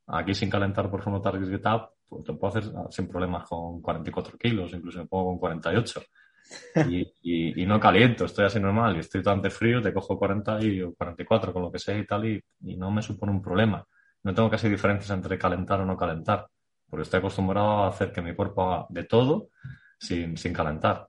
Aquí 0.07 0.33
sin 0.33 0.49
calentar, 0.49 0.91
por 0.91 1.01
ejemplo, 1.01 1.21
targets 1.21 1.51
get 1.51 1.67
up, 1.67 1.91
pues 2.09 2.25
puedo 2.25 2.47
hacer 2.47 2.65
sin 2.89 3.07
problemas 3.07 3.47
con 3.47 3.83
44 3.83 4.39
kilos, 4.39 4.73
incluso 4.73 5.01
me 5.01 5.07
pongo 5.07 5.33
con 5.33 5.39
48 5.41 6.01
y, 7.23 7.67
no 7.67 7.79
caliento, 7.79 8.25
estoy 8.25 8.47
así 8.47 8.61
normal 8.61 8.97
y 8.97 9.01
estoy 9.01 9.23
tan 9.23 9.43
frío, 9.51 9.81
te 9.81 9.93
cojo 9.93 10.19
40 10.19 10.63
y 10.63 10.83
44 10.93 11.53
con 11.53 11.63
lo 11.63 11.73
que 11.73 11.79
sea 11.79 11.97
y 11.97 12.07
tal 12.07 12.27
y, 12.27 12.43
no 12.77 12.91
me 12.91 13.03
supone 13.03 13.33
un 13.33 13.43
problema. 13.43 13.87
No 14.23 14.35
tengo 14.35 14.51
casi 14.51 14.69
diferencias 14.69 15.11
entre 15.11 15.39
calentar 15.39 15.81
o 15.81 15.87
no 15.87 15.97
calentar, 15.97 16.47
porque 16.89 17.03
estoy 17.03 17.19
acostumbrado 17.19 17.85
a 17.85 17.89
hacer 17.89 18.13
que 18.13 18.23
mi 18.23 18.35
cuerpo 18.35 18.63
haga 18.63 18.87
de 18.89 19.05
todo 19.05 19.49
sin, 19.99 20.37
sin 20.37 20.53
calentar. 20.53 21.09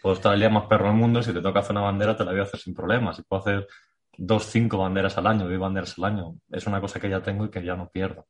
Puedo 0.00 0.14
estar 0.14 0.32
el 0.32 0.40
día 0.40 0.48
más 0.48 0.66
perro 0.66 0.86
del 0.86 0.96
mundo 0.96 1.22
si 1.22 1.32
te 1.32 1.42
toca 1.42 1.60
hacer 1.60 1.72
una 1.72 1.82
bandera 1.82 2.16
te 2.16 2.24
la 2.24 2.30
voy 2.30 2.40
a 2.40 2.44
hacer 2.44 2.60
sin 2.60 2.74
problemas. 2.74 3.16
Si 3.16 3.22
puedo 3.22 3.42
hacer 3.42 3.66
dos, 4.16 4.46
cinco 4.46 4.78
banderas 4.78 5.18
al 5.18 5.26
año, 5.26 5.48
diez 5.48 5.60
banderas 5.60 5.98
al 5.98 6.04
año, 6.04 6.36
es 6.50 6.66
una 6.66 6.80
cosa 6.80 7.00
que 7.00 7.10
ya 7.10 7.22
tengo 7.22 7.44
y 7.44 7.50
que 7.50 7.64
ya 7.64 7.76
no 7.76 7.88
pierdo. 7.88 8.26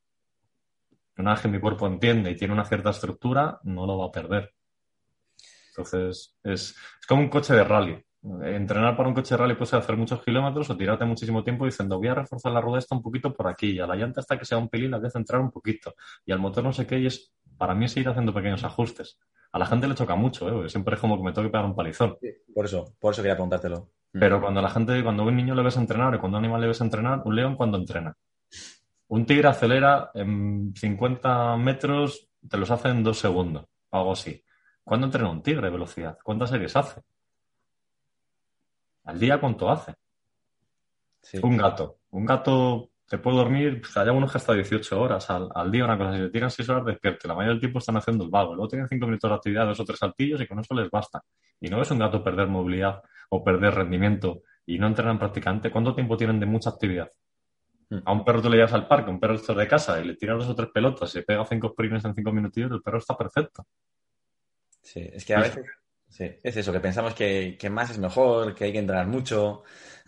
Una 1.18 1.32
vez 1.32 1.40
que 1.40 1.48
mi 1.48 1.58
cuerpo 1.58 1.86
entiende 1.86 2.30
y 2.30 2.36
tiene 2.36 2.54
una 2.54 2.64
cierta 2.64 2.90
estructura, 2.90 3.58
no 3.64 3.86
lo 3.86 3.98
va 3.98 4.06
a 4.06 4.12
perder. 4.12 4.54
Entonces, 5.78 6.36
es, 6.42 6.76
como 7.06 7.22
un 7.22 7.28
coche 7.28 7.54
de 7.54 7.62
rally. 7.62 8.04
Entrenar 8.42 8.96
para 8.96 9.08
un 9.08 9.14
coche 9.14 9.34
de 9.34 9.38
rally 9.38 9.54
puede 9.54 9.66
ser 9.66 9.78
hacer 9.78 9.96
muchos 9.96 10.20
kilómetros 10.24 10.68
o 10.68 10.76
tirarte 10.76 11.04
muchísimo 11.04 11.44
tiempo 11.44 11.64
diciendo 11.64 11.98
voy 11.98 12.08
a 12.08 12.14
reforzar 12.16 12.50
la 12.50 12.60
rueda 12.60 12.80
esta 12.80 12.96
un 12.96 13.02
poquito 13.02 13.32
por 13.32 13.46
aquí 13.46 13.70
y 13.70 13.78
a 13.78 13.86
la 13.86 13.94
llanta 13.94 14.20
hasta 14.20 14.36
que 14.36 14.44
sea 14.44 14.58
un 14.58 14.68
pelín 14.68 14.90
la 14.90 14.98
voy 14.98 15.06
a 15.06 15.10
centrar 15.10 15.40
un 15.40 15.52
poquito 15.52 15.94
y 16.26 16.32
al 16.32 16.40
motor 16.40 16.64
no 16.64 16.72
sé 16.72 16.84
qué 16.84 16.98
y 16.98 17.06
es 17.06 17.32
para 17.56 17.74
mí 17.74 17.84
es 17.84 17.96
ir 17.96 18.08
haciendo 18.08 18.34
pequeños 18.34 18.64
ajustes. 18.64 19.20
A 19.52 19.58
la 19.58 19.66
gente 19.66 19.86
le 19.86 19.94
choca 19.94 20.16
mucho, 20.16 20.64
¿eh? 20.64 20.68
siempre 20.68 20.96
es 20.96 21.00
como 21.00 21.16
que 21.16 21.22
me 21.22 21.32
tengo 21.32 21.46
que 21.46 21.52
pegar 21.52 21.64
un 21.64 21.76
palizón. 21.76 22.18
por 22.52 22.64
eso, 22.64 22.96
por 22.98 23.12
eso 23.12 23.22
quería 23.22 23.36
preguntártelo. 23.36 23.88
Pero 24.10 24.40
cuando 24.40 24.60
la 24.60 24.70
gente, 24.70 25.02
cuando 25.04 25.22
un 25.22 25.36
niño 25.36 25.54
le 25.54 25.62
ves 25.62 25.76
entrenar 25.76 26.14
o 26.14 26.20
cuando 26.20 26.38
un 26.38 26.44
animal 26.44 26.60
le 26.60 26.66
ves 26.66 26.80
entrenar, 26.80 27.22
un 27.24 27.36
león 27.36 27.56
cuando 27.56 27.78
entrena. 27.78 28.16
Un 29.08 29.26
tigre 29.26 29.48
acelera 29.48 30.10
en 30.14 30.74
50 30.74 31.56
metros, 31.56 32.28
te 32.48 32.56
los 32.56 32.70
hace 32.70 32.88
en 32.88 33.04
dos 33.04 33.18
segundos, 33.18 33.66
algo 33.90 34.12
así. 34.12 34.42
¿Cuándo 34.88 35.06
entrena 35.06 35.28
un 35.28 35.42
tigre 35.42 35.66
de 35.66 35.70
velocidad? 35.70 36.16
¿Cuántas 36.24 36.48
series 36.48 36.74
hace? 36.74 37.02
¿Al 39.04 39.20
día 39.20 39.38
cuánto 39.38 39.68
hace? 39.68 39.94
Un 41.42 41.58
gato. 41.58 41.98
Un 42.12 42.24
gato 42.24 42.88
te 43.06 43.18
puede 43.18 43.36
dormir, 43.36 43.82
hay 43.94 44.02
algunos 44.06 44.32
que 44.32 44.38
hasta 44.38 44.54
18 44.54 44.98
horas 44.98 45.28
al, 45.28 45.70
día, 45.70 45.84
una 45.84 45.98
cosa. 45.98 46.14
Si 46.14 46.22
le 46.22 46.30
tiran 46.30 46.50
6 46.50 46.66
horas, 46.70 46.86
despierte. 46.86 47.28
La 47.28 47.34
mayoría 47.34 47.52
del 47.52 47.60
tiempo 47.60 47.80
están 47.80 47.98
haciendo 47.98 48.24
el 48.24 48.30
vago. 48.30 48.54
Luego 48.54 48.66
tienen 48.68 48.88
5 48.88 49.04
minutos 49.04 49.30
de 49.30 49.34
actividad, 49.36 49.66
dos 49.66 49.78
o 49.78 49.84
tres 49.84 49.98
saltillos 49.98 50.40
y 50.40 50.46
con 50.46 50.58
eso 50.58 50.74
les 50.74 50.90
basta. 50.90 51.22
Y 51.60 51.68
no 51.68 51.82
es 51.82 51.90
un 51.90 51.98
gato 51.98 52.24
perder 52.24 52.48
movilidad 52.48 53.02
o 53.28 53.44
perder 53.44 53.74
rendimiento 53.74 54.40
y 54.64 54.78
no 54.78 54.86
entrenan 54.86 55.18
prácticamente. 55.18 55.70
¿Cuánto 55.70 55.94
tiempo 55.94 56.16
tienen 56.16 56.40
de 56.40 56.46
mucha 56.46 56.70
actividad? 56.70 57.10
Hmm. 57.90 57.98
A 58.06 58.12
un 58.12 58.24
perro 58.24 58.40
tú 58.40 58.48
le 58.48 58.56
llevas 58.56 58.72
al 58.72 58.88
parque, 58.88 59.10
un 59.10 59.20
perro 59.20 59.36
de 59.36 59.68
casa 59.68 60.00
y 60.00 60.06
le 60.06 60.16
tiras 60.16 60.38
dos 60.38 60.48
o 60.48 60.54
tres 60.54 60.70
pelotas 60.72 61.14
y 61.14 61.18
le 61.18 61.24
pega 61.24 61.44
cinco 61.44 61.68
sprints 61.68 62.06
en 62.06 62.14
cinco 62.14 62.32
minutillos, 62.32 62.72
el 62.72 62.80
perro 62.80 62.96
está 62.96 63.14
perfecto. 63.14 63.66
Sí, 64.88 65.06
es 65.12 65.22
que 65.26 65.34
a 65.34 65.40
veces 65.40 65.66
es 66.42 66.56
eso, 66.56 66.72
que 66.72 66.80
pensamos 66.80 67.12
que, 67.14 67.58
más 67.70 67.90
es 67.90 67.98
mejor, 67.98 68.54
que 68.54 68.64
hay 68.64 68.72
que 68.72 68.78
entrenar 68.78 69.06
mucho, 69.06 69.62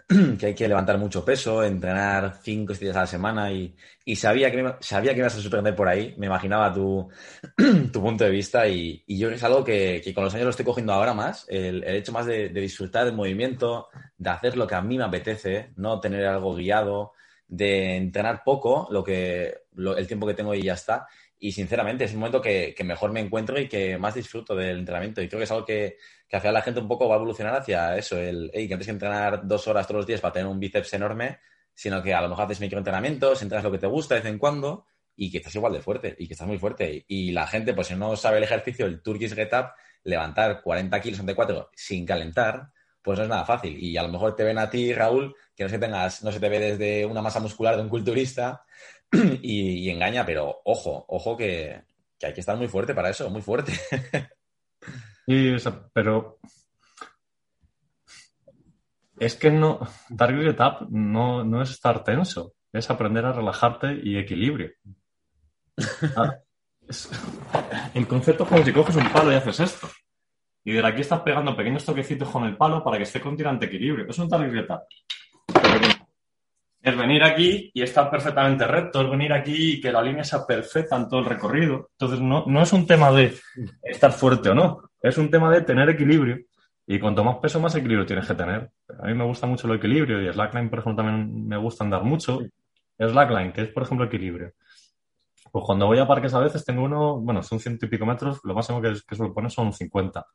que 0.39 0.47
hay 0.47 0.55
que 0.55 0.67
levantar 0.69 0.97
mucho 0.97 1.23
peso, 1.23 1.63
entrenar 1.63 2.39
cinco 2.43 2.73
días 2.73 2.97
a 2.97 3.01
la 3.01 3.07
semana 3.07 3.53
y, 3.53 3.77
sabía, 4.17 4.51
que 4.51 4.77
sabía 4.81 5.13
que 5.13 5.19
ibas 5.19 5.37
a 5.37 5.43
sorprender 5.43 5.77
por 5.77 5.87
ahí, 5.87 6.15
me 6.17 6.27
imaginaba 6.27 6.73
tu, 6.73 7.11
tu 7.93 8.01
punto 8.01 8.25
de 8.25 8.31
vista 8.31 8.67
y, 8.69 9.05
yo 9.07 9.31
es 9.31 9.45
algo 9.45 9.63
que, 9.63 10.01
con 10.15 10.25
los 10.25 10.35
años 10.35 10.45
lo 10.45 10.51
estoy 10.51 10.65
cogiendo 10.65 10.95
ahora 10.95 11.13
más, 11.13 11.45
el, 11.51 11.85
hecho 11.85 12.13
más 12.13 12.25
de, 12.25 12.49
disfrutar 12.49 13.05
del 13.05 13.15
movimiento, 13.15 13.89
de 14.17 14.31
hacer 14.31 14.57
lo 14.57 14.67
que 14.67 14.77
a 14.77 14.81
mí 14.81 14.97
me 14.97 15.05
apetece, 15.05 15.73
no 15.77 16.01
tener 16.01 16.25
algo 16.25 16.55
guiado, 16.55 17.13
de 17.47 17.97
entrenar 17.97 18.43
poco, 18.45 18.89
lo 18.91 19.05
que, 19.05 19.59
el 19.77 20.07
tiempo 20.07 20.27
que 20.27 20.35
tengo 20.35 20.55
y 20.55 20.63
ya 20.63 20.73
está, 20.73 21.07
y 21.43 21.53
sinceramente 21.53 22.05
es 22.05 22.13
un 22.13 22.19
momento 22.19 22.43
que, 22.43 22.75
mejor 22.85 23.13
me 23.13 23.21
encuentro 23.21 23.59
y 23.59 23.67
que 23.67 23.97
más 23.97 24.15
disfruto 24.15 24.55
del 24.55 24.79
entrenamiento. 24.79 25.23
Y 25.23 25.29
creo 25.29 25.39
que 25.41 25.45
es 25.45 25.51
algo 25.51 25.65
que, 25.65 25.97
que 26.29 26.37
al 26.37 26.43
final 26.43 26.55
la 26.55 26.63
gente 26.63 26.81
un 26.81 26.87
poco 26.87 27.09
va 27.09 27.15
a 27.15 27.17
evolucionar 27.17 27.55
hacia 27.57 27.97
eso, 27.97 28.19
el 28.19 28.51
hey, 28.53 28.69
que 28.69 28.75
antes 28.75 28.87
que 28.87 28.93
entrenar 28.93 29.47
dos 29.47 29.67
horas 29.67 29.87
todos 29.87 30.01
los 30.01 30.07
días 30.07 30.21
para 30.21 30.35
tener 30.35 30.47
un 30.47 30.61
bíceps 30.61 30.93
enorme, 30.93 31.39
sino 31.75 32.03
que 32.03 32.13
a 32.13 32.21
lo 32.21 32.29
mejor 32.29 32.45
haces 32.45 32.61
microentrenamientos, 32.61 33.41
entrenas 33.41 33.65
lo 33.65 33.73
que 33.73 33.79
te 33.79 33.87
gusta 33.87 34.15
de 34.15 34.21
vez 34.21 34.31
en 34.31 34.39
cuando 34.39 34.85
y 35.17 35.31
que 35.31 35.39
estás 35.39 35.55
igual 35.55 35.73
de 35.73 35.81
fuerte 35.81 36.15
y 36.19 36.27
que 36.27 36.35
estás 36.35 36.47
muy 36.47 36.59
fuerte. 36.59 37.07
Y 37.09 37.33
la 37.33 37.47
gente, 37.47 37.73
pues 37.73 37.87
si 37.87 37.95
no 37.95 38.15
sabe 38.17 38.37
el 38.37 38.45
ejercicio, 38.45 38.85
el 38.85 39.01
Turkish 39.01 39.35
Get 39.35 39.53
Up, 39.55 39.71
levantar 40.05 40.61
40 40.61 41.01
kilos 41.01 41.21
ante 41.21 41.35
4 41.35 41.71
sin 41.75 42.05
calentar, 42.05 42.71
pues 43.01 43.19
no 43.19 43.25
es 43.25 43.31
nada 43.31 43.47
fácil. 43.47 43.83
Y 43.83 43.97
a 43.97 44.03
lo 44.03 44.09
mejor 44.09 44.37
te 44.37 44.45
ven 44.45 44.59
a 44.59 44.69
ti, 44.69 44.93
Raúl, 44.93 45.35
que 45.57 45.65
no 45.65 45.81
tengas, 45.81 46.23
no 46.23 46.33
se 46.33 46.39
te 46.39 46.51
ve 46.51 46.59
desde 46.59 47.07
una 47.07 47.23
masa 47.23 47.41
muscular 47.41 47.77
de 47.77 47.83
un 47.83 47.89
culturista 47.89 48.63
y, 49.43 49.89
engaña, 49.91 50.25
pero 50.25 50.61
ojo, 50.65 51.05
ojo 51.09 51.37
que, 51.37 51.83
hay 52.23 52.33
que 52.33 52.41
estar 52.41 52.57
muy 52.57 52.69
fuerte 52.69 52.95
para 52.95 53.11
eso, 53.11 53.29
muy 53.31 53.43
fuerte. 53.43 53.73
sí, 55.27 55.57
pero 55.93 56.39
es 59.19 59.35
que 59.35 59.51
no, 59.51 59.81
Target 60.17 60.57
Tap 60.57 60.83
no, 60.91 61.45
no 61.45 61.63
es 61.63 61.71
estar 61.71 62.03
tenso, 62.05 62.55
es 62.73 62.89
aprender 62.91 63.25
a 63.25 63.33
relajarte 63.33 64.01
y 64.03 64.17
equilibrio. 64.17 64.71
Ah, 66.17 66.37
el 67.95 68.09
concepto 68.09 68.43
es 68.43 68.49
como 68.49 68.65
si 68.65 68.73
coges 68.73 68.97
un 68.97 69.09
palo 69.13 69.33
y 69.33 69.37
haces 69.37 69.61
esto. 69.61 69.89
Y 70.65 70.73
de 70.73 70.87
aquí 70.87 71.03
estás 71.03 71.21
pegando 71.21 71.57
pequeños 71.57 71.85
toquecitos 71.85 72.29
con 72.29 72.45
el 72.45 72.57
palo 72.57 72.83
para 72.83 72.97
que 72.97 73.05
esté 73.05 73.21
con 73.21 73.37
tirante 73.37 73.67
equilibrio. 73.67 74.07
Es 74.09 74.19
un 74.19 74.29
target 74.29 74.67
tap. 74.67 74.83
Es 76.83 76.97
venir 76.97 77.23
aquí 77.23 77.71
y 77.75 77.83
estar 77.83 78.11
perfectamente 78.11 78.67
recto, 78.67 79.03
es 79.03 79.11
venir 79.11 79.33
aquí 79.33 79.75
y 79.75 79.81
que 79.81 79.93
la 79.93 80.03
línea 80.03 80.25
sea 80.25 80.47
perfecta 80.47 80.97
en 80.97 81.09
todo 81.09 81.21
el 81.21 81.27
recorrido. 81.27 81.91
Entonces, 81.93 82.21
no, 82.21 82.45
no 82.47 82.63
es 82.63 82.73
un 82.73 82.87
tema 82.87 83.13
de 83.13 83.35
estar 83.83 84.13
fuerte 84.13 84.49
o 84.49 84.55
no, 84.55 84.91
es 85.03 85.19
un 85.19 85.31
tema 85.31 85.51
de 85.51 85.61
tener 85.63 85.91
equilibrio. 85.91 86.39
Y 86.87 86.99
cuanto 86.99 87.23
más 87.23 87.37
peso, 87.37 87.61
más 87.61 87.75
equilibrio 87.77 88.07
tienes 88.07 88.27
que 88.27 88.35
tener. 88.35 88.71
A 88.99 89.07
mí 89.07 89.15
me 89.15 89.25
gusta 89.25 89.47
mucho 89.47 89.69
el 89.69 89.77
equilibrio 89.77 90.23
y 90.23 90.33
slackline, 90.33 90.71
por 90.71 90.81
ejemplo, 90.81 91.05
también 91.05 91.47
me 91.47 91.57
gusta 91.57 91.85
andar 91.85 92.03
mucho. 92.03 92.41
Slackline, 92.99 93.53
que 93.53 93.63
es, 93.63 93.69
por 93.69 93.85
ejemplo, 93.85 94.07
equilibrio. 94.07 94.53
Pues 95.53 95.65
cuando 95.65 95.87
voy 95.87 95.99
a 95.99 96.07
parques 96.07 96.35
a 96.35 96.41
veces 96.41 96.65
tengo 96.65 96.83
uno, 96.85 97.21
bueno, 97.21 97.43
son 97.43 97.61
ciento 97.61 97.87
y 97.87 97.89
pico 97.89 98.07
metros, 98.07 98.41
lo 98.45 98.55
máximo 98.55 98.81
que, 98.81 98.95
que 99.07 99.15
suelo 99.15 99.33
poner 99.33 99.51
son 99.51 99.73
50. 99.73 100.27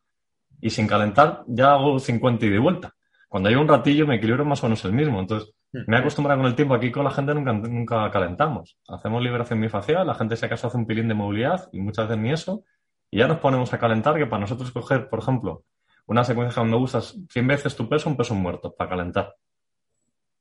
Y 0.61 0.69
sin 0.69 0.87
calentar 0.87 1.43
ya 1.47 1.73
hago 1.73 1.99
50 1.99 2.45
y 2.45 2.49
de 2.49 2.59
vuelta. 2.59 2.93
Cuando 3.27 3.49
hay 3.49 3.55
un 3.55 3.67
ratillo 3.67 4.07
mi 4.07 4.15
equilibrio 4.15 4.45
más 4.45 4.63
o 4.63 4.67
menos 4.67 4.85
el 4.85 4.93
mismo. 4.93 5.19
Entonces. 5.19 5.51
Me 5.87 5.97
he 5.97 5.99
acostumbrado 5.99 6.39
con 6.39 6.47
el 6.47 6.55
tiempo. 6.55 6.73
Aquí 6.73 6.91
con 6.91 7.03
la 7.03 7.11
gente 7.11 7.33
nunca, 7.33 7.53
nunca 7.53 8.11
calentamos. 8.11 8.77
Hacemos 8.87 9.21
liberación 9.21 9.59
mifacial, 9.59 10.07
la 10.07 10.15
gente 10.15 10.35
si 10.35 10.45
acaso 10.45 10.67
hace 10.67 10.77
un 10.77 10.85
pilín 10.85 11.07
de 11.07 11.13
movilidad 11.13 11.69
y 11.71 11.81
muchas 11.81 12.07
veces 12.07 12.21
ni 12.21 12.31
eso. 12.31 12.63
Y 13.11 13.19
ya 13.19 13.27
nos 13.27 13.39
ponemos 13.39 13.71
a 13.73 13.79
calentar, 13.79 14.15
que 14.17 14.25
para 14.25 14.41
nosotros 14.41 14.71
coger, 14.71 15.09
por 15.09 15.19
ejemplo, 15.19 15.63
una 16.07 16.23
secuencia 16.23 16.61
donde 16.61 16.77
usas 16.77 17.17
100 17.29 17.47
veces 17.47 17.75
tu 17.75 17.87
peso, 17.87 18.09
un 18.09 18.17
peso 18.17 18.35
muerto, 18.35 18.75
para 18.75 18.89
calentar. 18.89 19.35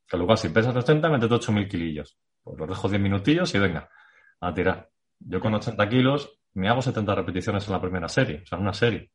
Que 0.06 0.16
luego 0.16 0.36
si 0.36 0.48
pesas 0.48 0.74
80, 0.74 1.08
métete 1.08 1.34
8.000 1.34 1.68
kilillos. 1.68 2.18
Pues 2.42 2.58
los 2.58 2.68
dejo 2.68 2.88
10 2.88 3.00
minutillos 3.00 3.54
y 3.54 3.58
venga, 3.58 3.88
a 4.40 4.52
tirar. 4.52 4.90
Yo 5.18 5.40
con 5.40 5.54
80 5.54 5.88
kilos 5.88 6.38
me 6.54 6.68
hago 6.68 6.82
70 6.82 7.14
repeticiones 7.14 7.66
en 7.66 7.72
la 7.72 7.80
primera 7.80 8.08
serie, 8.08 8.42
o 8.42 8.46
sea, 8.46 8.56
en 8.58 8.62
una 8.62 8.74
serie. 8.74 9.10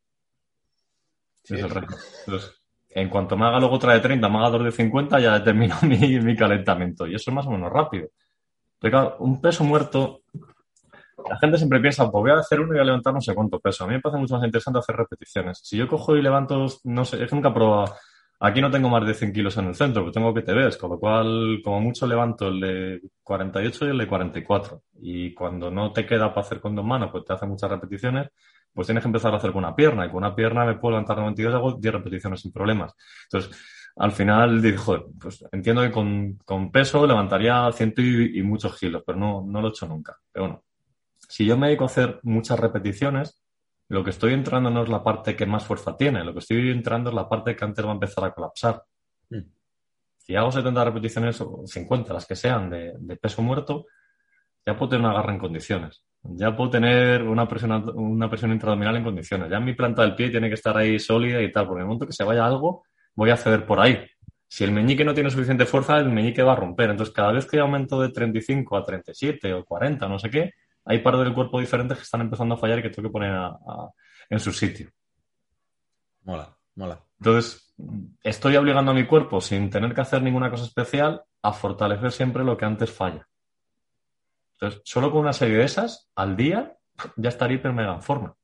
es 1.44 1.52
el 1.52 1.70
reto. 1.70 1.96
Entonces, 2.26 2.59
en 2.90 3.10
cuanto 3.10 3.38
me 3.38 3.46
haga 3.46 3.60
luego 3.60 3.76
otra 3.76 3.94
de 3.94 4.00
30, 4.00 4.28
me 4.30 4.38
haga 4.38 4.50
dos 4.50 4.64
de 4.66 4.72
50, 4.72 5.20
ya 5.20 5.44
termino 5.44 5.76
mi, 5.84 6.20
mi 6.20 6.36
calentamiento. 6.36 7.08
Y 7.08 7.16
eso 7.16 7.30
es 7.32 7.36
más 7.36 7.46
o 7.48 7.52
menos 7.52 7.72
rápido. 7.72 8.10
Pero 8.80 9.18
un 9.20 9.42
peso 9.42 9.64
muerto, 9.64 10.22
la 11.30 11.38
gente 11.40 11.58
siempre 11.58 11.80
piensa, 11.80 12.10
pues 12.10 12.22
voy 12.22 12.32
a 12.32 12.40
hacer 12.40 12.60
uno 12.60 12.70
y 12.70 12.74
voy 12.74 12.82
a 12.82 12.86
levantar 12.86 13.14
no 13.14 13.22
sé 13.22 13.36
cuánto 13.36 13.60
peso. 13.60 13.84
A 13.84 13.88
mí 13.88 13.94
me 13.94 14.02
parece 14.02 14.20
mucho 14.20 14.36
más 14.36 14.46
interesante 14.46 14.80
hacer 14.80 14.96
repeticiones. 14.96 15.60
Si 15.64 15.78
yo 15.78 15.88
cojo 15.88 16.16
y 16.16 16.22
levanto, 16.22 16.68
no 16.86 17.06
sé, 17.06 17.24
es 17.24 17.32
nunca 17.34 17.54
probado. 17.54 17.96
Aquí 18.42 18.62
no 18.62 18.72
tengo 18.72 18.88
más 18.88 19.06
de 19.06 19.14
100 19.14 19.34
kilos 19.34 19.58
en 19.58 19.68
el 19.68 19.76
centro, 19.76 20.02
pero 20.04 20.14
tengo 20.14 20.34
que 20.34 20.42
te 20.44 20.54
ves, 20.54 20.78
con 20.78 20.92
lo 20.92 20.98
cual, 21.00 21.60
como 21.62 21.82
mucho 21.82 22.08
levanto 22.08 22.48
el 22.48 22.60
de 22.62 23.02
48 23.22 23.86
y 23.86 23.90
el 23.90 23.98
de 23.98 24.08
44. 24.08 24.82
Y 25.02 25.34
cuando 25.34 25.70
no 25.70 25.92
te 25.92 26.06
queda 26.06 26.30
para 26.34 26.46
hacer 26.48 26.62
con 26.62 26.74
dos 26.74 26.86
manos, 26.86 27.10
pues 27.12 27.26
te 27.26 27.34
hace 27.34 27.46
muchas 27.46 27.70
repeticiones, 27.70 28.30
pues 28.80 28.88
tienes 28.88 29.04
que 29.04 29.10
empezar 29.10 29.34
a 29.34 29.36
hacer 29.36 29.52
con 29.52 29.66
una 29.66 29.76
pierna. 29.76 30.06
Y 30.06 30.08
con 30.08 30.20
una 30.20 30.34
pierna 30.34 30.64
me 30.64 30.76
puedo 30.76 30.92
levantar 30.92 31.18
92 31.18 31.52
y 31.52 31.56
hago 31.58 31.74
10 31.74 31.94
repeticiones 31.96 32.40
sin 32.40 32.54
problemas. 32.54 32.96
Entonces, 33.26 33.60
al 33.98 34.14
final 34.14 34.62
dijo, 34.62 35.12
pues 35.20 35.44
entiendo 35.52 35.82
que 35.82 35.92
con, 35.92 36.72
peso 36.72 37.06
levantaría 37.06 37.70
ciento 37.74 38.02
y, 38.02 38.42
muchos 38.42 38.80
kilos, 38.80 39.04
pero 39.06 39.18
no, 39.20 39.44
no 39.46 39.60
lo 39.60 39.68
he 39.68 39.72
hecho 39.72 39.86
nunca. 39.86 40.16
Pero 40.32 40.46
bueno, 40.46 40.64
si 41.28 41.46
yo 41.46 41.58
me 41.58 41.68
dedico 41.68 41.84
a 41.84 41.88
hacer 41.88 42.22
muchas 42.24 42.58
repeticiones, 42.58 43.44
lo 43.90 44.02
que 44.02 44.12
estoy 44.12 44.32
entrando 44.32 44.70
no 44.70 44.84
es 44.84 44.88
la 44.88 45.04
parte 45.04 45.36
que 45.36 45.46
más 45.46 45.66
fuerza 45.66 45.98
tiene, 45.98 46.24
lo 46.24 46.32
que 46.32 46.40
estoy 46.40 46.72
entrando 46.72 47.10
es 47.10 47.16
la 47.18 47.28
parte 47.28 47.54
que 47.58 47.66
antes 47.66 47.84
va 47.86 47.90
a 47.90 47.96
empezar 47.96 48.24
a 48.24 48.32
colapsar. 48.32 48.82
Hmm. 49.30 49.44
Si 50.20 50.38
hago 50.38 50.54
70 50.54 50.86
repeticiones 50.86 51.42
o 51.42 51.64
50, 51.68 52.14
las 52.14 52.26
que 52.26 52.38
sean, 52.38 52.70
de, 52.70 53.18
peso 53.22 53.42
muerto, 53.42 53.88
ya 54.66 54.78
puedo 54.78 54.92
tener 54.92 55.06
una 55.06 55.16
garra 55.16 55.34
en 55.34 55.40
condiciones. 55.40 56.06
Ya 56.36 56.56
puedo 56.56 56.70
tener 56.70 57.24
una 57.24 57.48
presión, 57.48 57.72
una 57.96 58.30
presión 58.30 58.52
intraabdominal 58.52 58.98
en 58.98 59.04
condiciones. 59.04 59.50
Ya 59.50 59.60
mi 59.60 59.74
planta 59.74 60.02
del 60.02 60.16
pie 60.16 60.30
tiene 60.30 60.48
que 60.48 60.56
estar 60.56 60.76
ahí 60.78 61.00
sólida 61.00 61.42
y 61.42 61.52
tal. 61.52 61.66
Porque 61.66 61.80
en 61.80 61.84
el 61.84 61.88
momento 61.88 62.08
que 62.08 62.14
se 62.14 62.24
vaya 62.24 62.46
algo, 62.46 62.84
voy 63.16 63.30
a 63.30 63.38
ceder 63.38 63.66
por 63.66 63.80
ahí. 63.80 64.06
Si 64.48 64.64
el 64.64 64.72
meñique 64.72 65.06
no 65.06 65.14
tiene 65.14 65.30
suficiente 65.30 65.66
fuerza, 65.66 65.98
el 65.98 66.10
meñique 66.10 66.42
va 66.42 66.54
a 66.54 66.56
romper. 66.56 66.90
Entonces, 66.90 67.14
cada 67.14 67.32
vez 67.32 67.46
que 67.46 67.60
aumento 67.60 68.02
de 68.02 68.10
35 68.10 68.78
a 68.78 68.84
37 68.84 69.54
o 69.54 69.64
40, 69.64 70.08
no 70.08 70.18
sé 70.18 70.30
qué, 70.30 70.54
hay 70.86 71.00
partes 71.00 71.24
del 71.24 71.34
cuerpo 71.34 71.60
diferentes 71.60 71.98
que 71.98 72.04
están 72.04 72.22
empezando 72.22 72.56
a 72.56 72.58
fallar 72.58 72.80
y 72.80 72.82
que 72.82 72.90
tengo 72.90 73.10
que 73.10 73.14
poner 73.14 73.32
en 74.30 74.40
su 74.40 74.52
sitio. 74.52 74.90
Mola, 76.24 76.58
mola. 76.76 77.00
Entonces, 77.20 77.76
estoy 78.24 78.56
obligando 78.56 78.92
a 78.92 78.96
mi 78.96 79.06
cuerpo, 79.06 79.40
sin 79.40 79.70
tener 79.70 79.94
que 79.94 80.02
hacer 80.02 80.22
ninguna 80.22 80.50
cosa 80.50 80.64
especial, 80.66 81.22
a 81.42 81.54
fortalecer 81.54 82.12
siempre 82.12 82.44
lo 82.44 82.58
que 82.58 82.66
antes 82.66 82.92
falla. 82.92 83.28
Entonces, 84.60 84.82
solo 84.84 85.10
con 85.10 85.22
una 85.22 85.34
serie 85.34 85.58
de 85.58 85.64
esas 85.64 86.10
al 86.16 86.36
día, 86.36 86.76
ya 87.16 87.30
estaría 87.30 87.58
hiper 87.58 87.72
mega 87.72 87.94
en 87.94 88.02
forma. 88.02 88.36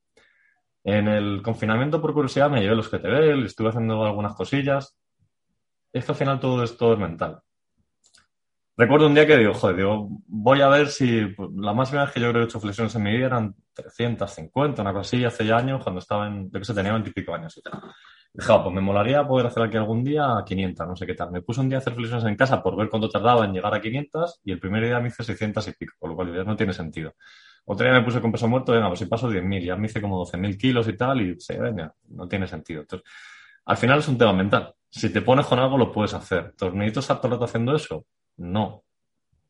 En 0.84 1.08
el 1.08 1.42
confinamiento, 1.42 2.02
por 2.02 2.14
curiosidad, 2.14 2.50
me 2.50 2.62
llevé 2.62 2.76
los 2.76 2.90
GTV, 2.90 3.46
estuve 3.46 3.70
haciendo 3.70 4.06
algunas 4.06 4.34
cosillas. 4.34 4.98
Es 5.92 6.06
que 6.06 6.12
al 6.12 6.18
final 6.18 6.40
todo 6.40 6.64
esto 6.64 6.94
es 6.94 7.00
mental. 7.00 7.42
Recuerdo 8.78 9.08
un 9.08 9.14
día 9.14 9.26
que 9.26 9.38
digo, 9.38 9.54
joder, 9.54 9.78
digo, 9.78 10.10
voy 10.28 10.60
a 10.60 10.68
ver 10.68 10.88
si 10.88 11.28
pues, 11.28 11.50
la 11.56 11.74
máxima 11.74 12.04
vez 12.04 12.12
que 12.14 12.20
yo 12.20 12.30
creo 12.30 12.42
que 12.42 12.44
he 12.44 12.50
hecho 12.50 12.60
flexiones 12.60 12.94
en 12.96 13.04
mi 13.04 13.12
vida 13.16 13.28
eran 13.28 13.56
350, 13.74 14.82
una 14.82 14.92
cosa 14.92 15.02
así, 15.02 15.24
hace 15.24 15.46
ya 15.46 15.56
años, 15.56 15.82
cuando 15.82 16.00
estaba 16.00 16.28
en, 16.28 16.52
yo 16.52 16.60
que 16.60 16.66
sé, 16.66 16.74
tenía 16.74 16.92
20 16.92 17.10
y 17.10 17.14
pico 17.14 17.34
años 17.34 17.56
y 17.58 17.62
tal. 17.62 17.82
Dije, 18.34 18.52
ah, 18.52 18.62
pues 18.62 18.76
me 18.76 18.82
molaría 18.82 19.26
poder 19.26 19.48
hacer 19.48 19.64
aquí 19.64 19.78
algún 19.78 20.04
día 20.04 20.28
500, 20.46 20.88
no 20.88 20.96
sé 20.98 21.06
qué 21.06 21.14
tal. 21.14 21.32
Me 21.32 21.42
puse 21.42 21.62
un 21.62 21.70
día 21.70 21.78
a 21.78 21.80
hacer 21.80 21.94
flexiones 21.94 22.26
en 22.26 22.36
casa 22.36 22.62
por 22.62 22.76
ver 22.76 22.90
cuánto 22.90 23.08
tardaba 23.08 23.46
en 23.46 23.54
llegar 23.54 23.74
a 23.74 23.80
500 23.80 24.42
y 24.44 24.52
el 24.52 24.60
primer 24.60 24.84
día 24.84 25.00
me 25.00 25.08
hice 25.08 25.24
600 25.24 25.66
y 25.70 25.72
pico, 25.72 25.94
con 25.98 26.10
lo 26.10 26.16
cual 26.18 26.36
ya 26.36 26.44
no 26.44 26.58
tiene 26.58 26.74
sentido. 26.74 27.14
Otro 27.64 27.86
día 27.86 27.98
me 27.98 28.04
puse 28.04 28.20
con 28.20 28.34
peso 28.34 28.50
muerto, 28.50 28.74
venga, 28.74 28.90
pues 28.90 29.00
si 29.00 29.06
paso 29.06 29.30
10.000, 29.32 29.64
ya 29.64 29.78
me 29.78 29.88
hice 29.88 30.02
como 30.02 30.20
12.000 30.26 30.58
kilos 30.58 30.88
y 30.90 30.98
tal 30.98 31.22
y, 31.22 31.40
sí, 31.40 31.56
venga, 31.58 31.94
no 32.10 32.28
tiene 32.28 32.46
sentido. 32.46 32.82
Entonces, 32.82 33.10
al 33.66 33.78
final 33.78 34.00
es 34.00 34.08
un 34.10 34.18
tema 34.18 34.34
mental. 34.34 34.74
Si 34.90 35.10
te 35.12 35.22
pones 35.22 35.46
con 35.46 35.60
algo, 35.60 35.78
lo 35.78 35.92
puedes 35.94 36.14
hacer. 36.14 36.48
Entonces, 36.52 36.78
¿necesito 36.78 37.00
estar 37.00 37.18
todo 37.18 37.28
el 37.28 37.34
rato 37.36 37.46
haciendo 37.46 37.74
eso? 37.74 38.06
No. 38.38 38.84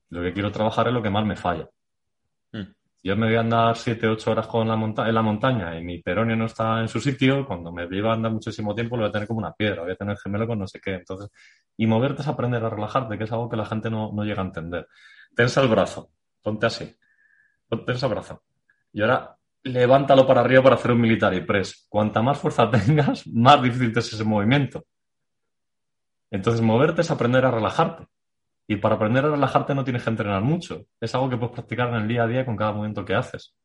Lo 0.09 0.21
que 0.21 0.33
quiero 0.33 0.51
trabajar 0.51 0.87
es 0.87 0.93
lo 0.93 1.01
que 1.01 1.09
más 1.09 1.25
me 1.25 1.35
falla. 1.35 1.69
Hmm. 2.51 2.73
Yo 3.03 3.15
me 3.15 3.27
voy 3.27 3.35
a 3.35 3.41
andar 3.41 3.75
7, 3.75 4.07
8 4.07 4.31
horas 4.31 4.47
con 4.47 4.67
la 4.67 4.73
en 5.07 5.15
la 5.15 5.21
montaña 5.21 5.77
y 5.79 5.83
mi 5.83 6.01
peronio 6.01 6.35
no 6.35 6.45
está 6.45 6.81
en 6.81 6.87
su 6.87 6.99
sitio, 6.99 7.45
cuando 7.45 7.71
me 7.71 7.85
lleva 7.87 8.11
a 8.11 8.15
andar 8.15 8.31
muchísimo 8.31 8.73
tiempo 8.73 8.95
lo 8.95 9.03
voy 9.03 9.09
a 9.09 9.11
tener 9.11 9.27
como 9.27 9.39
una 9.39 9.53
piedra, 9.53 9.83
voy 9.83 9.91
a 9.91 9.95
tener 9.95 10.17
gemelo 10.17 10.47
con 10.47 10.59
no 10.59 10.67
sé 10.67 10.79
qué. 10.79 10.95
Entonces, 10.95 11.29
y 11.77 11.87
moverte 11.87 12.21
es 12.21 12.27
aprender 12.27 12.63
a 12.63 12.69
relajarte, 12.69 13.17
que 13.17 13.25
es 13.25 13.31
algo 13.31 13.49
que 13.49 13.57
la 13.57 13.65
gente 13.65 13.89
no, 13.89 14.11
llega 14.23 14.41
a 14.41 14.45
entender. 14.45 14.87
Tensa 15.35 15.61
el 15.61 15.67
brazo, 15.67 16.11
ponte 16.41 16.65
así. 16.65 16.95
Tensa 17.85 18.07
el 18.07 18.11
brazo. 18.11 18.43
Y 18.93 19.01
ahora 19.01 19.37
levántalo 19.63 20.25
para 20.25 20.41
arriba 20.41 20.63
para 20.63 20.75
hacer 20.75 20.91
un 20.91 21.01
militar 21.01 21.33
y 21.33 21.41
press. 21.41 21.85
Cuanta 21.89 22.21
más 22.21 22.37
fuerza 22.37 22.69
tengas, 22.85 23.27
más 23.27 23.61
difícil 23.61 23.91
es 23.95 24.13
ese 24.13 24.23
movimiento. 24.23 24.85
Entonces, 26.31 26.61
moverte 26.61 27.01
es 27.01 27.11
aprender 27.11 27.45
a 27.45 27.51
relajarte. 27.51 28.07
Y 28.67 28.77
para 28.77 28.95
aprender 28.95 29.25
a 29.25 29.29
relajarte 29.29 29.75
no 29.75 29.83
tienes 29.83 30.03
que 30.03 30.09
entrenar 30.09 30.41
mucho. 30.41 30.85
Es 30.99 31.13
algo 31.13 31.29
que 31.29 31.37
puedes 31.37 31.53
practicar 31.53 31.89
en 31.89 31.95
el 31.95 32.07
día 32.07 32.23
a 32.23 32.27
día 32.27 32.45
con 32.45 32.55
cada 32.55 32.71
movimiento 32.71 33.05
que 33.05 33.13
haces. 33.13 33.55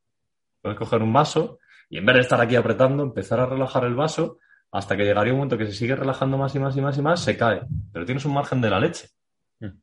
Puedes 0.61 0.79
coger 0.79 1.03
un 1.03 1.13
vaso 1.13 1.59
y 1.89 1.99
en 1.99 2.07
vez 2.07 2.17
de 2.17 2.21
estar 2.23 2.41
aquí 2.41 2.55
apretando, 2.57 3.03
empezar 3.03 3.41
a 3.41 3.47
relajar 3.47 3.85
el 3.85 3.95
vaso 3.95 4.39
hasta 4.71 4.97
que 4.97 5.05
llegaría 5.05 5.33
un 5.33 5.41
momento 5.41 5.59
que 5.59 5.67
se 5.67 5.73
sigue 5.73 5.97
relajando 5.97 6.39
más 6.39 6.55
y 6.55 6.59
más 6.59 6.77
y 6.77 6.81
más 6.81 6.97
y 6.97 7.03
más, 7.03 7.21
se 7.21 7.37
cae. 7.37 7.63
Pero 7.93 8.05
tienes 8.05 8.25
un 8.25 8.35
margen 8.35 8.61
de 8.61 8.71
la 8.71 8.79
leche. 8.79 9.09
Mm. 9.59 9.81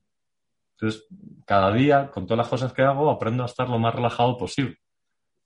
Entonces, 0.79 1.07
cada 1.45 1.73
día, 1.73 2.09
con 2.09 2.25
todas 2.25 2.37
las 2.37 2.47
cosas 2.47 2.71
que 2.71 2.83
hago, 2.83 3.09
aprendo 3.09 3.43
a 3.43 3.47
estar 3.47 3.67
lo 3.67 3.79
más 3.79 3.93
relajado 3.93 4.37
posible. 4.37 4.77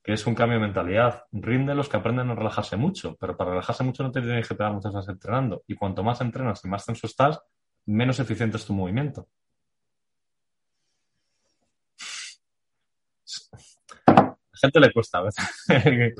Que 0.03 0.13
es 0.13 0.27
un 0.27 0.35
cambio 0.35 0.59
de 0.59 0.65
mentalidad. 0.65 1.23
Rinde 1.31 1.73
los 1.73 1.89
que 1.89 1.97
aprenden 1.97 2.29
a 2.29 2.35
relajarse 2.35 2.75
mucho, 2.77 3.15
pero 3.19 3.35
para 3.35 3.51
relajarse 3.51 3.83
mucho 3.83 4.03
no 4.03 4.11
te 4.11 4.21
tienes 4.21 4.47
que 4.47 4.55
pegar 4.55 4.73
muchas 4.73 4.93
horas 4.93 5.09
entrenando. 5.09 5.63
Y 5.65 5.75
cuanto 5.75 6.03
más 6.03 6.21
entrenas 6.21 6.63
y 6.63 6.67
más 6.67 6.85
tenso 6.85 7.07
estás, 7.07 7.39
menos 7.85 8.19
eficiente 8.19 8.57
es 8.57 8.65
tu 8.65 8.73
movimiento. 8.73 9.27
Gente 14.61 14.79
le 14.79 14.91
cuesta 14.91 15.19
a 15.19 15.23
veces 15.23 15.45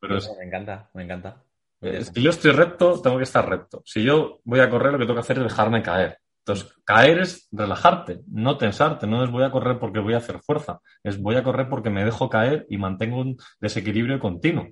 pero 0.00 0.18
Me 0.38 0.44
encanta, 0.44 0.90
me 0.94 1.04
encanta. 1.04 1.42
Si 1.80 2.22
yo 2.22 2.30
estoy 2.30 2.52
recto, 2.52 3.00
tengo 3.00 3.18
que 3.18 3.24
estar 3.24 3.48
recto. 3.48 3.82
Si 3.84 4.02
yo 4.02 4.40
voy 4.44 4.60
a 4.60 4.68
correr, 4.68 4.92
lo 4.92 4.98
que 4.98 5.04
tengo 5.04 5.14
que 5.14 5.20
hacer 5.20 5.38
es 5.38 5.44
dejarme 5.44 5.82
caer. 5.82 6.18
Entonces, 6.40 6.74
caer 6.84 7.18
es 7.20 7.46
relajarte, 7.52 8.22
no 8.26 8.56
tensarte. 8.56 9.06
No 9.06 9.22
es 9.22 9.30
voy 9.30 9.44
a 9.44 9.50
correr 9.50 9.78
porque 9.78 10.00
voy 10.00 10.14
a 10.14 10.18
hacer 10.18 10.40
fuerza. 10.40 10.80
Es 11.04 11.20
voy 11.20 11.36
a 11.36 11.42
correr 11.44 11.68
porque 11.68 11.90
me 11.90 12.04
dejo 12.04 12.28
caer 12.28 12.66
y 12.68 12.78
mantengo 12.78 13.20
un 13.20 13.36
desequilibrio 13.60 14.18
continuo. 14.18 14.66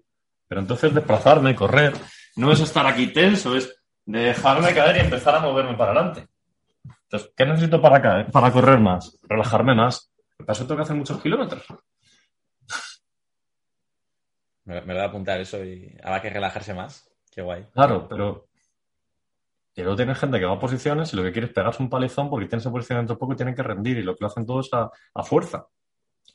Pero 0.48 0.60
entonces 0.60 0.94
desplazarme, 0.94 1.54
correr, 1.54 1.92
no 2.36 2.50
es 2.50 2.60
estar 2.60 2.86
aquí 2.86 3.08
tenso, 3.08 3.56
es 3.56 3.72
dejarme 4.04 4.72
caer 4.74 4.96
y 4.96 5.00
empezar 5.00 5.34
a 5.34 5.40
moverme 5.40 5.76
para 5.76 5.92
adelante. 5.92 6.26
Entonces, 7.02 7.32
¿qué 7.36 7.46
necesito 7.46 7.80
para 7.80 8.00
caer? 8.00 8.30
Para 8.30 8.50
correr 8.50 8.80
más, 8.80 9.18
relajarme 9.28 9.74
más. 9.74 10.10
Para 10.38 10.52
eso 10.52 10.64
tengo 10.64 10.76
que 10.76 10.82
hacer 10.82 10.96
muchos 10.96 11.20
kilómetros. 11.20 11.64
Me, 14.66 14.80
me 14.82 14.88
lo 14.88 14.94
voy 14.94 15.02
a 15.02 15.04
apuntar 15.08 15.40
eso 15.40 15.64
y 15.64 15.96
habrá 16.02 16.20
que 16.20 16.30
relajarse 16.30 16.74
más. 16.74 17.08
Qué 17.30 17.42
guay. 17.42 17.66
Claro, 17.72 18.06
pero. 18.08 18.48
Y 19.74 19.82
luego 19.82 19.96
tienes 19.96 20.18
gente 20.18 20.38
que 20.38 20.46
va 20.46 20.54
a 20.54 20.58
posiciones 20.58 21.12
y 21.12 21.16
lo 21.16 21.22
que 21.22 21.32
quiere 21.32 21.48
es 21.48 21.52
pegarse 21.52 21.82
un 21.82 21.90
palizón 21.90 22.30
porque 22.30 22.46
tiene 22.46 22.60
esa 22.60 22.70
posición 22.70 22.98
dentro 22.98 23.16
de 23.16 23.18
poco 23.18 23.34
y 23.34 23.36
tienen 23.36 23.54
que 23.54 23.62
rendir 23.62 23.98
y 23.98 24.02
lo 24.02 24.14
que 24.14 24.22
lo 24.22 24.28
hacen 24.28 24.46
todo 24.46 24.60
es 24.60 24.72
a, 24.72 24.90
a 25.14 25.22
fuerza. 25.22 25.66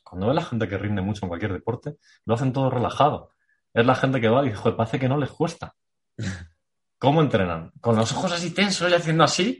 Cuando 0.04 0.28
ves 0.28 0.36
la 0.36 0.44
gente 0.44 0.68
que 0.68 0.78
rinde 0.78 1.02
mucho 1.02 1.26
en 1.26 1.30
cualquier 1.30 1.54
deporte, 1.54 1.98
lo 2.26 2.36
hacen 2.36 2.54
todo 2.54 2.70
relajado. 2.70 3.32
Es 3.74 3.86
la 3.86 3.96
gente 3.96 4.22
que 4.22 4.30
va 4.30 4.42
y 4.42 4.50
dice, 4.50 4.58
joder, 4.58 4.76
parece 4.76 5.00
que 5.00 5.10
no 5.10 5.18
les 5.18 5.32
cuesta. 5.32 5.76
¿Cómo 7.02 7.20
entrenan? 7.20 7.72
¿Con 7.82 7.96
los 7.96 8.12
ojos 8.12 8.32
así 8.32 8.54
tensos 8.54 8.92
y 8.92 8.94
haciendo 8.94 9.24
así? 9.24 9.58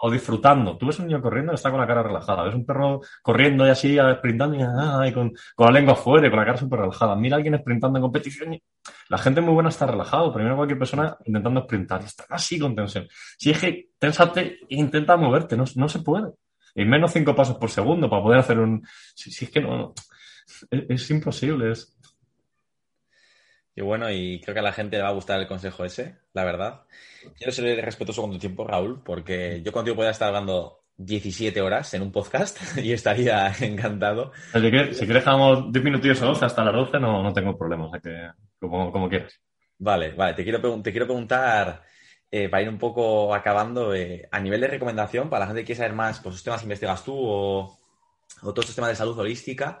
¿O 0.00 0.08
disfrutando? 0.08 0.78
Tú 0.78 0.86
ves 0.86 0.96
un 1.00 1.08
niño 1.08 1.20
corriendo 1.20 1.50
y 1.50 1.56
está 1.56 1.72
con 1.72 1.80
la 1.80 1.88
cara 1.88 2.04
relajada. 2.04 2.44
Ves 2.44 2.54
un 2.54 2.64
perro 2.64 3.00
corriendo 3.20 3.66
y 3.66 3.70
así, 3.70 3.98
sprintando 4.18 4.56
y, 4.56 4.62
ah, 4.62 5.04
y 5.04 5.12
con, 5.12 5.32
con, 5.56 5.66
la 5.66 5.72
lengua 5.72 5.94
afuera 5.94 6.24
y 6.24 6.30
con 6.30 6.38
la 6.38 6.44
cara 6.44 6.58
súper 6.58 6.78
relajada. 6.78 7.16
Mira 7.16 7.34
a 7.34 7.38
alguien 7.38 7.58
sprintando 7.58 7.98
en 7.98 8.02
competición 8.02 8.54
y 8.54 8.62
la 9.08 9.18
gente 9.18 9.40
muy 9.40 9.54
buena 9.54 9.70
está 9.70 9.88
relajado. 9.88 10.32
Primero 10.32 10.54
cualquier 10.54 10.78
persona 10.78 11.16
intentando 11.24 11.62
sprintar 11.62 12.00
y 12.02 12.04
están 12.04 12.26
así 12.30 12.60
con 12.60 12.76
tensión. 12.76 13.08
Si 13.36 13.50
es 13.50 13.58
que 13.58 13.88
tensate 13.98 14.60
e 14.70 14.76
intenta 14.76 15.16
moverte, 15.16 15.56
no, 15.56 15.64
no 15.74 15.88
se 15.88 15.98
puede. 15.98 16.30
Y 16.76 16.84
menos 16.84 17.12
cinco 17.12 17.34
pasos 17.34 17.56
por 17.56 17.70
segundo 17.70 18.08
para 18.08 18.22
poder 18.22 18.38
hacer 18.38 18.60
un... 18.60 18.86
Si, 19.16 19.32
si 19.32 19.46
es 19.46 19.50
que 19.50 19.62
no... 19.62 19.94
Es, 20.70 20.84
es 20.88 21.10
imposible, 21.10 21.72
es, 21.72 21.98
y 23.74 23.80
bueno, 23.80 24.10
y 24.10 24.40
creo 24.40 24.54
que 24.54 24.60
a 24.60 24.64
la 24.64 24.72
gente 24.72 24.96
le 24.96 25.02
va 25.02 25.08
a 25.08 25.14
gustar 25.14 25.40
el 25.40 25.46
consejo 25.46 25.84
ese, 25.84 26.16
la 26.34 26.44
verdad. 26.44 26.82
Quiero 27.36 27.52
ser 27.52 27.84
respetuoso 27.84 28.22
con 28.22 28.32
tu 28.32 28.38
tiempo, 28.38 28.66
Raúl, 28.66 29.02
porque 29.02 29.62
yo 29.64 29.72
contigo 29.72 29.96
podría 29.96 30.10
estar 30.10 30.28
hablando 30.28 30.82
17 30.98 31.60
horas 31.60 31.94
en 31.94 32.02
un 32.02 32.12
podcast 32.12 32.58
y 32.78 32.92
estaría 32.92 33.52
encantado. 33.60 34.32
Si 34.52 34.60
quieres, 34.60 34.98
si 34.98 35.04
quieres 35.06 35.24
dejamos 35.24 35.72
10 35.72 35.84
minutillos 35.84 36.22
o 36.22 36.26
12 36.26 36.44
hasta 36.44 36.64
las 36.64 36.74
12, 36.74 37.00
no, 37.00 37.22
no 37.22 37.32
tengo 37.32 37.56
problema, 37.56 37.86
o 37.86 37.90
sea 37.90 38.00
que 38.00 38.30
como, 38.60 38.92
como 38.92 39.08
quieras. 39.08 39.40
Vale, 39.78 40.12
vale, 40.12 40.34
te 40.34 40.44
quiero, 40.44 40.60
te 40.80 40.92
quiero 40.92 41.06
preguntar, 41.06 41.82
eh, 42.30 42.48
para 42.48 42.62
ir 42.62 42.68
un 42.68 42.78
poco 42.78 43.34
acabando, 43.34 43.94
eh, 43.94 44.28
a 44.30 44.38
nivel 44.38 44.60
de 44.60 44.68
recomendación, 44.68 45.28
para 45.28 45.40
la 45.40 45.46
gente 45.46 45.62
que 45.62 45.66
quiere 45.66 45.78
saber 45.78 45.94
más, 45.94 46.20
pues, 46.20 46.34
los 46.34 46.44
temas 46.44 46.62
investigas 46.62 47.04
tú 47.04 47.14
o, 47.16 47.78
o 48.42 48.54
todos 48.54 48.60
estos 48.60 48.76
temas 48.76 48.90
de 48.90 48.96
salud 48.96 49.18
holística, 49.18 49.80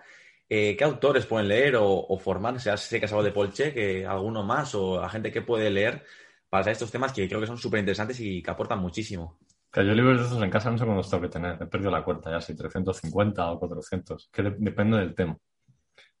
eh, 0.54 0.76
¿qué 0.76 0.84
autores 0.84 1.24
pueden 1.24 1.48
leer 1.48 1.76
o, 1.76 1.86
o 1.86 2.18
formarse? 2.18 2.76
Sé 2.76 2.98
que 2.98 3.06
has 3.06 3.12
hablado 3.12 3.24
de 3.24 3.32
Polche, 3.32 3.72
que 3.72 4.04
alguno 4.06 4.42
más, 4.42 4.74
o 4.74 5.00
la 5.00 5.08
gente 5.08 5.32
que 5.32 5.40
puede 5.40 5.70
leer 5.70 6.04
para 6.50 6.70
estos 6.70 6.90
temas 6.90 7.10
que 7.14 7.26
creo 7.26 7.40
que 7.40 7.46
son 7.46 7.56
súper 7.56 7.80
interesantes 7.80 8.20
y 8.20 8.42
que 8.42 8.50
aportan 8.50 8.78
muchísimo. 8.78 9.38
Que 9.72 9.86
yo 9.86 9.94
libros 9.94 10.20
de 10.20 10.26
esos 10.26 10.42
en 10.42 10.50
casa 10.50 10.70
no 10.70 10.76
sé 10.76 10.84
cuántos 10.84 11.08
tengo 11.08 11.22
que 11.22 11.30
tener. 11.30 11.56
He 11.62 11.64
perdido 11.64 11.90
la 11.90 12.04
cuenta 12.04 12.30
ya, 12.30 12.38
si 12.42 12.54
350 12.54 13.50
o 13.50 13.58
400. 13.58 14.28
Que 14.30 14.42
de 14.42 14.50
depende 14.58 14.98
del 14.98 15.14
tema. 15.14 15.38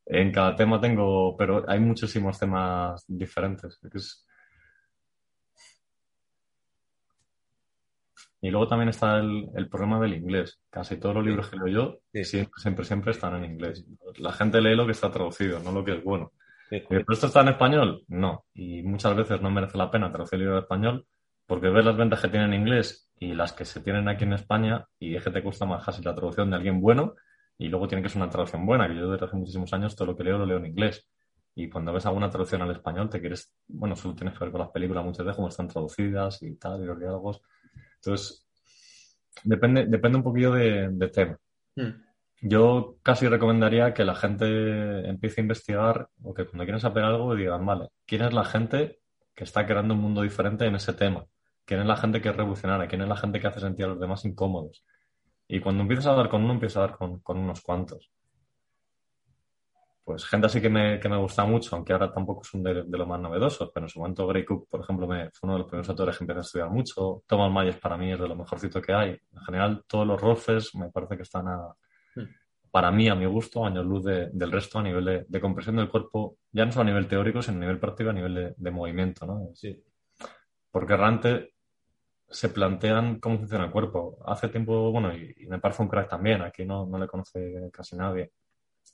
En 0.06 0.32
cada 0.32 0.56
tema 0.56 0.80
tengo, 0.80 1.36
pero 1.36 1.68
hay 1.68 1.80
muchísimos 1.80 2.38
temas 2.38 3.04
diferentes. 3.06 3.78
Es... 3.92 4.26
Y 8.44 8.50
luego 8.50 8.66
también 8.68 8.88
está 8.90 9.18
el, 9.18 9.48
el, 9.54 9.68
problema 9.68 10.00
del 10.00 10.14
inglés. 10.14 10.60
Casi 10.68 10.96
todos 10.98 11.14
los 11.14 11.24
libros 11.24 11.48
que 11.48 11.56
leo 11.56 11.68
yo 11.68 11.98
Sí. 12.12 12.24
siempre, 12.24 12.60
siempre, 12.60 12.84
siempre 12.84 13.10
están 13.12 13.36
en 13.36 13.52
inglés. 13.52 13.86
La 14.18 14.32
gente 14.32 14.60
lee 14.60 14.74
lo 14.74 14.84
que 14.84 14.92
está 14.92 15.10
traducido, 15.10 15.60
no 15.60 15.70
lo 15.72 15.84
que 15.84 15.92
es 15.92 16.02
bueno. 16.04 16.32
Sí. 16.68 16.82
¿Pero 16.88 17.04
esto 17.08 17.28
está 17.28 17.42
en 17.42 17.48
español? 17.48 18.02
No. 18.08 18.44
Y 18.52 18.82
muchas 18.82 19.14
veces 19.16 19.40
no 19.40 19.50
merece 19.50 19.78
la 19.78 19.90
pena 19.90 20.10
traducir 20.10 20.34
el 20.36 20.40
libro 20.40 20.56
en 20.56 20.62
español 20.64 21.06
porque 21.46 21.68
ves 21.68 21.84
las 21.84 21.96
ventas 21.96 22.20
que 22.20 22.28
tiene 22.28 22.46
en 22.46 22.54
inglés 22.54 23.10
y 23.18 23.34
las 23.34 23.52
que 23.52 23.64
se 23.64 23.80
tienen 23.80 24.08
aquí 24.08 24.24
en 24.24 24.32
España 24.32 24.86
y 24.98 25.14
es 25.14 25.22
que 25.22 25.30
te 25.30 25.42
cuesta 25.42 25.64
más 25.64 25.84
casi 25.84 26.02
la 26.02 26.14
traducción 26.14 26.50
de 26.50 26.56
alguien 26.56 26.80
bueno 26.80 27.14
y 27.58 27.68
luego 27.68 27.86
tiene 27.86 28.02
que 28.02 28.08
ser 28.08 28.20
una 28.20 28.30
traducción 28.30 28.66
buena, 28.66 28.88
que 28.88 28.96
yo 28.96 29.10
desde 29.10 29.26
hace 29.26 29.36
muchísimos 29.36 29.72
años 29.72 29.94
todo 29.94 30.06
lo 30.06 30.16
que 30.16 30.24
leo 30.24 30.38
lo 30.38 30.46
leo 30.46 30.56
en 30.58 30.66
inglés. 30.66 31.06
Y 31.54 31.68
cuando 31.68 31.92
ves 31.92 32.06
alguna 32.06 32.28
traducción 32.30 32.62
al 32.62 32.70
español 32.72 33.08
te 33.08 33.20
quieres, 33.20 33.54
bueno, 33.68 33.94
solo 33.94 34.14
tienes 34.14 34.36
que 34.36 34.44
ver 34.44 34.50
con 34.50 34.62
las 34.62 34.70
películas 34.70 35.04
muchas 35.04 35.24
veces 35.26 35.36
cómo 35.36 35.48
están 35.48 35.68
traducidas 35.68 36.42
y 36.42 36.56
tal, 36.56 36.82
y 36.82 36.86
los 36.86 36.98
diálogos. 36.98 37.42
Entonces, 38.04 38.46
depende, 39.44 39.86
depende 39.86 40.18
un 40.18 40.24
poquillo 40.24 40.52
de, 40.52 40.88
de 40.90 41.08
tema. 41.08 41.38
Hmm. 41.76 42.02
Yo 42.40 42.96
casi 43.04 43.28
recomendaría 43.28 43.94
que 43.94 44.04
la 44.04 44.16
gente 44.16 45.08
empiece 45.08 45.40
a 45.40 45.42
investigar 45.42 46.08
o 46.22 46.34
que 46.34 46.44
cuando 46.44 46.64
quieran 46.64 46.80
saber 46.80 47.04
algo 47.04 47.36
digan, 47.36 47.64
vale, 47.64 47.88
¿quién 48.04 48.22
es 48.22 48.32
la 48.32 48.44
gente 48.44 49.00
que 49.34 49.44
está 49.44 49.64
creando 49.64 49.94
un 49.94 50.00
mundo 50.00 50.22
diferente 50.22 50.66
en 50.66 50.74
ese 50.74 50.92
tema? 50.92 51.24
¿Quién 51.64 51.80
es 51.80 51.86
la 51.86 51.96
gente 51.96 52.20
que 52.20 52.30
es 52.30 52.36
revolucionaria? 52.36 52.88
¿Quién 52.88 53.02
es 53.02 53.08
la 53.08 53.16
gente 53.16 53.38
que 53.38 53.46
hace 53.46 53.60
sentir 53.60 53.84
a 53.84 53.88
los 53.88 54.00
demás 54.00 54.24
incómodos? 54.24 54.84
Y 55.46 55.60
cuando 55.60 55.82
empiezas 55.82 56.06
a 56.06 56.14
dar 56.14 56.28
con 56.28 56.42
uno, 56.42 56.54
empiezas 56.54 56.90
a 56.90 56.96
con, 56.96 57.20
con 57.20 57.38
unos 57.38 57.60
cuantos. 57.60 58.10
Pues 60.04 60.24
gente 60.24 60.46
así 60.46 60.60
que 60.60 60.68
me, 60.68 60.98
que 60.98 61.08
me 61.08 61.16
gusta 61.16 61.44
mucho, 61.44 61.76
aunque 61.76 61.92
ahora 61.92 62.12
tampoco 62.12 62.42
son 62.42 62.62
de, 62.62 62.82
de 62.82 62.98
los 62.98 63.06
más 63.06 63.20
novedosos, 63.20 63.70
pero 63.72 63.86
en 63.86 63.90
su 63.90 64.00
momento 64.00 64.26
Gray 64.26 64.44
Cook, 64.44 64.68
por 64.68 64.80
ejemplo, 64.80 65.06
me, 65.06 65.30
fue 65.30 65.46
uno 65.46 65.52
de 65.54 65.58
los 65.60 65.68
primeros 65.68 65.88
autores 65.88 66.18
que 66.18 66.24
empecé 66.24 66.38
a 66.38 66.42
estudiar 66.42 66.70
mucho. 66.70 67.22
Thomas 67.26 67.52
Myers 67.52 67.78
para 67.78 67.96
mí 67.96 68.12
es 68.12 68.18
de 68.18 68.28
lo 68.28 68.34
mejorcito 68.34 68.82
que 68.82 68.92
hay. 68.92 69.10
En 69.10 69.40
general, 69.46 69.84
todos 69.86 70.06
los 70.06 70.20
Rolfes 70.20 70.74
me 70.74 70.90
parece 70.90 71.16
que 71.16 71.22
están 71.22 71.46
a, 71.46 71.74
para 72.72 72.90
mí, 72.90 73.06
a 73.08 73.14
mi 73.14 73.26
gusto, 73.26 73.66
años 73.66 73.84
luz 73.84 74.02
de, 74.02 74.30
del 74.32 74.50
resto 74.50 74.78
a 74.78 74.82
nivel 74.82 75.04
de, 75.04 75.26
de, 75.28 75.40
compresión 75.40 75.76
del 75.76 75.90
cuerpo, 75.90 76.38
ya 76.50 76.64
no 76.64 76.72
solo 76.72 76.84
a 76.84 76.86
nivel 76.86 77.06
teórico, 77.06 77.42
sino 77.42 77.58
a 77.58 77.60
nivel 77.60 77.78
práctico, 77.78 78.10
a 78.10 78.14
nivel 78.14 78.34
de, 78.34 78.54
de 78.56 78.70
movimiento, 78.70 79.26
¿no? 79.26 79.50
Sí. 79.54 79.84
Porque 80.70 80.96
realmente 80.96 81.52
se 82.30 82.48
plantean 82.48 83.20
cómo 83.20 83.36
funciona 83.36 83.66
el 83.66 83.70
cuerpo. 83.70 84.18
Hace 84.24 84.48
tiempo, 84.48 84.90
bueno, 84.90 85.14
y, 85.14 85.34
y 85.36 85.46
me 85.46 85.58
parece 85.58 85.82
un 85.82 85.88
crack 85.88 86.08
también, 86.08 86.40
aquí 86.40 86.64
no, 86.64 86.86
no, 86.86 86.98
le 86.98 87.06
conoce 87.06 87.70
casi 87.70 87.94
nadie. 87.94 88.32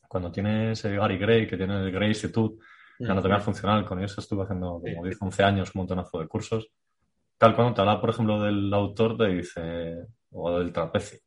Cuando 0.09 0.33
tienes 0.33 0.85
el 0.85 0.97
Gary 0.97 1.19
Gray, 1.19 1.47
que 1.47 1.57
tiene 1.57 1.77
el 1.77 1.93
Gray 1.93 2.09
Institute, 2.09 2.65
la 2.99 3.13
anatomía 3.13 3.41
funcional, 3.41 3.85
con 3.85 3.99
ellos 3.99 4.17
estuve 4.19 4.43
haciendo 4.43 4.81
como 4.81 5.05
10, 5.05 5.19
11 5.21 5.45
años 5.45 5.75
un 5.75 5.81
montonazo 5.81 6.19
de 6.19 6.27
cursos. 6.27 6.69
Tal, 7.37 7.55
cuando 7.55 7.75
te 7.75 7.81
habla, 7.83 8.01
por 8.01 8.11
ejemplo, 8.11 8.43
del 8.43 8.73
autor, 8.75 9.17
te 9.17 9.29
dice, 9.29 10.07
o 10.33 10.59
del 10.59 10.73
trapecio. 10.73 11.21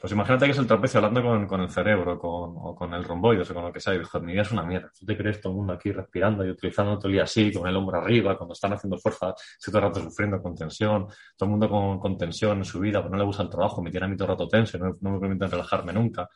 Pues 0.00 0.14
imagínate 0.14 0.46
que 0.46 0.52
es 0.52 0.58
el 0.58 0.66
trapecio 0.66 0.96
hablando 0.96 1.22
con, 1.22 1.46
con 1.46 1.60
el 1.60 1.68
cerebro 1.68 2.18
con, 2.18 2.54
o 2.56 2.74
con 2.74 2.94
el 2.94 3.04
romboide 3.04 3.42
o 3.42 3.54
con 3.54 3.64
lo 3.64 3.70
que 3.70 3.80
sea. 3.80 3.94
Y 3.94 3.98
dijo, 3.98 4.18
mi 4.20 4.32
vida 4.32 4.42
es 4.42 4.50
una 4.50 4.62
mierda. 4.62 4.90
¿Tú 4.98 5.04
te 5.04 5.14
crees 5.14 5.42
todo 5.42 5.52
el 5.52 5.58
mundo 5.58 5.74
aquí 5.74 5.92
respirando 5.92 6.42
y 6.42 6.50
utilizando 6.50 6.96
todo 6.96 7.08
el 7.08 7.12
día 7.12 7.24
así, 7.24 7.52
con 7.52 7.68
el 7.68 7.76
hombro 7.76 7.98
arriba, 7.98 8.38
cuando 8.38 8.54
están 8.54 8.72
haciendo 8.72 8.96
fuerza, 8.96 9.34
estoy 9.58 9.72
todo 9.72 9.82
el 9.82 9.88
rato 9.88 10.00
sufriendo 10.00 10.40
con 10.40 10.54
tensión, 10.54 11.06
todo 11.36 11.46
el 11.46 11.50
mundo 11.50 11.68
con, 11.68 11.98
con 11.98 12.16
tensión 12.16 12.56
en 12.56 12.64
su 12.64 12.80
vida, 12.80 13.02
pues 13.02 13.10
no 13.10 13.18
le 13.18 13.24
gusta 13.24 13.42
el 13.42 13.50
trabajo, 13.50 13.82
me 13.82 13.90
tiene 13.90 14.06
a 14.06 14.08
mí 14.08 14.16
todo 14.16 14.24
el 14.28 14.30
rato 14.30 14.48
tenso, 14.48 14.78
no, 14.78 14.96
no 15.02 15.10
me 15.10 15.20
permiten 15.20 15.50
relajarme 15.50 15.92
nunca. 15.92 16.30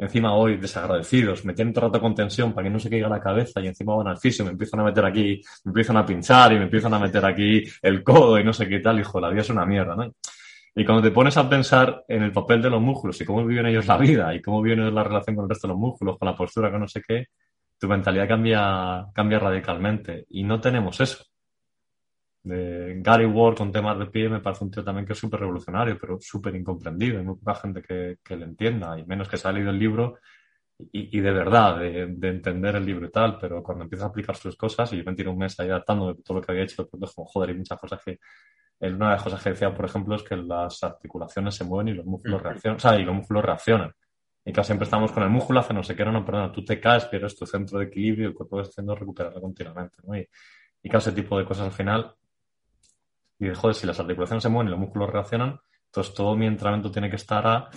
Encima 0.00 0.32
hoy 0.32 0.58
desagradecidos, 0.58 1.44
me 1.44 1.54
tienen 1.54 1.74
todo 1.74 1.86
el 1.86 1.92
rato 1.92 2.00
con 2.00 2.14
tensión 2.14 2.52
para 2.52 2.64
que 2.68 2.70
no 2.70 2.78
se 2.78 2.88
caiga 2.88 3.08
la 3.08 3.20
cabeza 3.20 3.60
y 3.60 3.66
encima 3.66 3.96
van 3.96 4.06
al 4.06 4.18
fisio, 4.18 4.44
me 4.44 4.52
empiezan 4.52 4.78
a 4.78 4.84
meter 4.84 5.04
aquí, 5.04 5.42
me 5.64 5.70
empiezan 5.70 5.96
a 5.96 6.06
pinchar 6.06 6.52
y 6.52 6.56
me 6.56 6.64
empiezan 6.64 6.94
a 6.94 7.00
meter 7.00 7.24
aquí 7.24 7.64
el 7.82 8.04
codo 8.04 8.38
y 8.38 8.44
no 8.44 8.52
sé 8.52 8.68
qué 8.68 8.78
tal. 8.78 9.00
Hijo, 9.00 9.20
la 9.20 9.28
vida 9.30 9.40
es 9.40 9.50
una 9.50 9.66
mierda, 9.66 9.96
¿no? 9.96 10.14
Y 10.74 10.84
cuando 10.84 11.02
te 11.02 11.10
pones 11.10 11.36
a 11.36 11.48
pensar 11.48 12.04
en 12.06 12.22
el 12.22 12.30
papel 12.30 12.62
de 12.62 12.70
los 12.70 12.80
músculos 12.80 13.20
y 13.20 13.24
cómo 13.24 13.44
viven 13.44 13.66
ellos 13.66 13.88
la 13.88 13.96
vida 13.96 14.32
y 14.32 14.40
cómo 14.40 14.62
viven 14.62 14.94
la 14.94 15.02
relación 15.02 15.34
con 15.34 15.46
el 15.46 15.48
resto 15.48 15.66
de 15.66 15.72
los 15.72 15.80
músculos, 15.80 16.16
con 16.16 16.26
la 16.26 16.36
postura, 16.36 16.70
con 16.70 16.80
no 16.80 16.86
sé 16.86 17.02
qué, 17.02 17.26
tu 17.76 17.88
mentalidad 17.88 18.28
cambia, 18.28 19.06
cambia 19.12 19.40
radicalmente. 19.40 20.26
Y 20.30 20.44
no 20.44 20.60
tenemos 20.60 21.00
eso. 21.00 21.24
De 22.42 22.96
Gary 23.00 23.26
Ward 23.26 23.56
con 23.56 23.72
temas 23.72 23.98
de 23.98 24.06
pie 24.06 24.28
me 24.28 24.40
parece 24.40 24.64
un 24.64 24.70
tío 24.70 24.84
también 24.84 25.06
que 25.06 25.12
es 25.12 25.18
súper 25.18 25.40
revolucionario, 25.40 25.98
pero 26.00 26.18
súper 26.20 26.54
incomprendido. 26.54 27.18
Hay 27.18 27.24
muy 27.24 27.36
poca 27.36 27.56
gente 27.56 27.82
que, 27.82 28.18
que, 28.22 28.36
le 28.36 28.44
entienda, 28.44 28.98
y 28.98 29.04
menos 29.04 29.28
que 29.28 29.36
se 29.36 29.48
ha 29.48 29.52
leído 29.52 29.70
el 29.70 29.78
libro 29.78 30.18
y, 30.78 31.18
y 31.18 31.20
de 31.20 31.30
verdad, 31.32 31.78
de, 31.80 32.06
de, 32.06 32.28
entender 32.28 32.76
el 32.76 32.86
libro 32.86 33.06
y 33.06 33.10
tal. 33.10 33.38
Pero 33.38 33.62
cuando 33.62 33.84
empiezas 33.84 34.06
a 34.06 34.10
aplicar 34.10 34.36
sus 34.36 34.56
cosas, 34.56 34.92
y 34.92 34.98
yo 34.98 35.04
me 35.04 35.14
tiro 35.14 35.32
un 35.32 35.38
mes 35.38 35.58
ahí 35.60 35.68
adaptando 35.68 36.14
de 36.14 36.22
todo 36.22 36.38
lo 36.38 36.42
que 36.42 36.52
había 36.52 36.64
hecho, 36.64 36.88
pues 36.88 37.12
como, 37.12 37.26
joder, 37.26 37.50
hay 37.50 37.56
muchas 37.56 37.78
cosas 37.78 38.02
que 38.04 38.18
una 38.80 39.06
de 39.06 39.14
las 39.14 39.22
cosas 39.22 39.42
que 39.42 39.50
decía, 39.50 39.74
por 39.74 39.84
ejemplo, 39.84 40.14
es 40.14 40.22
que 40.22 40.36
las 40.36 40.82
articulaciones 40.84 41.54
se 41.54 41.64
mueven 41.64 41.88
y 41.88 41.94
los 41.94 42.06
músculos 42.06 42.42
reaccionan, 42.42 42.76
o 42.76 42.80
sea, 42.80 42.98
y 42.98 43.04
los 43.04 43.14
músculos 43.14 43.44
reaccionan. 43.44 43.92
Y 44.44 44.52
casi 44.52 44.68
siempre 44.68 44.84
estamos 44.84 45.12
con 45.12 45.22
el 45.22 45.30
músculo, 45.30 45.60
hace 45.60 45.74
no 45.74 45.82
sé 45.82 45.96
qué, 45.96 46.04
no, 46.04 46.12
no, 46.12 46.24
perdona, 46.24 46.52
tú 46.52 46.64
te 46.64 46.80
caes, 46.80 47.04
pierdes 47.06 47.36
tu 47.36 47.44
centro 47.44 47.78
de 47.78 47.86
equilibrio 47.86 48.26
y 48.26 48.28
el 48.28 48.34
cuerpo 48.34 48.60
está 48.60 48.70
haciendo 48.70 48.94
recuperarlo 48.94 49.40
continuamente, 49.40 49.96
¿no? 50.04 50.16
Y, 50.16 50.26
y 50.82 50.88
claro, 50.88 51.00
ese 51.00 51.12
tipo 51.12 51.36
de 51.38 51.44
cosas 51.44 51.66
al 51.66 51.72
final, 51.72 52.14
y 53.38 53.54
joder, 53.54 53.74
si 53.74 53.86
las 53.86 53.98
articulaciones 54.00 54.42
se 54.42 54.48
mueven 54.48 54.68
y 54.68 54.70
los 54.70 54.80
músculos 54.80 55.10
reaccionan, 55.10 55.58
entonces 55.86 56.14
todo 56.14 56.36
mi 56.36 56.46
entrenamiento 56.46 56.90
tiene 56.90 57.08
que 57.08 57.16
estar 57.16 57.46
a 57.46 57.70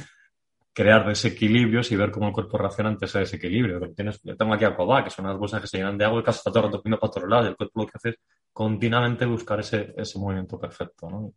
crear 0.74 1.06
desequilibrios 1.06 1.92
y 1.92 1.96
ver 1.96 2.12
cómo 2.12 2.28
el 2.28 2.34
cuerpo 2.34 2.58
reacciona 2.58 2.90
ante 2.90 3.06
ese 3.06 3.20
desequilibrio. 3.20 3.80
Tienes, 3.94 4.22
yo 4.24 4.36
tengo 4.38 4.54
aquí 4.54 4.66
Aquabac, 4.66 5.06
que 5.06 5.10
son 5.10 5.26
unas 5.26 5.38
bolsas 5.38 5.62
que 5.62 5.68
se 5.68 5.78
llenan 5.78 5.98
de 5.98 6.06
agua 6.06 6.22
y 6.22 6.24
casi 6.24 6.38
está 6.38 6.52
todo 6.52 6.82
el 6.84 6.98
para 6.98 7.08
otro 7.08 7.28
lado 7.28 7.46
y 7.46 7.50
el 7.50 7.56
cuerpo 7.58 7.82
lo 7.82 7.88
que 7.88 7.92
hace 7.96 8.10
es 8.10 8.16
continuamente 8.54 9.26
buscar 9.26 9.60
ese, 9.60 9.94
ese 9.98 10.18
movimiento 10.18 10.58
perfecto. 10.60 11.10
¿no? 11.10 11.34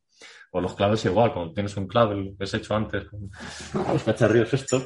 O 0.52 0.60
los 0.60 0.74
claves 0.74 1.04
igual, 1.04 1.32
cuando 1.32 1.52
tienes 1.52 1.76
un 1.76 1.86
clave, 1.86 2.34
que 2.36 2.44
has 2.44 2.54
hecho 2.54 2.74
antes 2.74 3.06
los 3.74 4.02
cacharrillos 4.04 4.54
esto, 4.54 4.82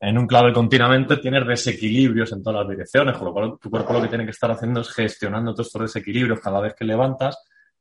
en 0.00 0.18
un 0.18 0.26
clave 0.26 0.52
continuamente 0.52 1.18
tienes 1.18 1.46
desequilibrios 1.46 2.32
en 2.32 2.42
todas 2.42 2.60
las 2.60 2.70
direcciones, 2.70 3.16
con 3.16 3.26
lo 3.26 3.32
cual 3.32 3.58
tu 3.60 3.70
cuerpo 3.70 3.92
lo 3.92 4.02
que 4.02 4.08
tiene 4.08 4.24
que 4.24 4.30
estar 4.30 4.50
haciendo 4.50 4.80
es 4.80 4.90
gestionando 4.90 5.52
todos 5.52 5.66
estos 5.68 5.82
desequilibrios 5.82 6.40
cada 6.40 6.60
vez 6.60 6.74
que 6.74 6.84
levantas 6.84 7.36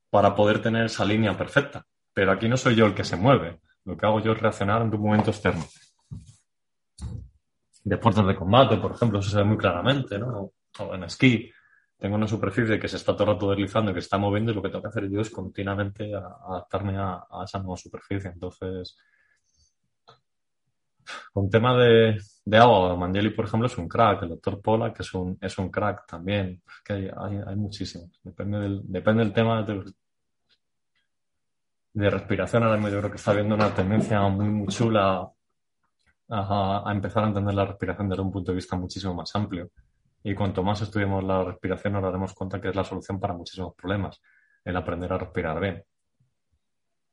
para 0.09 0.35
poder 0.35 0.61
tener 0.61 0.85
esa 0.85 1.05
línea 1.05 1.37
perfecta. 1.37 1.85
Pero 2.13 2.31
aquí 2.31 2.47
no 2.47 2.57
soy 2.57 2.75
yo 2.75 2.85
el 2.85 2.95
que 2.95 3.03
se 3.03 3.15
mueve. 3.15 3.59
Lo 3.85 3.95
que 3.95 4.05
hago 4.05 4.19
yo 4.19 4.33
es 4.33 4.39
reaccionar 4.39 4.81
ante 4.81 4.95
un 4.95 5.03
momento 5.03 5.31
externo. 5.31 5.65
Deportes 7.83 8.25
de 8.25 8.35
combate, 8.35 8.77
por 8.77 8.91
ejemplo, 8.91 9.19
eso 9.19 9.29
se 9.29 9.37
ve 9.37 9.43
muy 9.43 9.57
claramente, 9.57 10.19
¿no? 10.19 10.51
O 10.79 10.93
en 10.93 11.03
esquí, 11.03 11.51
tengo 11.99 12.15
una 12.15 12.27
superficie 12.27 12.79
que 12.79 12.87
se 12.87 12.95
está 12.95 13.13
todo 13.13 13.23
el 13.25 13.33
rato 13.35 13.49
deslizando 13.49 13.91
y 13.91 13.93
que 13.93 13.99
está 13.99 14.17
moviendo 14.17 14.51
y 14.51 14.55
lo 14.55 14.61
que 14.61 14.69
tengo 14.69 14.81
que 14.81 14.87
hacer 14.87 15.09
yo 15.09 15.19
es 15.19 15.29
continuamente 15.29 16.13
adaptarme 16.15 16.97
a, 16.97 17.25
esa 17.43 17.59
nueva 17.59 17.75
superficie. 17.75 18.31
Entonces, 18.31 18.97
con 21.33 21.49
tema 21.49 21.75
de, 21.77 22.17
de 22.49 22.57
agua, 22.57 22.95
Mangeli, 22.95 23.29
por 23.29 23.45
ejemplo, 23.45 23.67
es 23.67 23.77
un 23.77 23.87
crack. 23.87 24.23
El 24.23 24.29
doctor 24.29 24.59
Pola, 24.59 24.91
que 24.91 25.03
es 25.03 25.13
un, 25.13 25.37
es 25.39 25.57
un 25.59 25.69
crack 25.69 26.07
también. 26.07 26.61
que 26.83 26.93
hay, 26.93 27.09
hay, 27.45 27.55
muchísimos. 27.55 28.19
Depende 28.23 28.59
del, 28.59 28.81
depende 28.85 29.23
del 29.23 29.33
tema 29.33 29.63
de, 31.93 32.09
respiración. 32.09 32.63
Ahora 32.63 32.77
mismo 32.77 32.89
yo 32.89 32.99
creo 32.99 33.11
que 33.11 33.17
está 33.17 33.31
habiendo 33.31 33.53
una 33.53 33.73
tendencia 33.73 34.21
muy, 34.29 34.47
muy 34.47 34.67
chula 34.67 35.29
a, 36.29 36.83
a 36.85 36.91
empezar 36.91 37.23
a 37.23 37.27
entender 37.27 37.53
la 37.53 37.65
respiración 37.65 38.09
desde 38.09 38.23
un 38.23 38.31
punto 38.31 38.51
de 38.51 38.55
vista 38.55 38.75
muchísimo 38.75 39.13
más 39.13 39.35
amplio. 39.35 39.69
Y 40.23 40.33
cuanto 40.33 40.63
más 40.63 40.81
estudiemos 40.81 41.23
la 41.23 41.43
respiración, 41.43 41.93
nos 41.93 42.03
daremos 42.03 42.33
cuenta 42.33 42.59
que 42.59 42.69
es 42.69 42.75
la 42.75 42.83
solución 42.83 43.19
para 43.19 43.35
muchísimos 43.35 43.75
problemas, 43.75 44.19
el 44.65 44.75
aprender 44.75 45.13
a 45.13 45.19
respirar 45.19 45.59
bien. 45.59 45.83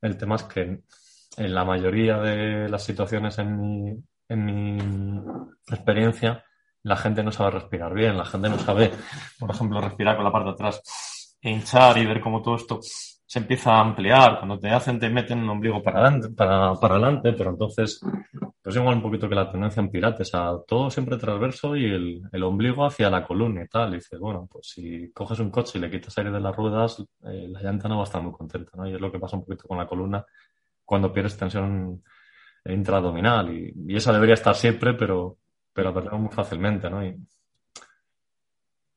El 0.00 0.16
tema 0.16 0.36
es 0.36 0.44
que 0.44 0.80
en 1.36 1.54
la 1.54 1.64
mayoría 1.64 2.18
de 2.18 2.68
las 2.70 2.82
situaciones 2.84 3.38
en 3.38 3.60
mi, 3.60 4.02
en 4.28 4.44
mi 4.44 4.78
experiencia, 5.68 6.44
la 6.82 6.96
gente 6.96 7.22
no 7.22 7.32
sabe 7.32 7.50
respirar 7.50 7.92
bien, 7.94 8.16
la 8.16 8.24
gente 8.24 8.48
no 8.48 8.58
sabe, 8.58 8.92
por 9.38 9.50
ejemplo, 9.50 9.80
respirar 9.80 10.16
con 10.16 10.24
la 10.24 10.32
parte 10.32 10.46
de 10.46 10.54
atrás, 10.54 11.36
hinchar 11.40 11.98
y 11.98 12.06
ver 12.06 12.20
cómo 12.20 12.42
todo 12.42 12.56
esto 12.56 12.80
se 12.82 13.40
empieza 13.40 13.72
a 13.72 13.80
ampliar. 13.80 14.38
Cuando 14.38 14.58
te 14.58 14.68
hacen, 14.70 15.00
te 15.00 15.10
meten 15.10 15.40
un 15.40 15.50
ombligo 15.50 15.82
para 15.82 16.00
adelante, 16.00 16.30
para, 16.30 16.70
adelante 16.70 17.32
pero 17.32 17.50
entonces, 17.50 18.00
pues 18.62 18.76
igual 18.76 18.96
un 18.96 19.02
poquito 19.02 19.28
que 19.28 19.34
la 19.34 19.50
tendencia 19.50 19.80
en 19.80 19.90
pilates, 19.90 20.32
a 20.34 20.56
todo 20.66 20.90
siempre 20.90 21.16
transverso 21.16 21.74
y 21.76 21.86
el, 21.86 22.22
el, 22.32 22.42
ombligo 22.44 22.86
hacia 22.86 23.10
la 23.10 23.24
columna 23.26 23.64
y 23.64 23.68
tal. 23.68 23.92
Y 23.92 23.96
dices, 23.96 24.18
bueno, 24.20 24.48
pues 24.50 24.68
si 24.68 25.10
coges 25.12 25.40
un 25.40 25.50
coche 25.50 25.78
y 25.78 25.80
le 25.80 25.90
quitas 25.90 26.16
aire 26.18 26.30
de 26.30 26.40
las 26.40 26.54
ruedas, 26.54 27.00
eh, 27.24 27.48
la 27.48 27.62
llanta 27.62 27.88
no 27.88 27.96
va 27.96 28.02
a 28.02 28.04
estar 28.04 28.22
muy 28.22 28.32
contenta, 28.32 28.70
¿no? 28.76 28.88
Y 28.88 28.94
es 28.94 29.00
lo 29.00 29.10
que 29.10 29.18
pasa 29.18 29.36
un 29.36 29.44
poquito 29.44 29.66
con 29.66 29.78
la 29.78 29.86
columna 29.88 30.24
cuando 30.84 31.12
pierdes 31.12 31.36
tensión 31.36 32.02
intradominal. 32.68 33.52
Y, 33.54 33.72
y 33.88 33.96
esa 33.96 34.12
debería 34.12 34.34
estar 34.34 34.54
siempre, 34.54 34.94
pero, 34.94 35.38
pero 35.72 35.92
perdemos 35.94 36.20
muy 36.20 36.32
fácilmente, 36.32 36.90
¿no? 36.90 37.04
Y, 37.04 37.16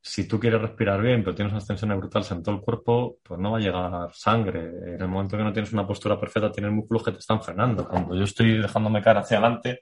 si 0.02 0.28
tú 0.28 0.40
quieres 0.40 0.62
respirar 0.62 1.02
bien, 1.02 1.24
pero 1.24 1.36
tienes 1.36 1.52
unas 1.52 1.68
tensiones 1.68 1.98
brutales 1.98 2.32
en 2.32 2.42
todo 2.42 2.56
el 2.56 2.62
cuerpo, 2.62 3.18
pues 3.22 3.40
no 3.40 3.52
va 3.52 3.58
a 3.58 3.62
llegar 3.62 4.10
sangre. 4.14 4.96
En 4.96 5.02
el 5.02 5.08
momento 5.08 5.38
que 5.38 5.44
no 5.44 5.54
tienes 5.54 5.74
una 5.74 5.86
postura 5.86 6.20
perfecta, 6.20 6.52
tienes 6.52 6.72
músculos 6.72 7.04
que 7.04 7.12
te 7.12 7.20
están 7.20 7.42
frenando. 7.42 7.88
Cuando 7.88 8.16
yo 8.16 8.24
estoy 8.24 8.60
dejándome 8.60 9.02
caer 9.02 9.18
hacia 9.18 9.38
adelante, 9.38 9.82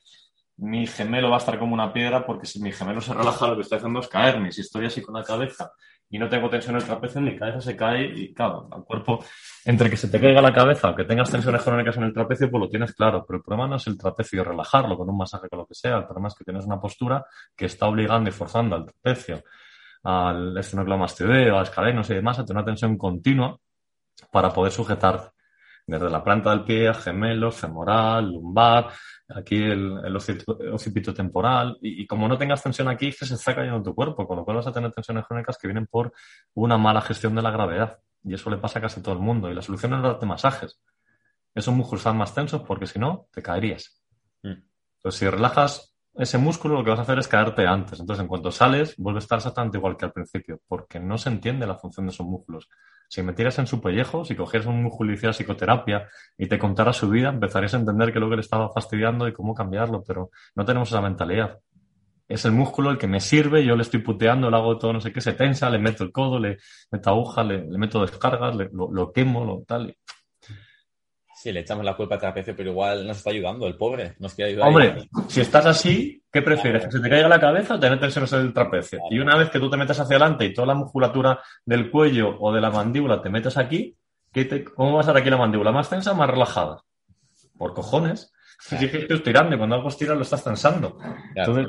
mi 0.58 0.88
gemelo 0.88 1.30
va 1.30 1.36
a 1.36 1.40
estar 1.40 1.60
como 1.60 1.74
una 1.74 1.94
piedra 1.94 2.26
porque 2.26 2.48
si 2.48 2.60
mi 2.62 2.72
gemelo 2.72 3.00
se 3.00 3.14
relaja, 3.14 3.48
lo 3.48 3.56
que 3.56 3.62
estoy 3.62 3.78
haciendo 3.78 4.00
es 4.00 4.08
caerme. 4.08 4.52
Si 4.52 4.62
estoy 4.62 4.88
así 4.88 5.02
con 5.02 5.16
la 5.16 5.24
cabeza 5.24 5.72
y 6.10 6.18
no 6.18 6.30
tengo 6.30 6.50
tensión 6.50 6.76
en 6.76 6.82
el 6.82 6.88
trapecio, 6.88 7.20
mi 7.20 7.36
cabeza 7.36 7.62
se 7.62 7.76
cae 7.76 8.06
y, 8.06 8.34
claro, 8.34 8.70
el 8.76 8.84
cuerpo, 8.84 9.24
entre 9.66 9.90
que 9.90 9.98
se 9.98 10.08
te 10.08 10.20
caiga 10.20 10.42
la 10.42 10.54
cabeza 10.54 10.90
o 10.90 10.96
que 10.96 11.04
tengas 11.04 11.30
tensiones 11.30 11.62
crónicas 11.62 11.98
en 11.98 12.04
el 12.04 12.14
trapecio, 12.14 12.50
pues 12.50 12.62
lo 12.62 12.70
tienes 12.70 12.94
claro. 12.94 13.26
Pero 13.26 13.38
el 13.38 13.44
problema 13.44 13.68
no 13.68 13.76
es 13.76 13.88
el 13.88 13.98
trapecio, 13.98 14.44
relajarlo 14.44 14.98
con 14.98 15.10
un 15.10 15.18
masaje, 15.18 15.50
con 15.50 15.60
lo 15.60 15.66
que 15.66 15.76
sea. 15.76 15.98
El 15.98 16.06
problema 16.06 16.30
es 16.30 16.36
que 16.36 16.46
tienes 16.46 16.66
una 16.66 16.80
postura 16.80 17.26
que 17.56 17.66
está 17.66 17.88
obligando 17.88 18.30
y 18.30 18.34
forzando 18.34 18.76
al 18.76 18.86
trapecio 18.86 19.44
al 20.04 20.58
esternocleidomastoideo, 20.58 21.60
a 21.60 21.64
escalenos 21.64 22.10
y 22.10 22.14
demás, 22.14 22.40
a 22.40 22.46
tener 22.46 22.62
una 22.62 22.66
tensión 22.66 22.98
continua 22.98 23.60
para 24.32 24.52
poder 24.52 24.72
sujetar 24.72 25.34
desde 25.88 26.10
la 26.10 26.22
planta 26.22 26.50
del 26.52 26.66
pie 26.66 26.90
a 26.90 26.94
gemelos, 26.94 27.56
femoral, 27.56 28.30
lumbar, 28.30 28.90
aquí 29.30 29.56
el, 29.56 30.02
el 30.04 30.16
occipito 30.16 31.14
temporal. 31.14 31.78
Y, 31.82 32.04
y, 32.04 32.06
como 32.08 32.28
no 32.28 32.38
tengas 32.38 32.62
tensión 32.62 32.90
aquí, 32.90 33.12
se 33.14 33.34
está 33.34 33.56
cayendo 33.56 33.82
tu 33.82 33.96
cuerpo, 33.96 34.28
con 34.28 34.38
lo 34.38 34.44
cual 34.46 34.58
vas 34.58 34.68
a 34.68 34.74
tener 34.74 34.92
tensiones 34.92 35.26
crónicas 35.26 35.58
que 35.58 35.68
vienen 35.68 35.88
por 35.88 36.12
una 36.54 36.78
mala 36.78 37.02
gestión 37.02 37.34
de 37.36 37.42
la 37.42 37.52
gravedad. 37.52 38.00
Y 38.24 38.34
eso 38.34 38.50
le 38.50 38.58
pasa 38.58 38.80
a 38.80 38.82
casi 38.82 39.02
todo 39.02 39.14
el 39.16 39.22
mundo. 39.22 39.50
Y 39.50 39.56
la 39.56 39.62
solución 39.62 39.94
es 39.94 40.02
darte 40.02 40.26
masajes. 40.26 40.78
Esos 41.56 41.74
músculos 41.74 42.02
están 42.02 42.18
más 42.18 42.36
tensos 42.36 42.62
porque 42.64 42.86
si 42.86 43.00
no, 43.00 43.28
te 43.32 43.42
caerías. 43.42 44.04
Mm. 44.44 44.62
Entonces, 44.98 45.20
si 45.20 45.30
relajas 45.30 45.97
ese 46.18 46.38
músculo 46.38 46.76
lo 46.76 46.84
que 46.84 46.90
vas 46.90 47.00
a 47.00 47.04
hacer 47.04 47.20
es 47.20 47.28
caerte 47.28 47.68
antes. 47.68 48.00
Entonces, 48.00 48.22
en 48.22 48.28
cuanto 48.28 48.52
sales, 48.52 48.96
vuelve 48.98 49.20
a 49.20 49.22
estar 49.22 49.38
exactamente 49.38 49.78
igual 49.78 49.98
que 49.98 50.06
al 50.06 50.12
principio, 50.12 50.60
porque 50.68 51.00
no 51.00 51.18
se 51.18 51.30
entiende 51.30 51.68
la 51.68 51.76
función 51.76 52.08
de 52.08 52.12
esos 52.12 52.26
músculos. 52.26 52.70
Si 53.08 53.22
me 53.24 53.34
tiras 53.34 53.58
en 53.60 53.68
su 53.68 53.80
pellejo, 53.80 54.26
si 54.26 54.36
cogieras 54.36 54.68
un 54.68 54.84
músculo 54.84 55.12
y 55.12 55.16
hicieras 55.16 55.38
psicoterapia 55.38 56.10
y 56.38 56.48
te 56.48 56.60
contara 56.60 56.92
su 56.92 57.10
vida, 57.10 57.30
empezarías 57.30 57.74
a 57.74 57.78
entender 57.78 58.12
qué 58.12 58.18
es 58.18 58.22
lo 58.22 58.30
que 58.30 58.36
le 58.36 58.42
estaba 58.42 58.70
fastidiando 58.74 59.28
y 59.28 59.34
cómo 59.34 59.54
cambiarlo, 59.54 60.04
pero 60.06 60.32
no 60.56 60.66
tenemos 60.66 60.90
esa 60.90 61.02
mentalidad. 61.02 61.60
Es 62.28 62.44
el 62.44 62.52
músculo 62.52 62.92
el 62.92 62.98
que 62.98 63.08
me 63.08 63.22
sirve, 63.22 63.64
yo 63.64 63.76
le 63.76 63.84
estoy 63.84 64.02
puteando, 64.02 64.50
le 64.50 64.58
hago 64.58 64.78
todo 64.78 64.92
no 64.92 65.00
sé 65.00 65.14
qué, 65.14 65.22
se 65.22 65.34
tensa, 65.34 65.70
le 65.70 65.80
meto 65.80 66.04
el 66.04 66.12
codo, 66.12 66.40
le 66.40 66.58
meto 66.92 67.10
aguja, 67.10 67.44
le, 67.44 67.64
meto 67.78 68.02
descargas, 68.02 68.54
lo, 68.74 68.92
lo, 68.92 69.14
quemo, 69.14 69.46
lo 69.46 69.64
tal. 69.66 69.96
Sí, 71.38 71.52
le 71.52 71.60
echamos 71.60 71.86
la 71.86 71.96
culpa 71.96 72.16
al 72.16 72.22
trapecio, 72.22 72.56
pero 72.56 72.72
igual 72.72 73.06
nos 73.06 73.18
está 73.18 73.30
ayudando, 73.30 73.68
el 73.68 73.78
pobre. 73.78 74.16
Nos 74.18 74.34
quiere 74.34 74.52
ayudar. 74.52 74.70
Hombre, 74.70 75.08
si 75.28 75.42
estás 75.42 75.68
así, 75.68 76.24
¿qué 76.32 76.42
prefieres? 76.42 76.86
¿Que 76.86 76.92
se 76.94 77.00
te 77.00 77.08
caiga 77.08 77.28
la 77.28 77.40
cabeza 77.40 77.76
o 77.76 77.80
tener 77.80 78.00
tensiones 78.00 78.34
en 78.34 78.40
el 78.40 78.54
trapecio? 78.54 79.00
Y 79.12 79.20
una 79.20 79.38
vez 79.38 79.52
que 79.52 79.60
tú 79.60 79.70
te 79.70 79.78
metes 79.78 80.00
hacia 80.00 80.16
adelante 80.16 80.46
y 80.46 80.54
toda 80.54 80.66
la 80.66 80.74
musculatura 80.74 81.40
del 81.64 81.92
cuello 81.92 82.36
o 82.40 82.52
de 82.52 82.60
la 82.60 82.72
mandíbula 82.72 83.22
te 83.22 83.30
metes 83.30 83.56
aquí, 83.56 83.96
¿cómo 84.76 84.94
va 84.94 84.98
a 84.98 85.02
estar 85.02 85.16
aquí 85.16 85.30
la 85.30 85.38
mandíbula? 85.38 85.72
¿Más 85.72 85.88
tensa 85.88 86.14
o 86.14 86.16
más 86.16 86.28
relajada? 86.28 86.82
Por 87.56 87.74
cojones. 87.76 88.34
Si 88.60 88.74
es 88.74 88.90
que 88.90 88.98
estoy 88.98 89.18
estirando 89.18 89.54
y 89.54 89.60
cuando 89.60 89.76
algo 89.76 89.90
estira 89.90 90.16
lo 90.16 90.24
estás 90.24 90.44
tensando. 90.44 90.98
Entonces, 91.36 91.68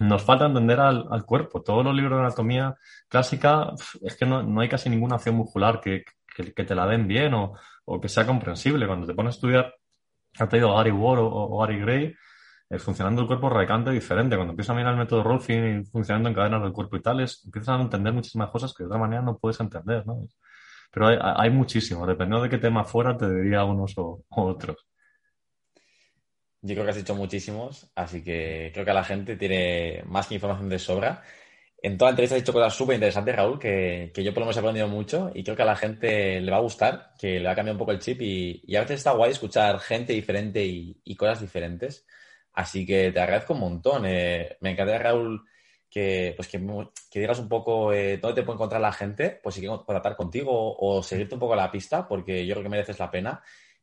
nos 0.00 0.20
falta 0.24 0.46
entender 0.46 0.80
al, 0.80 1.06
al, 1.08 1.24
cuerpo. 1.24 1.62
Todos 1.62 1.84
los 1.84 1.94
libros 1.94 2.18
de 2.18 2.24
anatomía 2.24 2.74
clásica, 3.06 3.70
es 4.02 4.16
que 4.16 4.26
no, 4.26 4.42
no 4.42 4.60
hay 4.60 4.68
casi 4.68 4.90
ninguna 4.90 5.14
acción 5.14 5.36
muscular 5.36 5.80
que, 5.80 6.02
que, 6.34 6.52
que 6.52 6.64
te 6.64 6.74
la 6.74 6.88
den 6.88 7.06
bien 7.06 7.34
o, 7.34 7.52
o 7.84 8.00
que 8.00 8.08
sea 8.08 8.26
comprensible. 8.26 8.86
Cuando 8.86 9.06
te 9.06 9.14
pones 9.14 9.34
a 9.34 9.36
estudiar, 9.36 9.74
ha 10.38 10.48
tenido 10.48 10.74
Gary 10.76 10.90
Ward 10.90 11.20
o, 11.22 11.58
Gary 11.58 11.80
Gray, 11.80 12.14
eh, 12.70 12.78
funcionando 12.78 13.22
el 13.22 13.26
cuerpo 13.26 13.48
radicalmente 13.48 13.92
diferente. 13.92 14.36
Cuando 14.36 14.52
empiezas 14.52 14.70
a 14.70 14.76
mirar 14.76 14.92
el 14.92 14.98
método 14.98 15.22
Rolfing 15.22 15.86
funcionando 15.86 16.28
en 16.28 16.34
cadenas 16.34 16.62
del 16.62 16.72
cuerpo 16.72 16.96
y 16.96 17.02
tales, 17.02 17.42
empiezas 17.44 17.78
a 17.78 17.82
entender 17.82 18.12
muchísimas 18.12 18.50
cosas 18.50 18.74
que 18.74 18.84
de 18.84 18.88
otra 18.88 18.98
manera 18.98 19.22
no 19.22 19.38
puedes 19.38 19.60
entender, 19.60 20.06
¿no? 20.06 20.20
Pero 20.90 21.08
hay, 21.08 21.18
hay 21.20 21.50
muchísimo, 21.50 22.06
dependiendo 22.06 22.42
de 22.42 22.50
qué 22.50 22.58
tema 22.58 22.84
fuera, 22.84 23.16
te 23.16 23.30
diría 23.32 23.64
unos 23.64 23.96
o, 23.96 24.24
otros. 24.28 24.86
Yo 26.60 26.74
creo 26.74 26.84
que 26.84 26.90
has 26.90 26.96
dicho 26.96 27.16
muchísimos, 27.16 27.90
así 27.96 28.22
que 28.22 28.70
creo 28.72 28.84
que 28.84 28.92
la 28.92 29.02
gente 29.02 29.36
tiene 29.36 30.02
más 30.06 30.28
que 30.28 30.34
información 30.34 30.68
de 30.68 30.78
sobra 30.78 31.22
en 31.82 31.98
toda 31.98 32.10
la 32.10 32.12
entrevista 32.12 32.36
has 32.36 32.42
dicho 32.42 32.52
cosas 32.52 32.74
súper 32.74 32.94
interesantes, 32.94 33.34
Raúl, 33.34 33.58
que, 33.58 34.12
que, 34.14 34.22
yo 34.22 34.32
por 34.32 34.42
lo 34.42 34.46
menos 34.46 34.56
he 34.56 34.60
aprendido 34.60 34.86
mucho 34.86 35.32
y 35.34 35.42
creo 35.42 35.56
que 35.56 35.62
a 35.62 35.66
la 35.66 35.74
gente 35.76 36.40
le 36.40 36.50
va 36.50 36.58
a 36.58 36.60
gustar, 36.60 37.12
que 37.18 37.40
le 37.40 37.44
va 37.44 37.52
a 37.52 37.54
cambiar 37.56 37.74
un 37.74 37.78
poco 37.78 37.90
el 37.90 37.98
chip 37.98 38.22
y, 38.22 38.62
y 38.64 38.76
a 38.76 38.80
veces 38.82 38.98
está 38.98 39.10
guay 39.12 39.32
escuchar 39.32 39.80
gente 39.80 40.12
diferente 40.12 40.64
y, 40.64 41.00
y, 41.04 41.16
cosas 41.16 41.40
diferentes. 41.40 42.06
Así 42.52 42.86
que 42.86 43.10
te 43.10 43.20
agradezco 43.20 43.54
un 43.54 43.60
montón. 43.60 44.04
Eh, 44.06 44.58
me 44.60 44.70
encantaría, 44.72 45.02
Raúl, 45.02 45.44
que, 45.90 46.34
pues 46.36 46.48
que, 46.48 46.60
que 47.10 47.20
digas 47.20 47.40
un 47.40 47.48
poco 47.48 47.92
eh, 47.92 48.18
dónde 48.18 48.42
te 48.42 48.46
puede 48.46 48.56
encontrar 48.56 48.80
la 48.80 48.92
gente, 48.92 49.40
pues 49.42 49.56
si 49.56 49.60
quieren 49.60 49.78
contactar 49.78 50.16
contigo 50.16 50.76
o 50.78 51.02
seguirte 51.02 51.34
un 51.34 51.40
poco 51.40 51.56
la 51.56 51.70
pista, 51.72 52.06
porque 52.06 52.46
yo 52.46 52.54
creo 52.54 52.62
que 52.64 52.70
mereces 52.70 52.98
la 53.00 53.10
pena. 53.10 53.42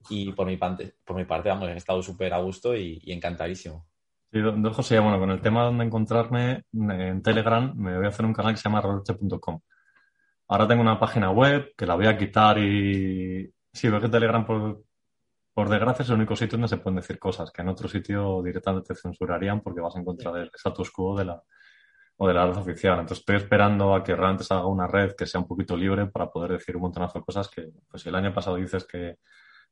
Y 0.09 0.31
por 0.31 0.47
mi 0.47 0.55
parte, 0.57 0.93
por 1.03 1.17
mi 1.17 1.25
parte 1.25 1.49
vamos, 1.49 1.67
he 1.69 1.75
estado 1.75 2.01
súper 2.01 2.33
a 2.33 2.39
gusto 2.39 2.75
y, 2.75 3.01
y 3.03 3.11
encantadísimo. 3.11 3.85
Sí, 4.31 4.39
don 4.41 4.63
José, 4.73 4.99
bueno, 4.99 5.17
con 5.19 5.31
el 5.31 5.41
tema 5.41 5.61
de 5.61 5.65
donde 5.67 5.85
encontrarme 5.85 6.63
en 6.73 7.21
Telegram, 7.23 7.73
me 7.75 7.97
voy 7.97 8.05
a 8.05 8.09
hacer 8.09 8.25
un 8.25 8.33
canal 8.33 8.53
que 8.53 8.57
se 8.57 8.69
llama 8.69 8.81
roleche.com. 8.81 9.59
Ahora 10.49 10.67
tengo 10.67 10.81
una 10.81 10.99
página 10.99 11.31
web 11.31 11.73
que 11.75 11.85
la 11.87 11.95
voy 11.95 12.05
a 12.07 12.17
quitar 12.17 12.59
y 12.59 13.51
sí, 13.73 13.89
veo 13.89 13.99
que 13.99 14.09
Telegram 14.09 14.45
por, 14.45 14.83
por 15.53 15.69
desgracia 15.69 16.03
es 16.03 16.09
el 16.09 16.15
único 16.17 16.35
sitio 16.35 16.57
donde 16.57 16.67
se 16.67 16.77
pueden 16.77 16.97
decir 16.97 17.17
cosas, 17.17 17.51
que 17.51 17.61
en 17.63 17.69
otro 17.69 17.87
sitio 17.87 18.41
directamente 18.43 18.93
te 18.93 18.99
censurarían 18.99 19.61
porque 19.61 19.81
vas 19.81 19.95
en 19.95 20.05
contra 20.05 20.31
del 20.31 20.51
status 20.53 20.91
quo 20.91 21.17
de 21.17 21.25
la, 21.25 21.41
o 22.17 22.27
de 22.27 22.33
la 22.33 22.45
red 22.45 22.57
oficial. 22.57 22.99
Entonces 22.99 23.19
estoy 23.19 23.37
esperando 23.37 23.95
a 23.95 24.03
que 24.03 24.15
realmente 24.15 24.43
se 24.43 24.53
haga 24.53 24.67
una 24.67 24.85
red 24.87 25.15
que 25.15 25.25
sea 25.25 25.41
un 25.41 25.47
poquito 25.47 25.75
libre 25.75 26.05
para 26.07 26.29
poder 26.29 26.51
decir 26.51 26.75
un 26.75 26.83
montonazo 26.83 27.19
de 27.19 27.25
cosas 27.25 27.49
que, 27.49 27.71
pues 27.89 28.03
si 28.03 28.09
el 28.09 28.15
año 28.15 28.33
pasado 28.33 28.57
dices 28.57 28.85
que 28.85 29.17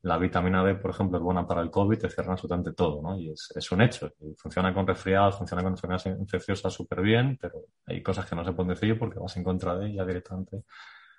la 0.07 0.17
vitamina 0.17 0.63
D, 0.63 0.75
por 0.75 0.91
ejemplo, 0.91 1.17
es 1.17 1.23
buena 1.23 1.45
para 1.45 1.61
el 1.61 1.69
COVID, 1.69 1.99
te 1.99 2.09
cierran 2.09 2.33
absolutamente 2.33 2.73
todo, 2.73 3.01
¿no? 3.01 3.19
Y 3.19 3.31
es, 3.31 3.51
es 3.55 3.71
un 3.71 3.81
hecho. 3.81 4.13
Funciona 4.37 4.73
con 4.73 4.87
resfriados, 4.87 5.37
funciona 5.37 5.61
con 5.61 5.73
enfermedades 5.73 6.17
infecciosas 6.19 6.73
súper 6.73 7.01
bien, 7.01 7.37
pero 7.39 7.65
hay 7.85 8.01
cosas 8.01 8.25
que 8.25 8.35
no 8.35 8.43
se 8.45 8.53
pueden 8.53 8.69
decir 8.69 8.97
porque 8.97 9.19
vas 9.19 9.35
en 9.37 9.43
contra 9.43 9.75
de 9.77 9.87
ella 9.87 10.05
directamente 10.05 10.63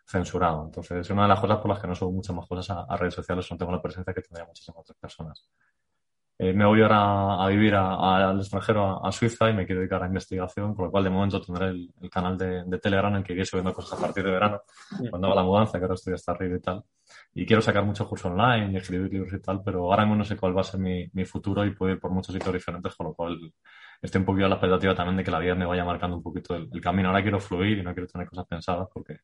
censurado. 0.07 0.65
Entonces, 0.65 0.99
es 0.99 1.11
una 1.11 1.23
de 1.23 1.29
las 1.29 1.41
cosas 1.41 1.59
por 1.59 1.69
las 1.69 1.81
que 1.81 1.87
no 1.87 1.95
subo 1.95 2.13
muchas 2.13 2.35
más 2.35 2.47
cosas 2.47 2.85
a, 2.89 2.97
redes 2.97 3.15
sociales, 3.15 3.47
no 3.51 3.59
tengo 3.59 3.73
la 3.73 3.83
presencia 3.83 4.15
que 4.15 4.23
tendría 4.23 4.47
muchísimas 4.47 4.81
otras 4.81 4.99
personas. 4.99 5.49
Eh, 6.41 6.53
me 6.53 6.65
voy 6.65 6.81
ahora 6.83 7.43
a 7.43 7.49
vivir 7.49 7.75
al 7.75 8.39
extranjero, 8.39 9.05
a, 9.05 9.11
Suiza, 9.11 9.51
y 9.51 9.55
me 9.55 9.67
quiero 9.67 9.81
dedicar 9.81 10.05
a 10.05 10.07
investigación, 10.07 10.73
con 10.73 10.85
lo 10.85 10.91
cual 10.93 11.03
de 11.03 11.11
momento 11.11 11.41
tendré 11.41 11.67
el, 11.67 11.91
canal 12.13 12.39
de, 12.39 12.79
Telegram 12.79 13.17
en 13.17 13.25
que 13.25 13.33
iré 13.33 13.45
subiendo 13.45 13.73
cosas 13.75 13.99
a 13.99 14.03
partir 14.03 14.23
de 14.23 14.31
verano, 14.31 14.63
cuando 15.11 15.27
haga 15.27 15.37
la 15.37 15.43
mudanza, 15.43 15.79
que 15.79 15.85
ahora 15.85 15.95
estoy 15.97 16.15
hasta 16.15 16.31
arriba 16.31 16.57
y 16.57 16.61
tal. 16.61 16.85
Y 17.35 17.45
quiero 17.45 17.61
sacar 17.61 17.85
muchos 17.85 18.07
cursos 18.07 18.31
online 18.31 18.71
y 18.73 18.77
escribir 18.77 19.13
libros 19.13 19.33
y 19.33 19.41
tal, 19.41 19.63
pero 19.65 19.83
ahora 19.83 20.05
mismo 20.05 20.15
no 20.15 20.25
sé 20.25 20.37
cuál 20.37 20.57
va 20.57 20.61
a 20.61 20.65
ser 20.65 20.79
mi, 20.79 21.09
futuro 21.25 21.65
y 21.65 21.75
puedo 21.75 21.93
ir 21.93 21.99
por 21.99 22.13
muchos 22.13 22.33
sitios 22.33 22.55
diferentes, 22.55 22.95
con 22.95 23.09
lo 23.09 23.15
cual 23.15 23.53
estoy 24.01 24.21
un 24.21 24.25
poquito 24.25 24.47
a 24.47 24.49
la 24.49 24.55
expectativa 24.55 24.95
también 24.95 25.17
de 25.17 25.25
que 25.25 25.33
la 25.33 25.41
vida 25.41 25.57
me 25.57 25.67
vaya 25.67 25.85
marcando 25.85 26.17
un 26.17 26.23
poquito 26.23 26.55
el, 26.55 26.81
camino. 26.81 27.09
Ahora 27.09 27.23
quiero 27.23 27.41
fluir 27.41 27.79
y 27.79 27.83
no 27.83 27.93
quiero 27.95 28.07
tener 28.07 28.29
cosas 28.29 28.47
pensadas 28.47 28.87
porque 28.95 29.19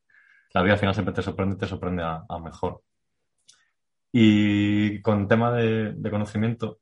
la 0.53 0.61
vida 0.63 0.73
al 0.73 0.79
final 0.79 0.93
siempre 0.93 1.13
te 1.13 1.21
sorprende, 1.21 1.55
te 1.55 1.65
sorprende 1.65 2.03
a, 2.03 2.39
mejor. 2.43 2.81
Y 4.11 5.01
con 5.01 5.29
tema 5.29 5.53
de 5.53 6.09
conocimiento, 6.11 6.79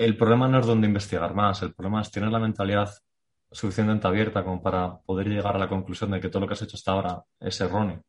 el 0.00 0.16
problema 0.16 0.48
no 0.48 0.58
es 0.60 0.66
dónde 0.66 0.86
investigar 0.86 1.34
más, 1.34 1.62
el 1.62 1.74
problema 1.74 2.00
es 2.00 2.10
tener 2.10 2.30
la 2.30 2.38
mentalidad 2.38 2.90
suficientemente 3.52 4.06
abierta 4.08 4.42
como 4.42 4.62
para 4.62 4.98
poder 5.00 5.28
llegar 5.28 5.54
a 5.56 5.58
la 5.58 5.68
conclusión 5.68 6.10
de 6.12 6.20
que 6.20 6.30
todo 6.30 6.40
lo 6.40 6.46
que 6.46 6.54
has 6.54 6.62
hecho 6.62 6.76
hasta 6.76 6.92
ahora 6.92 7.22
es 7.38 7.60
erróneo. 7.60 8.02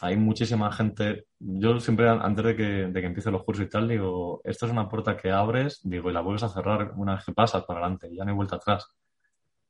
Hay 0.00 0.16
muchísima 0.16 0.72
gente, 0.72 1.26
yo 1.38 1.78
siempre 1.78 2.08
antes 2.08 2.44
de 2.44 2.56
que, 2.56 2.82
empiece 2.82 3.30
los 3.30 3.44
cursos 3.44 3.66
y 3.66 3.68
tal, 3.68 3.86
digo, 3.86 4.40
esto 4.42 4.66
es 4.66 4.72
una 4.72 4.88
puerta 4.88 5.16
que 5.16 5.30
abres, 5.30 5.80
digo, 5.84 6.10
y 6.10 6.12
la 6.12 6.20
vuelves 6.20 6.42
a 6.42 6.48
cerrar 6.48 6.94
una 6.96 7.14
vez 7.14 7.24
que 7.24 7.32
pasas 7.32 7.64
para 7.64 7.80
adelante, 7.80 8.08
ya 8.12 8.24
no 8.24 8.30
hay 8.30 8.36
vuelta 8.36 8.56
atrás. 8.56 8.88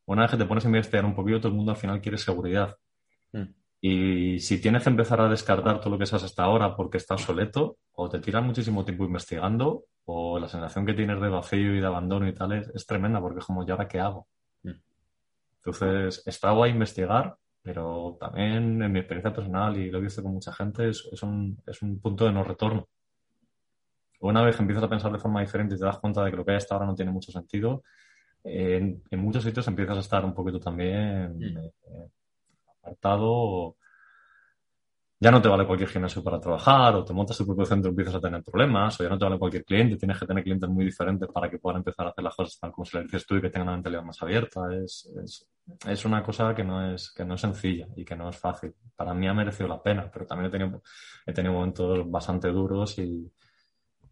Una 0.07 0.23
vez 0.23 0.31
que 0.31 0.39
te 0.39 0.47
pones 0.47 0.65
a 0.65 0.69
investigar 0.69 1.05
un 1.05 1.15
poquito, 1.15 1.41
todo 1.41 1.49
el 1.49 1.57
mundo 1.57 1.73
al 1.73 1.79
final 1.79 2.01
quiere 2.01 2.17
seguridad. 2.17 2.75
Mm. 3.33 3.60
Y 3.81 4.39
si 4.41 4.61
tienes 4.61 4.83
que 4.83 4.91
empezar 4.91 5.21
a 5.21 5.29
descartar 5.29 5.81
todo 5.81 5.91
lo 5.91 5.99
que 5.99 6.05
sabes 6.05 6.25
hasta 6.25 6.43
ahora 6.43 6.77
porque 6.77 6.99
está 6.99 7.15
obsoleto, 7.15 7.79
o 7.93 8.11
te 8.11 8.21
tiras 8.21 8.45
muchísimo 8.45 8.85
tiempo 8.85 9.05
investigando, 9.05 9.85
o 10.05 10.39
la 10.39 10.49
sensación 10.49 10.85
que 10.85 10.93
tienes 10.93 11.21
de 11.21 11.29
vacío 11.29 11.75
y 11.75 11.81
de 11.81 11.87
abandono 11.87 12.29
y 12.29 12.35
tal 12.35 12.53
es, 12.53 12.87
tremenda, 12.87 13.21
porque 13.21 13.39
es 13.39 13.47
como, 13.47 13.67
¿y 13.67 13.71
ahora 13.71 13.89
qué 13.89 14.01
hago? 14.01 14.29
Mm. 14.65 14.73
Entonces, 15.57 16.23
está 16.27 16.51
a 16.51 16.69
investigar, 16.69 17.37
pero 17.63 18.19
también 18.21 18.83
en 18.83 18.93
mi 18.93 18.99
experiencia 18.99 19.33
personal, 19.33 19.77
y 19.79 19.91
lo 19.91 19.99
he 19.99 20.03
visto 20.03 20.23
con 20.23 20.35
mucha 20.35 20.53
gente, 20.53 20.91
es, 20.91 21.23
un, 21.23 21.63
es 21.67 21.81
un 21.81 22.01
punto 22.01 22.27
de 22.27 22.33
no 22.33 22.45
retorno. 22.45 22.87
Una 24.21 24.43
vez 24.43 24.57
que 24.57 24.63
empiezas 24.63 24.85
a 24.85 24.91
pensar 24.91 25.11
de 25.11 25.19
forma 25.19 25.41
diferente 25.41 25.77
y 25.77 25.79
te 25.79 25.87
das 25.87 25.99
cuenta 25.99 26.23
de 26.23 26.31
que 26.31 26.37
lo 26.37 26.45
que 26.45 26.51
hay 26.51 26.59
hasta 26.59 26.75
ahora 26.75 26.87
no 26.87 26.95
tiene 26.95 27.13
mucho 27.13 27.33
sentido, 27.33 27.83
en, 28.45 29.03
muchos 29.13 29.43
sitios 29.43 29.67
empiezas 29.69 29.97
a 29.97 30.01
estar 30.01 30.25
un 30.25 30.35
poquito 30.35 30.61
también 30.61 31.39
mm. 31.39 31.59
eh, 31.59 31.73
apartado 32.83 33.77
ya 35.23 35.31
no 35.31 35.43
te 35.43 35.49
vale 35.49 35.67
cualquier 35.67 35.91
gimnasio 35.91 36.25
para 36.25 36.41
trabajar, 36.41 36.95
o 36.95 37.05
te 37.05 37.13
montas 37.13 37.37
tu 37.37 37.45
propio 37.45 37.67
centro 37.67 37.91
y 37.91 37.93
empiezas 37.93 38.15
a 38.15 38.21
tener 38.21 38.43
problemas, 38.43 38.99
o 38.99 39.03
ya 39.03 39.11
no 39.11 39.19
te 39.19 39.25
vale 39.27 39.39
cualquier 39.39 39.65
cliente, 39.67 39.99
tienes 39.99 40.19
que 40.19 40.27
tener 40.27 40.43
clientes 40.43 40.69
muy 40.71 40.87
diferentes 40.87 41.29
para 41.29 41.51
que 41.51 41.59
puedan 41.59 41.81
empezar 41.81 42.07
a 42.07 42.11
hacer 42.11 42.25
las 42.25 42.35
cosas 42.35 42.59
tal 42.59 42.73
como 42.73 42.87
se 42.87 42.97
le 42.97 43.05
dices 43.05 43.27
tú 43.27 43.37
y 43.37 43.43
que 43.43 43.51
tengan 43.51 43.69
una 43.69 43.77
mentalidad 43.77 44.03
más 44.03 44.23
abierta. 44.23 44.63
Es, 44.83 45.11
es, 45.87 46.05
una 46.07 46.23
cosa 46.23 46.55
que 46.55 46.65
no, 46.65 46.95
es, 46.95 47.13
que 47.13 47.27
no 47.27 47.35
es 47.35 47.41
sencilla 47.43 47.87
y 47.97 48.05
que 48.05 48.17
no 48.17 48.31
es 48.31 48.39
fácil. 48.39 48.75
Para 48.97 49.13
mí 49.13 49.29
ha 49.29 49.35
merecido 49.35 49.69
la 49.69 49.83
pena, 49.83 50.11
pero 50.11 50.27
también 50.27 50.49
he 50.49 50.51
tenido, 50.51 50.83
he 51.27 51.33
tenido 51.35 51.53
momentos 51.53 52.11
bastante 52.11 52.49
duros 52.49 52.99
y, 52.99 53.31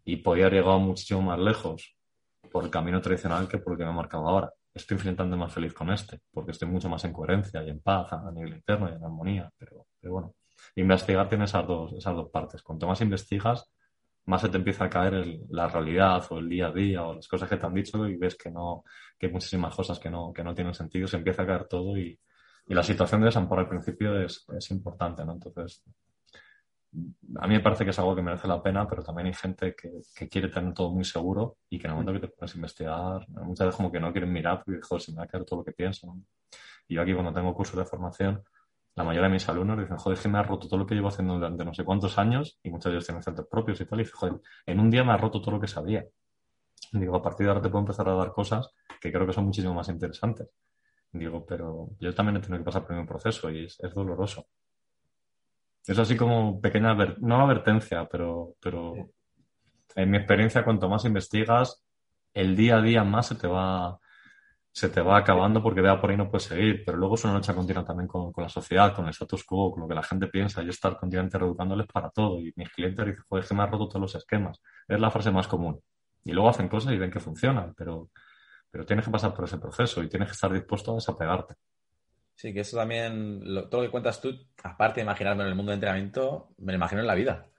y 0.05 0.17
podía 0.17 0.45
haber 0.45 0.59
llegado 0.59 0.79
muchísimo 0.79 1.23
más 1.23 1.39
lejos 1.39 1.95
por 2.51 2.63
el 2.63 2.69
camino 2.69 3.01
tradicional 3.01 3.47
que 3.47 3.57
por 3.57 3.73
el 3.73 3.79
que 3.79 3.85
me 3.85 3.91
he 3.91 3.95
marcado 3.95 4.27
ahora 4.27 4.53
estoy 4.81 4.95
infinitamente 4.95 5.37
más 5.37 5.53
feliz 5.53 5.73
con 5.73 5.91
este, 5.91 6.19
porque 6.31 6.51
estoy 6.51 6.67
mucho 6.67 6.89
más 6.89 7.03
en 7.05 7.13
coherencia 7.13 7.63
y 7.63 7.69
en 7.69 7.81
paz 7.81 8.11
a, 8.13 8.31
nivel 8.31 8.53
interno 8.53 8.89
y 8.89 8.93
en 8.93 9.03
armonía. 9.03 9.51
Pero, 9.57 9.87
bueno, 10.03 10.35
investigar 10.75 11.27
tiene 11.29 11.45
esas 11.45 11.65
dos, 11.67 11.93
esas 11.93 12.15
dos 12.15 12.29
partes. 12.29 12.61
Cuanto 12.61 12.87
más 12.87 13.01
investigas, 13.01 13.71
más 14.25 14.41
se 14.41 14.49
te 14.49 14.57
empieza 14.57 14.85
a 14.85 14.89
caer 14.89 15.39
la 15.49 15.67
realidad 15.67 16.23
o 16.29 16.39
el 16.39 16.49
día 16.49 16.67
a 16.67 16.71
día 16.71 17.03
o 17.03 17.15
las 17.15 17.27
cosas 17.27 17.49
que 17.49 17.57
te 17.57 17.65
han 17.65 17.73
dicho 17.73 18.07
y 18.07 18.15
ves 18.17 18.35
que 18.35 18.51
no, 18.51 18.83
que 19.17 19.27
hay 19.27 19.31
muchísimas 19.31 19.75
cosas 19.75 19.99
que 19.99 20.09
no, 20.09 20.31
que 20.33 20.43
no 20.43 20.53
tienen 20.53 20.73
sentido, 20.73 21.07
se 21.07 21.17
empieza 21.17 21.43
a 21.43 21.47
caer 21.47 21.67
todo 21.67 21.97
y, 21.97 22.19
y 22.67 22.73
la 22.73 22.83
situación 22.83 23.21
de 23.21 23.25
desamparo 23.25 23.61
al 23.61 23.69
principio 23.69 24.21
es, 24.21 24.45
es 24.55 24.71
importante, 24.71 25.25
¿no? 25.25 25.33
Entonces, 25.33 25.83
a 26.91 27.47
mí 27.47 27.53
me 27.55 27.59
parece 27.59 27.83
que 27.83 27.91
es 27.91 27.99
algo 27.99 28.15
que 28.15 28.21
merece 28.21 28.47
la 28.47 28.61
pena, 28.61 28.87
pero 28.87 29.03
también 29.03 29.27
hay 29.27 29.33
gente 29.33 29.75
que, 29.75 30.01
quiere 30.27 30.49
tener 30.49 30.73
todo 30.73 30.91
muy 30.91 31.03
seguro 31.03 31.57
y 31.69 31.77
que 31.77 31.87
en 31.87 31.91
el 31.91 31.97
momento 31.97 32.13
que 32.13 32.27
te 32.27 32.33
pones 32.35 32.53
a 32.53 32.57
investigar, 32.57 33.29
muchas 33.29 33.67
veces 33.67 33.75
como 33.75 33.91
que 33.91 33.99
no 33.99 34.11
quieren 34.11 34.31
mirar 34.31 34.63
porque, 34.63 34.81
joder, 34.81 35.01
se 35.01 35.11
me 35.11 35.17
va 35.17 35.23
a 35.25 35.27
caer 35.27 35.45
todo 35.45 35.59
lo 35.59 35.65
que 35.65 35.71
pienso. 35.71 36.15
Y 36.87 36.95
yo 36.95 37.01
aquí 37.01 37.13
cuando 37.13 37.31
tengo 37.31 37.53
cursos 37.53 37.77
de 37.77 37.85
formación, 37.85 38.43
la 38.95 39.03
mayoría 39.03 39.27
de 39.27 39.33
mis 39.33 39.47
alumnos 39.47 39.79
dicen, 39.79 39.97
joder, 39.97 40.17
es 40.17 40.23
que 40.23 40.29
me 40.29 40.39
ha 40.39 40.43
roto 40.43 40.67
todo 40.67 40.79
lo 40.79 40.85
que 40.85 40.95
llevo 40.95 41.09
haciendo 41.09 41.35
durante 41.35 41.63
no 41.63 41.73
sé 41.73 41.85
cuántos 41.85 42.17
años 42.17 42.59
y 42.63 42.69
muchos 42.71 42.85
de 42.85 42.97
ellos 42.97 43.05
tienen 43.05 43.23
centros 43.23 43.47
propios 43.47 43.79
y 43.79 43.85
tal. 43.85 43.99
Y 43.99 44.03
dicen, 44.03 44.17
joder, 44.17 44.41
en 44.65 44.79
un 44.79 44.89
día 44.89 45.03
me 45.03 45.13
ha 45.13 45.17
roto 45.17 45.41
todo 45.41 45.51
lo 45.51 45.61
que 45.61 45.67
sabía. 45.67 46.05
digo, 46.91 47.15
a 47.15 47.21
partir 47.21 47.45
de 47.45 47.51
ahora 47.51 47.61
te 47.61 47.69
puedo 47.69 47.81
empezar 47.81 48.09
a 48.09 48.15
dar 48.15 48.31
cosas 48.31 48.73
que 48.99 49.11
creo 49.11 49.27
que 49.27 49.33
son 49.33 49.45
muchísimo 49.45 49.73
más 49.73 49.89
interesantes. 49.89 50.49
Digo, 51.11 51.45
pero 51.45 51.89
yo 51.99 52.13
también 52.13 52.37
he 52.37 52.39
tenido 52.39 52.59
que 52.59 52.65
pasar 52.65 52.85
por 52.85 52.95
un 52.95 53.07
proceso 53.07 53.49
y 53.51 53.65
es 53.65 53.93
doloroso. 53.93 54.47
Es 55.85 55.97
así 55.97 56.15
como 56.15 56.61
pequeña, 56.61 56.95
no 57.19 57.41
advertencia, 57.41 58.07
pero, 58.09 58.55
pero 58.61 58.93
en 59.95 60.11
mi 60.11 60.17
experiencia, 60.17 60.63
cuanto 60.63 60.89
más 60.89 61.05
investigas, 61.05 61.83
el 62.33 62.55
día 62.55 62.77
a 62.77 62.81
día 62.81 63.03
más 63.03 63.27
se 63.27 63.35
te 63.35 63.47
va, 63.47 63.99
se 64.71 64.89
te 64.89 65.01
va 65.01 65.17
acabando 65.17 65.61
porque 65.61 65.81
vea 65.81 65.99
por 65.99 66.11
ahí 66.11 66.17
no 66.17 66.29
puedes 66.29 66.47
seguir, 66.47 66.83
pero 66.85 66.97
luego 66.97 67.15
es 67.15 67.23
una 67.23 67.33
lucha 67.33 67.55
continua 67.55 67.83
también 67.83 68.07
con, 68.07 68.31
la 68.37 68.49
sociedad, 68.49 68.95
con 68.95 69.05
el 69.05 69.11
status 69.11 69.43
quo, 69.43 69.71
con 69.71 69.81
lo 69.81 69.87
que 69.87 69.95
la 69.95 70.03
gente 70.03 70.27
piensa, 70.27 70.61
y 70.63 70.69
estar 70.69 70.97
continuamente 70.97 71.37
reeducándoles 71.37 71.87
para 71.87 72.09
todo. 72.11 72.39
Y 72.39 72.53
mis 72.55 72.69
clientes 72.69 73.05
dicen, 73.05 73.23
joder, 73.27 73.43
es 73.43 73.49
que 73.49 73.55
me 73.55 73.63
ha 73.63 73.65
roto 73.65 73.89
todos 73.89 74.01
los 74.01 74.15
esquemas. 74.15 74.61
Es 74.87 74.99
la 74.99 75.11
frase 75.11 75.31
más 75.31 75.47
común. 75.47 75.81
Y 76.23 76.31
luego 76.33 76.49
hacen 76.49 76.67
cosas 76.67 76.93
y 76.93 76.97
ven 76.97 77.11
que 77.11 77.19
funcionan, 77.19 77.73
pero, 77.75 78.09
pero 78.69 78.85
tienes 78.85 79.05
que 79.05 79.11
pasar 79.11 79.33
por 79.33 79.45
ese 79.45 79.57
proceso 79.57 80.03
y 80.03 80.09
tienes 80.09 80.29
que 80.29 80.33
estar 80.33 80.51
dispuesto 80.53 80.91
a 80.91 80.95
desapegarte. 80.95 81.55
Sí, 82.39 82.53
que 82.53 82.61
eso 82.61 82.77
también, 82.77 83.43
todo 83.69 83.81
lo 83.81 83.87
que 83.87 83.91
cuentas 83.91 84.21
tú, 84.21 84.33
aparte 84.63 85.01
de 85.01 85.03
imaginarme 85.03 85.43
en 85.43 85.49
el 85.49 85.55
mundo 85.55 85.71
de 85.71 85.73
entrenamiento, 85.73 86.53
me 86.59 86.71
lo 86.71 86.77
imagino 86.77 87.01
en 87.01 87.07
la 87.07 87.13
vida. 87.13 87.49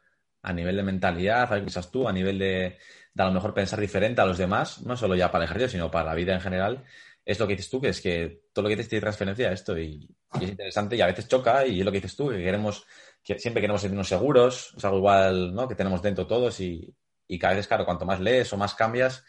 A 0.40 0.54
nivel 0.54 0.74
de 0.74 0.82
mentalidad, 0.82 1.52
a 1.52 1.90
tú, 1.90 2.08
a 2.08 2.12
nivel 2.14 2.38
de, 2.38 2.78
a 3.14 3.24
lo 3.26 3.32
mejor 3.32 3.52
pensar 3.52 3.78
diferente 3.78 4.22
a 4.22 4.24
los 4.24 4.38
demás, 4.38 4.80
no 4.80 4.96
solo 4.96 5.14
ya 5.16 5.30
para 5.30 5.44
el 5.44 5.50
ejercicio, 5.50 5.72
sino 5.72 5.90
para 5.90 6.06
la 6.06 6.14
vida 6.14 6.32
en 6.32 6.40
general, 6.40 6.82
es 7.26 7.38
lo 7.38 7.46
que 7.46 7.56
dices 7.56 7.68
tú, 7.68 7.78
que 7.78 7.90
es 7.90 8.00
que 8.00 8.44
todo 8.54 8.62
lo 8.62 8.68
que 8.70 8.76
dices 8.76 8.88
tiene 8.88 9.02
transferencia 9.02 9.50
a 9.50 9.52
esto 9.52 9.78
y, 9.78 10.08
es 10.40 10.48
interesante 10.48 10.96
y 10.96 11.02
a 11.02 11.06
veces 11.08 11.28
choca 11.28 11.66
y 11.66 11.80
es 11.80 11.84
lo 11.84 11.92
que 11.92 11.98
dices 11.98 12.16
tú, 12.16 12.30
que 12.30 12.38
queremos, 12.38 12.86
que 13.22 13.38
siempre 13.38 13.60
queremos 13.60 13.82
sentirnos 13.82 14.08
seguros, 14.08 14.72
es 14.78 14.84
algo 14.86 14.96
igual, 14.96 15.54
¿no? 15.54 15.68
Que 15.68 15.74
tenemos 15.74 16.00
dentro 16.00 16.26
todos 16.26 16.58
y, 16.60 16.90
y 17.28 17.38
cada 17.38 17.52
vez, 17.52 17.68
claro, 17.68 17.84
cuanto 17.84 18.06
más 18.06 18.18
lees 18.18 18.50
o 18.54 18.56
más 18.56 18.74
cambias, 18.74 19.24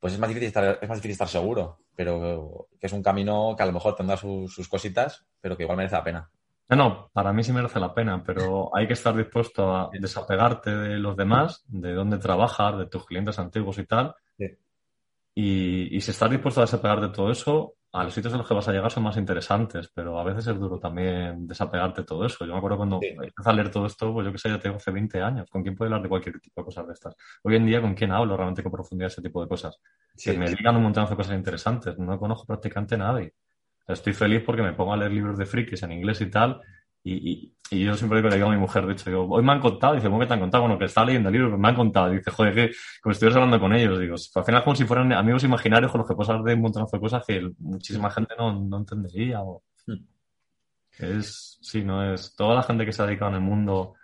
pues 0.00 0.14
es 0.14 0.18
más 0.18 0.28
difícil 0.28 0.48
estar, 0.48 0.78
es 0.80 0.88
más 0.88 0.98
difícil 0.98 1.12
estar 1.12 1.28
seguro, 1.28 1.78
pero 1.94 2.68
que 2.80 2.86
es 2.86 2.92
un 2.92 3.02
camino 3.02 3.54
que 3.56 3.62
a 3.62 3.66
lo 3.66 3.72
mejor 3.72 3.94
tendrá 3.94 4.16
sus, 4.16 4.66
cositas, 4.68 5.26
pero 5.40 5.56
que 5.56 5.64
igual 5.64 5.76
merece 5.76 5.96
la 5.96 6.04
pena. 6.04 6.30
No, 6.70 6.76
no, 6.76 7.10
para 7.12 7.32
mí 7.32 7.44
sí 7.44 7.52
merece 7.52 7.78
la 7.78 7.92
pena, 7.92 8.22
pero 8.24 8.74
hay 8.74 8.86
que 8.86 8.94
estar 8.94 9.14
dispuesto 9.14 9.74
a 9.74 9.90
desapegarte 9.92 10.70
de 10.70 10.98
los 10.98 11.16
demás, 11.16 11.64
de 11.66 11.92
dónde 11.92 12.18
trabajar, 12.18 12.78
de 12.78 12.86
tus 12.86 13.04
clientes 13.04 13.38
antiguos 13.38 13.78
y 13.78 13.84
tal. 13.84 14.14
Y, 15.34 15.96
y 15.96 16.00
si 16.00 16.10
estás 16.10 16.30
dispuesto 16.30 16.60
a 16.60 16.64
desapegarte 16.64 17.08
de 17.08 17.12
todo 17.12 17.30
eso, 17.30 17.74
a 17.92 18.04
los 18.04 18.14
sitios 18.14 18.32
a 18.34 18.36
los 18.36 18.46
que 18.46 18.54
vas 18.54 18.68
a 18.68 18.72
llegar 18.72 18.90
son 18.90 19.02
más 19.02 19.16
interesantes, 19.16 19.90
pero 19.92 20.18
a 20.18 20.24
veces 20.24 20.46
es 20.46 20.58
duro 20.58 20.78
también 20.78 21.46
desapegarte 21.46 22.02
de 22.02 22.06
todo 22.06 22.24
eso. 22.24 22.44
Yo 22.44 22.52
me 22.52 22.58
acuerdo 22.58 22.76
cuando 22.76 23.00
empecé 23.02 23.50
a 23.50 23.52
leer 23.52 23.70
todo 23.70 23.86
esto, 23.86 24.12
pues 24.12 24.26
yo 24.26 24.32
que 24.32 24.38
sé, 24.38 24.48
ya 24.48 24.60
tengo 24.60 24.76
hace 24.76 24.92
20 24.92 25.20
años. 25.20 25.50
¿Con 25.50 25.62
quién 25.62 25.74
puedo 25.74 25.88
hablar 25.88 26.02
de 26.02 26.08
cualquier 26.08 26.38
tipo 26.38 26.60
de 26.60 26.64
cosas 26.66 26.86
de 26.86 26.92
estas? 26.92 27.16
Hoy 27.42 27.56
en 27.56 27.66
día, 27.66 27.80
¿con 27.80 27.94
quién 27.94 28.12
hablo 28.12 28.36
realmente 28.36 28.62
con 28.62 28.70
profundidad 28.70 29.08
ese 29.08 29.22
tipo 29.22 29.42
de 29.42 29.48
cosas? 29.48 29.80
que 30.22 30.34
me 30.34 30.48
digan 30.48 30.76
un 30.76 30.84
montón 30.84 31.08
de 31.08 31.16
cosas 31.16 31.34
interesantes. 31.34 31.98
No 31.98 32.18
conozco 32.18 32.46
prácticamente 32.46 32.94
a 32.94 32.98
nadie. 32.98 33.34
Estoy 33.88 34.12
feliz 34.12 34.42
porque 34.44 34.62
me 34.62 34.72
pongo 34.72 34.92
a 34.92 34.96
leer 34.96 35.10
libros 35.10 35.36
de 35.36 35.46
frikis 35.46 35.82
en 35.82 35.92
inglés 35.92 36.20
y 36.20 36.30
tal, 36.30 36.60
y, 37.02 37.54
y, 37.70 37.84
yo 37.84 37.96
siempre 37.96 38.20
le 38.20 38.34
digo 38.34 38.48
a 38.48 38.50
mi 38.50 38.58
mujer, 38.58 38.84
de 38.84 38.92
hecho, 38.92 39.08
digo, 39.08 39.26
hoy 39.28 39.42
me 39.42 39.52
han 39.52 39.60
contado, 39.60 39.94
dice, 39.94 40.08
¿cómo 40.08 40.20
que 40.20 40.26
te 40.26 40.34
han 40.34 40.40
contado? 40.40 40.64
Bueno, 40.64 40.78
que 40.78 40.84
estaba 40.84 41.06
leyendo 41.06 41.28
el 41.28 41.34
libro, 41.34 41.56
me 41.56 41.68
han 41.68 41.74
contado. 41.74 42.10
dice, 42.10 42.30
joder, 42.30 42.54
que 42.54 42.70
como 43.00 43.12
estuvieras 43.12 43.36
hablando 43.36 43.60
con 43.60 43.72
ellos. 43.72 43.98
Digo, 43.98 44.16
al 44.34 44.44
final 44.44 44.64
como 44.64 44.76
si 44.76 44.84
fueran 44.84 45.12
amigos 45.12 45.44
imaginarios 45.44 45.90
con 45.90 46.00
los 46.00 46.08
que 46.08 46.14
puedes 46.14 46.30
hablar 46.30 46.44
de 46.44 46.54
un 46.54 46.60
montón 46.62 46.86
de 46.90 47.00
cosas 47.00 47.24
que 47.26 47.50
muchísima 47.58 48.10
gente 48.10 48.34
no, 48.36 48.52
no 48.52 48.78
entendería. 48.78 49.40
O... 49.42 49.62
Hmm. 49.86 50.04
Es, 50.98 51.58
sí, 51.62 51.82
no 51.84 52.12
es. 52.12 52.34
Toda 52.36 52.56
la 52.56 52.62
gente 52.62 52.84
que 52.84 52.92
se 52.92 53.02
ha 53.02 53.06
dedicado 53.06 53.30
en 53.30 53.36
el 53.36 53.42
mundo 53.42 53.94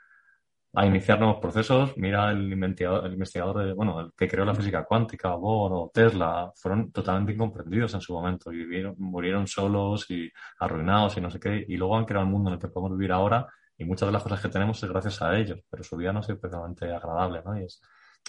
a 0.77 0.85
iniciar 0.85 1.19
nuevos 1.19 1.41
procesos. 1.41 1.97
Mira 1.97 2.31
el 2.31 2.53
investigador, 2.53 3.07
el 3.07 3.15
investigador 3.15 3.65
de, 3.65 3.73
bueno, 3.73 3.99
el 4.01 4.13
que 4.15 4.29
creó 4.29 4.45
la 4.45 4.55
física 4.55 4.85
cuántica, 4.85 5.35
Bohr 5.35 5.73
o 5.73 5.91
Tesla, 5.93 6.53
fueron 6.55 6.93
totalmente 6.93 7.33
incomprendidos 7.33 7.95
en 7.95 8.03
su 8.03 8.13
momento 8.13 8.53
y 8.53 8.59
vivieron, 8.59 8.95
murieron 8.99 9.47
solos 9.47 10.11
y 10.11 10.31
arruinados 10.61 11.17
y 11.17 11.23
no 11.23 11.31
sé 11.31 11.41
qué, 11.41 11.65
y 11.67 11.77
luego 11.79 11.97
han 11.97 12.05
creado 12.05 12.27
el 12.27 12.33
mundo 12.33 12.51
en 12.51 12.55
el 12.55 12.61
que 12.61 12.69
podemos 12.69 12.97
vivir 12.97 13.11
ahora 13.13 13.47
y 13.79 13.87
muchas 13.87 14.09
de 14.09 14.13
las 14.13 14.23
cosas 14.23 14.41
que 14.43 14.51
tenemos 14.51 14.83
es 14.83 14.91
gracias 14.91 15.23
a 15.23 15.39
ellos, 15.39 15.61
pero 15.71 15.83
su 15.83 15.97
vida 15.97 16.13
no 16.13 16.21
es 16.21 16.29
especialmente 16.29 16.93
agradable, 16.93 17.41
¿no? 17.43 17.59
Y 17.59 17.65
es, 17.65 17.81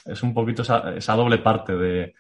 es 0.06 0.24
un 0.24 0.34
poquito 0.34 0.61
esa, 0.61 0.95
esa 0.95 1.15
doble 1.15 1.40
parte 1.40 1.76
de 1.76 2.14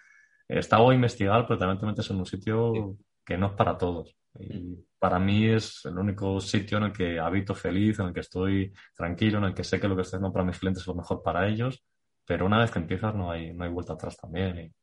está 0.47 0.77
a 0.77 0.93
investigar, 0.93 1.47
pero 1.47 1.57
también 1.57 1.79
te 1.79 1.85
metes 1.85 2.09
en 2.09 2.17
un 2.17 2.25
sitio 2.25 2.97
que 3.25 3.37
no 3.37 3.47
es 3.47 3.53
para 3.53 3.77
todos. 3.77 4.13
Y 4.39 4.86
para 4.99 5.19
mí 5.19 5.47
es 5.47 5.85
el 5.85 5.97
único 5.97 6.39
sitio 6.41 6.77
en 6.77 6.85
el 6.85 6.93
que 6.93 7.19
habito 7.19 7.53
feliz, 7.53 7.99
en 7.99 8.07
el 8.07 8.13
que 8.13 8.21
estoy 8.21 8.73
tranquilo, 8.95 9.37
en 9.39 9.45
el 9.45 9.53
que 9.53 9.63
sé 9.63 9.79
que 9.79 9.87
lo 9.87 9.95
que 9.95 10.01
estoy 10.01 10.17
haciendo 10.17 10.33
para 10.33 10.45
mis 10.45 10.59
clientes 10.59 10.81
es 10.81 10.87
lo 10.87 10.95
mejor 10.95 11.21
para 11.23 11.47
ellos 11.47 11.83
pero 12.27 12.45
una 12.45 12.59
vez 12.59 12.69
que 12.69 12.79
empiezas 12.79 13.15
no 13.15 13.31
hay, 13.31 13.53
no 13.53 13.63
hay 13.63 13.71
vuelta 13.71 13.93
atrás 13.93 14.17
también. 14.17 14.75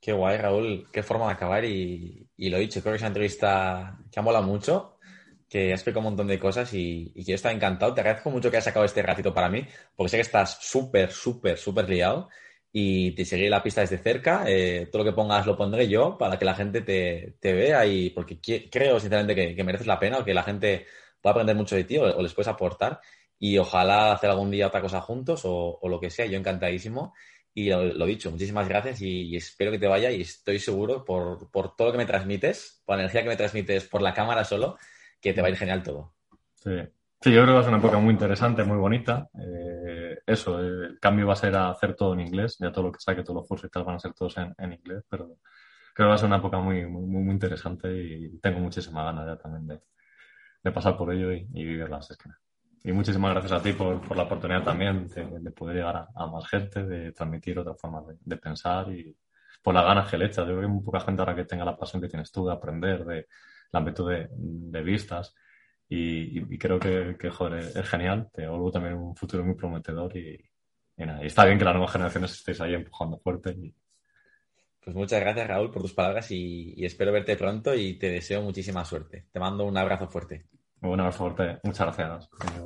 Qué 0.00 0.12
guay, 0.12 0.38
Raúl, 0.38 0.88
qué 0.92 1.02
forma 1.02 1.26
de 1.26 1.32
acabar 1.32 1.64
y, 1.64 2.30
lo 2.38 2.56
he 2.56 2.60
dicho, 2.60 2.80
creo 2.80 2.92
que 2.92 2.96
es 2.96 3.02
una 3.02 3.08
entrevista 3.08 3.98
que 4.10 4.20
ha 4.20 4.22
molado 4.22 4.46
mucho, 4.46 4.98
que 5.48 5.72
has 5.72 5.80
explicado 5.80 6.00
un 6.00 6.12
montón 6.12 6.28
de 6.28 6.38
cosas 6.38 6.72
y, 6.72 7.10
y 7.16 7.24
que 7.24 7.32
yo 7.32 7.34
estaba 7.34 7.52
encantado. 7.52 7.92
Te 7.92 8.00
agradezco 8.00 8.30
mucho 8.30 8.48
que 8.48 8.56
hayas 8.56 8.64
sacado 8.64 8.84
este 8.84 9.02
ratito 9.02 9.34
para 9.34 9.50
mí, 9.50 9.66
porque 9.96 10.10
sé 10.10 10.16
que 10.18 10.22
estás 10.22 10.58
súper, 10.62 11.10
súper, 11.10 11.58
súper 11.58 11.90
liado 11.90 12.28
y 12.72 13.12
te 13.12 13.24
seguiré 13.24 13.50
la 13.50 13.62
pista 13.62 13.80
desde 13.80 13.98
cerca. 13.98 14.44
Eh, 14.46 14.88
todo 14.90 15.04
lo 15.04 15.10
que 15.10 15.14
pongas 15.14 15.46
lo 15.46 15.56
pondré 15.56 15.88
yo 15.88 16.16
para 16.18 16.38
que 16.38 16.44
la 16.44 16.54
gente 16.54 16.82
te, 16.82 17.52
vea 17.52 17.86
y 17.86 18.10
porque 18.10 18.40
creo 18.70 19.00
sinceramente 19.00 19.54
que, 19.54 19.64
mereces 19.64 19.86
la 19.86 19.98
pena 19.98 20.18
o 20.18 20.24
que 20.24 20.34
la 20.34 20.42
gente 20.42 20.86
pueda 21.20 21.32
aprender 21.32 21.56
mucho 21.56 21.76
de 21.76 21.84
ti 21.84 21.98
o, 21.98 22.22
les 22.22 22.34
puedes 22.34 22.48
aportar 22.48 23.00
y 23.38 23.58
ojalá 23.58 24.12
hacer 24.12 24.30
algún 24.30 24.50
día 24.50 24.68
otra 24.68 24.82
cosa 24.82 25.00
juntos 25.00 25.42
o, 25.44 25.80
lo 25.88 26.00
que 26.00 26.10
sea. 26.10 26.26
Yo 26.26 26.38
encantadísimo. 26.38 27.14
Y 27.52 27.68
lo, 27.70 28.06
dicho, 28.06 28.30
muchísimas 28.30 28.68
gracias 28.68 29.02
y, 29.02 29.34
espero 29.36 29.72
que 29.72 29.78
te 29.78 29.88
vaya 29.88 30.10
y 30.12 30.20
estoy 30.22 30.60
seguro 30.60 31.04
por, 31.04 31.50
por 31.50 31.74
todo 31.74 31.88
lo 31.88 31.92
que 31.92 31.98
me 31.98 32.06
transmites, 32.06 32.82
por 32.84 32.96
la 32.96 33.02
energía 33.02 33.22
que 33.22 33.28
me 33.28 33.36
transmites 33.36 33.84
por 33.86 34.02
la 34.02 34.14
cámara 34.14 34.44
solo, 34.44 34.78
que 35.20 35.32
te 35.32 35.40
va 35.40 35.48
a 35.48 35.50
ir 35.50 35.56
genial 35.56 35.82
todo. 35.82 36.14
Sí. 36.54 36.70
Sí, 37.22 37.32
yo 37.32 37.42
creo 37.42 37.48
que 37.48 37.52
va 37.52 37.60
a 37.60 37.62
ser 37.64 37.74
una 37.74 37.78
época 37.82 37.98
muy 37.98 38.12
interesante, 38.14 38.64
muy 38.64 38.78
bonita. 38.78 39.28
Eh, 39.38 40.20
eso, 40.26 40.58
el 40.58 40.98
cambio 40.98 41.26
va 41.26 41.34
a 41.34 41.36
ser 41.36 41.54
a 41.54 41.68
hacer 41.68 41.94
todo 41.94 42.14
en 42.14 42.20
inglés. 42.20 42.56
Ya 42.58 42.72
todo 42.72 42.84
lo 42.86 42.92
que 42.92 43.00
saque, 43.00 43.22
todos 43.22 43.36
los 43.42 43.46
cursos 43.48 43.68
y 43.68 43.70
tal 43.70 43.84
van 43.84 43.96
a 43.96 43.98
ser 43.98 44.14
todos 44.14 44.36
en, 44.38 44.72
inglés, 44.72 45.04
pero 45.08 45.26
creo 45.94 45.94
que 45.94 46.04
va 46.04 46.14
a 46.14 46.18
ser 46.18 46.28
una 46.28 46.38
época 46.38 46.58
muy, 46.60 46.86
muy, 46.86 47.02
muy 47.22 47.32
interesante 47.34 47.92
y 47.92 48.38
tengo 48.40 48.60
muchísima 48.60 49.04
ganas 49.04 49.26
ya 49.26 49.36
también 49.36 49.66
de, 50.62 50.72
pasar 50.72 50.96
por 50.96 51.12
ello 51.12 51.30
y, 51.32 51.46
y 51.52 51.64
vivir 51.64 51.90
las 51.90 52.10
esquinas. 52.10 52.38
Y 52.82 52.92
muchísimas 52.92 53.32
gracias 53.32 53.52
a 53.52 53.62
ti 53.62 53.74
por, 53.74 54.16
la 54.16 54.22
oportunidad 54.22 54.64
también 54.64 55.06
de, 55.08 55.50
poder 55.50 55.76
llegar 55.76 56.08
a, 56.14 56.26
más 56.26 56.48
gente, 56.48 56.84
de 56.84 57.12
transmitir 57.12 57.58
otras 57.58 57.78
formas 57.78 58.04
de, 58.18 58.36
pensar 58.38 58.90
y 58.92 59.14
por 59.62 59.74
las 59.74 59.84
ganas 59.84 60.10
que 60.10 60.16
le 60.16 60.24
echas. 60.26 60.46
Yo 60.46 60.52
creo 60.52 60.60
que 60.60 60.66
hay 60.66 60.72
muy 60.72 60.82
poca 60.82 61.00
gente 61.00 61.20
ahora 61.20 61.34
que 61.34 61.44
tenga 61.44 61.66
la 61.66 61.76
pasión 61.76 62.00
que 62.00 62.08
tienes 62.08 62.32
tú 62.32 62.46
de 62.46 62.54
aprender, 62.54 63.04
de 63.04 63.28
la 63.72 63.80
amplitud 63.80 64.10
de 64.10 64.82
vistas 64.82 65.34
y, 65.92 66.56
creo 66.56 66.78
que, 66.78 67.30
joder, 67.30 67.72
es 67.76 67.88
genial. 67.88 68.30
Te 68.32 68.46
vuelvo 68.46 68.70
también 68.70 68.94
un 68.94 69.16
futuro 69.16 69.44
muy 69.44 69.56
prometedor 69.56 70.16
y, 70.16 70.40
está 71.22 71.44
bien 71.44 71.58
que 71.58 71.64
las 71.64 71.74
nuevas 71.74 71.92
generaciones 71.92 72.32
estéis 72.32 72.60
ahí 72.60 72.74
empujando 72.74 73.18
fuerte. 73.18 73.56
Pues 74.82 74.94
muchas 74.94 75.20
gracias, 75.20 75.48
Raúl, 75.48 75.72
por 75.72 75.82
tus 75.82 75.92
palabras 75.92 76.30
y, 76.30 76.74
espero 76.84 77.10
verte 77.10 77.36
pronto 77.36 77.74
y 77.74 77.98
te 77.98 78.08
deseo 78.08 78.40
muchísima 78.40 78.84
suerte. 78.84 79.26
Te 79.32 79.40
mando 79.40 79.64
un 79.64 79.76
abrazo 79.76 80.06
fuerte. 80.06 80.46
Un 80.82 81.00
abrazo 81.00 81.18
fuerte. 81.18 81.58
Muchas 81.64 81.98
gracias. 81.98 82.30